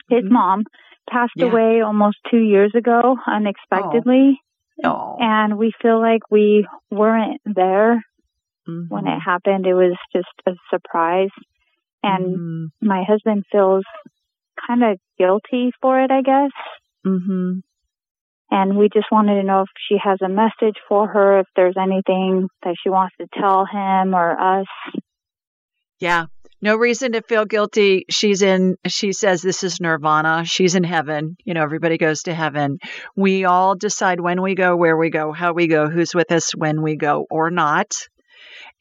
his 0.10 0.24
mom, 0.24 0.64
passed 1.10 1.34
Mm-hmm. 1.38 1.48
Yeah. 1.48 1.52
away 1.52 1.82
almost 1.82 2.16
two 2.32 2.40
years 2.40 2.72
ago 2.76 3.18
unexpectedly, 3.28 4.40
Oh. 4.86 5.18
and 5.20 5.58
we 5.58 5.74
feel 5.82 6.00
like 6.00 6.22
we 6.32 6.66
weren't 6.90 7.42
there 7.46 8.02
when 8.66 8.88
Mm-hmm. 8.88 9.08
it 9.08 9.20
happened. 9.20 9.66
It 9.66 9.74
was 9.74 9.98
just 10.14 10.28
a 10.48 10.52
surprise, 10.70 11.30
and 12.04 12.38
Mm-hmm. 12.38 12.88
my 12.88 13.04
husband 13.08 13.44
feels 13.52 13.84
kind 14.68 14.84
of 14.84 14.98
guilty 15.18 15.72
for 15.82 16.02
it, 16.02 16.12
I 16.12 16.22
guess. 16.22 16.52
Mm-hmm. 17.06 17.60
And 18.54 18.78
we 18.78 18.90
just 18.94 19.08
wanted 19.12 19.36
to 19.36 19.44
know 19.44 19.62
if 19.62 19.70
she 19.88 19.98
has 20.04 20.20
a 20.22 20.28
message 20.28 20.76
for 20.90 21.08
her, 21.08 21.40
if 21.40 21.48
there's 21.56 21.78
anything 21.82 22.50
that 22.64 22.76
she 22.84 22.90
wants 22.90 23.16
to 23.20 23.28
tell 23.40 23.66
him 23.66 24.14
or 24.14 24.60
us. 24.60 24.68
Yeah. 26.00 26.26
No 26.62 26.76
reason 26.76 27.14
to 27.14 27.22
feel 27.22 27.46
guilty. 27.46 28.06
She's 28.10 28.42
in, 28.42 28.76
she 28.88 29.14
says 29.14 29.42
this 29.42 29.64
is 29.64 29.80
nirvana. 29.80 30.44
She's 30.46 30.76
in 30.76 30.84
heaven. 30.84 31.38
You 31.46 31.54
know, 31.56 31.64
everybody 31.64 31.98
goes 31.98 32.24
to 32.24 32.34
heaven. 32.34 32.78
We 33.16 33.46
all 33.46 33.76
decide 33.76 34.20
when 34.20 34.42
we 34.42 34.54
go, 34.54 34.76
where 34.76 34.98
we 34.98 35.10
go, 35.10 35.32
how 35.32 35.54
we 35.54 35.68
go, 35.68 35.90
who's 35.90 36.14
with 36.14 36.32
us 36.32 36.54
when 36.54 36.82
we 36.82 36.98
go 36.98 37.26
or 37.32 37.50
not. 37.50 37.94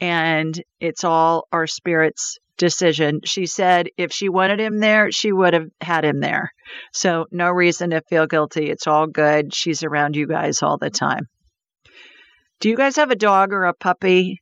And 0.01 0.61
it's 0.81 1.05
all 1.05 1.47
our 1.53 1.67
spirit's 1.67 2.39
decision. 2.57 3.21
She 3.25 3.47
said 3.47 3.89
if 3.97 4.13
she 4.13 4.29
wanted 4.29 4.61
him 4.61 4.79
there, 4.79 5.11
she 5.11 5.33
would 5.33 5.55
have 5.55 5.69
had 5.81 6.05
him 6.05 6.21
there. 6.21 6.53
So 6.93 7.27
no 7.31 7.49
reason 7.51 7.91
to 7.91 8.03
feel 8.03 8.27
guilty. 8.27 8.71
It's 8.71 8.87
all 8.87 9.07
good. 9.07 9.55
She's 9.55 9.83
around 9.83 10.15
you 10.17 10.27
guys 10.27 10.63
all 10.63 10.77
the 10.79 10.91
time. 10.91 11.27
Do 12.61 12.69
you 12.69 12.77
guys 12.77 12.97
have 12.97 13.11
a 13.11 13.17
dog 13.17 13.53
or 13.53 13.65
a 13.65 13.73
puppy? 13.75 14.41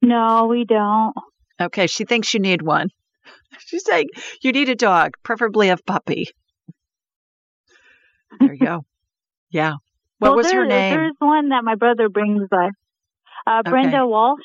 No, 0.00 0.46
we 0.46 0.64
don't. 0.64 1.14
Okay, 1.60 1.86
she 1.86 2.04
thinks 2.04 2.32
you 2.32 2.40
need 2.40 2.62
one. 2.62 2.88
She's 3.58 3.84
saying 3.84 4.08
you 4.42 4.52
need 4.52 4.68
a 4.70 4.74
dog, 4.74 5.12
preferably 5.22 5.68
a 5.68 5.76
puppy. 5.76 6.28
There 8.40 8.54
you 8.54 8.58
go. 8.58 8.84
Yeah. 9.50 9.74
What 10.18 10.30
Well, 10.30 10.36
was 10.36 10.50
her 10.50 10.64
name? 10.64 10.94
There's 10.96 11.14
one 11.18 11.50
that 11.50 11.62
my 11.62 11.74
brother 11.74 12.08
brings 12.08 12.48
by. 12.48 12.70
Uh, 13.46 13.62
Brenda 13.62 13.98
Okay. 13.98 14.06
Walsh. 14.06 14.40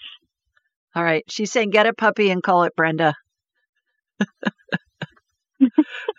All 0.96 1.04
right. 1.04 1.24
She's 1.30 1.52
saying 1.52 1.70
get 1.70 1.86
a 1.86 1.94
puppy 1.94 2.30
and 2.30 2.42
call 2.42 2.64
it 2.64 2.76
Brenda. 2.76 3.14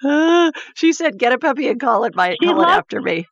Ah, 0.04 0.50
she 0.74 0.92
said 0.92 1.18
get 1.18 1.32
a 1.32 1.38
puppy 1.38 1.68
and 1.68 1.80
call 1.80 2.04
it 2.04 2.14
my 2.14 2.36
She 2.40 2.46
call 2.46 2.62
it 2.62 2.68
after 2.68 3.00
me. 3.00 3.26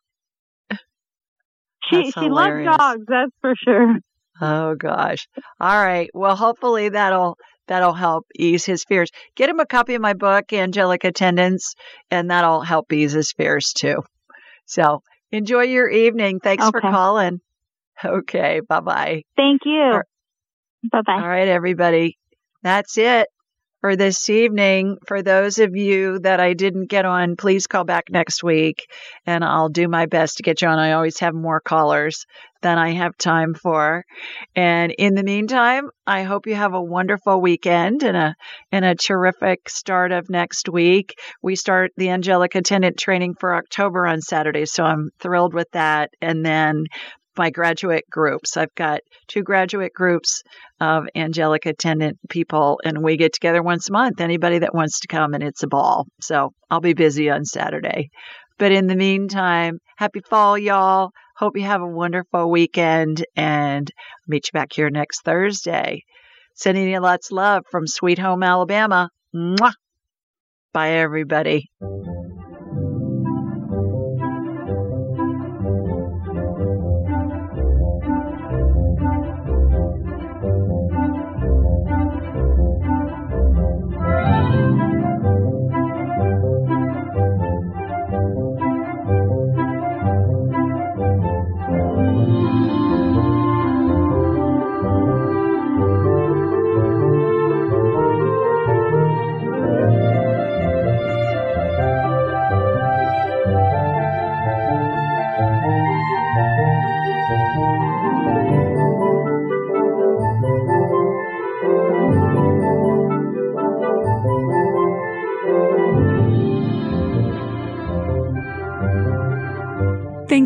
She 1.89 1.95
That's 1.97 2.13
she 2.13 2.29
loves 2.29 2.65
dogs, 2.65 3.05
that's 3.07 3.31
for 3.41 3.53
sure. 3.55 3.95
Oh 4.41 4.75
gosh. 4.75 5.27
All 5.59 5.83
right. 5.83 6.09
Well, 6.13 6.35
hopefully 6.35 6.89
that'll 6.89 7.37
that'll 7.67 7.93
help 7.93 8.25
ease 8.37 8.65
his 8.65 8.83
fears. 8.83 9.09
Get 9.35 9.49
him 9.49 9.59
a 9.59 9.65
copy 9.65 9.95
of 9.95 10.01
my 10.01 10.13
book, 10.13 10.51
Angelic 10.53 11.03
Attendants, 11.03 11.75
and 12.11 12.29
that'll 12.29 12.61
help 12.61 12.91
ease 12.91 13.13
his 13.13 13.31
fears 13.31 13.73
too. 13.73 14.03
So 14.65 15.01
enjoy 15.31 15.63
your 15.63 15.89
evening. 15.89 16.39
Thanks 16.39 16.69
for 16.69 16.81
calling. 16.81 17.39
Okay. 18.05 18.61
Bye 18.67 18.79
bye. 18.81 19.23
Thank 19.35 19.61
you. 19.65 20.01
Bye 20.91 21.01
bye. 21.05 21.13
All 21.21 21.27
right, 21.27 21.47
everybody. 21.47 22.17
That's 22.63 22.97
it. 22.97 23.27
for 23.81 23.95
this 23.95 24.29
evening. 24.29 24.97
For 25.07 25.21
those 25.23 25.59
of 25.59 25.75
you 25.75 26.19
that 26.19 26.39
I 26.41 26.53
didn't 26.53 26.87
get 26.89 27.05
on, 27.05 27.35
please 27.37 27.67
call 27.67 27.85
back 27.85 28.05
next 28.11 28.43
week 28.43 28.87
and 29.25 29.43
I'll 29.45 29.69
do 29.69 29.87
my 29.87 30.07
best 30.07 30.37
to 30.37 30.43
get 30.43 30.61
you 30.61 30.67
on. 30.69 30.79
I 30.79 30.93
always 30.93 31.19
have 31.19 31.33
more 31.35 31.61
callers 31.61 32.25
than 32.61 32.77
I 32.77 32.91
have 32.93 33.17
time 33.17 33.53
for. 33.55 34.03
And 34.55 34.91
in 34.97 35.15
the 35.15 35.23
meantime, 35.23 35.89
I 36.07 36.23
hope 36.23 36.47
you 36.47 36.55
have 36.55 36.73
a 36.73 36.81
wonderful 36.81 37.39
weekend 37.41 38.03
and 38.03 38.17
a 38.17 38.35
and 38.71 38.85
a 38.85 38.95
terrific 38.95 39.69
start 39.69 40.11
of 40.11 40.29
next 40.29 40.69
week. 40.69 41.15
We 41.41 41.55
start 41.55 41.91
the 41.97 42.09
angelic 42.09 42.55
attendant 42.55 42.97
training 42.97 43.35
for 43.39 43.55
October 43.55 44.07
on 44.07 44.21
Saturday, 44.21 44.65
so 44.65 44.83
I'm 44.83 45.09
thrilled 45.19 45.53
with 45.53 45.69
that. 45.73 46.09
And 46.21 46.45
then 46.45 46.85
my 47.37 47.49
graduate 47.49 48.05
groups. 48.09 48.57
I've 48.57 48.73
got 48.75 49.01
two 49.27 49.43
graduate 49.43 49.93
groups 49.93 50.43
of 50.79 51.05
angelic 51.15 51.65
attendant 51.65 52.17
people, 52.29 52.79
and 52.83 53.03
we 53.03 53.17
get 53.17 53.33
together 53.33 53.61
once 53.61 53.89
a 53.89 53.93
month. 53.93 54.21
Anybody 54.21 54.59
that 54.59 54.75
wants 54.75 55.01
to 55.01 55.07
come, 55.07 55.33
and 55.33 55.43
it's 55.43 55.63
a 55.63 55.67
ball. 55.67 56.07
So 56.21 56.53
I'll 56.69 56.81
be 56.81 56.93
busy 56.93 57.29
on 57.29 57.45
Saturday. 57.45 58.09
But 58.57 58.71
in 58.71 58.87
the 58.87 58.95
meantime, 58.95 59.79
happy 59.97 60.21
fall, 60.21 60.57
y'all. 60.57 61.11
Hope 61.37 61.55
you 61.55 61.63
have 61.63 61.81
a 61.81 61.87
wonderful 61.87 62.49
weekend 62.49 63.23
and 63.35 63.89
meet 64.27 64.47
you 64.47 64.57
back 64.57 64.73
here 64.73 64.89
next 64.89 65.21
Thursday. 65.21 66.01
Sending 66.55 66.89
you 66.89 66.99
lots 66.99 67.29
of 67.31 67.35
love 67.35 67.63
from 67.69 67.85
Sweet 67.85 68.17
Home, 68.17 68.41
Alabama. 68.41 69.09
Mwah. 69.35 69.73
Bye, 70.73 70.93
everybody. 70.93 71.69